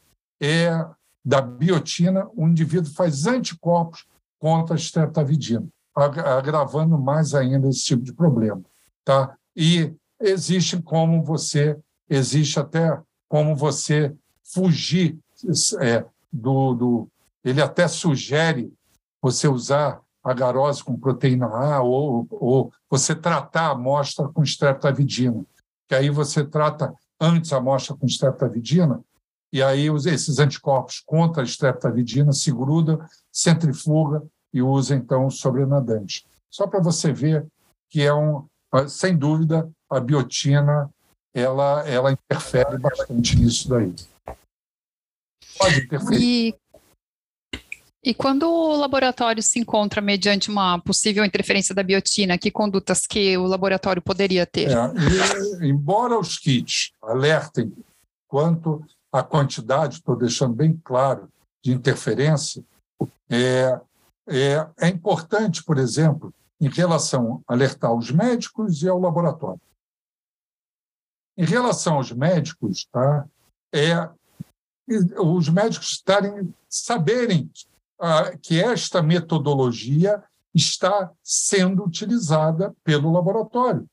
é 0.41 0.85
da 1.23 1.39
biotina, 1.39 2.27
o 2.35 2.47
indivíduo 2.47 2.91
faz 2.91 3.27
anticorpos 3.27 4.05
contra 4.39 4.75
a 4.75 4.77
streptavidina, 4.77 5.67
agravando 5.95 6.97
mais 6.97 7.35
ainda 7.35 7.69
esse 7.69 7.83
tipo 7.83 8.03
de 8.03 8.13
problema. 8.13 8.63
Tá? 9.03 9.35
E 9.55 9.93
existe 10.19 10.81
como 10.81 11.23
você, 11.23 11.77
existe 12.09 12.59
até 12.59 12.99
como 13.27 13.55
você 13.55 14.15
fugir 14.43 15.17
é, 15.79 16.05
do, 16.31 16.73
do. 16.73 17.07
Ele 17.43 17.61
até 17.61 17.87
sugere 17.87 18.71
você 19.21 19.47
usar 19.47 20.01
agarose 20.23 20.83
com 20.83 20.99
proteína 20.99 21.47
A 21.47 21.81
ou, 21.81 22.27
ou 22.29 22.71
você 22.89 23.15
tratar 23.15 23.67
a 23.67 23.71
amostra 23.71 24.27
com 24.27 24.43
streptavidina, 24.43 25.43
que 25.87 25.95
aí 25.95 26.09
você 26.09 26.45
trata 26.45 26.93
antes 27.19 27.51
a 27.51 27.57
amostra 27.57 27.95
com 27.95 28.05
streptavidina, 28.05 29.03
e 29.51 29.61
aí 29.61 29.87
esses 29.87 30.39
anticorpos 30.39 31.01
contra 31.05 31.41
a 31.41 31.45
streptavidina 31.45 32.31
se 32.31 32.51
grudam, 32.51 32.99
centrifuga 33.31 34.23
e 34.53 34.61
usa 34.61 34.95
então 34.95 35.25
o 35.25 35.31
sobrenadante. 35.31 36.25
Só 36.49 36.67
para 36.67 36.81
você 36.81 37.11
ver 37.11 37.45
que 37.89 38.01
é 38.01 38.13
um, 38.13 38.45
sem 38.87 39.17
dúvida, 39.17 39.69
a 39.89 39.99
biotina 39.99 40.89
ela, 41.33 41.87
ela 41.87 42.11
interfere 42.11 42.77
bastante 42.77 43.35
nisso 43.37 43.69
daí. 43.69 43.93
Pode 45.57 45.79
interferir. 45.81 46.21
E, 46.21 46.55
e 48.03 48.13
quando 48.13 48.43
o 48.43 48.75
laboratório 48.75 49.41
se 49.41 49.59
encontra 49.59 50.01
mediante 50.01 50.49
uma 50.49 50.79
possível 50.79 51.23
interferência 51.23 51.73
da 51.73 51.83
biotina, 51.83 52.37
que 52.37 52.51
condutas 52.51 53.05
que 53.05 53.37
o 53.37 53.45
laboratório 53.45 54.01
poderia 54.01 54.45
ter? 54.45 54.69
É, 54.69 55.63
e, 55.63 55.69
embora 55.69 56.19
os 56.19 56.37
kits 56.37 56.91
alertem 57.01 57.73
quanto 58.27 58.83
à 59.11 59.21
quantidade, 59.21 59.95
estou 59.95 60.15
deixando 60.15 60.53
bem 60.53 60.79
claro, 60.83 61.29
de 61.63 61.71
interferência, 61.71 62.63
é, 63.29 63.79
é, 64.27 64.67
é 64.79 64.87
importante, 64.87 65.63
por 65.63 65.77
exemplo, 65.77 66.33
em 66.61 66.69
relação 66.69 67.43
a 67.47 67.53
alertar 67.53 67.91
os 67.91 68.11
médicos 68.11 68.83
e 68.83 68.87
ao 68.87 68.99
laboratório. 68.99 69.59
Em 71.35 71.43
relação 71.43 71.95
aos 71.95 72.11
médicos, 72.11 72.85
tá, 72.91 73.27
é 73.73 74.07
os 75.19 75.49
médicos 75.49 75.91
estarem 75.91 76.53
saberem 76.69 77.49
ah, 77.99 78.35
que 78.37 78.61
esta 78.61 79.01
metodologia 79.01 80.23
está 80.53 81.11
sendo 81.23 81.83
utilizada 81.83 82.75
pelo 82.83 83.11
laboratório. 83.11 83.87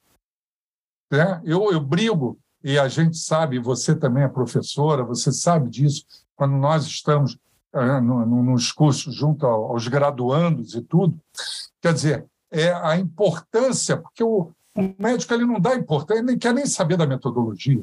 Né? 1.10 1.40
Eu, 1.44 1.70
eu 1.72 1.80
brigo, 1.80 2.38
e 2.62 2.78
a 2.78 2.88
gente 2.88 3.16
sabe, 3.16 3.58
você 3.58 3.94
também 3.94 4.24
é 4.24 4.28
professora, 4.28 5.04
você 5.04 5.32
sabe 5.32 5.70
disso, 5.70 6.04
quando 6.34 6.56
nós 6.56 6.84
estamos 6.84 7.38
ah, 7.72 8.00
no, 8.00 8.26
nos 8.42 8.72
cursos 8.72 9.14
junto 9.14 9.46
aos 9.46 9.86
graduandos 9.88 10.74
e 10.74 10.82
tudo. 10.82 11.18
Quer 11.80 11.94
dizer, 11.94 12.26
é 12.50 12.72
a 12.72 12.96
importância, 12.96 13.96
porque 13.96 14.22
o, 14.22 14.50
o 14.76 14.94
médico 14.98 15.34
ele 15.34 15.44
não 15.44 15.60
dá 15.60 15.74
importância, 15.74 16.20
ele 16.20 16.28
nem 16.28 16.38
quer 16.38 16.54
nem 16.54 16.66
saber 16.66 16.96
da 16.96 17.06
metodologia. 17.06 17.82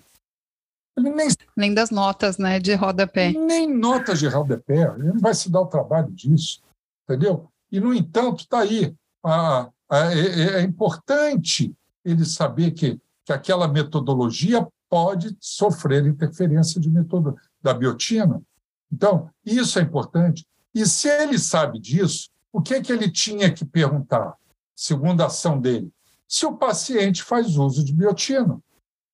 Ele 0.97 1.09
nem, 1.09 1.27
nem 1.57 1.73
das 1.73 1.89
notas 1.91 2.37
né, 2.37 2.59
de 2.59 2.73
rodapé. 2.73 3.33
Nem 3.33 3.71
notas 3.71 4.19
de 4.19 4.27
rodapé. 4.27 4.83
Ele 4.97 5.09
não 5.09 5.19
vai 5.19 5.33
se 5.33 5.51
dar 5.51 5.61
o 5.61 5.67
trabalho 5.67 6.09
disso. 6.11 6.61
Entendeu? 7.03 7.49
E, 7.71 7.79
no 7.79 7.93
entanto, 7.93 8.41
está 8.41 8.59
aí. 8.59 8.95
A, 9.23 9.69
a, 9.89 10.13
é, 10.13 10.59
é, 10.59 10.61
importante 10.61 11.75
ele 12.03 12.23
saber 12.23 12.71
que, 12.71 12.99
que 13.25 13.33
aquela 13.33 13.67
metodologia 13.67 14.65
pode 14.89 15.35
sofrer 15.41 16.05
interferência 16.05 16.79
de 16.79 16.89
metodo, 16.89 17.35
da 17.61 17.73
biotina. 17.73 18.41
Então, 18.91 19.29
isso 19.45 19.77
é 19.77 19.81
importante. 19.81 20.47
E 20.73 20.85
se 20.85 21.09
ele 21.09 21.37
sabe 21.37 21.79
disso, 21.79 22.29
o 22.53 22.61
que, 22.61 22.75
é 22.75 22.81
que 22.81 22.91
ele 22.91 23.11
tinha 23.11 23.51
que 23.51 23.65
perguntar? 23.65 24.33
Segundo 24.76 25.22
a 25.22 25.27
ação 25.27 25.60
dele, 25.60 25.91
se 26.27 26.45
o 26.45 26.57
paciente 26.57 27.23
faz 27.23 27.56
uso 27.57 27.84
de 27.84 27.93
biotina 27.93 28.60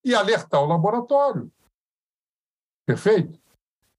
e 0.03 0.15
alertar 0.15 0.61
o 0.61 0.65
laboratório. 0.65 1.51
Perfeito? 2.85 3.39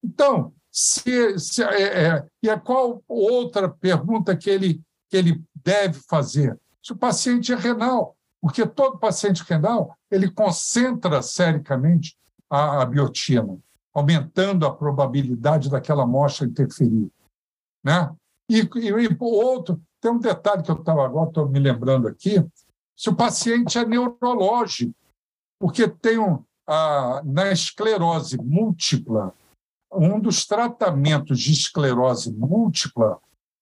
Então, 0.03 0.53
se, 0.71 1.39
se 1.39 1.63
é, 1.63 2.07
é, 2.07 2.27
e 2.43 2.51
a 2.51 2.59
qual 2.59 3.03
outra 3.07 3.69
pergunta 3.69 4.37
que 4.37 4.51
ele, 4.51 4.83
que 5.09 5.17
ele 5.17 5.45
deve 5.55 6.01
fazer? 6.09 6.59
Se 6.83 6.93
o 6.93 6.97
paciente 6.97 7.53
é 7.53 7.57
renal, 7.57 8.17
porque 8.41 8.67
todo 8.67 8.99
paciente 8.99 9.45
renal 9.45 9.97
ele 10.11 10.31
concentra 10.31 11.23
sericamente 11.23 12.17
a, 12.51 12.83
a 12.83 12.87
biotina, 12.87 13.57
aumentando 13.95 14.67
a 14.67 14.75
probabilidade 14.75 15.71
daquela 15.71 16.03
amostra 16.03 16.47
interferir. 16.47 17.09
Né? 17.85 18.11
E, 18.49 18.61
e, 18.61 18.89
e 18.89 19.17
outro, 19.21 19.81
tem 20.03 20.11
um 20.11 20.19
detalhe 20.19 20.65
que 20.65 20.71
eu 20.71 20.75
estava 20.75 21.05
agora, 21.05 21.29
estou 21.29 21.49
me 21.49 21.61
lembrando 21.61 22.09
aqui, 22.09 22.45
se 22.97 23.09
o 23.09 23.15
paciente 23.15 23.79
é 23.79 23.87
neurológico, 23.87 24.93
porque 25.61 25.87
tem 25.87 26.19
um, 26.19 26.45
a, 26.67 27.23
na 27.25 27.53
esclerose 27.53 28.37
múltipla, 28.37 29.33
um 29.93 30.19
dos 30.19 30.45
tratamentos 30.45 31.39
de 31.39 31.53
esclerose 31.53 32.33
múltipla 32.33 33.21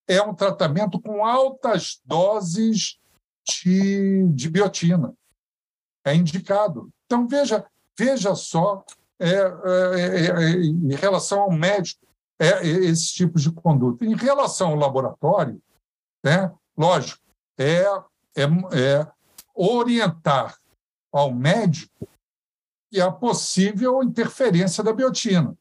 é 0.09 0.23
um 0.23 0.35
tratamento 0.35 0.99
com 1.01 1.25
altas 1.25 2.01
doses 2.05 2.99
de, 3.47 4.27
de 4.29 4.49
biotina. 4.49 5.13
É 6.05 6.15
indicado. 6.15 6.89
Então, 7.05 7.29
veja, 7.29 7.67
veja 7.99 8.35
só, 8.35 8.83
é, 9.19 9.29
é, 9.29 9.37
é, 9.37 10.27
é 10.27 10.51
em 10.63 10.95
relação 10.95 11.43
ao 11.43 11.53
médico, 11.53 12.01
é, 12.39 12.67
esses 12.67 13.13
tipos 13.13 13.43
de 13.43 13.53
conduta. 13.53 14.05
Em 14.05 14.15
relação 14.15 14.71
ao 14.71 14.77
laboratório, 14.77 15.61
né? 16.25 16.53
Lógico, 16.77 17.23
é, 17.59 17.83
é, 18.37 18.45
é 18.45 19.13
orientar 19.55 20.59
ao 21.13 21.33
médico 21.33 22.09
e 22.93 23.01
a 23.01 23.11
possível 23.11 24.03
interferência 24.03 24.83
da 24.83 24.93
biotina. 24.93 25.57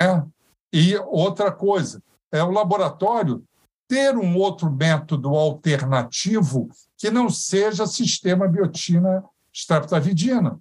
Né? 0.00 0.26
E 0.72 0.96
outra 0.96 1.52
coisa, 1.52 2.02
é 2.30 2.42
o 2.42 2.50
laboratório 2.50 3.44
ter 3.88 4.16
um 4.16 4.36
outro 4.36 4.70
método 4.70 5.30
alternativo 5.34 6.68
que 6.96 7.10
não 7.10 7.30
seja 7.30 7.86
sistema 7.86 8.46
biotina 8.46 9.24
streptavidina. 9.52 10.60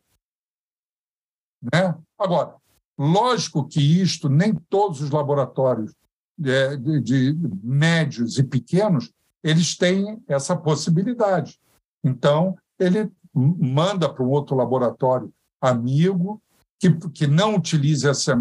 Né? 1.62 1.98
Agora, 2.18 2.56
lógico 2.98 3.68
que 3.68 3.82
isto 3.82 4.30
nem 4.30 4.56
todos 4.56 5.02
os 5.02 5.10
laboratórios 5.10 5.94
de, 6.38 7.02
de 7.02 7.38
médios 7.64 8.38
e 8.38 8.44
pequenos, 8.44 9.12
eles 9.44 9.76
têm 9.76 10.22
essa 10.28 10.56
possibilidade. 10.56 11.60
Então, 12.04 12.58
ele 12.80 13.12
manda 13.34 14.12
para 14.12 14.24
um 14.24 14.30
outro 14.30 14.56
laboratório 14.56 15.32
amigo 15.62 16.42
que, 16.80 16.92
que 17.10 17.28
não 17.28 17.56
utilize 17.56 18.08
essa 18.08 18.36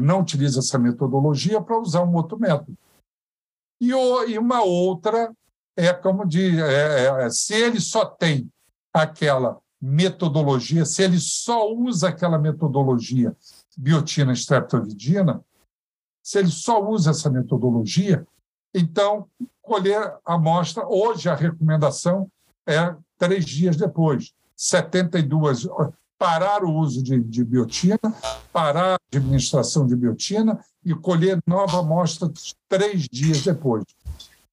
não 0.00 0.20
utiliza 0.20 0.60
essa 0.60 0.78
metodologia 0.78 1.60
para 1.60 1.78
usar 1.78 2.02
um 2.02 2.14
outro 2.14 2.38
método. 2.38 2.74
E, 3.78 3.90
e 3.90 4.38
uma 4.38 4.62
outra 4.62 5.30
é 5.76 5.92
como 5.92 6.26
de 6.26 6.58
é, 6.58 7.24
é, 7.24 7.30
se 7.30 7.54
ele 7.54 7.78
só 7.78 8.06
tem 8.06 8.50
aquela 8.94 9.58
metodologia, 9.78 10.86
se 10.86 11.02
ele 11.02 11.20
só 11.20 11.70
usa 11.70 12.08
aquela 12.08 12.38
metodologia 12.38 13.36
biotina 13.76 14.32
streptovidina, 14.32 15.44
se 16.26 16.40
ele 16.40 16.50
só 16.50 16.84
usa 16.84 17.10
essa 17.12 17.30
metodologia, 17.30 18.26
então 18.74 19.28
colher 19.62 20.12
a 20.26 20.34
amostra. 20.34 20.84
Hoje 20.84 21.28
a 21.28 21.36
recomendação 21.36 22.28
é 22.66 22.96
três 23.16 23.44
dias 23.44 23.76
depois, 23.76 24.32
72 24.56 25.68
parar 26.18 26.64
o 26.64 26.74
uso 26.74 27.00
de, 27.00 27.20
de 27.20 27.44
biotina, 27.44 28.00
parar 28.52 28.94
a 28.94 29.16
administração 29.16 29.86
de 29.86 29.94
biotina 29.94 30.58
e 30.84 30.92
colher 30.96 31.38
nova 31.46 31.78
amostra 31.78 32.28
três 32.68 33.02
dias 33.02 33.44
depois. 33.44 33.84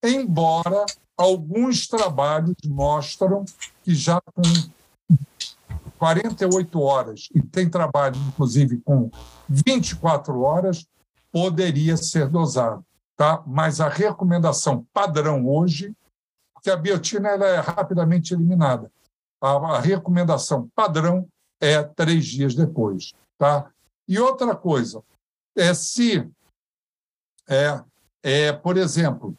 Embora 0.03 0.85
alguns 1.17 1.87
trabalhos 1.87 2.55
mostram 2.67 3.45
que 3.83 3.95
já 3.95 4.21
com 4.21 4.43
48 5.97 6.79
horas, 6.79 7.29
e 7.33 7.41
tem 7.41 7.67
trabalho, 7.67 8.17
inclusive, 8.27 8.79
com 8.85 9.09
24 9.49 10.39
horas, 10.41 10.85
poderia 11.33 11.97
ser 11.97 12.29
dosado. 12.29 12.85
Tá? 13.17 13.43
Mas 13.47 13.81
a 13.81 13.89
recomendação 13.89 14.85
padrão 14.93 15.47
hoje, 15.47 15.91
que 16.61 16.69
a 16.69 16.77
biotina 16.77 17.29
ela 17.29 17.47
é 17.47 17.59
rapidamente 17.59 18.33
eliminada. 18.33 18.91
A, 19.41 19.49
a 19.49 19.79
recomendação 19.79 20.69
padrão 20.75 21.27
é 21.59 21.81
três 21.81 22.25
dias 22.25 22.53
depois. 22.53 23.13
Tá? 23.37 23.69
E 24.07 24.19
outra 24.19 24.55
coisa, 24.55 25.03
é 25.57 25.73
se, 25.73 26.29
é, 27.49 27.83
é, 28.21 28.53
por 28.53 28.77
exemplo, 28.77 29.35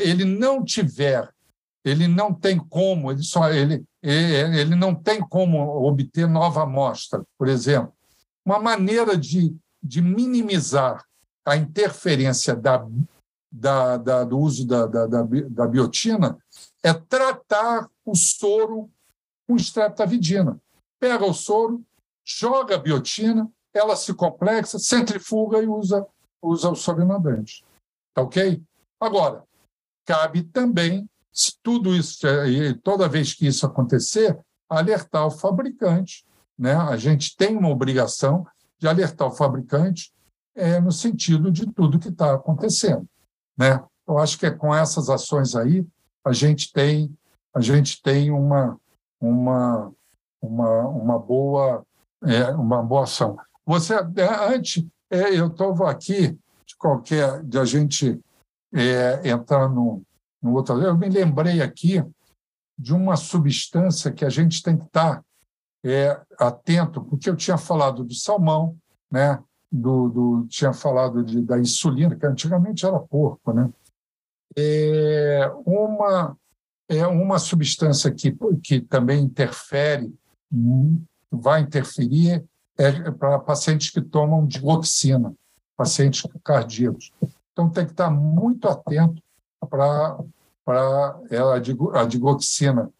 ele 0.00 0.24
não 0.24 0.64
tiver, 0.64 1.30
ele 1.84 2.08
não 2.08 2.32
tem 2.32 2.58
como, 2.58 3.12
ele 3.12 3.22
só 3.22 3.50
ele, 3.50 3.84
ele 4.02 4.74
não 4.74 4.94
tem 4.94 5.20
como 5.20 5.86
obter 5.86 6.26
nova 6.26 6.62
amostra, 6.62 7.22
por 7.36 7.48
exemplo. 7.48 7.92
Uma 8.44 8.58
maneira 8.58 9.16
de, 9.16 9.54
de 9.82 10.00
minimizar 10.00 11.04
a 11.48 11.56
interferência 11.56 12.54
da, 12.54 12.86
da, 13.50 13.96
da 13.96 14.24
do 14.24 14.38
uso 14.38 14.66
da, 14.66 14.86
da, 14.86 15.06
da, 15.06 15.66
biotina 15.66 16.38
é 16.82 16.92
tratar 16.92 17.88
o 18.04 18.14
soro 18.14 18.90
com 19.46 19.56
streptavidina. 19.56 20.60
Pega 21.00 21.24
o 21.24 21.32
soro, 21.32 21.82
joga 22.22 22.74
a 22.74 22.78
biotina, 22.78 23.50
ela 23.72 23.96
se 23.96 24.12
complexa, 24.12 24.78
centrifuga 24.78 25.62
e 25.62 25.66
usa, 25.66 26.06
usa 26.42 26.68
o 26.70 26.76
sobrenadante. 26.76 27.64
Tá 28.14 28.22
ok? 28.22 28.62
Agora, 29.00 29.42
cabe 30.04 30.42
também, 30.42 31.08
se 31.32 31.52
tudo 31.62 31.94
isso, 31.94 32.26
toda 32.82 33.08
vez 33.08 33.32
que 33.32 33.46
isso 33.46 33.64
acontecer, 33.64 34.38
alertar 34.68 35.26
o 35.26 35.30
fabricante. 35.30 36.26
Né? 36.58 36.74
A 36.74 36.96
gente 36.98 37.34
tem 37.36 37.56
uma 37.56 37.70
obrigação 37.70 38.46
de 38.78 38.86
alertar 38.86 39.28
o 39.28 39.34
fabricante 39.34 40.12
é, 40.58 40.80
no 40.80 40.90
sentido 40.90 41.50
de 41.50 41.72
tudo 41.72 41.98
que 41.98 42.08
está 42.08 42.34
acontecendo. 42.34 43.06
Né? 43.56 43.82
Eu 44.06 44.18
acho 44.18 44.38
que 44.38 44.46
é 44.46 44.50
com 44.50 44.74
essas 44.74 45.08
ações 45.08 45.54
aí 45.54 45.86
a 46.24 46.32
gente 46.32 46.72
tem 46.72 47.16
a 47.54 47.60
gente 47.60 48.02
tem 48.02 48.30
uma 48.30 48.78
uma 49.20 49.92
uma, 50.42 50.88
uma 50.88 51.18
boa 51.18 51.84
é, 52.24 52.50
uma 52.50 52.82
boa 52.82 53.04
ação. 53.04 53.36
Você 53.64 53.94
é, 53.94 54.54
antes 54.54 54.84
é, 55.10 55.38
eu 55.38 55.46
estava 55.46 55.90
aqui 55.90 56.36
de 56.66 56.76
qualquer 56.76 57.42
de 57.44 57.58
a 57.58 57.64
gente 57.64 58.20
é, 58.74 59.28
entrar 59.28 59.68
no, 59.68 60.02
no 60.42 60.54
outro 60.54 60.80
eu 60.82 60.96
me 60.96 61.08
lembrei 61.08 61.62
aqui 61.62 62.04
de 62.76 62.94
uma 62.94 63.16
substância 63.16 64.12
que 64.12 64.24
a 64.24 64.30
gente 64.30 64.62
tem 64.62 64.76
que 64.76 64.84
estar 64.84 65.24
é, 65.84 66.20
atento, 66.38 67.02
porque 67.04 67.30
eu 67.30 67.36
tinha 67.36 67.56
falado 67.56 68.04
do 68.04 68.14
salmão, 68.14 68.76
né? 69.10 69.42
Do, 69.70 70.08
do 70.08 70.46
tinha 70.48 70.72
falado 70.72 71.22
de, 71.22 71.42
da 71.42 71.58
insulina, 71.58 72.16
que 72.16 72.24
antigamente 72.24 72.86
era 72.86 72.98
porco, 72.98 73.52
né? 73.52 73.70
É 74.56 75.50
uma 75.66 76.36
é 76.88 77.06
uma 77.06 77.38
substância 77.38 78.10
que, 78.10 78.34
que 78.62 78.80
também 78.80 79.22
interfere, 79.22 80.10
vai 81.30 81.60
interferir 81.60 82.42
é 82.78 83.10
para 83.10 83.38
pacientes 83.40 83.90
que 83.90 84.00
tomam 84.00 84.46
dioxina, 84.46 85.34
pacientes 85.76 86.22
cardíacos. 86.42 87.12
Então 87.52 87.68
tem 87.68 87.84
que 87.84 87.90
estar 87.90 88.10
muito 88.10 88.68
atento 88.68 89.22
para 89.68 90.18
para 90.64 91.18
a 91.94 92.04
digoxina 92.04 92.90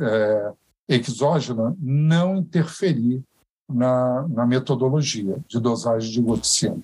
é, 0.00 0.52
exógena 0.88 1.76
não 1.78 2.36
interferir 2.36 3.22
na, 3.70 4.26
na 4.28 4.46
metodologia 4.46 5.38
de 5.48 5.60
dosagem 5.60 6.08
de 6.08 6.14
digoxina. 6.14 6.78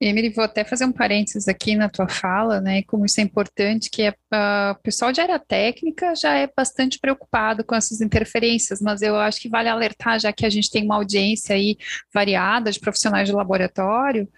Emily, 0.00 0.30
vou 0.30 0.44
até 0.44 0.62
fazer 0.62 0.84
um 0.84 0.92
parênteses 0.92 1.48
aqui 1.48 1.74
na 1.74 1.88
tua 1.88 2.08
fala, 2.08 2.60
né? 2.60 2.84
Como 2.84 3.04
isso 3.04 3.20
é 3.20 3.24
importante, 3.24 3.90
que 3.90 4.02
é, 4.02 4.10
uh, 4.10 4.70
o 4.70 4.76
pessoal 4.76 5.10
de 5.10 5.20
área 5.20 5.40
técnica 5.40 6.14
já 6.14 6.36
é 6.36 6.48
bastante 6.56 7.00
preocupado 7.00 7.64
com 7.64 7.74
essas 7.74 8.00
interferências, 8.00 8.80
mas 8.80 9.02
eu 9.02 9.16
acho 9.16 9.40
que 9.40 9.48
vale 9.48 9.68
alertar, 9.68 10.20
já 10.20 10.32
que 10.32 10.46
a 10.46 10.50
gente 10.50 10.70
tem 10.70 10.84
uma 10.84 10.94
audiência 10.94 11.56
aí 11.56 11.76
variada 12.14 12.70
de 12.70 12.78
profissionais 12.78 13.28
de 13.28 13.34
laboratório, 13.34 14.28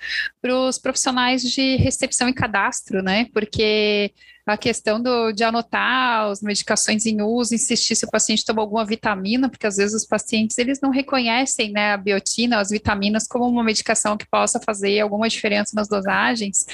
para 0.41 0.57
os 0.57 0.79
profissionais 0.79 1.43
de 1.43 1.77
recepção 1.77 2.31
e 2.31 2.33
cadastro, 2.33 3.03
né? 3.03 3.27
Porque 3.31 4.15
a 4.47 4.57
questão 4.57 5.01
do, 5.01 5.33
de 5.33 5.45
anotar 5.45 6.31
as 6.31 6.43
medicações 6.43 7.07
em 7.07 7.23
uso, 7.23 7.55
insistir 7.55 7.95
se 7.95 8.05
o 8.05 8.11
paciente 8.11 8.45
tomou 8.45 8.62
alguma 8.62 8.85
vitamina, 8.85 9.49
porque 9.49 9.67
às 9.67 9.77
vezes 9.77 9.95
os 9.95 10.07
pacientes 10.07 10.59
eles 10.59 10.81
não 10.81 10.91
reconhecem 10.91 11.73
né, 11.73 11.93
a 11.93 11.97
biotina, 11.97 12.59
as 12.59 12.71
vitaminas, 12.71 13.27
como 13.27 13.47
uma 13.47 13.65
medicação 13.65 14.17
que 14.17 14.27
possa 14.27 14.61
fazer 14.61 15.01
alguma 15.01 15.29
diferença 15.29 15.73
nas 15.75 15.89
dosagens, 15.89 16.67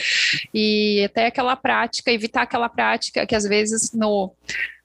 e 0.54 1.04
até 1.04 1.26
aquela 1.26 1.56
prática, 1.56 2.10
evitar 2.10 2.42
aquela 2.42 2.68
prática 2.68 3.26
que 3.26 3.34
às 3.34 3.44
vezes 3.44 3.92
no 3.92 4.32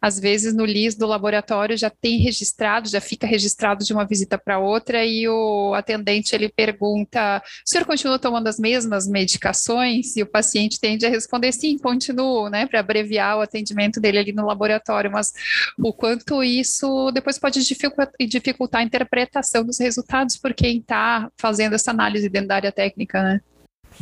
às 0.02 0.20
vezes 0.20 0.54
no 0.54 0.66
LIS 0.66 0.96
do 0.96 1.06
laboratório 1.06 1.78
já 1.78 1.90
tem 1.90 2.18
registrado, 2.18 2.90
já 2.90 3.00
fica 3.00 3.28
registrado 3.28 3.86
de 3.86 3.94
uma 3.94 4.06
visita 4.06 4.38
para 4.38 4.58
outra 4.58 5.06
e 5.06 5.28
o 5.30 5.74
atendente 5.76 6.36
ele 6.36 6.50
pergunta: 6.50 7.42
"O 7.66 7.70
senhor 7.70 7.86
continua 7.86 8.18
tomando 8.18 8.48
as 8.48 8.58
mesmas 8.58 9.08
medicações?" 9.08 10.16
E 10.18 10.24
o 10.24 10.26
paciente 10.26 10.80
tende 10.80 11.06
a 11.06 11.10
responder: 11.10 11.52
"Sim, 11.52 11.78
continuo", 11.78 12.50
né, 12.50 12.66
para 12.66 12.80
abreviar 12.80 13.38
o 13.38 13.42
atendimento 13.42 14.02
dele 14.02 14.18
ali 14.18 14.34
no 14.34 14.46
laboratório, 14.46 15.12
mas 15.12 15.32
o 15.78 15.94
quanto 15.94 16.44
isso 16.44 17.12
depois 17.12 17.38
pode 17.38 17.62
dificultar 17.62 18.82
a 18.82 18.84
interpretação 18.84 19.64
dos 19.64 19.80
resultados 19.80 20.38
por 20.38 20.54
quem 20.54 20.80
está 20.80 21.30
fazendo 21.38 21.76
essa 21.76 21.92
análise 21.92 22.28
dentro 22.28 22.48
da 22.48 22.56
área 22.56 22.72
técnica, 22.72 23.22
né? 23.22 23.42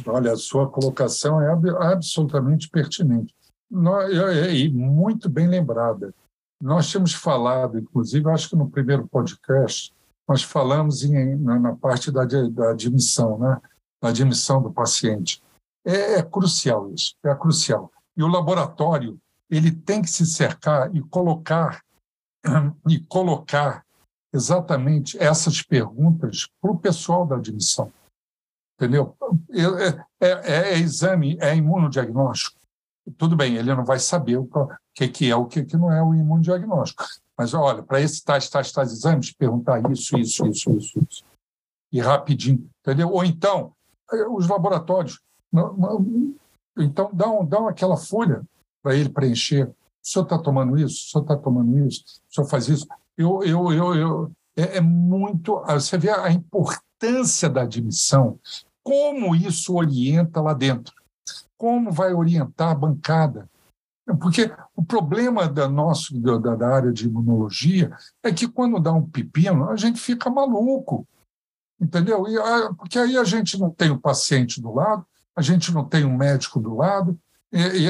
Olha, 0.06 0.32
a 0.32 0.38
sua 0.38 0.70
colocação 0.70 1.42
é 1.42 1.52
absolutamente 1.92 2.70
pertinente 2.70 3.34
e 4.52 4.70
muito 4.70 5.30
bem 5.30 5.48
lembrada. 5.48 6.14
Nós 6.62 6.90
tínhamos 6.90 7.14
falado, 7.14 7.80
inclusive, 7.80 8.30
acho 8.30 8.50
que 8.50 8.56
no 8.56 8.70
primeiro 8.70 9.08
podcast, 9.08 9.94
nós 10.28 10.44
falamos 10.44 11.04
em, 11.04 11.36
na, 11.36 11.58
na, 11.60 11.76
parte 11.76 12.12
da, 12.12 12.26
da 12.26 12.72
admissão, 12.72 13.38
né? 13.40 13.62
da 14.02 14.10
admissão 14.10 14.62
do 14.62 14.72
paciente. 14.72 15.42
É, 15.86 16.16
é, 16.16 16.24
crucial 16.24 16.92
isso, 16.92 17.16
é 17.24 17.34
crucial. 17.36 17.92
E 18.18 18.24
o 18.24 18.28
laboratório 18.28 19.20
ele 19.50 19.72
tem 19.72 20.02
que 20.02 20.10
se 20.10 20.26
cercar 20.26 20.94
e 20.96 21.02
colocar 21.02 21.84
e 22.88 23.00
colocar 23.02 23.86
exatamente 24.34 25.18
essas 25.18 25.62
perguntas 25.62 26.48
para 26.62 26.72
o 26.72 26.78
pessoal 26.78 27.26
da 27.26 27.36
admissão, 27.36 27.92
entendeu? 28.76 29.16
É, 29.50 30.28
é, 30.28 30.30
é, 30.30 30.74
é 30.74 30.80
exame, 30.80 31.38
é 31.42 31.56
imunodiagnóstico 31.56 32.59
tudo 33.18 33.36
bem, 33.36 33.56
ele 33.56 33.74
não 33.74 33.86
vai 33.86 34.00
saber 34.00 34.38
o 34.38 34.50
que, 34.94 35.08
que 35.08 35.30
é 35.30 35.36
o 35.36 35.46
que, 35.46 35.64
que 35.64 35.78
não 35.78 35.92
é 35.92 36.02
o 36.02 36.14
imunodiagnóstico. 36.14 37.04
Mas, 37.38 37.54
olha, 37.54 37.82
para 37.82 38.02
esse 38.02 38.24
tais, 38.24 38.50
tais, 38.50 38.72
tais 38.72 38.92
exames, 38.92 39.32
perguntar 39.32 39.80
isso, 39.92 40.18
isso, 40.18 40.46
isso, 40.46 40.72
isso, 40.76 41.00
isso. 41.00 41.24
E 41.92 42.02
rapidinho, 42.02 42.70
entendeu? 42.82 43.10
Ou 43.10 43.24
então, 43.24 43.72
eh, 44.12 44.28
os 44.28 44.48
laboratórios. 44.48 45.20
Então, 46.78 47.10
dão, 47.14 47.46
dão 47.46 47.68
aquela 47.68 47.96
folha 47.96 48.44
para 48.84 48.96
ele 48.96 49.10
preencher. 49.10 49.68
O 49.68 49.74
senhor 50.04 50.24
está 50.24 50.38
tomando 50.38 50.78
isso? 50.78 51.08
O 51.08 51.12
senhor 51.12 51.24
está 51.24 51.38
tomando 51.38 51.88
isso? 51.88 52.04
O 52.30 52.34
senhor 52.34 52.48
faz 52.48 52.68
isso? 52.68 52.86
Eu, 53.18 53.44
eu, 53.44 53.72
eu, 53.72 53.96
eu, 53.96 54.32
é, 54.56 54.78
é 54.78 54.82
muito. 54.82 55.58
Ah, 55.66 55.76
você 55.76 55.98
vê 55.98 56.10
a 56.10 56.30
importância 56.32 57.50
da 57.50 57.62
admissão, 57.62 58.38
como 58.84 59.36
isso 59.36 59.76
orienta 59.76 60.42
lá 60.42 60.54
dentro 60.54 60.99
como 61.60 61.92
vai 61.92 62.14
orientar 62.14 62.72
a 62.72 62.76
bancada? 62.76 63.50
Porque 64.20 64.52
o 64.76 64.84
problema 64.84 65.48
da, 65.48 65.68
nosso, 65.68 66.20
da, 66.20 66.56
da 66.56 66.68
área 66.68 66.92
de 66.92 67.06
imunologia 67.06 67.92
é 68.24 68.32
que 68.32 68.48
quando 68.48 68.80
dá 68.80 68.92
um 68.92 69.08
pepino, 69.08 69.70
a 69.70 69.76
gente 69.76 70.00
fica 70.00 70.30
maluco, 70.30 71.06
entendeu? 71.80 72.26
E, 72.28 72.36
porque 72.76 72.98
aí 72.98 73.18
a 73.18 73.24
gente 73.24 73.60
não 73.60 73.70
tem 73.70 73.92
o 73.92 74.00
paciente 74.00 74.60
do 74.62 74.74
lado, 74.74 75.06
a 75.36 75.42
gente 75.42 75.72
não 75.72 75.86
tem 75.86 76.06
um 76.06 76.18
médico 76.18 76.60
do 76.60 76.76
lado, 76.76 77.20
e, 77.52 77.60
e, 77.60 77.88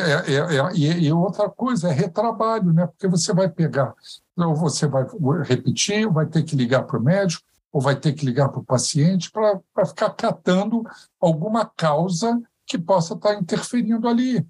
e, 0.76 1.08
e, 1.08 1.14
outra 1.14 1.50
coisa 1.50 1.90
é 1.90 1.92
retrabalho, 1.92 2.74
né? 2.74 2.88
Porque 2.88 3.08
você 3.08 3.34
vai 3.34 3.50
pegar, 3.50 3.94
ou 4.38 4.56
você 4.56 4.88
vai 4.88 5.06
repetir, 5.44 6.08
ou 6.08 6.14
vai 6.14 6.26
ter 6.26 6.44
que 6.44 6.56
ligar 6.56 6.84
para 6.84 6.98
o 6.98 7.04
médico, 7.04 7.44
ou 7.72 7.80
vai 7.80 7.96
ter 7.96 8.14
que 8.14 8.26
ligar 8.26 8.50
para 8.50 8.60
o 8.60 8.66
paciente 8.66 9.32
para 9.32 9.86
ficar 9.86 10.10
catando 10.12 10.84
alguma 11.20 11.66
causa 11.66 12.42
que 12.70 12.78
possa 12.78 13.16
estar 13.16 13.34
interferindo 13.34 14.08
ali. 14.08 14.46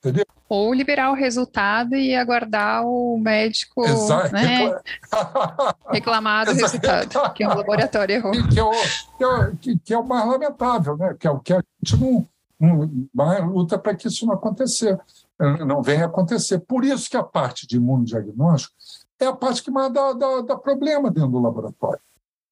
Entendeu? 0.00 0.24
Ou 0.48 0.74
liberar 0.74 1.12
o 1.12 1.14
resultado 1.14 1.94
e 1.94 2.14
aguardar 2.16 2.84
o 2.84 3.16
médico 3.18 3.84
Exato. 3.84 4.32
Né, 4.32 4.76
reclamar 5.92 6.46
do 6.46 6.54
resultado, 6.54 7.32
que 7.34 7.44
é 7.44 7.48
um 7.48 7.54
laboratório 7.54 8.16
errou. 8.16 8.32
Que 8.48 8.58
é, 8.58 8.64
o, 8.64 8.70
que, 8.70 9.24
é, 9.24 9.52
que, 9.60 9.78
que 9.78 9.94
é 9.94 9.98
o 9.98 10.04
mais 10.04 10.26
lamentável, 10.26 10.96
né? 10.96 11.14
que 11.18 11.26
é 11.26 11.30
o 11.30 11.38
que 11.38 11.52
a 11.52 11.62
gente 11.84 12.00
não, 12.00 12.26
não 13.14 13.46
luta 13.46 13.78
para 13.78 13.94
que 13.94 14.08
isso 14.08 14.26
não 14.26 14.34
aconteça, 14.34 14.98
não 15.38 15.82
venha 15.82 16.06
acontecer. 16.06 16.58
Por 16.60 16.84
isso 16.84 17.08
que 17.08 17.16
a 17.16 17.22
parte 17.22 17.66
de 17.66 17.76
imunodiagnóstico 17.76 18.74
é 19.20 19.26
a 19.26 19.34
parte 19.34 19.62
que 19.62 19.70
mais 19.70 19.92
dá, 19.92 20.14
dá, 20.14 20.40
dá 20.40 20.56
problema 20.56 21.10
dentro 21.10 21.30
do 21.30 21.40
laboratório. 21.40 22.00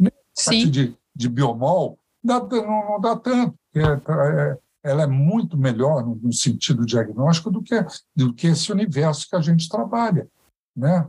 A 0.00 0.04
parte 0.04 0.16
Sim. 0.34 0.70
de, 0.70 0.94
de 1.16 1.28
biomol 1.28 1.98
dá, 2.22 2.40
não, 2.40 2.90
não 2.90 3.00
dá 3.00 3.16
tanto. 3.16 3.54
É, 3.74 3.80
é, 3.80 4.58
ela 4.88 5.02
é 5.02 5.06
muito 5.06 5.56
melhor 5.56 6.04
no, 6.04 6.32
sentido 6.32 6.86
diagnóstico 6.86 7.50
do 7.50 7.62
que, 7.62 7.74
do 8.14 8.32
que 8.34 8.46
esse 8.48 8.72
universo 8.72 9.28
que 9.28 9.36
a 9.36 9.40
gente 9.40 9.68
trabalha. 9.68 10.26
Né? 10.76 11.06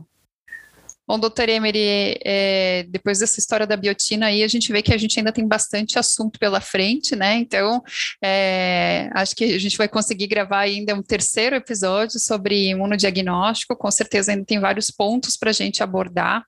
Bom, 1.10 1.18
doutor 1.18 1.48
Emery, 1.48 2.20
é, 2.24 2.84
depois 2.88 3.18
dessa 3.18 3.40
história 3.40 3.66
da 3.66 3.76
biotina 3.76 4.26
aí, 4.26 4.44
a 4.44 4.46
gente 4.46 4.70
vê 4.70 4.80
que 4.80 4.94
a 4.94 4.96
gente 4.96 5.18
ainda 5.18 5.32
tem 5.32 5.44
bastante 5.44 5.98
assunto 5.98 6.38
pela 6.38 6.60
frente, 6.60 7.16
né? 7.16 7.34
Então, 7.34 7.82
é, 8.22 9.10
acho 9.12 9.34
que 9.34 9.42
a 9.42 9.58
gente 9.58 9.76
vai 9.76 9.88
conseguir 9.88 10.28
gravar 10.28 10.60
ainda 10.60 10.94
um 10.94 11.02
terceiro 11.02 11.56
episódio 11.56 12.20
sobre 12.20 12.68
imunodiagnóstico, 12.68 13.74
com 13.74 13.90
certeza 13.90 14.30
ainda 14.30 14.44
tem 14.44 14.60
vários 14.60 14.88
pontos 14.88 15.36
para 15.36 15.50
a 15.50 15.52
gente 15.52 15.82
abordar. 15.82 16.44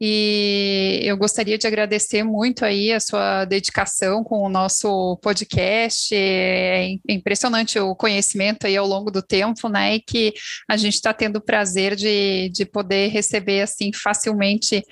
E 0.00 1.00
eu 1.04 1.16
gostaria 1.16 1.56
de 1.56 1.66
agradecer 1.66 2.22
muito 2.24 2.64
aí 2.64 2.92
a 2.92 3.00
sua 3.00 3.44
dedicação 3.44 4.24
com 4.24 4.40
o 4.42 4.48
nosso 4.48 5.16
podcast. 5.22 6.14
É 6.14 6.96
impressionante 7.08 7.78
o 7.78 7.94
conhecimento 7.94 8.66
aí 8.66 8.76
ao 8.76 8.86
longo 8.86 9.10
do 9.10 9.22
tempo, 9.22 9.68
né? 9.68 9.94
E 9.96 10.00
que 10.00 10.34
a 10.68 10.76
gente 10.76 10.94
está 10.94 11.12
tendo 11.14 11.36
o 11.36 11.44
prazer 11.44 11.94
de, 11.94 12.48
de 12.50 12.64
poder 12.64 13.08
receber 13.08 13.62
assim 13.62 13.92
facilmente 13.92 14.82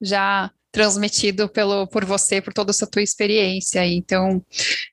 já 0.00 0.50
transmitido 0.70 1.48
pelo, 1.48 1.86
por 1.88 2.04
você, 2.04 2.40
por 2.40 2.52
toda 2.52 2.70
essa 2.70 2.86
tua 2.86 3.02
experiência. 3.02 3.84
Então, 3.86 4.44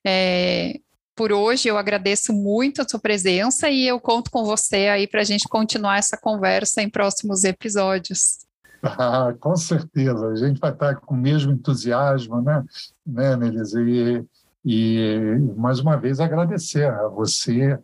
é, 0.05 0.79
por 1.15 1.31
hoje 1.31 1.67
eu 1.67 1.77
agradeço 1.77 2.33
muito 2.33 2.81
a 2.81 2.87
sua 2.87 2.99
presença 2.99 3.69
e 3.69 3.87
eu 3.87 3.99
conto 3.99 4.31
com 4.31 4.43
você 4.43 4.87
aí 4.87 5.07
para 5.07 5.21
a 5.21 5.25
gente 5.25 5.47
continuar 5.47 5.97
essa 5.97 6.17
conversa 6.17 6.81
em 6.81 6.89
próximos 6.89 7.43
episódios. 7.43 8.46
Ah, 8.99 9.33
com 9.39 9.55
certeza, 9.55 10.27
a 10.27 10.35
gente 10.35 10.59
vai 10.59 10.71
estar 10.71 10.95
com 10.95 11.15
o 11.15 11.17
mesmo 11.17 11.51
entusiasmo, 11.51 12.41
né, 12.41 12.63
né 13.05 13.35
Melissa? 13.35 13.81
E, 13.81 14.23
e 14.63 15.39
mais 15.55 15.79
uma 15.79 15.97
vez 15.97 16.19
agradecer 16.19 16.85
a 16.85 17.07
você 17.07 17.79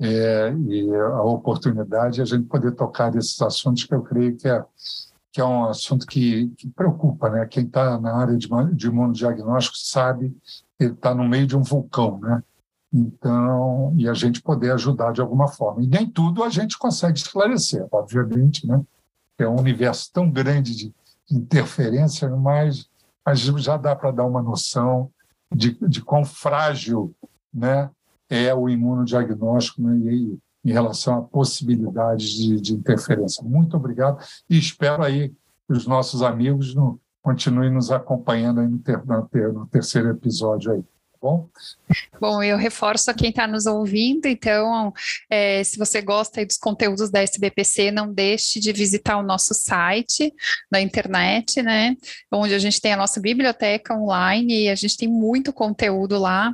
é, 0.00 0.54
e 0.68 0.94
a 0.94 1.22
oportunidade 1.22 2.16
de 2.16 2.22
a 2.22 2.24
gente 2.24 2.46
poder 2.46 2.72
tocar 2.72 3.10
desses 3.10 3.40
assuntos 3.42 3.84
que 3.84 3.94
eu 3.94 4.02
creio 4.02 4.36
que 4.36 4.48
é, 4.48 4.64
que 5.32 5.40
é 5.40 5.44
um 5.44 5.64
assunto 5.66 6.06
que, 6.06 6.48
que 6.56 6.68
preocupa, 6.68 7.28
né? 7.28 7.46
Quem 7.46 7.64
está 7.64 8.00
na 8.00 8.16
área 8.16 8.36
de, 8.36 8.48
de 8.74 8.86
imunodiagnóstico 8.86 9.76
sabe 9.76 10.34
que 10.78 10.86
está 10.86 11.14
no 11.14 11.28
meio 11.28 11.46
de 11.46 11.56
um 11.56 11.62
vulcão, 11.62 12.18
né? 12.18 12.42
Então, 12.92 13.94
e 13.96 14.08
a 14.08 14.14
gente 14.14 14.42
poder 14.42 14.72
ajudar 14.72 15.12
de 15.12 15.20
alguma 15.20 15.46
forma. 15.46 15.82
E 15.82 15.86
nem 15.86 16.08
tudo 16.08 16.42
a 16.42 16.48
gente 16.48 16.76
consegue 16.76 17.18
esclarecer, 17.18 17.86
obviamente, 17.92 18.66
né? 18.66 18.82
É 19.42 19.48
um 19.48 19.58
universo 19.58 20.10
tão 20.12 20.30
grande 20.30 20.74
de 20.76 20.94
interferência, 21.30 22.28
mas, 22.30 22.88
já 23.56 23.76
dá 23.76 23.94
para 23.94 24.10
dar 24.10 24.26
uma 24.26 24.42
noção 24.42 25.10
de, 25.54 25.76
de 25.88 26.02
quão 26.02 26.24
frágil 26.24 27.14
né, 27.52 27.90
é 28.28 28.54
o 28.54 28.68
imunodiagnóstico 28.68 29.82
né, 29.82 30.12
e, 30.12 30.38
em 30.64 30.72
relação 30.72 31.18
a 31.18 31.22
possibilidades 31.22 32.28
de, 32.30 32.60
de, 32.60 32.74
interferência. 32.74 33.42
Muito 33.42 33.76
obrigado 33.76 34.22
e 34.48 34.58
espero 34.58 35.02
aí 35.02 35.30
que 35.30 35.72
os 35.72 35.86
nossos 35.86 36.22
amigos 36.22 36.74
no, 36.74 37.00
continuem 37.22 37.70
nos 37.70 37.90
acompanhando 37.90 38.60
aí 38.60 38.68
no, 38.68 38.78
ter, 38.78 39.02
no 39.52 39.66
terceiro 39.66 40.10
episódio 40.10 40.72
aí 40.72 40.84
bom? 41.20 41.48
Bom, 42.20 42.42
eu 42.42 42.56
reforço 42.56 43.10
a 43.10 43.14
quem 43.14 43.30
está 43.30 43.46
nos 43.46 43.66
ouvindo, 43.66 44.26
então, 44.26 44.92
é, 45.28 45.62
se 45.64 45.78
você 45.78 46.00
gosta 46.00 46.44
dos 46.44 46.56
conteúdos 46.56 47.10
da 47.10 47.22
SBPC, 47.22 47.90
não 47.90 48.12
deixe 48.12 48.60
de 48.60 48.72
visitar 48.72 49.16
o 49.16 49.22
nosso 49.22 49.54
site 49.54 50.32
na 50.70 50.80
internet, 50.80 51.62
né? 51.62 51.96
Onde 52.30 52.54
a 52.54 52.58
gente 52.58 52.80
tem 52.80 52.92
a 52.92 52.96
nossa 52.96 53.20
biblioteca 53.20 53.94
online 53.94 54.64
e 54.64 54.68
a 54.68 54.74
gente 54.74 54.96
tem 54.96 55.08
muito 55.08 55.52
conteúdo 55.52 56.18
lá. 56.18 56.52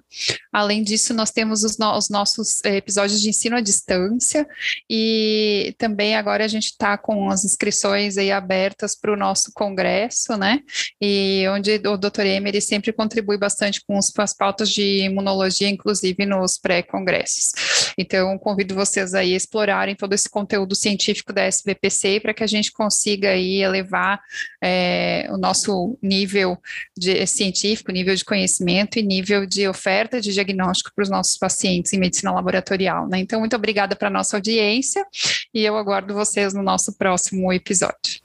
Além 0.53 0.83
disso, 0.83 1.13
nós 1.13 1.31
temos 1.31 1.65
os, 1.65 1.79
no 1.79 1.97
os 1.97 2.09
nossos 2.09 2.65
episódios 2.65 3.21
de 3.21 3.29
ensino 3.29 3.57
à 3.57 3.61
distância 3.61 4.47
e 4.89 5.75
também 5.79 6.17
agora 6.17 6.45
a 6.45 6.49
gente 6.49 6.67
está 6.67 6.97
com 6.97 7.31
as 7.31 7.45
inscrições 7.45 8.17
aí 8.17 8.33
abertas 8.33 8.97
para 8.97 9.13
o 9.13 9.17
nosso 9.17 9.53
congresso, 9.53 10.37
né? 10.37 10.61
E 11.01 11.45
onde 11.51 11.81
o 11.87 11.97
Dr. 11.97 12.27
Emery 12.27 12.61
sempre 12.61 12.93
contribui 12.93 13.37
bastante 13.37 13.83
com 13.87 13.99
os, 13.99 14.13
as 14.19 14.35
pautas 14.35 14.56
pautas 14.57 14.71
de 14.71 15.05
imunologia, 15.05 15.69
inclusive 15.69 16.25
nos 16.25 16.57
pré-congressos. 16.57 17.93
Então, 17.99 18.39
convido 18.39 18.75
vocês 18.75 19.13
aí 19.13 19.35
a 19.35 19.37
explorarem 19.37 19.95
todo 19.95 20.15
esse 20.15 20.29
conteúdo 20.31 20.75
científico 20.75 21.33
da 21.33 21.43
SBPC 21.43 22.21
para 22.21 22.33
que 22.33 22.43
a 22.43 22.47
gente 22.47 22.73
consiga 22.73 23.31
aí 23.31 23.63
elevar 23.63 24.21
é, 24.63 25.29
o 25.31 25.37
nosso 25.37 25.99
nível 26.03 26.59
de, 26.97 27.27
científico, 27.27 27.93
nível 27.93 28.15
de 28.15 28.25
conhecimento 28.25 28.99
e 28.99 29.03
nível 29.03 29.45
de 29.45 29.69
oferta 29.69 30.21
de 30.21 30.33
diagnóstico 30.33 30.93
para 30.95 31.03
os 31.03 31.11
nossos 31.11 31.37
pacientes 31.37 31.93
em 31.93 31.99
medicina 31.99 32.33
laboratorial. 32.33 33.07
Né? 33.09 33.19
Então, 33.19 33.41
muito 33.41 33.57
obrigada 33.57 33.95
para 33.95 34.09
a 34.09 34.13
nossa 34.13 34.37
audiência 34.37 35.05
e 35.53 35.65
eu 35.65 35.77
aguardo 35.77 36.15
vocês 36.15 36.55
no 36.55 36.63
nosso 36.63 36.97
próximo 36.97 37.53
episódio. 37.53 38.25